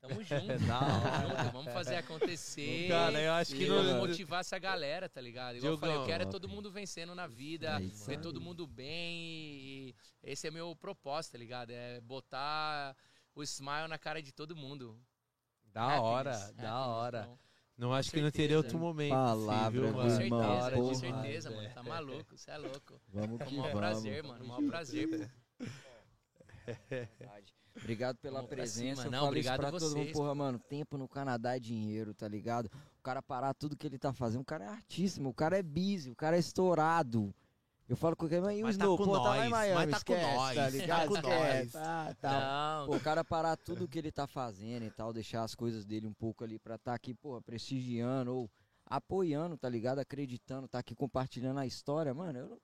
[0.00, 0.46] tamo junto.
[0.46, 2.88] Tamo junto, Vamos fazer acontecer.
[2.88, 5.56] Cara, eu acho que e não- vamos motivar essa galera, tá ligado?
[5.56, 8.66] Igual eu falei, eu quero é todo mundo vencendo na vida, É ver todo mundo
[8.66, 9.16] bem.
[9.16, 11.70] E esse é meu propósito, tá ligado?
[11.70, 12.94] É botar
[13.34, 15.00] o smile na cara de todo mundo.
[15.72, 17.20] Da Happiness, hora, happiness, da hora.
[17.24, 17.38] então,
[17.76, 18.58] Não acho Com que não teria certeza.
[18.58, 19.10] outro momento.
[19.10, 20.22] Palavra possível, do Com mano.
[20.22, 21.74] irmão, certeza, com certeza, mano.
[21.74, 23.00] Tá maluco, você é louco.
[23.08, 23.78] Vamos Com que o maior vamos.
[23.78, 24.44] prazer, mano.
[24.44, 25.16] O maior prazer, pô.
[27.78, 29.02] Obrigado pela Vamos presença.
[29.02, 29.10] cima.
[29.12, 30.12] Não, falo obrigado isso pra a todo mundo, vocês.
[30.12, 30.58] porra, mano.
[30.58, 32.66] Tempo no Canadá é dinheiro, tá ligado?
[32.98, 34.40] O cara parar tudo que ele tá fazendo.
[34.40, 37.34] O cara é artíssimo, o cara é busy, o cara é estourado.
[37.88, 38.96] Eu falo com quem, mas e o Mas tá Snow?
[38.98, 41.08] com Pô, tá lá em nós, Miami, tá com esquece, nós, tá tá ligado?
[41.08, 41.72] com Esquece, nós.
[41.72, 42.40] tá, tá.
[42.80, 45.84] Não, Pô, o cara parar tudo que ele tá fazendo e tal, deixar as coisas
[45.84, 48.50] dele um pouco ali pra tá aqui, pô, prestigiando ou
[48.84, 50.00] apoiando, tá ligado?
[50.00, 52.58] Acreditando, tá aqui compartilhando a história, mano, eu não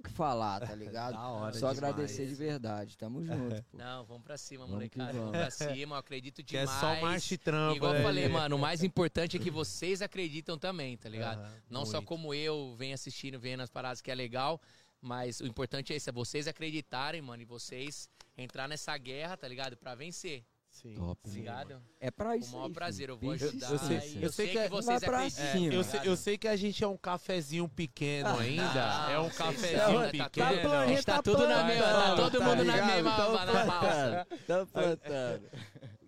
[0.00, 1.12] o que falar, tá ligado?
[1.20, 1.78] Da hora Só demais.
[1.78, 2.96] agradecer de verdade.
[2.98, 3.78] Tamo junto, pô.
[3.78, 5.18] não, vamos pra cima, Vamos que molecada.
[5.18, 5.36] Vamos.
[5.38, 5.56] vamos.
[5.56, 6.80] pra cima, eu acredito Que é demais.
[6.80, 7.76] só marcha e trampo.
[7.76, 11.40] Igual eu né, falei, mano, o mais importante é que vocês acreditam também, tá ligado?
[11.40, 12.08] Aham, Não só muito.
[12.08, 14.60] como eu venho assistindo, vendo as paradas que é legal,
[15.00, 19.46] mas o importante é isso, é vocês acreditarem, mano, e vocês entrar nessa guerra, tá
[19.48, 19.76] ligado?
[19.76, 20.44] Pra vencer,
[20.82, 20.94] Sim.
[20.94, 21.20] Top.
[21.22, 21.82] tá ligado?
[21.98, 23.70] É pra isso o maior aí, prazer, eu vou ajudar.
[23.70, 25.52] Eu sei- e eu eu sei sei que que, é- vocês acreditam.
[25.52, 25.74] cima.
[25.74, 26.16] Eu tá sei, eu ligado?
[26.16, 29.06] sei que a gente é um cafezinho pequeno ainda.
[29.06, 29.78] Ah, é um cafezinho
[30.18, 30.62] tá pequeno.
[30.62, 34.26] tudo- a gente tá tudo na mesma, tá todo mundo na mesma na balsa.
[34.46, 35.48] Tá plantando.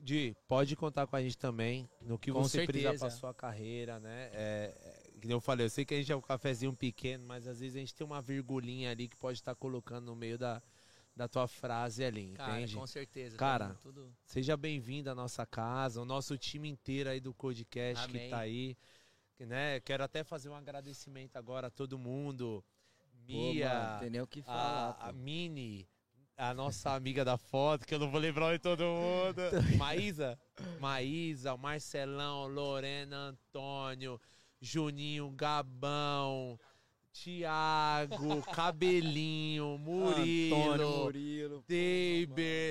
[0.05, 3.07] Di, pode contar com a gente também no que Com você precisa certeza.
[3.07, 4.31] pra sua carreira, né?
[4.33, 7.47] É, é, que eu falei, eu sei que a gente é um cafezinho pequeno, mas
[7.47, 10.61] às vezes a gente tem uma virgulinha ali que pode estar colocando no meio da,
[11.15, 12.75] da tua frase ali, Cara, entende?
[12.75, 13.37] com certeza.
[13.37, 18.09] Cara, tudo- tudo- Seja bem-vindo à nossa casa, o nosso time inteiro aí do Codecast
[18.09, 18.31] que Amém.
[18.31, 18.77] tá aí.
[19.37, 22.65] Que, né, quero até fazer um agradecimento agora a todo mundo.
[23.27, 24.97] Pô, mano, Mia, tem nem o que falar.
[25.01, 25.13] a, a.
[25.13, 25.87] Mini,
[26.37, 29.41] a nossa amiga da foto, que eu não vou lembrar de todo mundo.
[29.79, 30.39] Maísa,
[30.81, 34.21] Maísa, Marcelão, Lorena, Antônio,
[34.61, 36.59] Juninho, Gabão,
[37.13, 40.57] Tiago, Cabelinho, Murilo.
[40.73, 41.65] Antônio Murilo.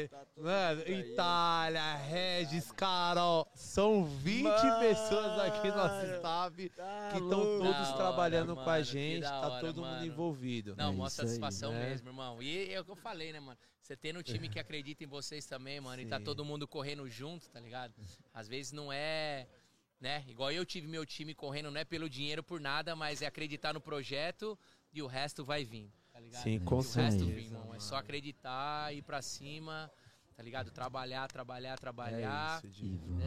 [0.10, 1.11] Tá todo mano, mundo aí.
[1.11, 3.48] Itália, Regis, Carol.
[3.53, 8.61] São 20 Mano, pessoas aqui no nosso staff Tá que estão todos hora, trabalhando com
[8.61, 9.24] a mano, gente.
[9.24, 10.06] Tá hora, todo mundo mano.
[10.06, 10.76] envolvido.
[10.76, 11.90] Não, É mó isso aí, satisfação né?
[11.90, 12.42] mesmo, irmão.
[12.42, 13.58] E é o que eu falei, né, mano?
[13.82, 16.24] Você tendo um time que acredita em vocês também, mano, e tá Sim.
[16.24, 17.94] todo mundo correndo junto, tá ligado?
[18.34, 19.48] Às vezes não é,
[20.01, 20.23] né?
[20.27, 23.73] Igual eu tive meu time correndo, não é pelo dinheiro, por nada, mas é acreditar
[23.73, 24.57] no projeto
[24.91, 26.41] e o resto vai vir, tá ligado?
[26.43, 27.73] Sim, com o resto certeza, vir, irmão.
[27.75, 29.91] É só acreditar, ir pra cima,
[30.35, 30.71] tá ligado?
[30.71, 32.61] Trabalhar, trabalhar, trabalhar.
[32.63, 32.67] É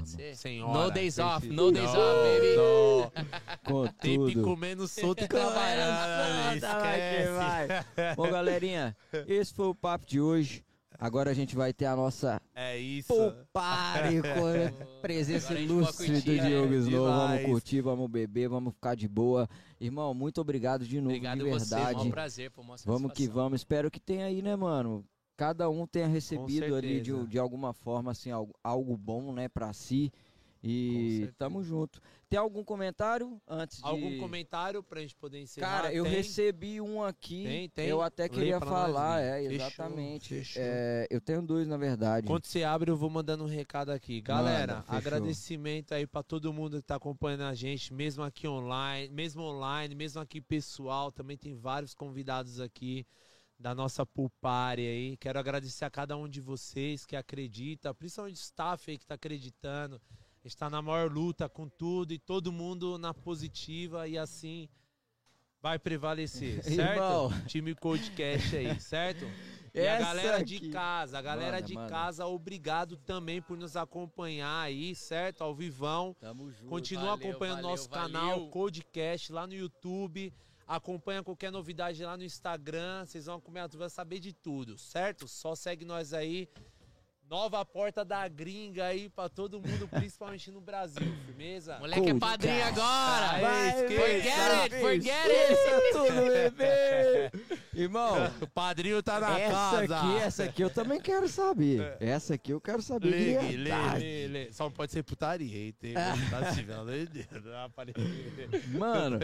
[0.01, 0.37] isso, ser.
[0.37, 2.57] Senhora, No days off, no days off, baby.
[2.57, 3.13] não.
[3.65, 4.43] Com Tem que tudo.
[4.45, 6.61] comendo solto e trabalhando.
[6.61, 7.33] Tá, vai Esquece.
[7.33, 8.15] vai.
[8.17, 8.97] Bom, galerinha,
[9.29, 10.65] esse foi o papo de hoje.
[10.99, 13.09] Agora a gente vai ter a nossa É isso.
[13.09, 14.47] Poupare com
[14.99, 16.77] a presença ilustre do curtir, Diogo né?
[16.79, 17.07] Snow.
[17.07, 19.49] Vamos curtir, vamos beber, vamos ficar de boa.
[19.81, 22.05] Irmão, muito obrigado de novo, Obrigado de você, verdade.
[22.05, 23.61] mó prazer, pô, mó Vamos que vamos.
[23.61, 25.05] Espero que tenha aí, né, mano?
[25.37, 29.73] Cada um tenha recebido ali de, de alguma forma, assim, algo, algo bom, né, pra
[29.73, 30.13] si.
[30.67, 32.01] E tamo junto.
[32.27, 33.85] Tem algum comentário antes de...
[33.85, 35.83] Algum comentário pra gente poder encerrar?
[35.83, 36.13] Cara, eu Tem?
[36.15, 37.45] recebi um aqui.
[37.45, 37.87] Tem, tem.
[37.87, 39.49] Eu até queria falar, nós, é, Gui.
[39.51, 40.29] Fechou, exatamente.
[40.31, 40.63] fechou.
[40.65, 42.27] É, eu tenho dois, na verdade.
[42.27, 44.23] Quando você abre, eu vou mandando um recado aqui.
[44.23, 44.97] Galera, fechou.
[44.97, 49.95] agradecimento aí pra todo mundo que tá acompanhando a gente, mesmo aqui online, mesmo online,
[49.95, 51.13] mesmo aqui pessoal.
[51.13, 53.07] Também tem vários convidados aqui
[53.59, 55.17] da nossa Pulpare aí.
[55.19, 59.15] Quero agradecer a cada um de vocês que acredita, principalmente o staff aí que tá
[59.15, 60.01] acreditando.
[60.45, 64.69] Está na maior luta com tudo e todo mundo na positiva e assim
[65.63, 66.93] vai prevalecer, certo?
[66.93, 67.31] Irmão.
[67.47, 69.25] Time Codecast aí, certo?
[69.73, 70.69] E a Essa galera de aqui.
[70.71, 71.89] casa, a galera Manda, de manda.
[71.89, 75.43] casa, obrigado também por nos acompanhar aí, certo?
[75.43, 76.15] Ao vivão.
[76.21, 76.69] Tamo junto.
[76.69, 78.13] Continua valeu, acompanhando valeu, nosso valeu.
[78.13, 80.33] canal Codecast lá no YouTube.
[80.67, 83.05] Acompanha qualquer novidade lá no Instagram.
[83.05, 85.27] Vocês vão acompanhar, vão saber de tudo, certo?
[85.27, 86.49] Só segue nós aí.
[87.35, 91.81] Nova porta da gringa aí pra todo mundo, principalmente no Brasil, firmeza?
[91.81, 93.41] Moleque é Coach, padrinho agora.
[93.41, 95.53] Vai, forget it, forget it.
[95.53, 97.59] Esqueça tudo, bebê!
[97.75, 99.97] Irmão, O padrinho tá na essa casa.
[99.99, 101.97] aqui, essa aqui eu também quero saber.
[101.99, 104.05] Essa aqui eu quero saber de Ligue, ligue, verdade.
[104.05, 104.53] ligue, ligue.
[104.55, 105.73] Só não pode ser putaria, hein?
[105.77, 107.45] Tem, tá assim, pelo amor de Deus.
[107.45, 107.99] Não aparece-
[108.79, 109.19] Mano,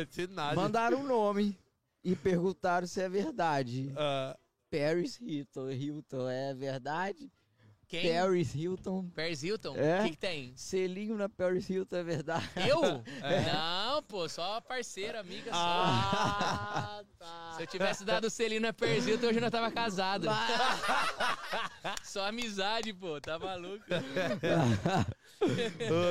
[0.57, 1.57] mandaram um nome
[2.03, 3.93] e perguntaram se é verdade.
[3.97, 4.37] Ah,
[4.69, 7.31] Paris Hilton, Hilton, é verdade?
[7.91, 8.15] Quem?
[8.15, 9.11] Paris Hilton.
[9.17, 9.75] Paris Hilton?
[9.77, 9.99] É?
[9.99, 10.53] O que, que tem?
[10.55, 12.49] Selinho na Paris Hilton, é verdade?
[12.69, 12.81] Eu?
[13.53, 15.57] Não, pô, só parceira, amiga só.
[15.59, 17.55] ah, tá.
[17.59, 20.29] Se eu tivesse dado o selinho na Paris Hilton, hoje eu não tava casado.
[22.05, 23.85] só amizade, pô, tá maluco?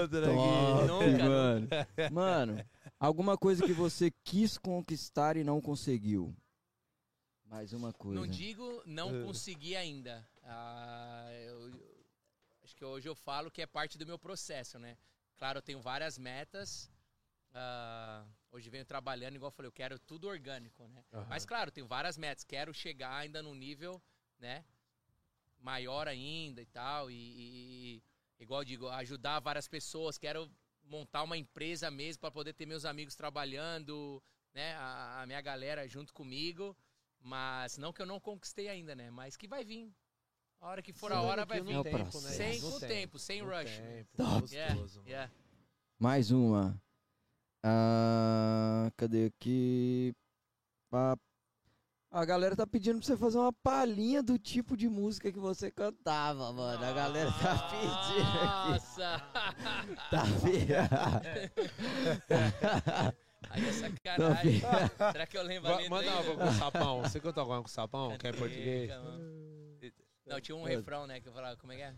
[0.02, 0.88] Outra aqui.
[0.88, 1.68] Top, Nunca, mano.
[2.12, 2.66] Mano,
[3.00, 6.36] alguma coisa que você quis conquistar e não conseguiu?
[7.46, 8.20] Mais uma coisa.
[8.20, 10.28] Não digo não consegui ainda.
[10.52, 12.06] Ah, eu- eu-
[12.64, 14.98] acho que hoje eu falo que é parte do meu processo, né?
[15.38, 16.92] Claro, eu tenho várias metas.
[17.54, 21.04] Ah, hoje venho trabalhando, igual eu falei, eu quero tudo orgânico, né?
[21.14, 21.28] Aham.
[21.30, 22.44] Mas claro, tenho várias metas.
[22.44, 24.02] Quero chegar ainda num nível,
[24.40, 24.66] né?
[25.60, 27.12] Maior ainda e tal.
[27.12, 27.16] E-
[27.98, 28.04] e-
[28.40, 30.18] igual eu digo, ajudar várias pessoas.
[30.18, 30.50] Quero
[30.84, 34.22] montar uma empresa mesmo para poder ter meus amigos trabalhando,
[34.54, 34.74] né?
[34.78, 36.76] A, a minha galera junto comigo.
[37.22, 39.12] Mas não que eu não conquistei ainda, né?
[39.12, 39.94] Mas que vai vir.
[40.62, 41.68] A hora que for a hora vai vir.
[41.68, 42.30] tempo, tempo, né?
[42.30, 43.78] Sem No com o tempo, sem No rush.
[43.78, 44.54] tempo, Top.
[44.54, 45.02] Yeah, gostoso.
[45.08, 45.32] yeah.
[45.98, 46.82] Mais uma.
[47.64, 50.14] Ah, cadê aqui?
[50.92, 51.16] Ah,
[52.12, 55.70] a galera tá pedindo pra você fazer uma palhinha do tipo de música que você
[55.72, 56.84] cantava, mano.
[56.84, 58.20] A galera tá pedindo aqui.
[58.70, 59.22] Nossa!
[60.10, 60.74] Tá vendo?
[63.50, 64.62] Aí é Tá sacanagem.
[65.12, 67.02] Será que eu lembro a Va- letra Manda uma com o sapão.
[67.04, 68.18] Você cantou alguma com o sapão?
[68.18, 68.90] Que é português?
[68.90, 69.59] mano.
[70.30, 71.20] Não, tinha um refrão, né?
[71.20, 71.94] Que eu falava, como é que é?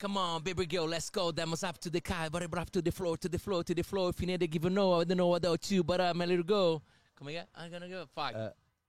[0.00, 1.30] Come on, baby girl, let's go.
[1.46, 3.82] Must up to the sky, but up to the floor, to the floor, to the
[3.82, 4.10] floor.
[4.10, 6.26] If you need to give a no, I don't know about you, but I'm a
[6.26, 6.82] little go.
[7.16, 7.46] Como é que é?
[7.62, 8.06] I'm gonna go.
[8.14, 8.34] Fuck.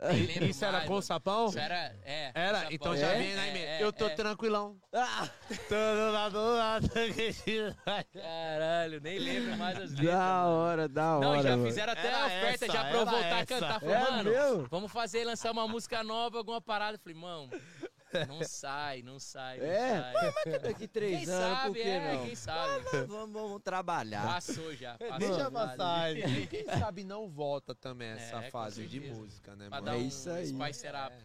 [0.03, 1.01] Nem lembro Isso era mais, com o mano.
[1.03, 1.45] sapão?
[1.49, 2.31] Isso era, é.
[2.33, 2.57] Era?
[2.61, 2.71] sapão.
[2.71, 3.65] Então já É, vem na é, emenda.
[3.67, 4.15] é, Eu tô é.
[4.15, 4.77] tranquilão.
[4.93, 5.29] Ah,
[5.69, 6.89] Tô do lado do lado.
[8.13, 10.07] Caralho, nem lembro mais as letras.
[10.07, 10.49] da mano.
[10.55, 11.27] hora, da hora.
[11.27, 11.65] Não, já mano.
[11.65, 13.45] fizeram até Era a oferta essa, já pra eu era voltar a essa.
[13.45, 13.79] cantar.
[13.79, 14.67] Falei, É mano, mesmo?
[14.71, 16.95] vamos fazer, lançar uma música nova, alguma parada.
[16.95, 17.49] Eu Falei, mano,
[18.27, 20.13] não sai, não sai, não É?
[20.43, 20.59] sai.
[20.59, 22.25] Daqui três Quem anos, por sabe, que é, não?
[22.25, 22.85] quem sabe.
[23.07, 24.25] Vamos, vamos trabalhar.
[24.27, 25.17] Passou já, passou.
[25.19, 25.51] Deixa já.
[25.51, 26.09] passar.
[26.49, 29.85] Quem sabe não volta também essa É, fase de música, né, Pra mano?
[29.85, 30.47] dar É um isso aí.
[30.47, 31.15] spicer up.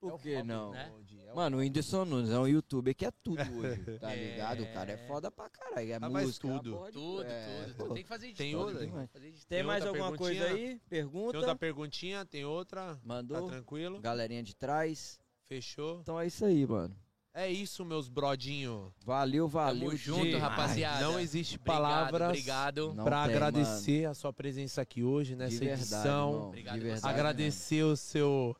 [0.00, 0.72] Por que não?
[0.72, 0.92] né?
[1.28, 4.16] É Mano, o Whindersson Nunes é um youtuber que é tudo hoje, tá É.
[4.32, 4.64] ligado?
[4.64, 5.92] O cara é foda pra caralho.
[5.92, 6.90] É Ah, mas música, é tudo.
[6.92, 7.94] Tudo, é, tudo, tudo.
[7.94, 8.64] Tem que fazer de Tem tudo.
[8.64, 9.08] outra?
[9.20, 10.78] tem Tem mais alguma coisa aí?
[10.90, 11.30] Pergunta.
[11.30, 12.98] Tem outra perguntinha, tem outra.
[13.04, 13.42] Mandou.
[13.46, 14.00] Tá tranquilo?
[14.00, 15.20] Galerinha de trás.
[15.48, 16.00] Fechou?
[16.00, 16.94] Então é isso aí, mano.
[17.34, 18.92] É isso, meus brodinho.
[19.06, 19.86] Valeu, valeu.
[19.86, 20.42] Tamo junto, demais.
[20.42, 21.00] rapaziada.
[21.00, 22.94] Não existe Obrigado, palavras Obrigado.
[23.02, 25.44] Pra tem, agradecer a sua presença aqui hoje mano.
[25.44, 26.30] nessa De verdade, edição.
[26.32, 26.48] irmão.
[26.48, 27.06] Obrigado de verdade.
[27.14, 28.54] agradecer o seu,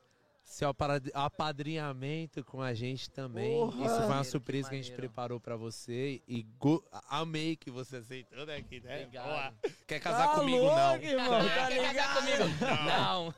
[0.45, 0.75] seu
[1.15, 3.53] apadrinhamento com a gente também.
[3.59, 3.85] Porra!
[3.87, 6.21] Isso foi uma surpresa que que a gente preparou pra você.
[6.29, 8.63] E go- amei que você aceitou, né?
[8.63, 8.97] Que, né?
[9.05, 9.25] Obrigado.
[9.27, 9.55] Boa.
[9.87, 10.97] Quer casar Tá comigo, louco, não.
[10.97, 12.45] irmão, tá Quer casar comigo?
[12.87, 13.35] Não.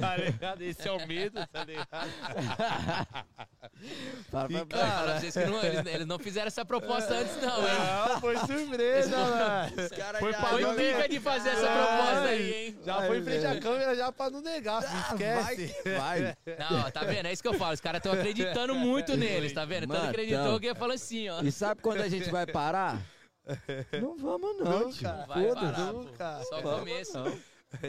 [0.00, 0.62] Tá ligado?
[0.62, 1.88] Esse é o medo, tá ligado?
[4.30, 7.74] Para, para, Cara, vocês que não- eles, eles não fizeram essa proposta antes, não, hein?
[8.08, 9.72] Não, foi surpresa, mano.
[9.82, 12.78] Os caras Foi Foi não pica de fazer essa proposta aí, hein?
[12.84, 15.74] Já foi em frente à câmera já pra não negar, não Ah, esquece.
[15.84, 16.36] Vai, vai.
[16.58, 17.26] Não, tá vendo?
[17.26, 17.74] É isso que eu falo.
[17.74, 19.86] Os caras estão acreditando muito neles, tá vendo?
[19.86, 20.60] Tanto acreditou tamo.
[20.60, 21.40] que eu falo assim, ó.
[21.42, 23.04] E sabe quando a gente vai parar?
[24.00, 25.08] Não vamos não, tio.
[25.08, 25.26] Nunca.
[25.26, 25.66] Vai Foda-se.
[25.72, 26.02] parar, pô.
[26.02, 26.42] nunca.
[26.44, 27.18] Só o Vamos começo.
[27.18, 27.38] não.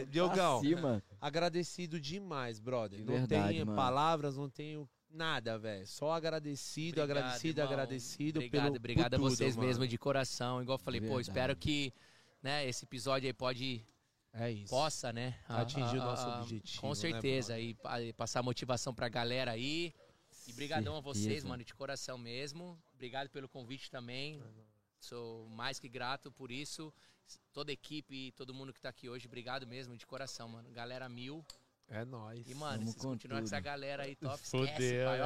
[0.08, 1.02] Diogão, Acima.
[1.20, 2.98] agradecido demais, brother.
[2.98, 3.76] De não verdade, tenho mano.
[3.76, 5.86] palavras, não tenho nada, velho.
[5.86, 7.72] Só agradecido, Obrigado, agradecido, irmão.
[7.72, 9.68] agradecido Obrigado, pelo obrigado por a tudo, vocês mano.
[9.68, 10.60] mesmo de coração.
[10.62, 11.30] Igual eu falei, De pô, verdade.
[11.30, 11.92] espero que
[12.42, 13.82] né, esse episódio aí pode
[14.32, 14.70] É isso.
[14.70, 15.38] possa, né?
[15.48, 17.58] a- Atingir o a- nosso a- objetivo, Com né, certeza.
[17.58, 19.92] e pa- e passar motivação pra galera aí.
[20.46, 22.78] E brigadão a vocês, mano, de coração mesmo.
[22.94, 24.42] Obrigado pelo convite também.
[24.98, 26.92] Sou mais que grato por isso.
[27.52, 30.68] Toda a equipe, todo mundo que tá aqui hoje, obrigado mesmo, de coração, mano.
[30.70, 31.44] Galera mil.
[31.88, 32.48] É nóis.
[32.48, 33.54] E, mano, Vamos vocês com continuar com tudo.
[33.54, 35.24] essa galera aí top, Fudeu, esquece, pai, né?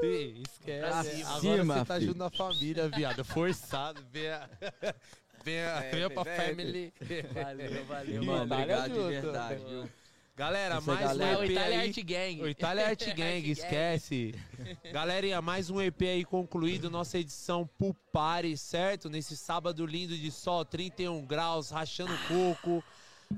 [0.00, 0.04] ó.
[0.04, 1.22] Ih, esquece.
[1.22, 2.06] Agora você tá filho.
[2.08, 3.24] junto na família, viado.
[3.24, 4.04] Forçado.
[5.44, 6.92] Venha, venha, venha pra vem, family.
[7.32, 8.42] Valeu, valeu.
[8.42, 9.88] Obrigado de verdade, viu?
[10.36, 11.86] Galera, Essa mais galera- um o EP Itália aí.
[11.86, 12.42] Art Gang.
[12.42, 14.34] O Itália Art Gang, esquece.
[14.92, 17.68] Galerinha, mais um EP aí concluído, nossa edição
[18.12, 19.08] Party, certo?
[19.08, 22.82] Nesse sábado lindo de sol, 31 graus, rachando coco.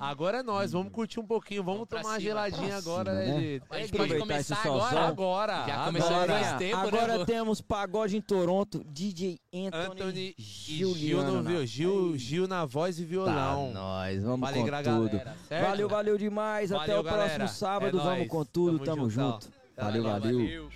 [0.01, 3.65] Agora é nós, vamos curtir um pouquinho, vamos, vamos tomar uma geladinha agora, né, gente?
[3.97, 5.67] Pode começar agora, agora.
[5.67, 6.13] Já começou é.
[6.13, 11.43] né, agora, faz tempo, Agora né, temos pagode em Toronto, DJ Anthony, Anthony Giuliano, Gil,
[11.43, 11.67] viu?
[11.67, 13.73] Gil, Gil na voz e violão.
[13.73, 15.11] Tá, nós, vamos vale com tudo.
[15.11, 16.71] Galera, valeu, valeu demais.
[16.71, 17.25] Valeu, Até o galera.
[17.25, 19.45] próximo sábado, é vamos com tudo, tamo, tamo junto.
[19.45, 19.57] junto.
[19.77, 20.39] Valeu, valeu.
[20.39, 20.69] valeu.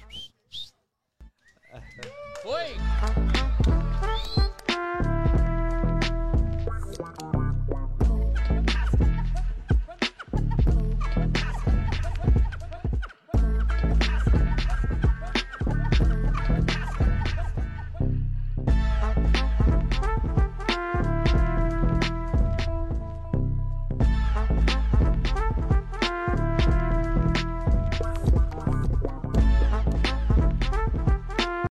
[2.43, 3.30] Foi!